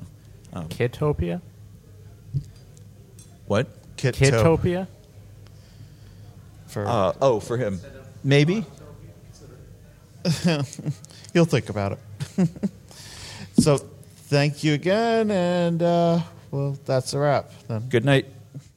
um, 0.53 0.67
Kitopia? 0.69 1.41
what? 3.45 3.67
Kit 3.97 4.15
Kitopia? 4.15 4.87
for 6.67 6.87
Uh, 6.87 7.13
oh, 7.21 7.39
for 7.39 7.57
him, 7.57 7.79
maybe. 8.23 8.65
You'll 11.33 11.45
think 11.45 11.69
about 11.69 11.93
it. 11.93 11.99
so, 13.59 13.77
thank 13.77 14.63
you 14.63 14.73
again, 14.73 15.29
and 15.29 15.81
uh, 15.81 16.19
well, 16.51 16.77
that's 16.85 17.13
a 17.13 17.19
wrap. 17.19 17.51
Then. 17.67 17.87
Good 17.89 18.05
night. 18.05 18.34